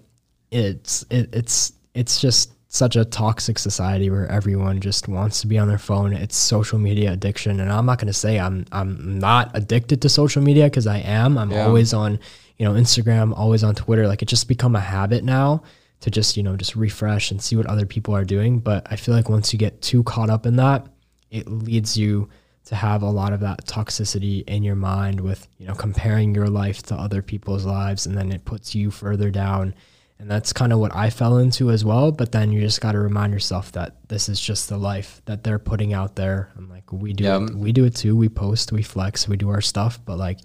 it's 0.51 1.03
it, 1.09 1.29
it's 1.33 1.73
it's 1.93 2.21
just 2.21 2.51
such 2.67 2.95
a 2.95 3.05
toxic 3.05 3.59
society 3.59 4.09
where 4.09 4.27
everyone 4.31 4.79
just 4.81 5.07
wants 5.07 5.41
to 5.41 5.47
be 5.47 5.59
on 5.59 5.67
their 5.67 5.77
phone. 5.77 6.11
It's 6.13 6.35
social 6.35 6.79
media 6.79 7.11
addiction, 7.11 7.59
and 7.59 7.71
I'm 7.71 7.85
not 7.85 7.99
gonna 7.99 8.13
say 8.13 8.39
I'm 8.39 8.65
I'm 8.71 9.19
not 9.19 9.51
addicted 9.53 10.01
to 10.03 10.09
social 10.09 10.41
media 10.41 10.65
because 10.65 10.87
I 10.87 10.97
am. 10.99 11.37
I'm 11.37 11.51
Yeah. 11.51 11.65
always 11.65 11.93
on 11.93 12.19
you 12.57 12.65
know 12.65 12.73
Instagram, 12.73 13.33
always 13.37 13.63
on 13.63 13.75
Twitter. 13.75 14.07
Like 14.07 14.21
it 14.21 14.27
just 14.27 14.47
become 14.47 14.75
a 14.75 14.79
habit 14.79 15.23
now 15.23 15.63
to 16.03 16.11
just 16.11 16.35
you 16.37 16.43
know 16.43 16.55
just 16.57 16.75
refresh 16.75 17.31
and 17.31 17.41
see 17.41 17.55
what 17.55 17.65
other 17.65 17.85
people 17.85 18.13
are 18.15 18.25
doing. 18.25 18.59
But 18.59 18.85
I 18.91 18.95
feel 18.97 19.15
like 19.15 19.29
once 19.29 19.53
you 19.53 19.59
get 19.59 19.81
too 19.81 20.03
caught 20.03 20.29
up 20.29 20.45
in 20.45 20.57
that, 20.57 20.85
it 21.31 21.47
leads 21.47 21.97
you 21.97 22.27
to 22.65 22.75
have 22.75 23.01
a 23.03 23.09
lot 23.09 23.33
of 23.33 23.39
that 23.41 23.65
toxicity 23.65 24.43
in 24.47 24.63
your 24.63 24.75
mind 24.75 25.19
with 25.19 25.47
you 25.57 25.67
know 25.67 25.73
comparing 25.75 26.35
your 26.35 26.47
life 26.47 26.83
to 26.83 26.95
other 26.95 27.21
people's 27.21 27.65
lives, 27.65 28.05
and 28.05 28.17
then 28.17 28.31
it 28.31 28.43
puts 28.45 28.75
you 28.75 28.91
further 28.91 29.29
down. 29.31 29.73
And 30.19 30.29
that's 30.31 30.53
kind 30.53 30.71
of 30.71 30.79
what 30.79 30.95
I 30.95 31.09
fell 31.09 31.37
into 31.39 31.69
as 31.71 31.83
well. 31.83 32.11
But 32.11 32.31
then 32.31 32.51
you 32.53 32.61
just 32.61 32.79
got 32.79 32.93
to 32.93 32.99
remind 32.99 33.33
yourself 33.33 33.71
that 33.73 34.07
this 34.07 34.29
is 34.29 34.39
just 34.39 34.69
the 34.69 34.77
life 34.77 35.21
that 35.25 35.43
they're 35.43 35.59
putting 35.59 35.91
out 35.93 36.15
there. 36.15 36.49
And 36.55 36.69
like 36.69 36.89
we 36.93 37.11
do, 37.11 37.23
Yeah. 37.25 37.43
it, 37.43 37.55
we 37.55 37.73
do 37.73 37.83
it 37.83 37.95
too. 37.95 38.15
We 38.15 38.29
post, 38.29 38.71
we 38.71 38.83
flex, 38.83 39.27
we 39.27 39.35
do 39.35 39.49
our 39.49 39.59
stuff. 39.59 39.99
But 40.05 40.17
like 40.17 40.39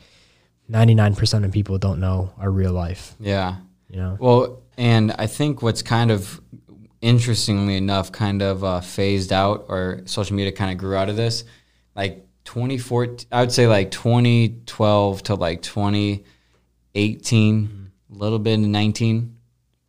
99% 0.71 1.45
of 1.45 1.53
people 1.53 1.79
don't 1.79 2.01
know 2.01 2.33
our 2.39 2.51
real 2.51 2.73
life, 2.73 3.15
yeah. 3.21 3.57
you 3.89 3.97
know? 3.97 4.17
Well, 4.19 4.63
and 4.79 5.13
I 5.19 5.27
think 5.27 5.61
what's 5.61 5.83
kind 5.83 6.11
of 6.11 6.41
interestingly 7.03 7.77
enough 7.77 8.11
kind 8.11 8.41
of 8.43 8.65
uh, 8.65 8.81
phased 8.81 9.33
out 9.33 9.67
or 9.69 10.01
social 10.07 10.35
media 10.37 10.53
kind 10.53 10.73
of 10.73 10.79
grew 10.79 10.97
out 10.97 11.09
of 11.09 11.17
this 11.17 11.45
like 11.95 12.25
2014 12.45 13.29
I 13.31 13.41
would 13.41 13.53
say 13.53 13.67
like 13.69 13.91
2012 13.93 15.23
to 15.25 15.35
like 15.37 15.63
2018 16.95 17.91
a 18.11 18.15
little 18.15 18.39
bit 18.39 18.55
in 18.55 18.73
19 18.73 19.35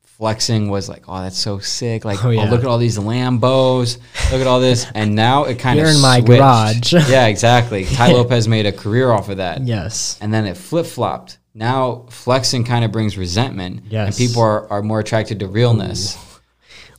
flexing 0.04 0.70
was 0.70 0.88
like 0.90 1.04
oh 1.08 1.22
that's 1.22 1.38
so 1.38 1.58
sick 1.60 2.04
like 2.06 2.24
Oh, 2.24 2.30
oh, 2.30 2.46
look 2.46 2.60
at 2.62 2.66
all 2.68 2.78
these 2.78 2.98
Lambos 3.00 3.98
look 4.32 4.42
at 4.42 4.48
all 4.48 4.60
this 4.60 4.86
and 4.96 5.16
now 5.16 5.46
it 5.46 5.58
kind 5.58 5.80
of 5.80 5.86
You're 5.86 5.96
in 5.96 6.02
my 6.02 6.20
switched. 6.20 6.92
garage. 6.92 7.10
yeah 7.10 7.26
exactly 7.28 7.86
Tai 7.86 8.12
Lopez 8.14 8.48
made 8.48 8.66
a 8.68 8.72
career 8.72 9.12
off 9.12 9.30
of 9.30 9.38
that 9.38 9.62
Yes. 9.66 10.18
and 10.22 10.32
then 10.34 10.46
it 10.46 10.58
flip 10.58 10.86
flopped. 10.86 11.39
Now 11.54 12.06
flexing 12.10 12.64
kind 12.64 12.86
of 12.86 12.92
brings 12.92 13.18
resentment, 13.18 13.84
and 13.92 14.16
people 14.16 14.42
are, 14.42 14.68
are 14.72 14.82
more 14.82 15.00
attracted 15.00 15.40
to 15.40 15.48
realness. 15.48 16.16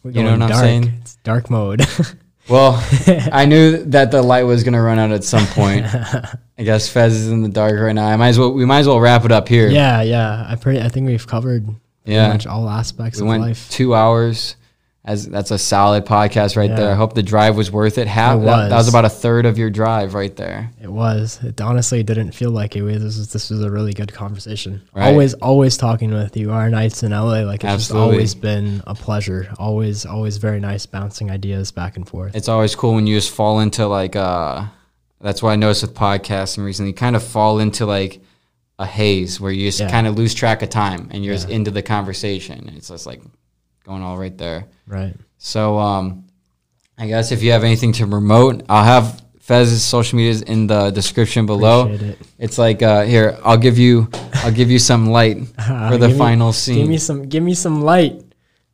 You 0.05 0.11
know 0.11 0.31
going 0.31 0.41
what 0.41 0.43
I'm 0.43 0.49
dark. 0.49 0.61
saying? 0.61 0.93
It's 1.03 1.17
dark 1.17 1.51
mode. 1.51 1.83
Well, 2.49 2.85
I 3.33 3.45
knew 3.45 3.85
that 3.91 4.11
the 4.11 4.23
light 4.23 4.43
was 4.43 4.65
gonna 4.65 4.83
run 4.83 4.99
out 4.99 5.13
at 5.13 5.23
some 5.23 5.47
point. 5.49 5.87
I 6.59 6.63
guess 6.65 6.89
Fez 6.89 7.15
is 7.15 7.29
in 7.29 7.43
the 7.43 7.49
dark 7.49 7.79
right 7.79 7.93
now. 7.93 8.09
I 8.09 8.17
might 8.17 8.31
as 8.31 8.41
well 8.41 8.53
we 8.53 8.65
might 8.65 8.81
as 8.81 8.89
well 8.89 8.99
wrap 8.99 9.25
it 9.25 9.31
up 9.31 9.47
here. 9.47 9.69
yeah, 9.69 10.03
yeah. 10.03 10.47
I 10.49 10.57
pretty 10.57 10.81
I 10.81 10.89
think 10.89 11.07
we've 11.07 11.25
covered 11.25 11.65
pretty 11.67 11.81
Yeah. 12.07 12.27
much 12.33 12.49
all 12.49 12.69
aspects 12.69 13.21
we 13.21 13.23
of 13.23 13.29
went 13.29 13.43
life. 13.43 13.71
two 13.71 13.95
hours. 13.95 14.57
As 15.03 15.27
that's 15.27 15.51
a 15.51 15.57
solid 15.57 16.05
podcast 16.05 16.57
right 16.59 16.69
there. 16.77 16.91
I 16.93 16.95
hope 16.95 17.15
the 17.15 17.23
drive 17.23 17.57
was 17.57 17.71
worth 17.73 17.97
it. 17.97 18.07
Half 18.07 18.41
It 18.43 18.45
that, 18.45 18.69
that 18.69 18.77
was 18.77 18.85
was. 18.85 18.89
about 18.91 19.07
a 19.07 19.09
third 19.09 19.47
of 19.47 19.57
your 19.57 19.71
drive 19.71 20.13
right 20.13 20.37
there. 20.37 20.71
It 20.79 20.93
was. 20.93 21.39
It 21.43 21.59
honestly 21.59 22.03
didn't 22.03 22.33
feel 22.33 22.51
like 22.51 22.77
it 22.77 22.83
was. 22.83 23.03
This 23.03 23.17
was, 23.17 23.33
this 23.33 23.49
was 23.49 23.63
a 23.63 23.71
really 23.71 23.95
good 23.95 24.13
conversation. 24.13 24.83
Right. 24.95 25.07
Always, 25.09 25.33
always 25.35 25.79
talking 25.79 26.13
with 26.13 26.37
you. 26.37 26.51
Our 26.53 26.69
nights 26.69 27.03
in 27.03 27.13
LA, 27.13 27.41
like 27.45 27.65
it's 27.65 27.73
just 27.89 27.93
always 27.93 28.35
been 28.35 28.83
a 28.87 28.95
pleasure. 28.95 29.51
Always, 29.59 30.05
always 30.05 30.37
very 30.37 30.61
nice 30.61 30.85
bouncing 30.85 31.31
ideas 31.31 31.73
back 31.73 31.97
and 31.97 32.07
forth. 32.07 32.37
it's 32.37 32.49
always 32.49 32.75
cool 32.75 32.95
when 32.95 33.07
you 33.07 33.17
just 33.17 33.31
fall 33.31 33.61
into 33.61 33.87
like 33.87 34.17
uh 34.17 34.67
that's 35.23 35.43
what 35.43 35.51
I 35.53 35.57
noticed 35.57 35.81
with 35.81 35.95
podcasting 35.95 36.63
recently. 36.63 36.91
You 36.91 36.95
kind 36.95 37.17
of 37.17 37.23
fall 37.23 37.59
into 37.59 37.87
like 37.87 38.21
a 38.79 38.85
haze 38.87 39.41
where 39.41 39.51
you 39.51 39.67
just 39.69 39.81
Yeah. 39.81 39.91
kind 39.91 40.07
of 40.07 40.17
lose 40.17 40.35
track 40.35 40.61
of 40.61 40.69
time 40.69 41.09
and 41.11 41.25
you're 41.25 41.35
just 41.35 41.49
into 41.49 41.71
the 41.71 41.83
conversation. 41.83 42.71
It's 42.77 42.89
just 42.89 43.07
like 43.07 43.23
going 43.85 44.03
all 44.03 44.17
right 44.19 44.37
there. 44.37 44.67
right. 44.87 45.15
So 45.39 45.79
um 45.79 46.25
I 46.99 47.07
guess 47.07 47.33
if 47.33 47.43
you 47.43 47.53
have 47.53 47.65
anything 47.65 47.93
to 47.95 48.07
promote, 48.07 48.63
I'll 48.69 48.85
have 48.85 49.23
Fez's 49.41 49.83
social 49.83 50.17
medias 50.19 50.43
in 50.43 50.67
the 50.67 50.91
description 50.91 51.47
below. 51.47 51.87
Appreciate 51.87 52.11
it. 52.11 52.19
It's 52.39 52.59
like 52.59 52.83
uh 52.83 53.03
here, 53.05 53.39
I'll 53.45 53.57
give 53.59 53.79
you 53.79 54.09
I'll 54.35 54.53
give 54.53 54.71
you 54.71 54.79
some 54.79 55.07
light 55.11 55.39
for 55.89 55.97
the 55.99 56.09
final 56.17 56.49
me- 56.49 56.53
final 56.53 56.53
Give 56.53 56.89
me 56.89 56.99
some. 56.99 57.23
Give 57.29 57.43
me 57.43 57.55
some 57.55 57.83
light. 57.83 58.23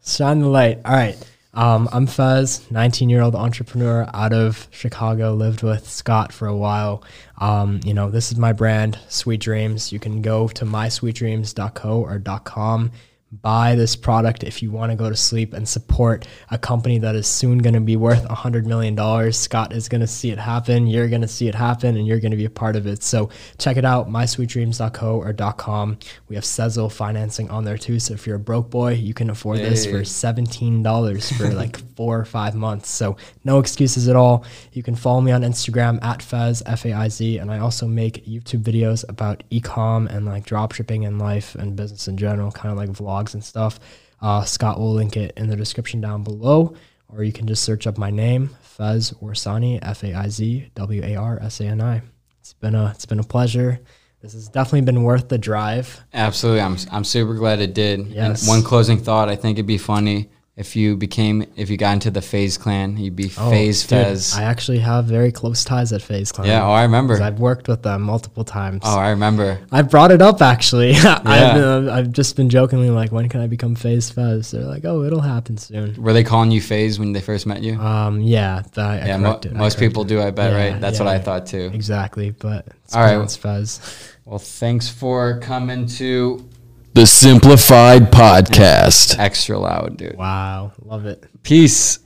Shine 0.05 0.41
the 0.41 0.49
light. 0.49 0.81
All 0.85 0.93
right. 0.93 1.17
Um, 1.55 1.89
I'm 1.91 2.07
Fez, 2.07 2.71
19 2.71 3.09
year 3.09 3.23
old 3.23 3.35
entrepreneur 3.35 4.07
out 4.13 4.35
of 4.35 4.69
Chicago. 4.71 5.33
Lived 5.33 5.63
with 5.63 5.89
Scott 5.89 6.31
for 6.31 6.47
a 6.47 6.57
while. 6.57 7.03
Um, 7.39 7.81
you 7.83 7.95
know, 7.95 8.11
this 8.11 8.31
is 8.31 8.37
my 8.37 8.53
brand, 8.53 8.99
Sweet 9.09 9.41
Dreams. 9.41 9.91
You 9.91 9.99
can 9.99 10.21
go 10.21 10.49
to 10.49 10.67
mysweetdreams.co 10.67 12.03
or 12.03 12.21
.com. 12.45 12.91
Buy 13.33 13.75
this 13.75 13.97
product 13.97 14.45
if 14.45 14.63
you 14.63 14.71
want 14.71 14.93
to 14.93 14.97
go 14.97 15.11
to 15.11 15.17
sleep 15.17 15.53
and 15.53 15.69
support 15.69 16.29
a 16.49 16.57
company 16.57 17.01
that 17.01 17.17
is 17.17 17.27
soon 17.27 17.59
going 17.59 17.75
to 17.75 17.81
be 17.81 17.97
worth 17.97 18.25
$100 18.25 18.67
million. 18.67 19.33
Scott 19.33 19.73
is 19.73 19.89
going 19.89 20.01
to 20.01 20.07
see 20.07 20.31
it 20.31 20.39
happen. 20.39 20.87
You're 20.87 21.09
going 21.09 21.23
to 21.23 21.29
see 21.29 21.49
it 21.49 21.55
happen 21.57 21.97
and 21.97 22.07
you're 22.07 22.21
going 22.21 22.31
to 22.31 22.37
be 22.37 22.45
a 22.45 22.51
part 22.51 22.77
of 22.77 22.87
it. 22.87 23.03
So 23.03 23.31
check 23.59 23.77
it 23.77 23.85
out, 23.85 24.09
mysweetdreams.co 24.09 25.17
or 25.17 25.33
.com. 25.55 25.99
We 26.29 26.37
have 26.37 26.45
Sezzle 26.45 26.91
financing 26.93 27.51
on 27.51 27.65
there 27.65 27.77
too. 27.77 27.99
So 27.99 28.15
if 28.15 28.29
you're 28.29 28.37
a 28.37 28.39
broke 28.39 28.71
boy, 28.71 28.93
you 28.93 29.13
can 29.13 29.29
afford 29.29 29.59
this 29.59 29.87
for 29.87 30.03
$17 30.03 31.37
for 31.37 31.49
like 31.53 31.79
four 31.97 32.21
or 32.21 32.25
five 32.25 32.55
months. 32.55 32.89
So 32.91 33.17
no 33.43 33.59
excuses 33.59 34.07
at 34.07 34.15
all. 34.15 34.45
You 34.73 34.85
can 34.85 34.95
follow 34.95 35.21
me 35.21 35.33
on 35.33 35.43
Instagram 35.43 36.03
at 36.05 36.23
Fez, 36.23 36.63
F 36.65 36.85
A 36.85 36.93
I 36.93 37.09
Z. 37.09 37.39
And 37.39 37.51
I 37.51 37.59
also 37.59 37.89
make 37.89 38.25
YouTube 38.25 38.63
videos 38.63 39.05
about 39.09 39.43
ecom 39.51 40.09
and 40.09 40.27
like 40.27 40.47
dropshipping 40.47 41.05
and 41.05 41.19
life 41.19 41.57
and 41.57 41.75
business 41.75 42.07
in 42.07 42.17
general, 42.17 42.53
kind 42.53 42.71
of 42.71 42.79
like 42.79 42.91
vlogs 42.91 43.16
and 43.35 43.45
stuff. 43.45 43.81
Uh, 44.21 44.45
Scott 44.45 44.79
will 44.79 44.95
link 44.95 45.17
it 45.17 45.33
in 45.37 45.49
the 45.49 45.57
description 45.57 46.01
down 46.01 46.23
below, 46.23 46.75
or 47.09 47.23
you 47.23 47.33
can 47.33 47.47
just 47.47 47.63
search 47.65 47.87
up 47.87 47.99
my 47.99 48.11
name, 48.11 48.57
Fez 48.63 49.13
Warsani, 49.13 49.79
F 49.83 50.05
A 50.05 50.15
I 50.15 50.29
Z 50.29 50.71
W 50.75 51.03
A 51.05 51.17
R 51.17 51.39
S 51.43 51.61
A 51.61 51.65
N 51.65 51.81
I. 51.81 52.03
It's 52.41 52.55
been 52.55 52.75
a 52.75 52.93
it's 52.95 53.07
been 53.07 53.19
a 53.19 53.25
pleasure. 53.25 53.81
This 54.23 54.33
has 54.33 54.49
definitely 54.49 54.81
been 54.83 55.03
worth 55.03 55.29
the 55.29 55.39
drive. 55.39 56.01
Absolutely. 56.15 56.63
I'm 56.63 56.77
I'm 56.91 57.05
super 57.05 57.35
glad 57.35 57.61
it 57.61 57.75
did. 57.75 58.07
Yes. 58.07 58.43
And 58.43 58.49
one 58.49 58.63
closing 58.63 58.99
thought, 58.99 59.29
I 59.29 59.37
think 59.37 59.59
it'd 59.59 59.67
be 59.67 59.79
funny 59.79 60.31
if 60.57 60.75
you 60.75 60.97
became 60.97 61.45
if 61.57 61.69
you 61.69 61.77
got 61.77 61.93
into 61.93 62.11
the 62.11 62.23
FaZe 62.23 62.57
clan, 62.57 62.97
you'd 62.97 63.15
be 63.15 63.31
Oh, 63.37 63.51
FaZe 63.51 63.83
Fez. 63.85 64.35
I 64.35 64.45
actually 64.45 64.79
have 64.79 65.05
very 65.05 65.31
close 65.31 65.65
ties 65.65 65.93
at 65.93 66.01
FaZe 66.01 66.33
Clan. 66.33 66.49
yeah, 66.49 66.65
oh 66.67 66.71
I 66.71 66.83
remember. 66.83 67.21
I've 67.23 67.39
worked 67.39 67.69
with 67.69 67.83
them 67.83 68.01
multiple 68.03 68.43
times. 68.43 68.81
Oh, 68.85 68.99
I 68.99 69.11
remember. 69.11 69.59
I 69.71 69.83
brought 69.83 70.13
it 70.13 70.23
up 70.23 70.41
actually. 70.41 70.93
Yeah. 71.07 71.21
I've, 71.25 71.89
I've 71.89 72.13
just 72.13 72.37
been 72.37 72.49
jokingly 72.49 72.89
like, 72.89 73.13
when 73.13 73.29
can 73.29 73.41
I 73.43 73.47
become 73.49 73.75
FaZe 73.75 74.11
Fez? 74.11 74.51
They're 74.53 74.63
like, 74.63 74.85
oh, 74.87 75.03
it'll 75.05 75.21
happen 75.21 75.59
soon. 75.59 76.01
Were 76.03 76.13
they 76.15 76.25
calling 76.25 76.51
you 76.51 76.61
Phase 76.63 76.99
when 76.99 77.13
they 77.13 77.21
first 77.21 77.47
met 77.47 77.63
you? 77.63 77.79
Um, 77.79 78.23
yeah, 78.23 78.63
I, 78.77 78.81
I 78.81 78.97
yeah, 79.07 79.17
mo- 79.19 79.41
most 79.53 79.79
people 79.79 80.05
corrected. 80.05 80.19
do, 80.19 80.23
I 80.23 80.31
bet, 80.31 80.53
Yeah, 80.53 80.71
right? 80.73 80.81
That's 80.81 80.99
yeah, 80.99 81.05
what 81.05 81.15
I 81.15 81.19
thought 81.19 81.47
too. 81.47 81.71
Exactly, 81.75 82.31
but 82.31 82.67
it's 82.85 82.95
All 82.97 83.03
right. 83.03 83.31
Fez. 83.31 83.81
Well, 84.25 84.39
thanks 84.39 84.89
for 84.89 85.39
coming 85.41 85.87
to 85.87 86.49
The 86.97 87.05
Simplified 87.05 88.11
Podcast. 88.11 89.19
Extra 89.19 89.59
Loud, 89.59 89.99
dude. 89.99 90.17
Wow, 90.17 90.73
love 90.81 91.05
it. 91.05 91.27
Peace. 91.43 91.99